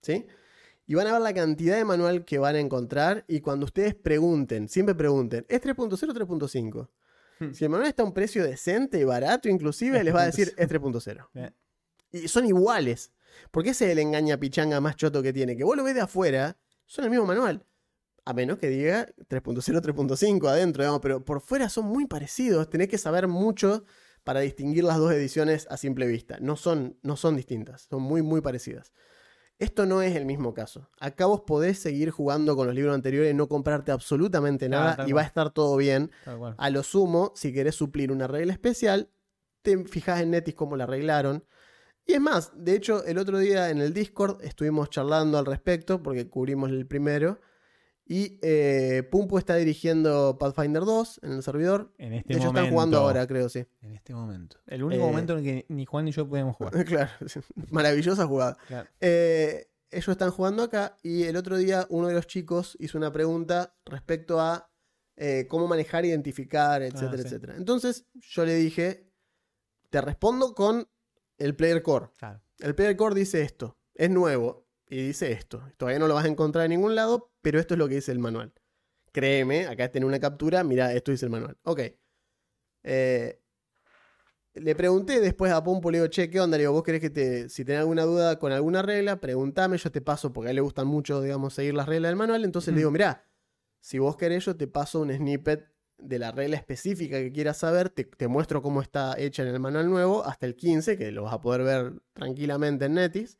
¿Sí? 0.00 0.26
Y 0.86 0.94
van 0.94 1.06
a 1.06 1.12
ver 1.12 1.20
la 1.20 1.32
cantidad 1.34 1.76
de 1.76 1.84
manual 1.84 2.24
que 2.24 2.38
van 2.38 2.56
a 2.56 2.60
encontrar. 2.60 3.24
Y 3.28 3.40
cuando 3.40 3.66
ustedes 3.66 3.94
pregunten, 3.94 4.68
siempre 4.68 4.94
pregunten, 4.94 5.44
¿es 5.48 5.60
3.0 5.60 5.92
o 5.92 5.96
3.5? 6.14 6.88
Si 7.52 7.64
el 7.64 7.70
manual 7.70 7.88
está 7.88 8.02
a 8.02 8.06
un 8.06 8.14
precio 8.14 8.44
decente, 8.44 9.04
barato 9.04 9.48
inclusive, 9.48 9.98
Es 9.98 10.04
les 10.04 10.14
va 10.14 10.22
a 10.22 10.26
decir 10.26 10.54
3.0. 10.56 10.62
es 10.62 10.70
3.0. 10.70 11.28
Bien. 11.34 11.54
Y 12.12 12.28
son 12.28 12.46
iguales. 12.46 13.12
Porque 13.50 13.70
ese 13.70 13.86
es 13.86 13.92
el 13.92 13.98
engaña 13.98 14.38
pichanga 14.38 14.80
más 14.80 14.96
choto 14.96 15.22
que 15.22 15.32
tiene. 15.32 15.56
Que 15.56 15.64
vos 15.64 15.76
lo 15.76 15.84
ves 15.84 15.94
de 15.94 16.02
afuera, 16.02 16.56
son 16.86 17.04
el 17.04 17.10
mismo 17.10 17.26
manual. 17.26 17.66
A 18.24 18.32
menos 18.32 18.58
que 18.58 18.68
diga 18.68 19.06
3.0, 19.28 19.82
3.5 19.82 20.48
adentro, 20.48 20.82
digamos. 20.82 21.00
Pero 21.00 21.24
por 21.24 21.40
fuera 21.40 21.68
son 21.68 21.86
muy 21.86 22.06
parecidos. 22.06 22.70
Tenés 22.70 22.88
que 22.88 22.98
saber 22.98 23.28
mucho 23.28 23.84
para 24.22 24.40
distinguir 24.40 24.84
las 24.84 24.98
dos 24.98 25.12
ediciones 25.12 25.66
a 25.70 25.76
simple 25.76 26.06
vista. 26.06 26.38
No 26.40 26.56
son, 26.56 26.98
no 27.02 27.16
son 27.16 27.36
distintas. 27.36 27.82
Son 27.90 28.02
muy, 28.02 28.22
muy 28.22 28.40
parecidas. 28.40 28.92
Esto 29.58 29.86
no 29.86 30.02
es 30.02 30.16
el 30.16 30.26
mismo 30.26 30.52
caso. 30.52 30.88
Acá 30.98 31.26
vos 31.26 31.42
podés 31.42 31.78
seguir 31.78 32.10
jugando 32.10 32.56
con 32.56 32.66
los 32.66 32.74
libros 32.74 32.94
anteriores 32.94 33.32
y 33.32 33.36
no 33.36 33.48
comprarte 33.48 33.92
absolutamente 33.92 34.68
nada 34.68 35.06
y 35.06 35.12
va 35.12 35.22
a 35.22 35.24
estar 35.24 35.50
todo 35.50 35.76
bien. 35.76 36.10
A 36.56 36.70
lo 36.70 36.82
sumo, 36.82 37.32
si 37.36 37.52
querés 37.52 37.76
suplir 37.76 38.10
una 38.10 38.26
regla 38.26 38.52
especial, 38.52 39.10
te 39.62 39.84
fijas 39.84 40.20
en 40.20 40.32
Netis 40.32 40.54
cómo 40.54 40.76
la 40.76 40.84
arreglaron. 40.84 41.44
Y 42.06 42.14
es 42.14 42.20
más, 42.20 42.52
de 42.54 42.74
hecho, 42.74 43.04
el 43.04 43.16
otro 43.16 43.38
día 43.38 43.70
en 43.70 43.78
el 43.78 43.94
Discord 43.94 44.42
estuvimos 44.42 44.90
charlando 44.90 45.38
al 45.38 45.46
respecto, 45.46 46.02
porque 46.02 46.28
cubrimos 46.28 46.70
el 46.70 46.86
primero. 46.86 47.40
Y 48.06 48.38
eh, 48.42 49.02
Pumpu 49.10 49.38
está 49.38 49.56
dirigiendo 49.56 50.36
Pathfinder 50.38 50.84
2 50.84 51.20
en 51.22 51.32
el 51.32 51.42
servidor. 51.42 51.92
En 51.96 52.12
este 52.12 52.34
hecho, 52.34 52.44
momento. 52.46 52.60
están 52.60 52.72
jugando 52.72 52.98
ahora, 52.98 53.26
creo, 53.26 53.48
sí. 53.48 53.64
En 53.80 53.94
este 53.94 54.14
momento. 54.14 54.58
El 54.66 54.82
único 54.82 55.02
Eh, 55.02 55.06
momento 55.06 55.32
en 55.32 55.38
el 55.38 55.44
que 55.44 55.66
ni 55.70 55.86
Juan 55.86 56.04
ni 56.04 56.12
yo 56.12 56.28
podemos 56.28 56.54
jugar. 56.56 56.72
claro, 56.84 57.10
maravillosa 57.70 58.26
jugada. 58.26 58.58
Claro. 58.68 58.88
Eh, 59.00 59.70
ellos 59.90 60.08
están 60.08 60.30
jugando 60.32 60.62
acá 60.64 60.96
y 61.02 61.22
el 61.22 61.36
otro 61.36 61.56
día 61.56 61.86
uno 61.88 62.08
de 62.08 62.14
los 62.14 62.26
chicos 62.26 62.76
hizo 62.80 62.98
una 62.98 63.12
pregunta 63.12 63.74
respecto 63.86 64.40
a 64.40 64.70
eh, 65.16 65.46
cómo 65.48 65.66
manejar, 65.68 66.04
identificar, 66.04 66.82
etcétera, 66.82 67.18
sí. 67.18 67.22
etcétera. 67.28 67.54
Entonces 67.56 68.06
yo 68.14 68.44
le 68.44 68.54
dije, 68.56 69.08
te 69.90 70.00
respondo 70.00 70.54
con 70.54 70.88
el 71.38 71.54
Player 71.56 71.82
Core. 71.82 72.08
Claro. 72.18 72.42
El 72.58 72.74
Player 72.74 72.96
Core 72.96 73.14
dice 73.14 73.42
esto, 73.42 73.78
es 73.94 74.10
nuevo 74.10 74.63
y 74.88 75.06
dice 75.06 75.32
esto. 75.32 75.62
Todavía 75.76 75.98
no 75.98 76.08
lo 76.08 76.14
vas 76.14 76.24
a 76.24 76.28
encontrar 76.28 76.64
en 76.66 76.70
ningún 76.70 76.94
lado, 76.94 77.32
pero 77.42 77.58
esto 77.58 77.74
es 77.74 77.78
lo 77.78 77.88
que 77.88 77.96
dice 77.96 78.12
el 78.12 78.18
manual. 78.18 78.52
Créeme, 79.12 79.66
acá 79.66 79.90
tiene 79.90 80.06
una 80.06 80.20
captura, 80.20 80.64
mira, 80.64 80.92
esto 80.92 81.10
dice 81.12 81.26
el 81.26 81.30
manual. 81.30 81.56
Ok. 81.62 81.80
Eh, 82.82 83.40
le 84.54 84.74
pregunté 84.76 85.20
después 85.20 85.52
a 85.52 85.62
Pumpo, 85.64 85.90
le 85.90 85.98
digo, 85.98 86.08
che, 86.08 86.30
¿qué 86.30 86.40
onda? 86.40 86.56
Le 86.56 86.62
digo, 86.62 86.72
vos 86.72 86.84
querés 86.84 87.00
que 87.00 87.10
te, 87.10 87.48
si 87.48 87.64
tenés 87.64 87.80
alguna 87.80 88.04
duda 88.04 88.38
con 88.38 88.52
alguna 88.52 88.82
regla, 88.82 89.20
preguntame, 89.20 89.78
yo 89.78 89.90
te 89.90 90.00
paso, 90.00 90.32
porque 90.32 90.48
a 90.48 90.50
él 90.50 90.56
le 90.56 90.62
gustan 90.62 90.86
mucho, 90.86 91.20
digamos, 91.20 91.54
seguir 91.54 91.74
las 91.74 91.88
reglas 91.88 92.10
del 92.10 92.16
manual. 92.16 92.44
Entonces 92.44 92.72
le 92.72 92.78
digo, 92.78 92.90
mirá, 92.90 93.26
si 93.80 93.98
vos 93.98 94.16
querés, 94.16 94.44
yo 94.44 94.56
te 94.56 94.68
paso 94.68 95.00
un 95.00 95.12
snippet 95.12 95.68
de 95.98 96.18
la 96.18 96.30
regla 96.30 96.56
específica 96.56 97.18
que 97.18 97.32
quieras 97.32 97.58
saber, 97.58 97.88
te, 97.88 98.04
te 98.04 98.28
muestro 98.28 98.62
cómo 98.62 98.80
está 98.80 99.18
hecha 99.18 99.42
en 99.42 99.48
el 99.48 99.60
manual 99.60 99.90
nuevo, 99.90 100.24
hasta 100.24 100.46
el 100.46 100.54
15, 100.54 100.98
que 100.98 101.10
lo 101.10 101.24
vas 101.24 101.34
a 101.34 101.40
poder 101.40 101.62
ver 101.62 102.02
tranquilamente 102.12 102.84
en 102.84 102.94
Netis. 102.94 103.38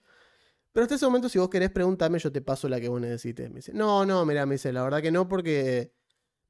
Pero 0.75 0.83
hasta 0.85 0.97
ese 0.97 1.07
momento, 1.07 1.29
si 1.31 1.39
vos 1.39 1.49
querés 1.49 1.71
preguntarme, 1.71 2.19
yo 2.19 2.31
te 2.31 2.43
paso 2.43 2.69
la 2.69 2.79
que 2.81 2.89
vos 2.91 3.01
necesites. 3.01 3.49
Me 3.49 3.57
dice, 3.57 3.73
no, 3.73 4.05
no, 4.05 4.27
mira, 4.27 4.45
me 4.45 4.57
dice, 4.57 4.73
la 4.73 4.83
verdad 4.83 5.01
que 5.01 5.11
no, 5.13 5.27
porque 5.29 5.95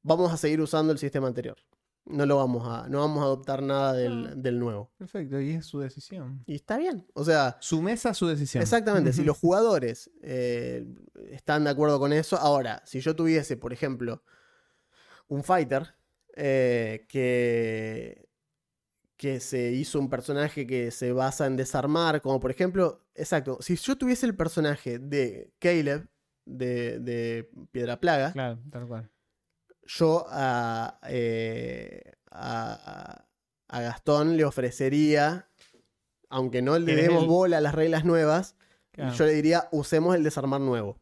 vamos 0.01 0.33
a 0.33 0.37
seguir 0.37 0.59
usando 0.59 0.91
el 0.91 0.97
sistema 0.99 1.27
anterior. 1.27 1.55
No 2.07 2.25
lo 2.25 2.37
vamos 2.37 2.67
a, 2.67 2.87
no 2.89 2.99
vamos 2.99 3.21
a 3.21 3.25
adoptar 3.25 3.61
nada 3.63 3.91
Ah. 3.91 3.93
del, 3.93 4.41
del 4.41 4.59
nuevo. 4.59 4.91
Perfecto, 4.97 5.39
y 5.39 5.51
es 5.51 5.65
su 5.67 5.79
decisión. 5.79 6.43
Y 6.47 6.55
está 6.55 6.77
bien. 6.77 7.05
O 7.13 7.23
sea, 7.23 7.57
Su 7.61 7.81
mesa, 7.83 8.13
su 8.15 8.27
decisión. 8.27 8.61
exactamente, 8.63 9.13
si 9.13 9.23
los 9.23 9.37
jugadores 9.37 10.09
eh, 10.21 10.85
están 11.31 11.63
de 11.63 11.69
acuerdo 11.69 11.99
con 11.99 12.11
eso. 12.11 12.35
Ahora, 12.37 12.81
si 12.85 12.99
yo 13.01 13.15
tuviese, 13.15 13.57
por 13.57 13.73
ejemplo, 13.73 14.23
un 15.27 15.43
fighter 15.43 15.95
eh, 16.35 17.05
que, 17.09 18.24
que 19.25 19.39
se 19.39 19.71
hizo 19.71 19.99
un 19.99 20.07
personaje 20.09 20.67
que 20.67 20.91
se 20.91 21.11
basa 21.11 21.47
en 21.47 21.55
desarmar, 21.57 22.21
como 22.21 22.39
por 22.39 22.51
ejemplo, 22.51 23.01
exacto, 23.15 23.57
si 23.59 23.75
yo 23.75 23.97
tuviese 23.97 24.27
el 24.27 24.35
personaje 24.35 24.99
de 24.99 25.51
Caleb 25.57 26.07
de, 26.45 26.99
de 26.99 27.49
Piedra 27.71 27.99
Plaga, 27.99 28.31
Claro, 28.33 28.59
tal 28.69 28.87
cual. 28.87 29.09
yo 29.85 30.25
a, 30.29 30.99
eh, 31.09 32.01
a, 32.29 33.25
a 33.67 33.81
Gastón 33.81 34.37
le 34.37 34.45
ofrecería 34.45 35.49
aunque 36.29 36.61
no 36.61 36.77
le 36.77 36.95
demos 36.95 37.23
el- 37.23 37.29
bola 37.29 37.57
a 37.57 37.61
las 37.61 37.73
reglas 37.73 38.05
nuevas, 38.05 38.55
Claro. 38.91 39.13
yo 39.13 39.25
le 39.25 39.33
diría 39.33 39.67
usemos 39.71 40.15
el 40.15 40.23
desarmar 40.23 40.61
nuevo. 40.61 40.99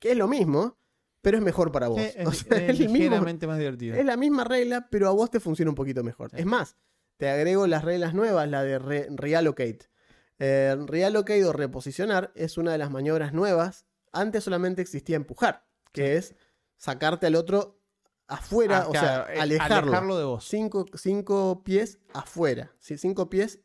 Que 0.00 0.10
es 0.12 0.16
lo 0.16 0.26
mismo, 0.28 0.76
pero 1.22 1.38
es 1.38 1.42
mejor 1.42 1.70
para 1.72 1.88
vos. 1.88 2.00
Sí, 2.00 2.08
es, 2.16 2.26
O 2.28 2.32
sea, 2.32 2.58
es 2.58 2.64
es 2.64 2.80
el 2.80 2.88
mismo- 2.88 2.96
ligeramente 2.96 3.46
más 3.46 3.58
divertido. 3.58 3.96
es 3.96 4.04
la 4.04 4.16
misma 4.16 4.42
regla, 4.44 4.88
pero 4.90 5.08
a 5.08 5.12
vos 5.12 5.30
te 5.30 5.38
funciona 5.40 5.70
un 5.70 5.74
poquito 5.76 6.02
mejor. 6.02 6.30
Sí. 6.30 6.36
Es 6.38 6.46
más, 6.46 6.76
te 7.18 7.28
agrego 7.28 7.66
las 7.66 7.84
reglas 7.84 8.14
nuevas, 8.14 8.48
la 8.48 8.62
de 8.62 8.78
re- 8.78 9.08
reallocate. 9.10 9.90
Eh, 10.38 10.76
reallocate 10.86 11.44
o 11.44 11.52
reposicionar 11.52 12.32
es 12.34 12.56
una 12.58 12.72
de 12.72 12.78
las 12.78 12.90
maniobras 12.90 13.32
nuevas. 13.34 13.86
Antes 14.12 14.44
solamente 14.44 14.80
existía 14.80 15.16
empujar, 15.16 15.66
que 15.92 16.16
es 16.16 16.34
sacarte 16.76 17.26
al 17.26 17.34
otro 17.34 17.82
afuera, 18.28 18.82
Ah, 18.84 18.88
o 18.88 18.92
sea, 18.92 19.26
eh, 19.34 19.40
alejarlo. 19.40 19.76
alejarlo 19.88 20.18
de 20.18 20.24
vos. 20.24 20.44
Cinco, 20.48 20.86
cinco 20.94 21.62
pies 21.64 21.98
afuera, 22.14 22.72
¿sí? 22.78 22.96
cinco 22.98 23.28
pies 23.28 23.60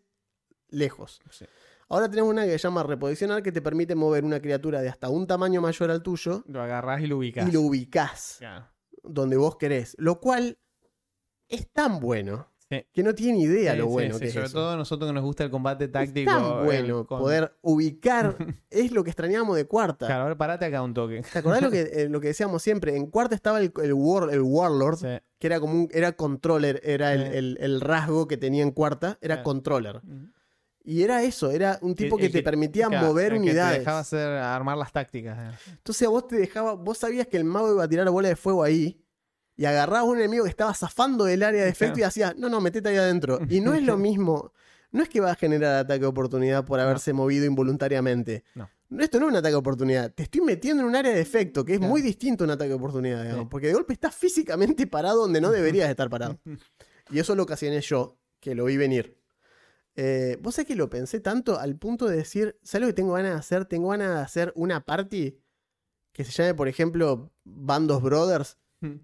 lejos. 0.69 1.21
Sí. 1.29 1.45
Ahora 1.89 2.09
tenemos 2.09 2.31
una 2.31 2.45
que 2.45 2.51
se 2.53 2.57
llama 2.57 2.81
reposicionar, 2.81 3.43
que 3.43 3.51
te 3.51 3.61
permite 3.61 3.93
mover 3.93 4.23
una 4.25 4.39
criatura 4.41 4.81
de 4.81 4.89
hasta 4.89 5.09
un 5.09 5.27
tamaño 5.27 5.61
mayor 5.61 5.91
al 5.91 6.01
tuyo 6.01 6.43
Lo 6.47 6.61
agarrás 6.61 7.01
y 7.01 7.07
lo 7.07 7.17
ubicás. 7.17 7.47
y 7.47 7.51
lo 7.51 7.61
ubicás 7.61 8.35
Claro. 8.39 8.67
donde 9.03 9.37
vos 9.37 9.57
querés. 9.57 9.95
Lo 9.99 10.19
cual 10.19 10.57
es 11.49 11.71
tan 11.71 11.99
bueno 11.99 12.51
Sí. 12.79 12.85
que 12.93 13.03
no 13.03 13.13
tiene 13.15 13.39
idea 13.39 13.73
Sí, 13.73 13.77
lo 13.77 13.87
bueno 13.87 14.15
sí, 14.15 14.21
que 14.21 14.27
es 14.27 14.33
sobre 14.33 14.45
eso. 14.47 14.53
todo 14.57 14.71
a 14.71 14.75
nosotros 14.77 15.09
que 15.09 15.13
nos 15.13 15.23
gusta 15.23 15.43
el 15.43 15.49
combate 15.49 15.87
táctico. 15.87 16.29
es 16.31 16.37
tan 16.37 16.45
el 16.59 16.63
bueno 16.65 17.05
con- 17.07 17.19
poder 17.19 17.55
ubicar. 17.61 18.35
es 18.69 18.91
lo 18.91 19.03
que 19.03 19.09
extrañábamos 19.09 19.55
de 19.55 19.65
cuarta. 19.65 20.05
Claro, 20.07 20.23
a 20.23 20.27
ver, 20.27 20.37
parate 20.37 20.65
acá 20.65 20.81
un 20.81 20.93
toque. 20.93 21.23
¿Te 21.31 21.39
acordás 21.39 21.61
lo 21.61 21.71
que, 21.71 21.81
eh, 21.93 22.09
lo 22.09 22.19
que 22.21 22.27
decíamos 22.27 22.61
siempre? 22.63 22.95
En 22.95 23.07
cuarta 23.07 23.35
estaba 23.35 23.59
el, 23.59 23.71
el, 23.81 23.93
war- 23.93 24.31
el 24.31 24.41
Warlord, 24.41 24.99
que 25.39 25.47
era 25.47 25.59
como 25.59 25.73
un, 25.73 25.89
era 25.91 26.13
controller, 26.13 26.79
era 26.83 27.13
el, 27.13 27.57
el- 27.59 27.81
rasgo 27.81 28.27
que 28.27 28.37
tenía 28.37 28.63
en 28.63 28.71
cuarta, 28.71 29.17
era 29.21 29.43
controller. 29.43 30.01
Y 30.85 31.03
era 31.03 31.23
eso, 31.23 31.49
era 31.49 31.79
un 31.81 31.95
tipo 31.95 32.17
que, 32.17 32.27
te 32.27 32.43
permitía 32.43 32.87
claro, 32.87 33.07
mover 33.07 33.31
que 33.33 33.39
unidades. 33.39 33.73
Te 33.75 33.79
dejaba 33.79 33.99
hacer, 33.99 34.27
armar 34.27 34.77
las 34.77 34.91
tácticas. 34.91 35.37
eh. 35.39 35.57
Entonces 35.71 36.05
a 36.05 36.09
vos 36.11 36.27
te 36.27 36.35
dejaba, 36.35 36.73
vos 36.73 36.97
sabías 36.97 37.25
que 37.27 37.37
el 37.37 37.45
mago 37.45 37.71
iba 37.73 37.83
a 37.83 37.87
tirar 37.87 38.09
bola 38.09 38.27
de 38.27 38.35
fuego 38.35 38.63
ahí 38.63 39.01
y 39.55 39.65
agarrabas 39.65 40.01
a 40.01 40.03
un 40.11 40.17
enemigo 40.17 40.43
que 40.45 40.49
estaba 40.49 40.73
zafando 40.73 41.25
del 41.25 41.43
área 41.43 41.63
de 41.63 41.69
efecto 41.69 41.95
Claro. 41.95 41.99
y 41.99 42.03
hacías, 42.07 42.35
no, 42.37 42.49
no, 42.49 42.59
metete 42.61 42.89
ahí 42.89 42.97
adentro. 42.97 43.39
Y 43.49 43.61
no 43.61 43.73
es 43.73 43.83
lo 43.83 43.97
mismo, 43.97 44.51
no 44.91 45.03
es 45.03 45.09
que 45.09 45.19
va 45.19 45.31
a 45.31 45.35
generar 45.35 45.75
ataque 45.75 46.01
de 46.01 46.05
oportunidad 46.07 46.65
por 46.65 46.79
haberse 46.79 47.13
movido 47.13 47.45
involuntariamente. 47.45 48.43
No. 48.55 48.69
Esto 48.99 49.19
no 49.19 49.25
es 49.25 49.31
un 49.31 49.37
ataque 49.37 49.53
de 49.53 49.57
oportunidad, 49.57 50.11
te 50.13 50.23
estoy 50.23 50.41
metiendo 50.41 50.83
en 50.83 50.89
un 50.89 50.95
área 50.95 51.11
de 51.13 51.19
efecto 51.21 51.65
que 51.65 51.73
es 51.73 51.77
Claro. 51.79 51.91
muy 51.91 52.01
distinto 52.01 52.43
a 52.43 52.45
un 52.45 52.51
ataque 52.51 52.69
de 52.69 52.75
oportunidad, 52.75 53.21
digamos, 53.23 53.43
Sí. 53.45 53.47
porque 53.49 53.67
de 53.67 53.73
golpe 53.73 53.93
estás 53.93 54.13
físicamente 54.15 54.85
parado 54.87 55.21
donde 55.21 55.41
no 55.41 55.49
deberías 55.51 55.89
estar 55.89 56.09
parado. 56.11 56.39
Y 57.11 57.19
eso 57.19 57.35
lo 57.35 57.43
ocasioné 57.43 57.81
yo, 57.81 58.17
que 58.39 58.53
lo 58.55 58.65
vi 58.65 58.77
venir. 58.77 59.17
Eh, 59.95 60.37
Vos 60.41 60.55
sabés 60.55 60.67
que 60.67 60.75
lo 60.75 60.89
pensé 60.89 61.19
tanto 61.19 61.59
al 61.59 61.75
punto 61.75 62.07
de 62.07 62.17
decir, 62.17 62.57
¿sabes 62.63 62.81
lo 62.81 62.87
que 62.87 62.93
tengo 62.93 63.13
ganas 63.13 63.33
de 63.33 63.37
hacer? 63.39 63.65
Tengo 63.65 63.89
ganas 63.89 64.09
de 64.15 64.21
hacer 64.21 64.51
una 64.55 64.83
party 64.85 65.39
que 66.11 66.23
se 66.23 66.31
llame, 66.31 66.53
por 66.55 66.67
ejemplo, 66.67 67.31
Bandos 67.43 68.01
Brothers 68.01 68.57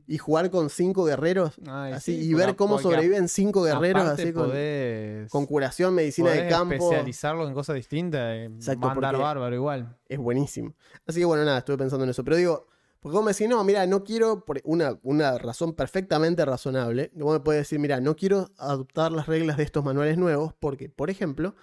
y 0.08 0.18
jugar 0.18 0.50
con 0.52 0.70
cinco 0.70 1.06
guerreros. 1.06 1.54
Ay, 1.68 1.94
así, 1.94 2.16
sí, 2.20 2.30
y 2.30 2.34
ver 2.34 2.56
cómo 2.56 2.80
sobreviven 2.80 3.28
cinco 3.30 3.64
guerreros 3.64 4.04
aparte 4.04 4.22
así 4.24 4.34
con, 4.34 4.50
podés- 4.52 5.30
con 5.30 5.46
curación, 5.46 5.94
medicina 5.96 6.32
de 6.32 6.48
campo. 6.48 6.74
especializarlos 6.76 7.48
en 7.48 7.54
cosas 7.54 7.76
distintas. 7.76 8.22
eh, 8.36 8.46
Exacto, 8.46 8.82
va 8.88 8.92
a 8.92 8.96
andar 8.96 9.12
porque- 9.14 9.24
bárbaro 9.24 9.56
igual. 9.56 9.98
Es 10.08 10.18
buenísimo. 10.20 10.74
Así 11.08 11.20
que 11.20 11.26
bueno, 11.26 11.44
nada, 11.46 11.60
estuve 11.60 11.78
pensando 11.78 12.04
en 12.04 12.10
eso. 12.12 12.24
Pero 12.24 12.36
digo, 12.38 12.68
porque 13.00 13.16
vos 13.16 13.24
me 13.24 13.32
decís, 13.32 13.48
no, 13.48 13.64
mira, 13.64 13.86
no 13.88 14.04
quiero, 14.04 14.44
por 14.44 14.60
una, 14.66 15.00
una 15.04 15.38
razón 15.38 15.74
perfectamente 15.74 16.44
razonable, 16.44 17.12
vos 17.16 17.32
me 17.34 17.40
puedes 17.40 17.62
decir, 17.62 17.80
mira, 17.80 18.02
no 18.02 18.16
quiero 18.16 18.50
adoptar 18.58 19.12
las 19.14 19.28
reglas 19.28 19.56
de 19.58 19.64
estos 19.64 19.86
manuales 19.86 20.18
nuevos 20.18 20.54
porque, 20.60 20.90
por 20.90 21.10
ejemplo, 21.10 21.56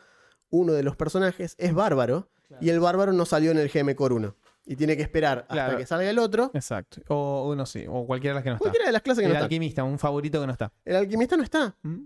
uno 0.48 0.72
de 0.72 0.82
los 0.82 0.96
personajes 0.96 1.54
es 1.58 1.74
bárbaro 1.74 2.30
y 2.60 2.70
el 2.70 2.80
bárbaro 2.80 3.12
no 3.12 3.26
salió 3.26 3.50
en 3.50 3.58
el 3.58 3.68
GM 3.68 3.94
Core 3.96 4.14
1. 4.14 4.34
Y 4.68 4.74
tiene 4.76 4.96
que 4.96 5.02
esperar 5.02 5.38
hasta 5.42 5.54
Claro. 5.54 5.78
que 5.78 5.86
salga 5.86 6.10
el 6.10 6.18
otro. 6.18 6.50
Exacto. 6.52 7.00
O 7.08 7.50
uno 7.52 7.64
sí, 7.66 7.84
o 7.88 8.04
cualquiera 8.06 8.32
de 8.32 8.38
las 8.38 8.42
que 8.42 8.50
no 8.50 8.56
está. 8.56 8.62
Cualquiera 8.64 8.86
de 8.86 8.92
las 8.92 9.02
clases 9.02 9.20
que 9.20 9.26
El 9.26 9.30
no 9.30 9.34
está. 9.36 9.44
alquimista, 9.44 9.84
un 9.84 9.98
favorito 9.98 10.40
que 10.40 10.46
no 10.46 10.52
está. 10.52 10.72
El 10.84 10.96
alquimista 10.96 11.36
no 11.36 11.44
está. 11.44 11.76
¿Mm? 11.82 12.02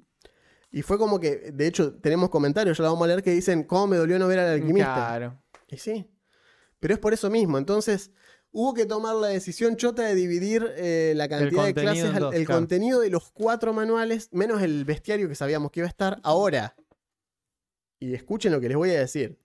Y 0.72 0.82
fue 0.82 0.98
como 0.98 1.18
que, 1.18 1.50
de 1.52 1.66
hecho, 1.66 1.94
tenemos 2.00 2.28
comentarios, 2.28 2.76
ya 2.78 2.84
lo 2.84 2.90
vamos 2.92 3.04
a 3.04 3.08
leer, 3.08 3.22
que 3.22 3.30
dicen, 3.32 3.64
¿cómo 3.64 3.86
me 3.88 3.96
dolió 3.96 4.18
no 4.18 4.28
ver 4.28 4.38
al 4.40 4.48
alquimista? 4.54 4.94
Claro. 4.94 5.42
Y 5.68 5.78
sí. 5.78 6.06
Pero 6.78 6.94
es 6.94 7.00
por 7.00 7.12
eso 7.14 7.28
mismo. 7.30 7.56
Entonces, 7.58 8.12
hubo 8.52 8.74
que 8.74 8.84
tomar 8.86 9.16
la 9.16 9.28
decisión 9.28 9.76
chota 9.76 10.02
de 10.02 10.14
dividir 10.14 10.70
eh, 10.76 11.14
la 11.16 11.28
cantidad 11.28 11.64
de 11.64 11.74
contenido 11.74 11.92
clases, 11.94 12.10
en 12.10 12.14
al- 12.16 12.20
dos, 12.20 12.34
el 12.34 12.44
claro. 12.44 12.60
contenido 12.60 13.00
de 13.00 13.10
los 13.10 13.30
cuatro 13.32 13.72
manuales, 13.72 14.28
menos 14.32 14.60
el 14.62 14.84
bestiario 14.84 15.28
que 15.28 15.34
sabíamos 15.34 15.70
que 15.70 15.80
iba 15.80 15.86
a 15.86 15.88
estar. 15.90 16.20
Ahora, 16.22 16.76
y 17.98 18.14
escuchen 18.14 18.52
lo 18.52 18.60
que 18.60 18.68
les 18.68 18.76
voy 18.76 18.90
a 18.90 18.98
decir. 19.00 19.38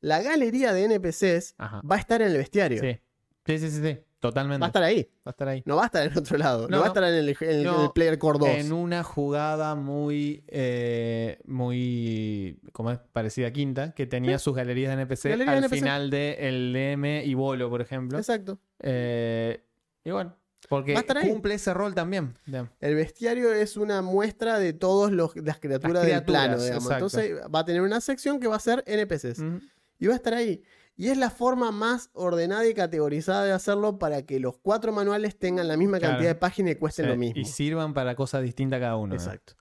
La 0.00 0.22
galería 0.22 0.72
de 0.72 0.84
NPCs 0.84 1.54
Ajá. 1.58 1.80
va 1.88 1.96
a 1.96 1.98
estar 1.98 2.22
en 2.22 2.30
el 2.30 2.36
bestiario. 2.38 2.80
Sí. 2.80 3.00
Sí, 3.46 3.58
sí, 3.58 3.70
sí, 3.70 3.82
sí. 3.82 3.98
Totalmente. 4.20 4.60
Va 4.60 4.66
a 4.66 4.68
estar 4.68 4.82
ahí. 4.82 5.08
Va 5.26 5.30
a 5.30 5.30
estar 5.30 5.48
ahí. 5.48 5.62
No 5.64 5.76
va 5.76 5.82
a 5.84 5.86
estar 5.86 6.06
en 6.06 6.18
otro 6.18 6.36
lado. 6.36 6.62
No, 6.68 6.76
No, 6.76 6.78
va 6.80 6.84
a 6.84 6.88
estar 6.88 7.04
en 7.04 7.14
el, 7.14 7.28
en 7.30 7.36
el- 7.40 7.64
No, 7.64 7.76
en 7.78 7.84
el 7.86 7.90
Player 7.92 8.18
Core 8.18 8.38
2. 8.38 8.48
En 8.50 8.72
una 8.72 9.02
jugada 9.02 9.74
muy, 9.74 10.44
eh, 10.48 11.38
muy, 11.46 12.60
como 12.72 12.90
es 12.90 12.98
parecida 13.12 13.48
a 13.48 13.50
Quinta, 13.50 13.92
que 13.94 14.06
tenía 14.06 14.38
sus 14.38 14.54
galerías 14.54 14.90
de 14.94 15.02
NPC 15.02 15.30
Galería 15.30 15.52
de 15.52 15.58
al 15.58 15.64
NPC. 15.64 15.74
final 15.78 16.10
de 16.10 16.36
el 16.48 16.72
DM 16.74 17.22
y 17.24 17.32
Bolo, 17.34 17.70
por 17.70 17.80
ejemplo. 17.80 18.18
Exacto. 18.18 18.58
Eh, 18.80 19.64
y 20.04 20.10
bueno, 20.10 20.36
porque 20.68 20.94
cumple 21.26 21.54
ese 21.54 21.72
rol 21.72 21.94
también. 21.94 22.36
El 22.80 22.94
bestiario 22.94 23.52
es 23.54 23.78
una 23.78 24.02
muestra 24.02 24.58
de 24.58 24.74
todas 24.74 25.12
las 25.12 25.58
criaturas 25.60 26.02
del 26.02 26.10
criaturas, 26.12 26.22
plano, 26.24 26.62
digamos. 26.62 26.84
exacto. 26.84 27.06
Entonces 27.06 27.40
va 27.54 27.60
a 27.60 27.64
tener 27.64 27.80
una 27.80 28.02
sección 28.02 28.38
que 28.38 28.48
va 28.48 28.56
a 28.56 28.60
ser 28.60 28.84
NPCs. 28.86 29.38
Ujú. 29.38 29.60
Y 30.00 30.08
va 30.08 30.14
a 30.14 30.16
estar 30.16 30.34
ahí. 30.34 30.64
Y 30.96 31.08
es 31.08 31.16
la 31.16 31.30
forma 31.30 31.70
más 31.70 32.10
ordenada 32.12 32.66
y 32.66 32.74
categorizada 32.74 33.44
de 33.44 33.52
hacerlo 33.52 33.98
para 33.98 34.26
que 34.26 34.40
los 34.40 34.58
cuatro 34.58 34.92
manuales 34.92 35.38
tengan 35.38 35.68
la 35.68 35.76
misma 35.76 35.98
Claro. 35.98 36.14
cantidad 36.14 36.30
de 36.30 36.34
páginas 36.34 36.72
y 36.72 36.76
cuesten 36.76 37.06
lo 37.06 37.16
mismo. 37.16 37.40
Y 37.40 37.44
sirvan 37.44 37.94
para 37.94 38.16
cosas 38.16 38.42
distintas 38.42 38.80
cada 38.80 38.96
uno. 38.96 39.08
¿no? 39.08 39.14
Exacto. 39.14 39.54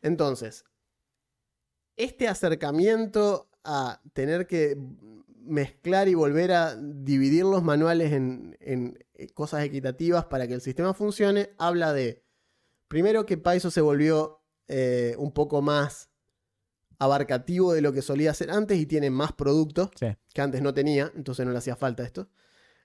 Entonces, 0.00 0.64
este 1.96 2.28
acercamiento 2.28 3.50
a 3.64 4.00
tener 4.12 4.46
que 4.46 4.76
mezclar 5.42 6.08
y 6.08 6.14
volver 6.14 6.52
a 6.52 6.76
dividir 6.76 7.44
los 7.44 7.62
manuales 7.62 8.12
en, 8.12 8.56
en, 8.60 8.98
eh, 9.14 9.28
cosas 9.30 9.64
equitativas 9.64 10.26
para 10.26 10.46
que 10.46 10.54
el 10.54 10.60
sistema 10.60 10.94
funcione, 10.94 11.50
habla 11.58 11.92
de, 11.92 12.22
primero 12.88 13.26
que 13.26 13.36
Paizo 13.36 13.70
se 13.70 13.80
volvió 13.80 14.42
eh, 14.68 15.14
un 15.18 15.32
poco 15.32 15.60
más 15.60 16.09
abarcativo 17.00 17.72
de 17.72 17.80
lo 17.80 17.92
que 17.92 18.02
solía 18.02 18.30
hacer 18.30 18.50
antes 18.52 18.78
y 18.78 18.86
tiene 18.86 19.10
más 19.10 19.32
productos 19.32 19.90
Sí. 19.98 20.06
que 20.32 20.40
antes 20.40 20.62
no 20.62 20.72
tenía, 20.72 21.10
entonces 21.16 21.44
no 21.44 21.50
le 21.52 21.58
hacía 21.58 21.74
falta 21.74 22.04
esto. 22.04 22.28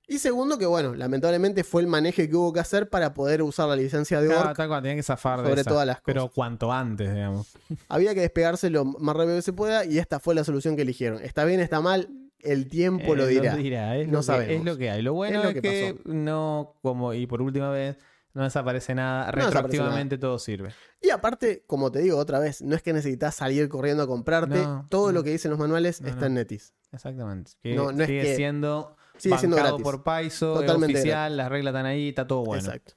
Y 0.07 0.19
segundo 0.19 0.57
que, 0.59 0.65
bueno, 0.67 0.93
lamentablemente 0.93 1.63
fue 1.63 1.81
el 1.81 1.87
manejo 1.87 2.17
que 2.17 2.35
hubo 2.35 2.53
que 2.53 2.59
hacer 2.59 2.89
para 2.91 3.13
poder 3.15 3.41
usar 3.41 3.67
la 3.67 3.75
licencia 3.75 4.21
de 4.21 4.27
Claro, 4.27 4.49
Orc. 4.49 4.57
tal 4.57 4.67
cual, 4.67 4.81
tenía 4.83 4.95
que 4.95 5.03
zafar 5.03 5.41
de 5.41 5.49
sobre 5.49 5.61
esa. 5.61 5.69
todas 5.71 5.87
las 5.87 5.99
Pero 6.05 6.21
cosas. 6.21 6.35
cuanto 6.35 6.71
antes, 6.71 7.11
digamos. 7.13 7.47
Había 7.89 8.13
que 8.13 8.21
despegarse 8.21 8.69
lo 8.69 8.85
más 8.85 9.15
rápido 9.15 9.35
que 9.35 9.41
se 9.41 9.53
pueda 9.53 9.83
y 9.85 9.97
esta 9.97 10.19
fue 10.19 10.35
la 10.35 10.43
solución 10.43 10.75
que 10.75 10.83
eligieron. 10.83 11.23
Está 11.23 11.43
bien, 11.43 11.59
está 11.59 11.81
mal, 11.81 12.07
el 12.39 12.67
tiempo 12.67 13.15
lo 13.15 13.25
Eh, 13.27 13.29
dirá. 13.57 13.97
Es, 13.97 14.07
No 14.07 14.13
lo 14.13 14.19
que, 14.19 14.23
sabemos. 14.23 14.55
es 14.59 14.63
lo 14.63 14.77
que 14.77 14.91
hay. 14.91 15.01
Lo 15.01 15.13
bueno 15.15 15.41
lo 15.41 15.49
es, 15.49 15.55
que 15.55 15.61
que, 15.61 15.99
no, 16.05 16.75
como, 16.83 17.13
y 17.15 17.25
por 17.25 17.41
última 17.41 17.71
vez, 17.71 17.97
no 18.35 18.43
desaparece 18.43 18.93
nada. 18.93 19.25
desaparece 19.25 19.45
Retroactivamente 19.47 20.17
todo 20.19 20.37
sirve. 20.37 20.69
Y 21.01 21.09
aparte, 21.09 21.63
como 21.65 21.91
te 21.91 21.99
digo 21.99 22.17
otra 22.17 22.37
vez, 22.39 22.61
no 22.61 22.75
es 22.75 22.83
que 22.83 22.93
necesitas 22.93 23.33
salir 23.33 23.67
corriendo 23.69 24.03
a 24.03 24.07
comprarte. 24.07 24.61
No, 24.61 24.85
Todo 24.89 25.07
no. 25.07 25.13
lo 25.13 25.23
que 25.23 25.31
dicen 25.31 25.49
los 25.49 25.59
manuales 25.59 26.01
No, 26.01 26.09
está 26.09 26.21
no. 26.21 26.25
en 26.27 26.33
Netis. 26.35 26.73
Exactamente. 26.91 27.53
Que 27.63 27.73
No, 27.75 27.91
no 27.91 28.01
es 28.03 28.07
sigue 28.07 28.21
que- 28.21 28.35
siendo 28.35 28.95
Sigue 29.17 29.37
siendo 29.37 29.57
gratis. 29.57 29.81
por 29.81 30.03
Paizo, 30.03 30.55
es 30.55 30.61
Totalmente 30.61 30.99
oficial, 30.99 31.37
las 31.37 31.49
reglas 31.49 31.71
están 31.73 31.85
ahí, 31.85 32.09
está 32.09 32.27
todo 32.27 32.43
bueno. 32.43 32.63
Exacto. 32.63 32.93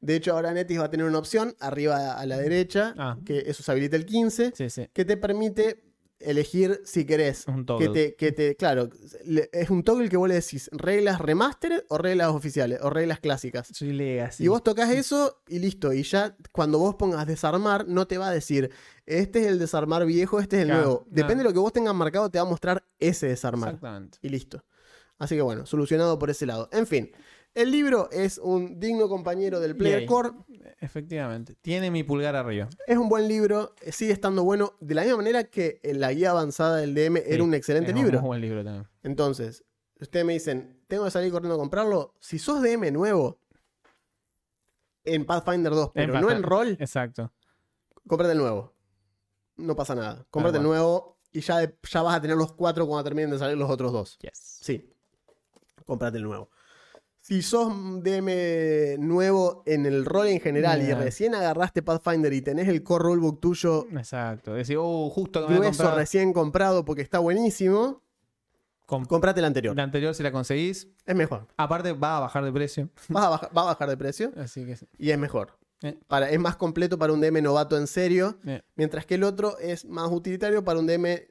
De 0.00 0.14
hecho, 0.14 0.32
ahora 0.34 0.52
Netis 0.52 0.78
va 0.78 0.84
a 0.84 0.90
tener 0.90 1.04
una 1.06 1.18
opción 1.18 1.56
arriba 1.58 2.12
a 2.12 2.24
la 2.26 2.36
derecha, 2.38 2.94
Ah. 2.96 3.18
que 3.26 3.40
eso 3.46 3.64
se 3.64 3.72
habilita 3.72 3.96
el 3.96 4.06
15, 4.06 4.52
Sí, 4.54 4.70
sí. 4.70 4.88
que 4.92 5.04
te 5.04 5.16
permite 5.16 5.82
elegir 6.20 6.80
si 6.84 7.04
querés. 7.04 7.46
Un 7.46 7.60
Que 7.60 7.64
toggle. 7.64 7.88
te, 7.90 8.14
que 8.16 8.32
te, 8.32 8.56
claro, 8.56 8.88
es 9.52 9.70
un 9.70 9.82
toggle 9.82 10.08
que 10.08 10.16
vos 10.16 10.28
le 10.28 10.34
decís 10.34 10.68
reglas 10.72 11.20
remastered 11.20 11.84
o 11.88 11.98
reglas 11.98 12.28
oficiales 12.28 12.80
o 12.82 12.90
reglas 12.90 13.20
clásicas. 13.20 13.68
Soy 13.72 13.92
legacy. 13.92 14.44
Y 14.44 14.48
vos 14.48 14.62
tocas 14.62 14.90
eso 14.90 15.40
y 15.48 15.58
listo. 15.58 15.92
Y 15.92 16.02
ya 16.02 16.36
cuando 16.52 16.78
vos 16.78 16.94
pongas 16.96 17.26
desarmar, 17.26 17.86
no 17.86 18.06
te 18.06 18.18
va 18.18 18.28
a 18.28 18.32
decir, 18.32 18.70
este 19.06 19.40
es 19.40 19.46
el 19.46 19.58
desarmar 19.58 20.04
viejo, 20.06 20.40
este 20.40 20.56
es 20.56 20.62
el 20.62 20.68
Claro, 20.68 20.82
nuevo. 20.82 21.06
Depende 21.08 21.42
de 21.42 21.48
lo 21.48 21.52
que 21.52 21.58
vos 21.60 21.72
tengas 21.72 21.94
marcado, 21.94 22.30
te 22.30 22.38
va 22.38 22.46
a 22.46 22.48
mostrar 22.48 22.84
ese 22.98 23.26
desarmar. 23.28 23.70
Exactamente. 23.74 24.18
Y 24.22 24.28
listo. 24.28 24.64
Así 25.18 25.34
que 25.34 25.42
bueno, 25.42 25.66
solucionado 25.66 26.18
por 26.18 26.30
ese 26.30 26.46
lado. 26.46 26.68
En 26.72 26.86
fin, 26.86 27.10
el 27.62 27.70
libro 27.72 28.08
es 28.12 28.38
un 28.38 28.78
digno 28.78 29.08
compañero 29.08 29.58
del 29.58 29.76
Player 29.76 30.00
Yay. 30.00 30.06
Core. 30.06 30.30
Efectivamente. 30.80 31.56
Tiene 31.60 31.90
mi 31.90 32.04
pulgar 32.04 32.36
arriba. 32.36 32.68
Es 32.86 32.96
un 32.96 33.08
buen 33.08 33.26
libro, 33.26 33.74
sigue 33.90 34.12
estando 34.12 34.44
bueno. 34.44 34.74
De 34.80 34.94
la 34.94 35.02
misma 35.02 35.16
manera 35.18 35.44
que 35.44 35.80
la 35.82 36.12
guía 36.12 36.30
avanzada 36.30 36.76
del 36.76 36.94
DM 36.94 37.16
era 37.26 37.42
un 37.42 37.54
excelente 37.54 37.90
es 37.90 37.96
libro. 37.96 38.18
Un 38.20 38.26
buen 38.26 38.40
libro 38.40 38.62
también. 38.62 38.86
Entonces, 39.02 39.64
ustedes 40.00 40.24
me 40.24 40.34
dicen, 40.34 40.80
tengo 40.86 41.04
que 41.04 41.10
salir 41.10 41.32
corriendo 41.32 41.56
a 41.56 41.58
comprarlo. 41.58 42.14
Si 42.20 42.38
sos 42.38 42.62
DM 42.62 42.92
nuevo 42.92 43.40
en 45.04 45.24
Pathfinder 45.26 45.72
2, 45.72 45.90
pero 45.94 46.20
no 46.20 46.30
en 46.30 46.42
rol, 46.44 46.76
Exacto. 46.78 47.32
cómprate 48.06 48.32
el 48.32 48.38
nuevo. 48.38 48.72
No 49.56 49.74
pasa 49.74 49.96
nada. 49.96 50.24
Cómprate 50.30 50.58
el 50.58 50.62
nuevo. 50.62 51.18
y 51.32 51.40
ya, 51.40 51.72
ya 51.90 52.02
vas 52.02 52.16
a 52.16 52.20
tener 52.20 52.36
los 52.36 52.52
cuatro 52.52 52.86
cuando 52.86 53.02
terminen 53.04 53.30
de 53.30 53.38
salir 53.38 53.58
los 53.58 53.68
otros 53.68 53.92
dos. 53.92 54.16
Yes. 54.20 54.30
Sí, 54.62 54.88
cómprate 55.84 56.18
el 56.18 56.22
nuevo. 56.22 56.50
Si 57.28 57.42
sos 57.42 57.70
DM 58.02 58.96
nuevo 59.00 59.62
en 59.66 59.84
el 59.84 60.06
rol 60.06 60.28
en 60.28 60.40
general 60.40 60.80
y 60.82 60.94
recién 60.94 61.34
agarraste 61.34 61.82
Pathfinder 61.82 62.32
y 62.32 62.40
tenés 62.40 62.68
el 62.68 62.82
core 62.82 63.04
rulebook 63.04 63.38
tuyo 63.38 63.86
Exacto. 63.94 64.54
Decir, 64.54 64.78
oh, 64.80 65.10
justo 65.10 65.46
que 65.46 65.52
grueso 65.52 65.94
recién 65.94 66.32
comprado 66.32 66.86
porque 66.86 67.02
está 67.02 67.18
buenísimo, 67.18 68.00
Com- 68.86 69.04
comprate 69.04 69.40
el 69.40 69.44
anterior. 69.44 69.76
La 69.76 69.82
anterior, 69.82 70.14
si 70.14 70.22
la 70.22 70.32
conseguís, 70.32 70.88
Es 71.04 71.14
mejor. 71.14 71.46
aparte 71.58 71.92
va 71.92 72.16
a 72.16 72.20
bajar 72.20 72.42
de 72.46 72.50
precio. 72.50 72.88
Vas 73.10 73.24
a 73.26 73.28
baja- 73.28 73.50
va 73.54 73.60
a 73.60 73.64
bajar 73.66 73.90
de 73.90 73.96
precio 73.98 74.32
Así 74.38 74.64
que 74.64 74.76
sí. 74.76 74.86
y 74.96 75.10
es 75.10 75.18
mejor. 75.18 75.58
Eh. 75.82 75.98
Para, 76.06 76.30
es 76.30 76.40
más 76.40 76.56
completo 76.56 76.98
para 76.98 77.12
un 77.12 77.20
DM 77.20 77.42
novato 77.42 77.76
en 77.76 77.88
serio, 77.88 78.38
Eh. 78.46 78.62
mientras 78.74 79.04
que 79.04 79.16
el 79.16 79.24
otro 79.24 79.58
es 79.58 79.84
más 79.84 80.10
utilitario 80.10 80.64
para 80.64 80.78
un 80.78 80.86
DM 80.86 81.28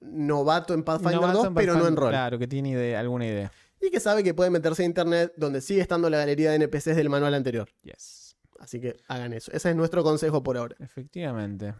novato 0.00 0.74
en 0.74 0.82
Pathfinder 0.82 1.14
Novato 1.22 1.38
2, 1.38 1.46
en 1.46 1.54
pero 1.54 1.74
no 1.74 1.88
en 1.88 1.96
rol. 1.96 2.10
Claro, 2.10 2.38
que 2.38 2.46
tiene 2.46 2.68
idea, 2.68 3.00
alguna 3.00 3.24
idea. 3.26 3.50
Y 3.80 3.90
que 3.90 4.00
sabe 4.00 4.22
que 4.24 4.34
puede 4.34 4.50
meterse 4.50 4.82
a 4.82 4.86
internet 4.86 5.32
donde 5.36 5.60
sigue 5.60 5.80
estando 5.80 6.10
la 6.10 6.18
galería 6.18 6.50
de 6.50 6.56
NPCs 6.56 6.96
del 6.96 7.08
manual 7.08 7.34
anterior. 7.34 7.68
Yes. 7.82 8.36
Así 8.58 8.80
que 8.80 8.96
hagan 9.06 9.32
eso. 9.32 9.52
Ese 9.52 9.70
es 9.70 9.76
nuestro 9.76 10.02
consejo 10.02 10.42
por 10.42 10.56
ahora. 10.56 10.76
Efectivamente. 10.80 11.74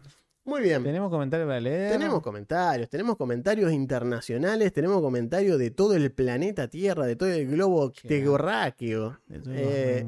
Muy 0.49 0.61
bien. 0.61 0.83
¿Tenemos 0.83 1.11
comentarios 1.11 1.47
para 1.47 1.59
leer? 1.59 1.91
Tenemos 1.91 2.21
comentarios, 2.23 2.89
tenemos 2.89 3.17
comentarios 3.17 3.71
internacionales, 3.71 4.73
tenemos 4.73 4.99
comentarios 4.99 5.59
de 5.59 5.69
todo 5.69 5.93
el 5.95 6.11
planeta 6.11 6.67
Tierra, 6.67 7.05
de 7.05 7.15
todo 7.15 7.29
el 7.29 7.47
globo 7.47 7.91
terráqueo. 7.91 9.19
Eh, 9.29 10.05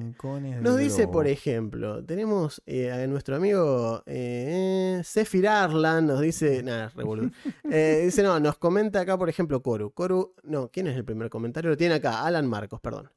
Nos 0.61 0.77
dice, 0.79 1.03
globo. 1.03 1.11
por 1.11 1.27
ejemplo, 1.27 2.03
tenemos 2.03 2.63
eh, 2.65 2.91
a 2.91 3.05
nuestro 3.05 3.35
amigo 3.35 4.01
eh, 4.07 5.03
Arlan, 5.47 6.07
nos 6.07 6.21
dice, 6.21 6.63
nada. 6.63 6.91
Eh, 7.73 8.01
dice, 8.05 8.23
no, 8.23 8.39
nos 8.39 8.57
comenta 8.57 9.01
acá, 9.01 9.17
por 9.17 9.29
ejemplo, 9.29 9.61
Coru. 9.61 9.91
Coru, 9.91 10.33
no, 10.43 10.69
¿quién 10.69 10.87
es 10.87 10.97
el 10.97 11.05
primer 11.05 11.29
comentario? 11.29 11.69
Lo 11.69 11.77
tiene 11.77 11.95
acá, 11.95 12.25
Alan 12.25 12.47
Marcos, 12.47 12.81
perdón. 12.81 13.09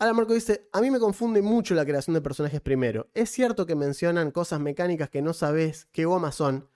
Alan 0.00 0.14
Marcos 0.14 0.34
dice, 0.36 0.68
a 0.72 0.80
mí 0.80 0.92
me 0.92 1.00
confunde 1.00 1.42
mucho 1.42 1.74
la 1.74 1.84
creación 1.84 2.14
de 2.14 2.20
personajes 2.20 2.60
primero. 2.60 3.08
Es 3.14 3.30
cierto 3.30 3.66
que 3.66 3.74
mencionan 3.74 4.30
cosas 4.30 4.60
mecánicas 4.60 5.10
que 5.10 5.22
no 5.22 5.32
sabes 5.32 5.88
qué 5.90 6.04
gomas 6.04 6.36
son. 6.36 6.68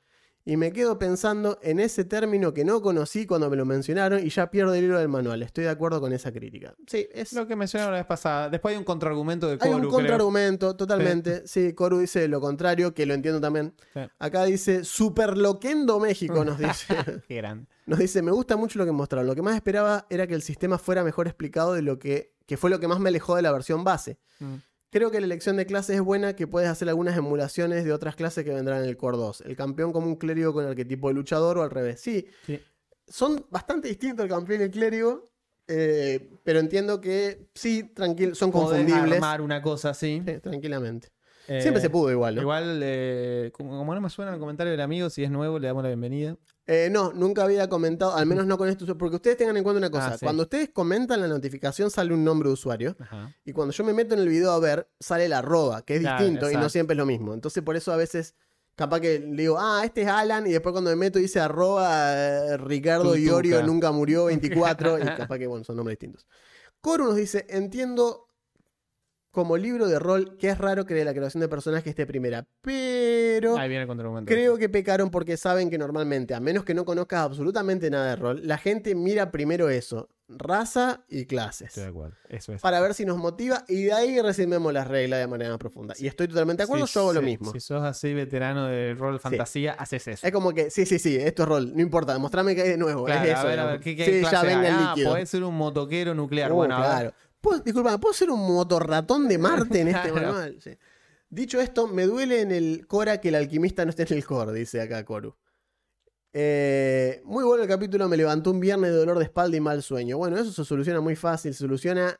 Y 0.44 0.56
me 0.56 0.72
quedo 0.72 0.98
pensando 0.98 1.58
en 1.62 1.78
ese 1.78 2.04
término 2.04 2.52
que 2.52 2.64
no 2.64 2.82
conocí 2.82 3.26
cuando 3.26 3.48
me 3.48 3.56
lo 3.56 3.64
mencionaron 3.64 4.26
y 4.26 4.28
ya 4.28 4.50
pierdo 4.50 4.74
el 4.74 4.84
hilo 4.84 4.98
del 4.98 5.08
manual. 5.08 5.42
Estoy 5.42 5.64
de 5.64 5.70
acuerdo 5.70 6.00
con 6.00 6.12
esa 6.12 6.32
crítica. 6.32 6.74
Sí, 6.86 7.06
es, 7.12 7.32
Lo 7.32 7.46
que 7.46 7.54
mencionaron 7.54 7.92
la 7.92 8.00
vez 8.00 8.06
pasada. 8.06 8.50
Después 8.50 8.72
hay 8.72 8.78
un 8.78 8.84
contraargumento 8.84 9.46
de 9.46 9.52
hay 9.52 9.70
Koru, 9.70 9.86
un 9.86 9.90
contraargumento, 9.90 10.74
totalmente. 10.74 11.46
Sí. 11.46 11.74
Coru 11.74 12.00
dice 12.00 12.26
lo 12.26 12.40
contrario, 12.40 12.92
que 12.92 13.06
lo 13.06 13.14
entiendo 13.14 13.40
también. 13.40 13.72
Sí. 13.94 14.00
Acá 14.18 14.44
dice, 14.44 14.82
Super 14.82 15.38
Loquendo 15.38 16.00
México, 16.00 16.44
nos 16.44 16.58
dice. 16.58 16.86
Qué 17.28 17.36
grande. 17.36 17.68
nos 17.86 18.00
dice, 18.00 18.20
me 18.20 18.32
gusta 18.32 18.56
mucho 18.56 18.80
lo 18.80 18.84
que 18.84 18.92
mostraron. 18.92 19.28
Lo 19.28 19.36
que 19.36 19.42
más 19.42 19.54
esperaba 19.54 20.06
era 20.10 20.26
que 20.26 20.34
el 20.34 20.42
sistema 20.42 20.76
fuera 20.76 21.04
mejor 21.04 21.28
explicado 21.28 21.72
de 21.72 21.82
lo 21.82 22.00
que, 22.00 22.34
que 22.46 22.56
fue 22.56 22.68
lo 22.68 22.80
que 22.80 22.88
más 22.88 22.98
me 22.98 23.10
alejó 23.10 23.36
de 23.36 23.42
la 23.42 23.52
versión 23.52 23.84
base. 23.84 24.18
Mm. 24.40 24.54
Creo 24.92 25.10
que 25.10 25.20
la 25.20 25.24
elección 25.26 25.56
de 25.56 25.64
clases 25.64 25.96
es 25.96 26.02
buena, 26.02 26.36
que 26.36 26.46
puedes 26.46 26.68
hacer 26.68 26.86
algunas 26.90 27.16
emulaciones 27.16 27.82
de 27.84 27.94
otras 27.94 28.14
clases 28.14 28.44
que 28.44 28.50
vendrán 28.52 28.82
en 28.82 28.88
el 28.90 28.98
Core 28.98 29.16
2. 29.16 29.40
El 29.46 29.56
campeón 29.56 29.90
como 29.90 30.06
un 30.06 30.16
clérigo 30.16 30.52
con 30.52 30.66
arquetipo 30.66 31.08
de 31.08 31.14
luchador 31.14 31.56
o 31.56 31.62
al 31.62 31.70
revés. 31.70 31.98
Sí, 32.00 32.26
Sí. 32.46 32.60
son 33.08 33.46
bastante 33.50 33.88
distintos 33.88 34.24
el 34.24 34.30
campeón 34.30 34.60
y 34.60 34.64
el 34.64 34.70
clérigo, 34.70 35.30
eh, 35.66 36.28
pero 36.44 36.58
entiendo 36.58 37.00
que 37.00 37.48
sí, 37.54 37.84
tranquilo, 37.94 38.34
son 38.34 38.50
Podés 38.52 38.68
confundibles. 38.84 39.14
armar 39.14 39.40
una 39.40 39.62
cosa 39.62 39.90
así. 39.90 40.22
Sí, 40.26 40.38
tranquilamente. 40.40 41.08
Eh, 41.48 41.60
Siempre 41.60 41.80
se 41.80 41.90
pudo 41.90 42.10
igual, 42.10 42.36
¿no? 42.36 42.42
Igual, 42.42 42.80
eh, 42.82 43.50
como, 43.52 43.76
como 43.76 43.94
no 43.94 44.00
me 44.00 44.10
suena 44.10 44.32
el 44.32 44.38
comentario 44.38 44.70
del 44.70 44.80
amigo, 44.80 45.10
si 45.10 45.24
es 45.24 45.30
nuevo, 45.30 45.58
le 45.58 45.66
damos 45.66 45.82
la 45.82 45.88
bienvenida. 45.88 46.36
Eh, 46.66 46.88
no, 46.92 47.12
nunca 47.12 47.42
había 47.42 47.68
comentado, 47.68 48.14
al 48.14 48.26
menos 48.26 48.46
no 48.46 48.56
con 48.56 48.68
esto, 48.68 48.96
porque 48.96 49.16
ustedes 49.16 49.36
tengan 49.36 49.56
en 49.56 49.64
cuenta 49.64 49.78
una 49.78 49.90
cosa. 49.90 50.12
Ah, 50.12 50.18
sí. 50.18 50.24
Cuando 50.24 50.44
ustedes 50.44 50.70
comentan 50.70 51.20
la 51.20 51.26
notificación 51.26 51.90
sale 51.90 52.14
un 52.14 52.22
nombre 52.22 52.48
de 52.48 52.52
usuario. 52.52 52.96
Ajá. 53.00 53.34
Y 53.44 53.52
cuando 53.52 53.72
yo 53.72 53.82
me 53.84 53.92
meto 53.92 54.14
en 54.14 54.20
el 54.20 54.28
video 54.28 54.52
a 54.52 54.60
ver, 54.60 54.88
sale 55.00 55.28
la 55.28 55.38
arroba, 55.38 55.82
que 55.82 55.96
es 55.96 56.00
Claro, 56.00 56.18
distinto 56.18 56.46
y 56.46 56.52
no 56.54 56.60
exacto. 56.60 56.68
siempre 56.70 56.94
es 56.94 56.98
lo 56.98 57.06
mismo. 57.06 57.34
Entonces 57.34 57.62
por 57.64 57.74
eso 57.74 57.92
a 57.92 57.96
veces 57.96 58.36
capaz 58.76 59.00
que 59.00 59.18
le 59.18 59.42
digo, 59.42 59.56
ah, 59.58 59.82
este 59.84 60.02
es 60.02 60.08
Alan, 60.08 60.46
y 60.46 60.52
después 60.52 60.72
cuando 60.72 60.90
me 60.90 60.96
meto 60.96 61.18
dice 61.18 61.40
arroba 61.40 62.14
eh, 62.14 62.56
Ricardo. 62.58 63.16
Iorio 63.16 63.62
nunca 63.64 63.90
murió 63.90 64.26
24, 64.26 64.98
y 64.98 65.02
capaz 65.16 65.38
que 65.38 65.46
bueno, 65.48 65.64
son 65.64 65.76
nombres 65.76 65.98
distintos. 65.98 66.26
Coru 66.80 67.04
nos 67.06 67.16
dice, 67.16 67.46
entiendo 67.48 68.28
como 69.32 69.56
libro 69.56 69.88
de 69.88 69.98
rol 69.98 70.36
que 70.38 70.50
es 70.50 70.58
raro 70.58 70.84
que 70.86 71.04
la 71.04 71.12
creación 71.14 71.40
de 71.40 71.48
personajes 71.48 71.88
esté 71.88 72.06
primera, 72.06 72.46
pero... 72.60 73.56
Ahí 73.58 73.68
viene 73.68 73.84
el. 73.90 74.24
Creo 74.26 74.58
que 74.58 74.68
pecaron 74.68 75.10
porque 75.10 75.36
saben 75.36 75.70
que 75.70 75.78
normalmente, 75.78 76.34
a 76.34 76.40
menos 76.40 76.64
que 76.64 76.74
no 76.74 76.84
conozcas 76.84 77.20
absolutamente 77.20 77.90
nada 77.90 78.10
de 78.10 78.16
rol, 78.16 78.40
la 78.44 78.58
gente 78.58 78.94
mira 78.94 79.30
primero 79.30 79.70
eso, 79.70 80.10
raza 80.28 81.04
y 81.08 81.24
clases, 81.24 81.68
Estoy 81.68 81.84
de 81.84 81.88
acuerdo. 81.88 82.16
Eso 82.28 82.52
es. 82.52 82.60
para 82.60 82.80
ver 82.80 82.92
si 82.94 83.04
nos 83.06 83.16
motiva 83.16 83.64
y 83.68 83.84
de 83.84 83.92
ahí 83.94 84.20
recién 84.20 84.50
vemos 84.50 84.72
las 84.72 84.86
reglas 84.86 85.20
de 85.20 85.26
manera 85.26 85.50
más 85.50 85.58
profunda. 85.58 85.94
Y 85.98 86.06
estoy 86.06 86.28
totalmente 86.28 86.60
de 86.60 86.64
acuerdo, 86.64 86.84
yo 86.86 87.00
hago 87.00 87.12
lo 87.14 87.22
mismo. 87.22 87.52
Si 87.52 87.60
sos 87.60 87.82
así 87.82 88.12
veterano 88.14 88.66
de 88.66 88.94
rol 88.94 89.18
fantasía, 89.18 89.72
haces 89.72 90.08
eso. 90.08 90.26
Es 90.26 90.32
como 90.32 90.52
que, 90.52 90.70
sí, 90.70 90.84
sí, 90.84 90.98
sí, 90.98 91.16
esto 91.16 91.44
es 91.44 91.48
rol, 91.48 91.72
no 91.74 91.80
importa, 91.80 92.18
mostrame 92.18 92.54
que 92.54 92.72
es 92.72 92.78
nuevo, 92.78 93.04
Claro, 93.06 93.24
es 93.24 93.30
eso. 93.30 93.40
a 93.40 93.44
ver, 93.44 93.58
a 93.60 93.64
ver. 93.64 93.80
¿qué, 93.80 93.96
qué 93.96 94.20
clase 94.20 94.36
ya 94.36 94.42
venga 94.42 94.76
Ah, 94.76 94.88
líquido. 94.94 95.10
podés 95.10 95.28
ser 95.30 95.42
un 95.42 95.54
motoquero 95.56 96.14
nuclear. 96.14 96.52
Oh, 96.52 96.56
bueno, 96.56 96.76
a 96.76 97.02
ver. 97.02 97.14
Claro. 97.42 97.56
¿Puedo- 97.58 97.60
disculpa, 97.64 97.98
¿puedo 97.98 98.14
ser 98.14 98.30
un 98.30 98.40
motorratón 98.40 99.28
de 99.28 99.38
Marte 99.38 99.80
en 99.80 99.88
este 99.88 100.10
Claro. 100.12 100.26
manual? 100.28 100.58
Sí. 100.62 100.78
Dicho 101.28 101.60
esto, 101.60 101.86
me 101.88 102.04
duele 102.04 102.40
en 102.42 102.52
el 102.52 102.86
Cora 102.86 103.20
que 103.20 103.28
el 103.30 103.34
alquimista 103.34 103.84
no 103.84 103.90
esté 103.90 104.02
en 104.02 104.14
el 104.18 104.24
core, 104.24 104.52
dice 104.52 104.80
acá 104.80 105.04
Coru. 105.04 105.34
Eh, 106.34 107.20
muy 107.24 107.44
bueno 107.44 107.62
el 107.62 107.68
capítulo, 107.68 108.08
me 108.08 108.16
levantó 108.16 108.50
un 108.50 108.60
viernes 108.60 108.90
de 108.90 108.96
dolor 108.96 109.18
de 109.18 109.24
espalda 109.24 109.56
y 109.56 109.60
mal 109.60 109.82
sueño. 109.82 110.16
Bueno, 110.18 110.38
eso 110.38 110.50
se 110.52 110.64
soluciona 110.64 111.00
muy 111.00 111.16
fácil, 111.16 111.52
se 111.52 111.60
soluciona 111.60 112.18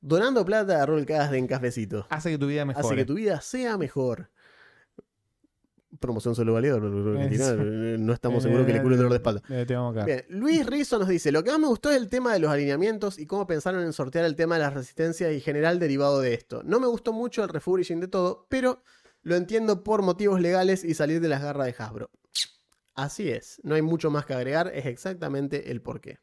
donando 0.00 0.44
plata 0.44 0.82
a 0.82 0.86
rol 0.86 1.06
que 1.06 1.14
hagas 1.14 1.30
de 1.30 1.38
en 1.38 1.46
cafecito. 1.46 2.06
Hace 2.10 2.30
que 2.30 2.38
tu 2.38 2.46
vida 2.46 2.64
mejore. 2.64 2.86
Hace 2.86 2.96
que 2.96 3.04
tu 3.04 3.14
vida 3.14 3.40
sea 3.40 3.76
mejor. 3.78 4.30
Promoción 5.98 6.36
solo 6.36 6.52
válida, 6.52 6.78
no 6.78 8.12
estamos 8.12 8.42
seguros 8.44 8.64
que 8.64 8.72
le 8.72 8.82
cure 8.82 8.94
el 8.94 8.98
dolor 8.98 9.12
de 9.12 9.16
espalda. 9.16 9.42
Eh. 9.48 9.66
Bien, 10.04 10.24
Luis 10.28 10.64
Rizzo 10.64 10.98
nos 10.98 11.08
dice, 11.08 11.32
lo 11.32 11.42
que 11.42 11.50
más 11.50 11.58
me 11.58 11.66
gustó 11.66 11.90
es 11.90 11.96
el 11.96 12.08
tema 12.08 12.32
de 12.32 12.38
los 12.38 12.50
alineamientos 12.50 13.18
y 13.18 13.26
cómo 13.26 13.46
pensaron 13.46 13.82
en 13.82 13.92
sortear 13.92 14.24
el 14.24 14.36
tema 14.36 14.54
de 14.54 14.62
las 14.62 14.74
resistencias 14.74 15.32
y 15.32 15.40
general 15.40 15.80
derivado 15.80 16.20
de 16.20 16.34
esto. 16.34 16.62
No 16.64 16.78
me 16.78 16.86
gustó 16.86 17.12
mucho 17.12 17.42
el 17.42 17.48
refurbishing 17.48 17.98
de 17.98 18.06
todo, 18.06 18.46
pero 18.48 18.82
lo 19.22 19.34
entiendo 19.34 19.82
por 19.82 20.02
motivos 20.02 20.40
legales 20.40 20.84
y 20.84 20.94
salir 20.94 21.20
de 21.20 21.28
las 21.28 21.42
garras 21.42 21.66
de 21.66 21.74
Hasbro. 21.76 22.10
Así 22.94 23.30
es, 23.30 23.60
no 23.64 23.74
hay 23.74 23.82
mucho 23.82 24.10
más 24.10 24.26
que 24.26 24.34
agregar, 24.34 24.70
es 24.74 24.86
exactamente 24.86 25.70
el 25.70 25.82
porqué. 25.82 26.18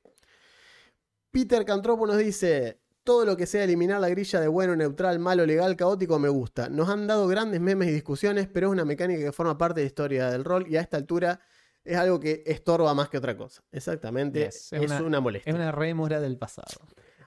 Peter 1.31 1.65
Cantropo 1.65 2.07
nos 2.07 2.17
dice, 2.17 2.79
todo 3.07 3.23
lo 3.23 3.37
que 3.37 3.45
sea 3.45 3.63
eliminar 3.63 4.01
la 4.01 4.09
grilla 4.09 4.41
de 4.41 4.49
bueno, 4.49 4.75
neutral, 4.75 5.17
malo, 5.17 5.45
legal, 5.45 5.77
caótico 5.77 6.19
me 6.19 6.27
gusta. 6.27 6.67
Nos 6.67 6.89
han 6.89 7.07
dado 7.07 7.25
grandes 7.29 7.61
memes 7.61 7.87
y 7.87 7.91
discusiones, 7.93 8.49
pero 8.49 8.67
es 8.67 8.73
una 8.73 8.83
mecánica 8.83 9.23
que 9.23 9.31
forma 9.31 9.57
parte 9.57 9.79
de 9.79 9.85
la 9.85 9.87
historia 9.87 10.29
del 10.29 10.43
rol 10.43 10.67
y 10.67 10.75
a 10.75 10.81
esta 10.81 10.97
altura 10.97 11.39
es 11.85 11.95
algo 11.95 12.19
que 12.19 12.43
estorba 12.45 12.93
más 12.93 13.07
que 13.07 13.17
otra 13.17 13.37
cosa. 13.37 13.63
Exactamente, 13.71 14.41
Yes, 14.43 14.73
es, 14.73 14.73
es 14.73 14.81
una, 14.81 15.01
una- 15.03 15.19
molestia. 15.21 15.49
Es 15.51 15.55
una 15.55 15.71
rémora 15.71 16.19
del 16.19 16.37
pasado. 16.37 16.67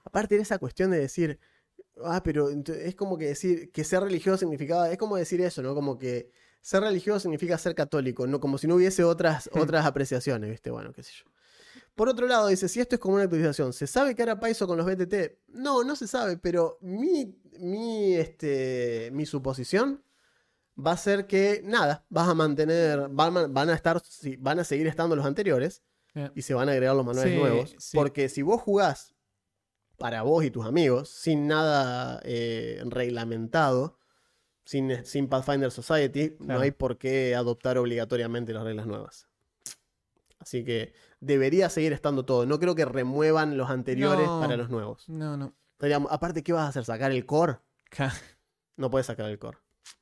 Aparte 0.04 0.36
de 0.36 0.42
esa 0.42 0.58
cuestión 0.58 0.90
de 0.90 0.98
decir, 0.98 1.38
ah, 2.04 2.22
pero 2.22 2.50
es 2.50 2.94
como 2.94 3.16
que 3.16 3.28
decir 3.28 3.72
que 3.72 3.82
ser 3.82 4.02
religioso 4.02 4.36
significaba, 4.36 4.90
es 4.90 4.98
como 4.98 5.16
decir 5.16 5.40
eso, 5.40 5.62
¿no? 5.62 5.74
Como 5.74 5.96
que 5.96 6.30
ser 6.60 6.82
religioso 6.82 7.20
significa 7.20 7.56
ser 7.56 7.74
católico, 7.74 8.26
¿no? 8.26 8.38
Como 8.38 8.58
si 8.58 8.66
no 8.66 8.74
hubiese 8.74 9.02
otras, 9.02 9.48
otras 9.54 9.86
apreciaciones, 9.86 10.50
¿viste? 10.50 10.70
Bueno, 10.70 10.92
qué 10.92 11.02
sé 11.02 11.12
yo. 11.24 11.29
Por 11.94 12.08
otro 12.08 12.26
lado, 12.26 12.46
dice, 12.48 12.68
si 12.68 12.80
esto 12.80 12.94
es 12.94 13.00
como 13.00 13.16
una 13.16 13.24
actualización, 13.24 13.72
¿se 13.72 13.86
sabe 13.86 14.14
que 14.14 14.22
hará 14.22 14.40
Paiso 14.40 14.66
con 14.66 14.78
los 14.78 14.86
BTT? 14.86 15.14
No, 15.48 15.84
no 15.84 15.96
se 15.96 16.06
sabe, 16.06 16.38
pero 16.38 16.78
mi, 16.80 17.36
mi, 17.58 18.14
este, 18.14 19.10
mi 19.12 19.26
suposición 19.26 20.02
va 20.78 20.92
a 20.92 20.96
ser 20.96 21.26
que, 21.26 21.60
nada, 21.64 22.06
vas 22.08 22.28
a 22.28 22.34
mantener, 22.34 23.08
van, 23.10 23.52
van 23.52 23.68
a 23.70 23.74
estar, 23.74 24.00
van 24.38 24.60
a 24.60 24.64
seguir 24.64 24.86
estando 24.86 25.14
los 25.14 25.26
anteriores 25.26 25.82
Bien. 26.14 26.32
y 26.34 26.42
se 26.42 26.54
van 26.54 26.68
a 26.68 26.72
agregar 26.72 26.96
los 26.96 27.04
manuales 27.04 27.32
Sí, 27.34 27.38
nuevos. 27.38 27.76
sí. 27.78 27.96
Porque 27.96 28.28
si 28.30 28.40
vos 28.40 28.62
jugás 28.62 29.14
para 29.98 30.22
vos 30.22 30.42
y 30.44 30.50
tus 30.50 30.64
amigos, 30.64 31.10
sin 31.10 31.46
nada 31.48 32.20
eh, 32.24 32.82
reglamentado, 32.86 33.98
sin, 34.64 35.04
sin 35.04 35.28
Pathfinder 35.28 35.70
Society, 35.70 36.36
no 36.38 36.46
Claro. 36.46 36.60
hay 36.62 36.70
por 36.70 36.96
qué 36.96 37.34
adoptar 37.34 37.76
obligatoriamente 37.76 38.54
las 38.54 38.64
reglas 38.64 38.86
nuevas. 38.86 39.26
Así 40.38 40.64
que 40.64 40.94
debería 41.20 41.68
seguir 41.68 41.92
estando 41.92 42.24
todo. 42.24 42.46
No 42.46 42.58
creo 42.58 42.74
que 42.74 42.84
remuevan 42.84 43.56
los 43.56 43.70
anteriores 43.70 44.26
No. 44.26 44.40
para 44.40 44.56
los 44.56 44.70
nuevos. 44.70 45.08
No, 45.08 45.36
no. 45.36 45.52
Estaríamos- 45.72 46.10
aparte, 46.12 46.42
¿qué 46.42 46.52
vas 46.52 46.64
a 46.64 46.68
hacer? 46.68 46.84
¿Sacar 46.84 47.10
el 47.12 47.24
core? 47.26 47.58
No 48.76 48.90
puedes 48.90 49.06
sacar 49.06 49.30
el 49.30 49.38
core. 49.38 49.58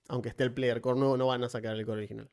Aunque 0.09 0.29
esté 0.31 0.45
el 0.45 0.53
player 0.55 0.81
core 0.81 0.99
nuevo, 0.99 1.17
no 1.17 1.27
van 1.27 1.43
a 1.45 1.49
sacar 1.49 1.77
el 1.77 1.85
core 1.85 1.99
original. 1.99 2.31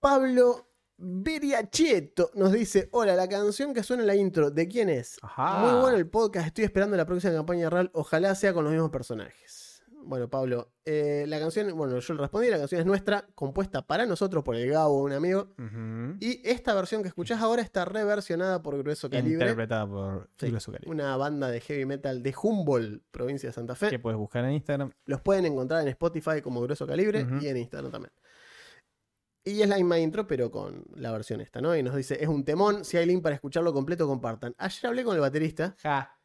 Pablo 0.00 0.68
Beriacheto 0.98 2.30
nos 2.34 2.52
dice: 2.52 2.88
Hola, 2.92 3.14
la 3.16 3.28
canción 3.28 3.74
que 3.74 3.82
suena 3.82 4.02
en 4.02 4.06
la 4.06 4.14
intro, 4.16 4.50
¿de 4.50 4.68
quién 4.68 4.88
es? 4.88 5.18
Ajá. 5.22 5.58
Muy 5.60 5.80
bueno 5.80 5.96
el 5.98 6.08
podcast, 6.08 6.46
estoy 6.46 6.64
esperando 6.64 6.96
la 6.96 7.04
próxima 7.06 7.32
campaña 7.34 7.68
real. 7.70 7.90
Ojalá 7.92 8.34
sea 8.34 8.52
con 8.54 8.64
los 8.64 8.72
mismos 8.72 8.90
personajes. 8.90 9.65
Bueno, 10.06 10.28
Pablo, 10.30 10.70
eh, 10.84 11.24
la 11.26 11.38
canción, 11.40 11.76
bueno, 11.76 11.98
yo 11.98 12.14
le 12.14 12.20
respondí, 12.20 12.48
la 12.48 12.58
canción 12.58 12.80
es 12.80 12.86
nuestra, 12.86 13.26
compuesta 13.34 13.82
para 13.86 14.06
nosotros 14.06 14.44
por 14.44 14.54
el 14.54 14.70
Gabo, 14.70 15.02
un 15.02 15.12
amigo. 15.12 15.48
Y 16.20 16.48
esta 16.48 16.74
versión 16.74 17.02
que 17.02 17.08
escuchás 17.08 17.40
ahora 17.42 17.60
está 17.62 17.84
reversionada 17.84 18.62
por 18.62 18.78
Grueso 18.78 19.10
Calibre, 19.10 19.32
Interpretada 19.44 19.86
por 19.86 20.30
Sí, 20.38 20.46
Grueso 20.48 20.70
Calibre. 20.72 20.90
una 20.90 21.16
banda 21.16 21.50
de 21.50 21.60
heavy 21.60 21.84
metal 21.86 22.22
de 22.22 22.34
Humboldt, 22.40 23.02
provincia 23.10 23.48
de 23.48 23.52
Santa 23.52 23.74
Fe. 23.74 23.90
Que 23.90 23.98
puedes 23.98 24.16
buscar 24.18 24.44
en 24.44 24.52
Instagram. 24.52 24.92
Los 25.06 25.20
pueden 25.20 25.44
encontrar 25.46 25.82
en 25.82 25.88
Spotify 25.88 26.40
como 26.42 26.60
Grueso 26.62 26.86
Calibre 26.86 27.26
y 27.40 27.48
en 27.48 27.56
Instagram 27.56 27.90
también. 27.90 28.12
Y 29.44 29.62
es 29.62 29.68
la 29.68 29.76
misma 29.76 29.96
intro, 30.00 30.26
pero 30.26 30.50
con 30.50 30.84
la 30.96 31.12
versión 31.12 31.40
esta, 31.40 31.60
¿no? 31.60 31.76
Y 31.76 31.82
nos 31.82 31.94
dice, 31.94 32.20
es 32.20 32.28
un 32.28 32.44
temón, 32.44 32.84
si 32.84 32.96
hay 32.96 33.06
link 33.06 33.22
para 33.22 33.36
escucharlo 33.36 33.72
completo, 33.72 34.04
compartan. 34.08 34.52
Ayer 34.58 34.86
hablé 34.88 35.04
con 35.04 35.14
el 35.14 35.20
baterista, 35.20 35.76
Ja. 35.82 36.15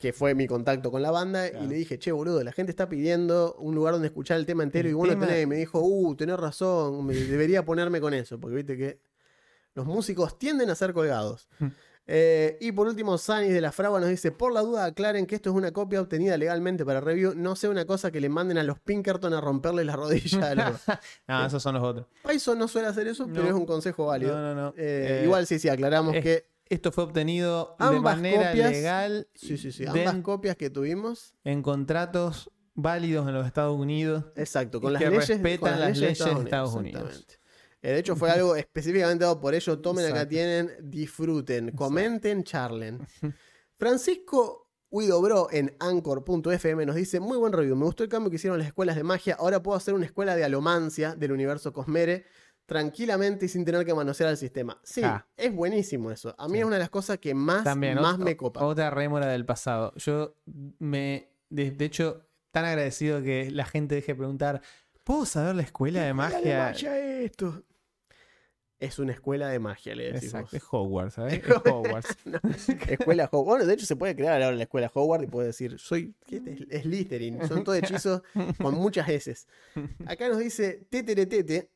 Que 0.00 0.12
fue 0.14 0.34
mi 0.34 0.46
contacto 0.48 0.90
con 0.90 1.02
la 1.02 1.10
banda, 1.12 1.48
Claro. 1.50 1.64
y 1.66 1.68
le 1.68 1.74
dije, 1.76 1.98
che, 1.98 2.10
boludo, 2.10 2.42
la 2.42 2.50
gente 2.52 2.70
está 2.70 2.88
pidiendo 2.88 3.54
un 3.58 3.74
lugar 3.74 3.92
donde 3.92 4.08
escuchar 4.08 4.38
el 4.38 4.46
tema 4.46 4.62
entero 4.64 4.86
El 4.88 4.92
y 4.92 4.94
bueno 4.94 5.12
tema- 5.12 5.26
tenés. 5.26 5.42
Y 5.44 5.46
me 5.46 5.56
dijo, 5.56 5.78
uh, 5.80 6.16
tenés 6.16 6.38
razón, 6.40 7.04
me- 7.06 7.14
debería 7.14 7.64
ponerme 7.66 8.00
con 8.00 8.14
eso, 8.14 8.40
porque 8.40 8.56
viste 8.56 8.76
que 8.78 8.98
los 9.74 9.84
músicos 9.86 10.38
tienden 10.38 10.70
a 10.70 10.74
ser 10.74 10.92
colgados. 10.94 11.48
Hmm. 11.60 11.68
Eh, 12.12 12.56
y 12.60 12.72
por 12.72 12.88
último, 12.88 13.18
Sanis 13.18 13.52
de 13.52 13.60
la 13.60 13.70
Fragua 13.70 14.00
nos 14.00 14.08
dice: 14.08 14.32
Por 14.32 14.52
la 14.52 14.62
duda, 14.62 14.84
aclaren 14.86 15.26
que 15.26 15.36
esto 15.36 15.50
es 15.50 15.54
una 15.54 15.70
copia 15.70 16.00
obtenida 16.00 16.36
legalmente 16.36 16.84
para 16.84 17.00
review. 17.00 17.34
No 17.36 17.54
sea 17.54 17.70
una 17.70 17.84
cosa 17.84 18.10
que 18.10 18.20
le 18.20 18.28
manden 18.28 18.58
a 18.58 18.64
los 18.64 18.80
Pinkerton 18.80 19.32
a 19.32 19.40
romperle 19.40 19.84
la 19.84 19.94
rodilla 19.94 20.50
a 20.50 20.54
los. 20.56 20.80
No, 21.28 21.46
esos 21.46 21.62
son 21.62 21.74
los 21.74 21.84
otros. 21.84 22.06
Python 22.26 22.58
no 22.58 22.66
suele 22.66 22.88
hacer 22.88 23.06
eso, 23.06 23.28
pero 23.32 23.46
es 23.46 23.52
un 23.52 23.64
consejo 23.64 24.06
válido. 24.06 24.34
No, 24.34 24.42
no, 24.42 24.60
no. 24.60 24.68
Eh, 24.70 25.20
Eh, 25.20 25.22
igual 25.24 25.46
sí, 25.46 25.60
sí, 25.60 25.68
aclaramos 25.68 26.14
que. 26.14 26.46
Esto 26.70 26.90
fue 26.92 27.04
obtenido 27.04 27.76
de 27.78 28.00
manera 28.00 28.52
copias- 28.52 28.70
legal 28.70 29.28
Sí, 29.34 29.58
sí, 29.58 29.72
sí. 29.72 29.84
de- 29.84 30.06
Ambas 30.06 30.22
copias 30.22 30.56
que 30.56 30.70
tuvimos. 30.70 31.34
en 31.44 31.62
contratos 31.62 32.50
válidos 32.74 33.28
en 33.28 33.34
los 33.34 33.46
Estados 33.46 33.78
Unidos. 33.78 34.24
Exacto, 34.36 34.80
con 34.80 34.92
las 34.94 35.02
que 35.02 35.10
leyes, 35.10 35.28
respetan 35.28 35.78
las 35.80 35.98
leyes 35.98 36.00
de 36.00 36.24
Estados 36.24 36.44
Estados 36.44 36.74
Unidos. 36.74 37.02
exactamente. 37.02 37.34
Eh, 37.82 37.92
De 37.92 37.98
hecho, 37.98 38.14
fue 38.16 38.30
algo 38.30 38.56
específicamente 38.56 39.24
dado 39.24 39.40
por 39.40 39.54
ello. 39.54 39.78
Tomen 39.80 40.06
acá, 40.06 40.26
tienen, 40.28 40.70
disfruten, 40.82 41.72
comenten, 41.72 42.44
charlen. 42.44 42.98
Francisco 43.76 44.68
Huidobro 44.90 45.48
en 45.50 45.74
Anchor.fm 45.80 46.84
nos 46.86 46.96
dice: 46.96 47.20
Muy 47.20 47.38
buen 47.38 47.52
review. 47.52 47.76
Me 47.76 47.84
gustó 47.84 48.02
el 48.02 48.08
cambio 48.08 48.28
que 48.30 48.36
hicieron 48.36 48.58
las 48.58 48.68
escuelas 48.68 48.96
de 48.96 49.02
magia. 49.04 49.36
Ahora 49.38 49.62
puedo 49.62 49.76
hacer 49.76 49.94
una 49.94 50.04
escuela 50.04 50.36
de 50.36 50.44
alomancia 50.44 51.14
del 51.14 51.32
universo 51.32 51.72
Cosmere 51.72 52.24
tranquilamente 52.66 53.46
y 53.46 53.48
sin 53.48 53.64
tener 53.64 53.84
que 53.84 53.94
manosear 53.94 54.30
al 54.30 54.36
sistema. 54.36 54.80
Sí, 54.84 55.00
Ah. 55.04 55.26
es 55.36 55.52
buenísimo 55.54 56.10
eso. 56.10 56.34
A 56.38 56.46
mí 56.46 56.54
Sí. 56.54 56.58
es 56.60 56.64
una 56.66 56.76
de 56.76 56.80
las 56.80 56.90
cosas 56.90 57.18
que 57.18 57.34
más, 57.34 57.64
También, 57.64 58.00
más 58.00 58.18
me 58.18 58.36
copa. 58.36 58.64
Otra 58.64 58.90
rémora 58.90 59.26
del 59.26 59.44
pasado. 59.44 59.92
Yo 59.96 60.36
me. 60.78 61.28
De, 61.48 61.72
de 61.72 61.84
hecho, 61.84 62.26
tan 62.52 62.64
agradecido 62.64 63.22
que 63.22 63.50
la 63.50 63.64
gente 63.64 63.96
deje 63.96 64.12
de 64.12 64.16
preguntar: 64.16 64.62
¿Puedo 65.04 65.26
saber 65.26 65.56
la 65.56 65.62
escuela 65.62 66.02
de 66.04 66.14
magia? 66.14 66.66
magia 66.68 66.96
esto. 67.22 67.64
Es 68.78 68.98
una 68.98 69.12
escuela 69.12 69.48
de 69.48 69.58
magia, 69.58 69.94
le 69.94 70.04
decimos. 70.12 70.24
Exacto, 70.52 70.56
es 70.56 70.62
Hogwarts, 70.70 71.14
¿sabes? 71.14 71.34
Es 71.44 71.44
Es 71.50 71.56
Hogwarts. 71.66 72.16
Escuela 72.88 73.24
Hogwarts. 73.30 73.46
Bueno, 73.46 73.66
de 73.66 73.74
hecho 73.74 73.84
se 73.84 73.94
puede 73.96 74.16
crear 74.16 74.40
ahora 74.40 74.56
la 74.56 74.62
escuela 74.62 74.90
Hogwarts 74.94 75.24
y 75.24 75.26
puede 75.26 75.48
decir, 75.48 75.78
soy 75.78 76.14
¿qué 76.26 76.40
es? 76.70 76.82
Slytherin. 76.82 77.46
Son 77.46 77.62
todos 77.62 77.76
hechizos 77.76 78.22
con 78.58 78.74
muchas 78.76 79.06
S. 79.10 79.34
Acá 80.06 80.28
nos 80.30 80.38
dice 80.38 80.86
teteretete. 80.88 81.68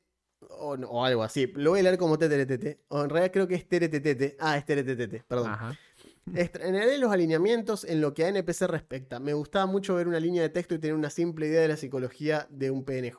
O, 0.50 1.04
algo 1.04 1.22
así. 1.22 1.46
Lo 1.54 1.70
voy 1.70 1.80
a 1.80 1.82
leer 1.84 1.98
como 1.98 2.18
teteretete. 2.18 2.80
O 2.88 3.02
en 3.04 3.10
realidad 3.10 3.32
creo 3.32 3.48
que 3.48 3.54
es 3.54 3.68
teretetete. 3.68 4.36
Ah, 4.40 4.56
es 4.56 4.64
teretetete. 4.64 5.24
Perdón. 5.26 5.50
Ajá. 5.50 5.78
Estrenaré 6.34 6.96
los 6.98 7.12
alineamientos 7.12 7.84
en 7.84 8.00
lo 8.00 8.14
que 8.14 8.24
a 8.24 8.28
NPC 8.28 8.62
respecta. 8.62 9.20
Me 9.20 9.34
gustaba 9.34 9.66
mucho 9.66 9.94
ver 9.94 10.08
una 10.08 10.18
línea 10.20 10.42
de 10.42 10.48
texto 10.48 10.74
y 10.74 10.78
tener 10.78 10.94
una 10.96 11.10
simple 11.10 11.46
idea 11.46 11.60
de 11.60 11.68
la 11.68 11.76
psicología 11.76 12.46
de 12.50 12.70
un 12.70 12.84
PNJ. 12.84 13.16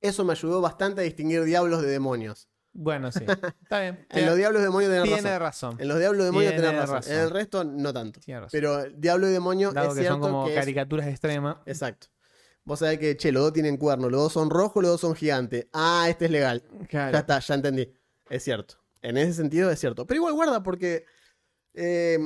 Eso 0.00 0.24
me 0.24 0.32
ayudó 0.32 0.60
bastante 0.60 1.00
a 1.00 1.04
distinguir 1.04 1.44
diablos 1.44 1.82
de 1.82 1.88
demonios. 1.88 2.48
Bueno, 2.72 3.12
sí. 3.12 3.24
Está 3.62 3.80
bien. 3.80 4.06
En 4.10 4.26
los 4.26 4.36
diablos 4.36 4.60
de 4.60 4.66
demonios 4.66 4.90
tenés 4.90 5.04
Tiene 5.04 5.38
razón. 5.38 5.72
razón. 5.72 5.80
En 5.80 5.88
los 5.88 5.98
diablos 5.98 6.18
de 6.20 6.24
demonios 6.26 6.54
tenés 6.56 6.74
razón. 6.76 6.94
razón. 6.96 7.12
En 7.12 7.18
el 7.20 7.30
resto, 7.30 7.64
no 7.64 7.92
tanto. 7.92 8.20
Tiene 8.20 8.40
razón. 8.40 8.50
Pero 8.52 8.84
diablo 8.90 9.28
y 9.28 9.32
demonio 9.32 9.72
Dado 9.72 9.88
es 9.88 9.94
que 9.94 10.00
cierto 10.00 10.14
son 10.14 10.20
como 10.22 10.46
que 10.46 10.54
es- 10.54 10.58
caricaturas 10.60 11.06
extremas. 11.06 11.56
Exacto. 11.66 12.08
Vos 12.64 12.78
sabés 12.78 12.98
que, 12.98 13.16
che, 13.16 13.30
los 13.30 13.42
dos 13.42 13.52
tienen 13.52 13.76
cuernos, 13.76 14.10
los 14.10 14.22
dos 14.22 14.32
son 14.32 14.48
rojos, 14.50 14.82
los 14.82 14.92
dos 14.92 15.00
son 15.00 15.14
gigantes. 15.14 15.66
Ah, 15.72 16.06
este 16.08 16.26
es 16.26 16.30
legal. 16.30 16.62
Ya 16.90 17.10
está, 17.10 17.38
ya 17.38 17.54
entendí. 17.54 17.92
Es 18.30 18.42
cierto. 18.42 18.76
En 19.02 19.18
ese 19.18 19.34
sentido 19.34 19.70
es 19.70 19.78
cierto. 19.78 20.06
Pero 20.06 20.18
igual 20.18 20.34
guarda 20.34 20.62
porque 20.62 21.04
eh, 21.74 22.18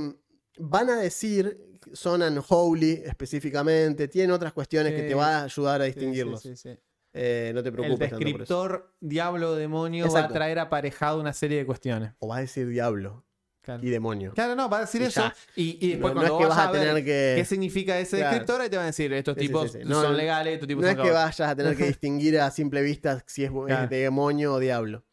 van 0.59 0.91
a 0.91 1.01
decir, 1.01 1.79
son 1.93 2.23
unholy 2.23 3.03
específicamente, 3.05 4.07
tienen 4.07 4.31
otras 4.31 4.53
cuestiones 4.53 4.95
que 4.95 5.03
te 5.09 5.15
van 5.15 5.35
a 5.35 5.43
ayudar 5.45 5.81
a 5.83 5.85
distinguirlos. 5.85 6.43
sí, 6.43 6.57
sí. 6.57 6.79
Eh, 7.15 7.53
no 7.55 7.63
te 7.63 7.71
El 7.71 7.75
preocupes 7.75 8.11
tanto 8.11 8.17
por 8.17 8.23
eso. 8.23 8.29
descriptor 8.39 8.95
diablo 9.01 9.53
o 9.53 9.55
demonio 9.57 10.13
va 10.13 10.21
a 10.25 10.29
traer 10.29 10.59
aparejado 10.59 11.19
una 11.19 11.33
serie 11.33 11.59
de 11.59 11.67
cuestiones. 11.67 12.13
O 12.19 12.29
va 12.29 12.37
a 12.37 12.41
decir 12.41 12.69
diablo 12.69 13.25
Claro, 13.69 13.87
y 13.87 13.91
demonio. 13.91 14.33
Claro, 14.35 14.55
no, 14.55 14.71
va 14.71 14.79
a 14.79 14.81
decir 14.81 15.03
Y 15.03 15.05
eso. 15.05 15.31
Y, 15.57 15.79
y 15.85 15.91
después 15.91 16.15
no, 16.15 16.21
no 16.21 16.27
es 16.27 16.31
cuando 16.31 16.39
que 16.39 16.49
vas 16.49 16.59
a 16.69 16.73
ver 16.73 16.81
tener 16.81 17.05
que... 17.05 17.35
qué 17.37 17.45
significa 17.45 17.99
ese 17.99 18.17
Claro. 18.17 18.31
descriptor, 18.31 18.61
ahí 18.63 18.71
te 18.71 18.77
van 18.77 18.85
a 18.85 18.87
decir, 18.87 19.13
estos 19.13 19.35
sí, 19.35 19.41
tipos 19.47 19.71
sí, 19.73 19.79
sí. 19.83 19.85
No, 19.89 20.01
son 20.01 20.13
no- 20.13 20.17
legales, 20.19 20.55
estos 20.55 20.69
tipos 20.69 20.83
No 20.85 20.89
es 20.89 20.95
son 20.97 21.03
que 21.05 21.09
cabros. 21.11 21.25
vayas 21.25 21.41
a 21.51 21.55
tener 21.57 21.77
que 21.77 21.85
distinguir 21.89 22.41
a 22.41 22.51
simple 22.51 22.81
vista 22.81 23.23
si 23.27 23.45
es, 23.45 23.51
es 23.51 23.57
Claro. 23.67 23.89
de 23.89 23.97
demonio 23.99 24.55
o 24.55 24.59
diablo. 24.59 25.05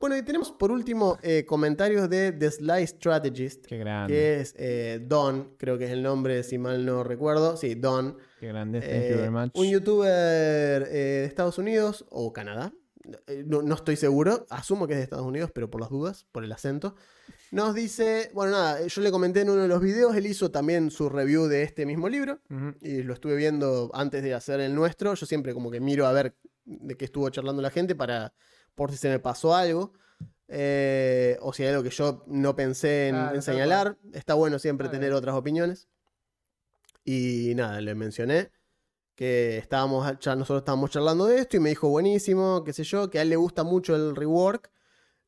Bueno, 0.00 0.16
y 0.16 0.22
tenemos 0.22 0.52
por 0.52 0.70
último 0.70 1.18
eh, 1.22 1.44
comentarios 1.44 2.08
de 2.08 2.30
The 2.30 2.52
Sly 2.52 2.86
Strategist, 2.86 3.66
Qué 3.66 3.78
grande, 3.78 4.14
que 4.14 4.40
es 4.40 4.54
eh, 4.56 5.00
Don, 5.02 5.56
creo 5.58 5.76
que 5.76 5.86
es 5.86 5.90
el 5.90 6.04
nombre, 6.04 6.44
si 6.44 6.56
mal 6.56 6.86
no 6.86 7.02
recuerdo. 7.02 7.56
Sí, 7.56 7.74
Don. 7.74 8.16
qué 8.38 8.46
grande. 8.46 8.78
Thank 8.78 8.90
Eh, 8.92 9.08
you 9.10 9.16
very 9.16 9.30
much. 9.30 9.50
un 9.54 9.66
youtuber 9.68 10.88
de 10.88 11.24
Estados 11.24 11.58
Unidos 11.58 12.04
o 12.10 12.32
Canadá. 12.32 12.72
No, 13.46 13.62
no 13.62 13.74
estoy 13.74 13.96
seguro, 13.96 14.46
asumo 14.50 14.86
que 14.86 14.92
es 14.92 14.98
de 14.98 15.04
Estados 15.04 15.24
Unidos, 15.26 15.50
pero 15.52 15.70
por 15.70 15.80
las 15.80 15.88
dudas, 15.90 16.26
por 16.30 16.44
el 16.44 16.52
acento. 16.52 16.94
Nos 17.50 17.74
dice, 17.74 18.30
bueno, 18.34 18.52
nada, 18.52 18.86
yo 18.86 19.00
le 19.00 19.10
comenté 19.10 19.40
en 19.40 19.50
uno 19.50 19.62
de 19.62 19.68
los 19.68 19.80
videos, 19.80 20.14
él 20.16 20.26
hizo 20.26 20.50
también 20.50 20.90
su 20.90 21.08
review 21.08 21.46
de 21.46 21.62
este 21.62 21.86
mismo 21.86 22.08
libro 22.08 22.40
y 22.80 23.02
lo 23.02 23.14
estuve 23.14 23.36
viendo 23.36 23.90
antes 23.94 24.22
de 24.22 24.34
hacer 24.34 24.60
el 24.60 24.74
nuestro. 24.74 25.14
Yo 25.14 25.24
siempre 25.26 25.54
como 25.54 25.70
que 25.70 25.80
miro 25.80 26.06
a 26.06 26.12
ver 26.12 26.34
de 26.64 26.96
qué 26.96 27.06
estuvo 27.06 27.28
charlando 27.30 27.62
la 27.62 27.70
gente 27.70 27.94
para 27.94 28.34
por 28.74 28.90
si 28.90 28.98
se 28.98 29.08
me 29.08 29.18
pasó 29.18 29.54
algo. 29.54 29.92
eh, 30.48 31.36
o 31.42 31.52
si 31.52 31.62
hay 31.62 31.70
algo 31.70 31.82
que 31.82 31.90
yo 31.90 32.24
no 32.26 32.56
pensé 32.56 33.08
en, 33.08 33.42
señalar. 33.42 33.96
Está 34.12 34.34
bueno 34.34 34.58
siempre 34.58 34.88
tener 34.88 35.10
bien. 35.10 35.14
otras 35.14 35.34
opiniones. 35.34 35.88
Y 37.04 37.54
nada, 37.54 37.80
le 37.80 37.94
mencioné 37.94 38.50
que 39.14 39.58
estábamos, 39.58 40.06
nosotros 40.06 40.58
estábamos 40.60 40.90
charlando 40.90 41.26
de 41.26 41.40
esto 41.40 41.56
y 41.56 41.60
me 41.60 41.70
dijo 41.70 41.88
buenísimo, 41.88 42.62
qué 42.62 42.72
sé 42.72 42.84
yo, 42.84 43.10
que 43.10 43.18
a 43.18 43.22
él 43.22 43.30
le 43.30 43.36
gusta 43.36 43.64
mucho 43.64 43.96
el 43.96 44.14
rework. 44.14 44.70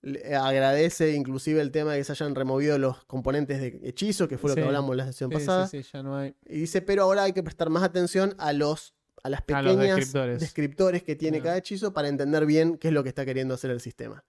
Agradece 0.02 1.12
inclusive 1.14 1.60
el 1.60 1.70
tema 1.70 1.92
de 1.92 1.98
que 1.98 2.04
se 2.04 2.12
hayan 2.12 2.34
removido 2.34 2.78
los 2.78 3.04
componentes 3.04 3.60
de 3.60 3.80
hechizo, 3.84 4.28
que 4.28 4.38
fue 4.38 4.48
lo 4.50 4.54
Sí. 4.54 4.60
que 4.62 4.66
hablamos 4.66 4.96
la 4.96 5.04
sesión 5.06 5.30
Sí, 5.30 5.34
pasada. 5.34 5.66
sí, 5.66 5.82
sí, 5.82 5.90
ya 5.92 6.02
no 6.02 6.16
hay. 6.16 6.34
Y 6.46 6.60
dice, 6.60 6.80
pero 6.82 7.02
ahora 7.04 7.24
hay 7.24 7.32
que 7.32 7.42
prestar 7.42 7.70
más 7.70 7.82
atención 7.82 8.34
a 8.38 8.52
los 8.52 8.94
a 9.22 9.28
las 9.28 9.40
A 9.40 9.44
pequeñas 9.44 9.96
descriptores. 9.96 10.40
descriptores 10.40 11.02
que 11.02 11.14
tiene 11.14 11.42
cada 11.42 11.58
hechizo 11.58 11.92
para 11.92 12.08
entender 12.08 12.46
bien 12.46 12.78
qué 12.78 12.88
es 12.88 12.94
lo 12.94 13.02
que 13.02 13.10
está 13.10 13.26
queriendo 13.26 13.52
hacer 13.52 13.70
el 13.70 13.80
sistema. 13.82 14.24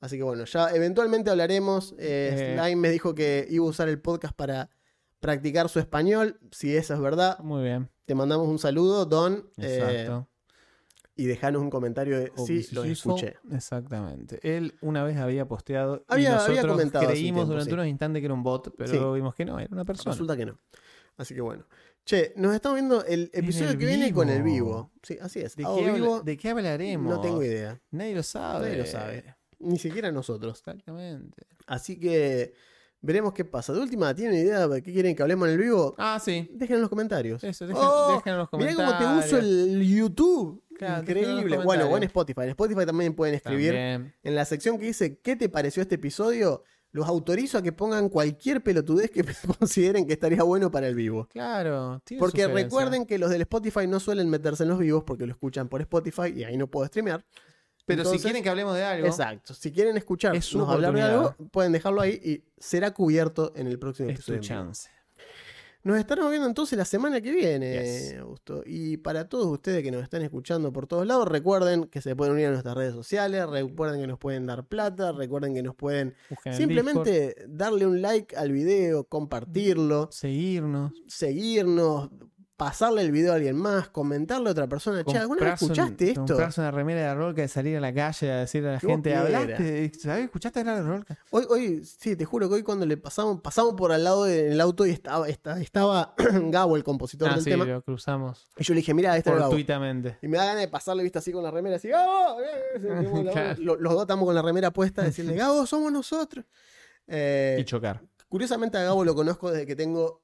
Así 0.00 0.16
que 0.16 0.22
bueno, 0.22 0.46
ya 0.46 0.70
eventualmente 0.70 1.28
hablaremos. 1.28 1.92
Eh, 1.98 2.30
Eh. 2.32 2.56
Slime 2.58 2.76
me 2.76 2.88
dijo 2.88 3.14
que 3.14 3.46
iba 3.50 3.66
a 3.66 3.68
usar 3.68 3.90
el 3.90 4.00
podcast 4.00 4.34
para 4.34 4.70
practicar 5.20 5.68
su 5.68 5.78
español. 5.78 6.40
Si 6.52 6.74
eso 6.74 6.94
es 6.94 7.00
verdad, 7.00 7.38
Muy 7.40 7.62
bien. 7.64 7.90
te 8.06 8.14
mandamos 8.14 8.48
un 8.48 8.58
saludo, 8.58 9.04
Don. 9.04 9.50
eh, 9.58 9.76
Exacto. 9.78 10.26
Y 11.20 11.26
dejanos 11.26 11.60
un 11.60 11.68
comentario 11.68 12.18
de 12.18 12.32
sí, 12.46 12.66
lo 12.72 12.82
escuché. 12.84 13.36
Exactamente. 13.52 14.40
Él 14.42 14.74
una 14.80 15.04
vez 15.04 15.18
había 15.18 15.46
posteado 15.46 16.02
Había- 16.08 16.22
y 16.30 16.32
había 16.32 16.36
nosotros 16.46 16.72
comentado 16.72 17.04
hace 17.04 17.12
un 17.12 17.12
creímos 17.18 17.36
tiempo, 17.40 17.50
durante 17.52 17.70
sí. 17.70 17.74
unos 17.74 17.86
instantes 17.88 18.20
que 18.20 18.24
era 18.24 18.34
un 18.34 18.42
bot, 18.42 18.74
pero 18.74 18.90
Sí. 18.90 18.96
luego 18.96 19.12
vimos 19.12 19.34
que 19.34 19.44
no, 19.44 19.58
era 19.58 19.68
una 19.70 19.84
persona. 19.84 20.12
Resulta 20.14 20.34
que 20.34 20.46
no. 20.46 20.58
Así 21.18 21.34
que 21.34 21.42
bueno. 21.42 21.66
Che, 22.06 22.32
nos 22.36 22.54
estamos 22.54 22.76
viendo 22.76 23.04
el 23.04 23.30
episodio 23.34 23.72
el 23.72 23.78
que 23.78 23.84
viene 23.84 24.12
con 24.14 24.30
el 24.30 24.42
vivo. 24.42 24.90
Sí, 25.02 25.18
así 25.20 25.40
es. 25.40 25.54
¿De, 25.56 25.64
qué 25.64 25.92
vivo, 25.92 26.22
de 26.22 26.36
qué 26.38 26.48
hablaremos? 26.48 27.14
no 27.14 27.20
tengo 27.20 27.42
idea. 27.42 27.78
Nadie 27.90 28.14
lo 28.14 28.22
sabe. 28.22 28.68
Nadie 28.68 28.78
lo 28.78 28.86
sabe. 28.86 29.36
Ni 29.58 29.78
siquiera 29.78 30.10
nosotros. 30.10 30.58
Exactamente. 30.58 31.46
Así 31.66 32.00
que 32.00 32.54
veremos 33.00 33.32
qué 33.32 33.44
pasa. 33.44 33.72
De 33.72 33.80
última, 33.80 34.14
¿tienen 34.14 34.34
idea 34.34 34.66
de 34.68 34.82
qué 34.82 34.92
quieren 34.92 35.14
que 35.16 35.22
hablemos 35.22 35.48
en 35.48 35.54
el 35.54 35.60
vivo? 35.60 35.94
Ah, 35.98 36.20
sí. 36.22 36.48
Dejen 36.52 36.76
en 36.76 36.80
los 36.82 36.90
comentarios. 36.90 37.42
Eso, 37.44 37.66
dejen, 37.66 37.82
Oh, 37.84 38.14
dejen 38.16 38.32
en 38.34 38.38
los 38.38 38.48
Mirá 38.52 38.74
comentarios. 38.74 38.98
cómo 39.00 39.20
te 39.20 39.26
uso 39.26 39.38
el 39.38 39.82
YouTube. 39.86 40.62
Claro, 40.78 41.02
Increíble. 41.02 41.58
Bueno, 41.58 41.86
o 41.88 41.96
en 41.96 42.04
Spotify. 42.04 42.42
En 42.42 42.48
Spotify 42.50 42.86
también 42.86 43.14
pueden 43.14 43.34
escribir. 43.34 43.72
También. 43.72 44.14
En 44.22 44.34
la 44.34 44.44
sección 44.46 44.78
que 44.78 44.86
dice 44.86 45.18
¿Qué 45.18 45.36
te 45.36 45.48
pareció 45.48 45.82
este 45.82 45.96
episodio? 45.96 46.62
Los 46.92 47.06
autorizo 47.06 47.58
a 47.58 47.62
que 47.62 47.70
pongan 47.70 48.08
cualquier 48.08 48.62
pelotudez 48.64 49.10
que 49.12 49.22
consideren 49.60 50.06
que 50.06 50.14
estaría 50.14 50.42
bueno 50.42 50.70
para 50.72 50.88
el 50.88 50.94
vivo. 50.96 51.28
Claro. 51.30 52.00
tiene 52.04 52.18
Porque 52.18 52.42
sugerencia. 52.42 52.64
recuerden 52.64 53.06
que 53.06 53.16
los 53.18 53.30
del 53.30 53.42
Spotify 53.42 53.86
no 53.86 54.00
suelen 54.00 54.28
meterse 54.28 54.64
en 54.64 54.70
los 54.70 54.78
vivos 54.80 55.04
porque 55.04 55.24
lo 55.26 55.32
escuchan 55.32 55.68
por 55.68 55.80
Spotify 55.82 56.32
y 56.34 56.42
ahí 56.44 56.56
no 56.56 56.66
puedo 56.66 56.86
streamear. 56.86 57.24
Pero 57.86 58.02
Entonces- 58.02 58.20
si 58.22 58.26
quieren 58.26 58.42
que 58.42 58.48
hablemos 58.50 58.74
de 58.76 58.84
algo, 58.84 59.06
Exacto. 59.06 59.54
Si 59.54 59.72
quieren 59.72 59.96
escuchar 59.96 60.36
Es 60.36 60.44
su 60.44 60.60
hablar 60.64 60.94
de 60.94 61.02
algo, 61.02 61.34
pueden 61.50 61.72
dejarlo 61.72 62.00
ahí 62.00 62.20
y 62.22 62.42
será 62.58 62.92
cubierto 62.92 63.52
en 63.56 63.66
el 63.66 63.78
próximo 63.78 64.08
es 64.10 64.16
episodio. 64.16 64.40
chance. 64.40 64.88
Nos 65.82 65.96
estaremos 65.98 66.28
viendo 66.30 66.46
entonces 66.46 66.76
la 66.76 66.84
semana 66.84 67.22
que 67.22 67.32
viene, 67.32 67.82
Yes. 67.82 68.18
Augusto. 68.18 68.62
Y 68.66 68.98
para 68.98 69.30
todos 69.30 69.46
ustedes 69.46 69.82
que 69.82 69.90
nos 69.90 70.02
están 70.02 70.20
escuchando 70.20 70.70
por 70.74 70.86
todos 70.86 71.06
lados, 71.06 71.26
recuerden 71.26 71.84
que 71.84 72.02
se 72.02 72.14
pueden 72.14 72.34
unir 72.34 72.48
a 72.48 72.50
nuestras 72.50 72.74
redes 72.76 72.92
sociales, 72.92 73.48
recuerden 73.48 73.98
que 73.98 74.06
nos 74.06 74.18
pueden 74.18 74.44
dar 74.44 74.66
plata, 74.66 75.12
recuerden 75.12 75.54
que 75.54 75.62
nos 75.62 75.74
pueden 75.74 76.14
Busquen 76.28 76.52
simplemente 76.54 77.34
darle 77.48 77.86
un 77.86 78.02
like 78.02 78.36
al 78.36 78.52
video, 78.52 79.04
compartirlo, 79.04 80.10
seguirnos. 80.12 80.92
seguirnos, 81.08 82.10
pasarle 82.60 83.00
el 83.00 83.10
video 83.10 83.32
a 83.32 83.36
alguien 83.36 83.56
más, 83.56 83.88
comentarle 83.88 84.50
a 84.50 84.52
otra 84.52 84.66
persona, 84.68 85.02
che, 85.02 85.16
¿alguna 85.16 85.40
vez 85.40 85.58
comprarse 85.58 85.64
un- 85.64 85.70
escuchaste 85.72 86.08
esto? 86.08 86.26
Comprarse 86.26 86.60
una 86.60 86.70
remera 86.70 87.00
de 87.08 87.14
Rolka 87.14 87.42
y 87.42 87.48
salir 87.48 87.76
a 87.78 87.80
la 87.80 87.94
calle 87.94 88.30
a 88.30 88.36
decirle 88.40 88.68
a 88.68 88.72
la 88.72 88.80
gente. 88.80 89.14
¿hablaste? 89.16 89.90
¿Sabes? 89.98 90.24
¿Escuchaste 90.26 90.60
hablar 90.60 90.76
de 90.76 90.82
Rolka? 90.82 91.18
Hoy, 91.30 91.46
hoy, 91.48 91.84
sí, 91.84 92.16
te 92.16 92.26
juro 92.26 92.48
que 92.50 92.56
hoy 92.56 92.62
cuando 92.62 92.84
le 92.84 92.98
pasamos, 92.98 93.40
pasamos 93.40 93.72
por 93.74 93.92
al 93.92 94.04
lado 94.04 94.24
del 94.24 94.60
auto 94.60 94.84
y 94.84 94.90
estaba, 94.90 95.26
esta- 95.28 95.58
estaba 95.58 96.14
Gabo, 96.50 96.76
el 96.76 96.84
compositor 96.84 97.30
Ah, 97.30 97.34
del 97.36 97.44
sí, 97.44 97.48
tema. 97.50 97.64
lo 97.64 97.80
cruzamos 97.82 98.46
Y 98.58 98.64
yo 98.64 98.74
le 98.74 98.80
dije, 98.80 98.92
mira, 98.92 99.16
este 99.16 99.30
fortuitamente. 99.32 100.18
Y 100.20 100.28
me 100.28 100.36
da 100.36 100.44
ganas 100.44 100.60
de 100.60 100.68
pasarle 100.68 101.02
vista 101.02 101.20
así 101.20 101.32
con 101.32 101.42
la 101.42 101.50
remera, 101.50 101.76
así, 101.76 101.88
Gabo. 101.88 102.36
eh, 102.42 103.30
Claro. 103.32 103.60
lo- 103.62 103.76
Los 103.76 103.92
dos 103.94 104.02
estamos 104.02 104.26
con 104.26 104.34
la 104.34 104.42
remera 104.42 104.70
puesta, 104.70 105.02
decirle, 105.02 105.34
Gabo, 105.34 105.64
somos 105.66 105.90
nosotros. 105.90 106.44
Eh, 107.12 107.56
Y 107.58 107.64
chocar. 107.64 108.02
curiosamente 108.28 108.78
a 108.78 108.84
Gabo 108.84 109.02
lo 109.04 109.16
conozco 109.16 109.50
desde 109.50 109.66
que 109.66 109.74
tengo 109.74 110.22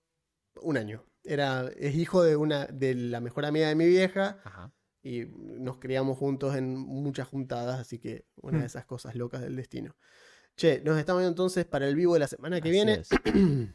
un 0.63 0.77
año. 0.77 1.03
Era, 1.27 1.69
es 1.77 1.95
hijo 1.95 2.23
de 2.23 2.37
una, 2.37 2.67
de 2.67 2.95
la 2.95 3.21
mejor 3.21 3.45
amiga 3.45 3.69
de 3.69 3.75
mi 3.75 3.87
vieja 3.87 4.39
Ajá. 4.45 4.73
y 5.03 5.25
nos 5.27 5.79
criamos 5.79 6.17
juntos 6.19 6.55
en 6.57 6.77
muchas 6.79 7.27
juntadas, 7.29 7.81
así 7.81 7.99
que 7.99 8.25
una 8.43 8.59
Hmm. 8.59 8.61
de 8.61 8.67
esas 8.67 8.85
cosas 8.87 9.15
locas 9.17 9.41
del 9.41 9.57
destino. 9.57 9.97
Che, 10.57 10.81
nos 10.85 10.97
estamos 10.99 11.21
viendo 11.21 11.33
entonces 11.33 11.65
para 11.67 11.87
el 11.87 11.95
vivo 11.97 12.15
de 12.15 12.21
la 12.21 12.29
semana 12.29 12.61
que 12.61 12.71
viene. 12.71 13.03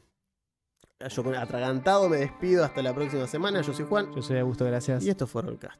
Yo 1.09 1.23
con- 1.23 1.35
atragantado 1.35 2.07
me 2.09 2.17
despido 2.17 2.63
hasta 2.63 2.81
la 2.83 2.93
próxima 2.93 3.27
semana. 3.27 3.61
Yo 3.61 3.73
soy 3.73 3.85
Juan 3.85 4.13
Yo 4.15 4.21
soy 4.21 4.37
Augusto, 4.37 4.65
gracias. 4.65 5.03
y 5.03 5.09
esto 5.09 5.25
fue 5.27 5.41
Rollcast. 5.41 5.79